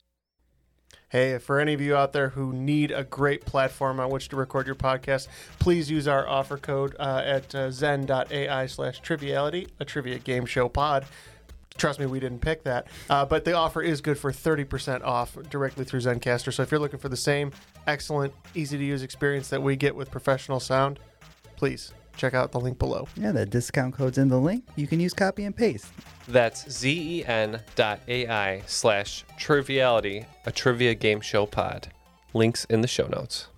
Hey, 1.09 1.39
for 1.39 1.59
any 1.59 1.75
of 1.75 1.81
you 1.81 1.97
out 1.97 2.13
there 2.13 2.29
who 2.31 2.53
need 2.53 2.93
a 2.93 3.03
great 3.03 3.45
platform 3.45 3.99
on 3.99 4.11
which 4.11 4.29
to 4.29 4.37
record 4.37 4.67
your 4.67 4.77
podcast, 4.77 5.27
please 5.59 5.91
use 5.91 6.07
our 6.07 6.27
offer 6.29 6.57
code 6.57 6.95
uh, 7.01 7.21
at 7.25 7.53
uh, 7.53 7.71
zen.ai 7.73 8.67
slash 8.67 9.01
triviality, 9.01 9.67
a 9.81 9.85
trivia 9.85 10.21
game 10.21 10.47
show 10.47 10.69
pod. 10.69 11.05
Trust 11.77 11.99
me, 11.99 12.07
we 12.07 12.21
didn't 12.21 12.41
pick 12.41 12.63
that. 12.63 12.87
Uh, 13.09 13.25
but 13.25 13.45
the 13.45 13.55
offer 13.55 13.83
is 13.83 14.01
good 14.01 14.19
for 14.19 14.31
30% 14.31 15.03
off 15.03 15.37
directly 15.49 15.85
through 15.85 16.01
Zencastr. 16.01 16.53
So 16.53 16.63
if 16.63 16.71
you're 16.71 16.79
looking 16.81 17.01
for 17.01 17.09
the 17.09 17.17
same 17.17 17.51
excellent, 17.89 18.33
easy 18.55 18.79
to 18.79 18.85
use 18.85 19.03
experience 19.03 19.49
that 19.49 19.63
we 19.63 19.75
get 19.75 19.97
with 19.97 20.13
professional 20.13 20.61
sound, 20.61 21.01
please 21.57 21.93
check 22.17 22.35
out 22.35 22.53
the 22.53 22.61
link 22.61 22.79
below. 22.79 23.09
Yeah, 23.17 23.33
the 23.33 23.47
discount 23.47 23.95
code's 23.95 24.19
in 24.19 24.29
the 24.29 24.39
link. 24.39 24.65
You 24.77 24.87
can 24.87 25.01
use 25.01 25.15
copy 25.15 25.45
and 25.45 25.57
paste. 25.57 25.87
That's 26.29 26.71
zen 26.71 27.61
dot 27.75 28.01
ai 28.09 28.63
slash 28.67 29.25
triviality, 29.39 30.27
a 30.47 30.53
trivia 30.53 30.95
game 30.95 31.21
show 31.21 31.47
pod. 31.47 31.93
Links 32.35 32.65
in 32.67 32.81
the 32.81 32.89
show 32.89 33.07
notes. 33.07 33.49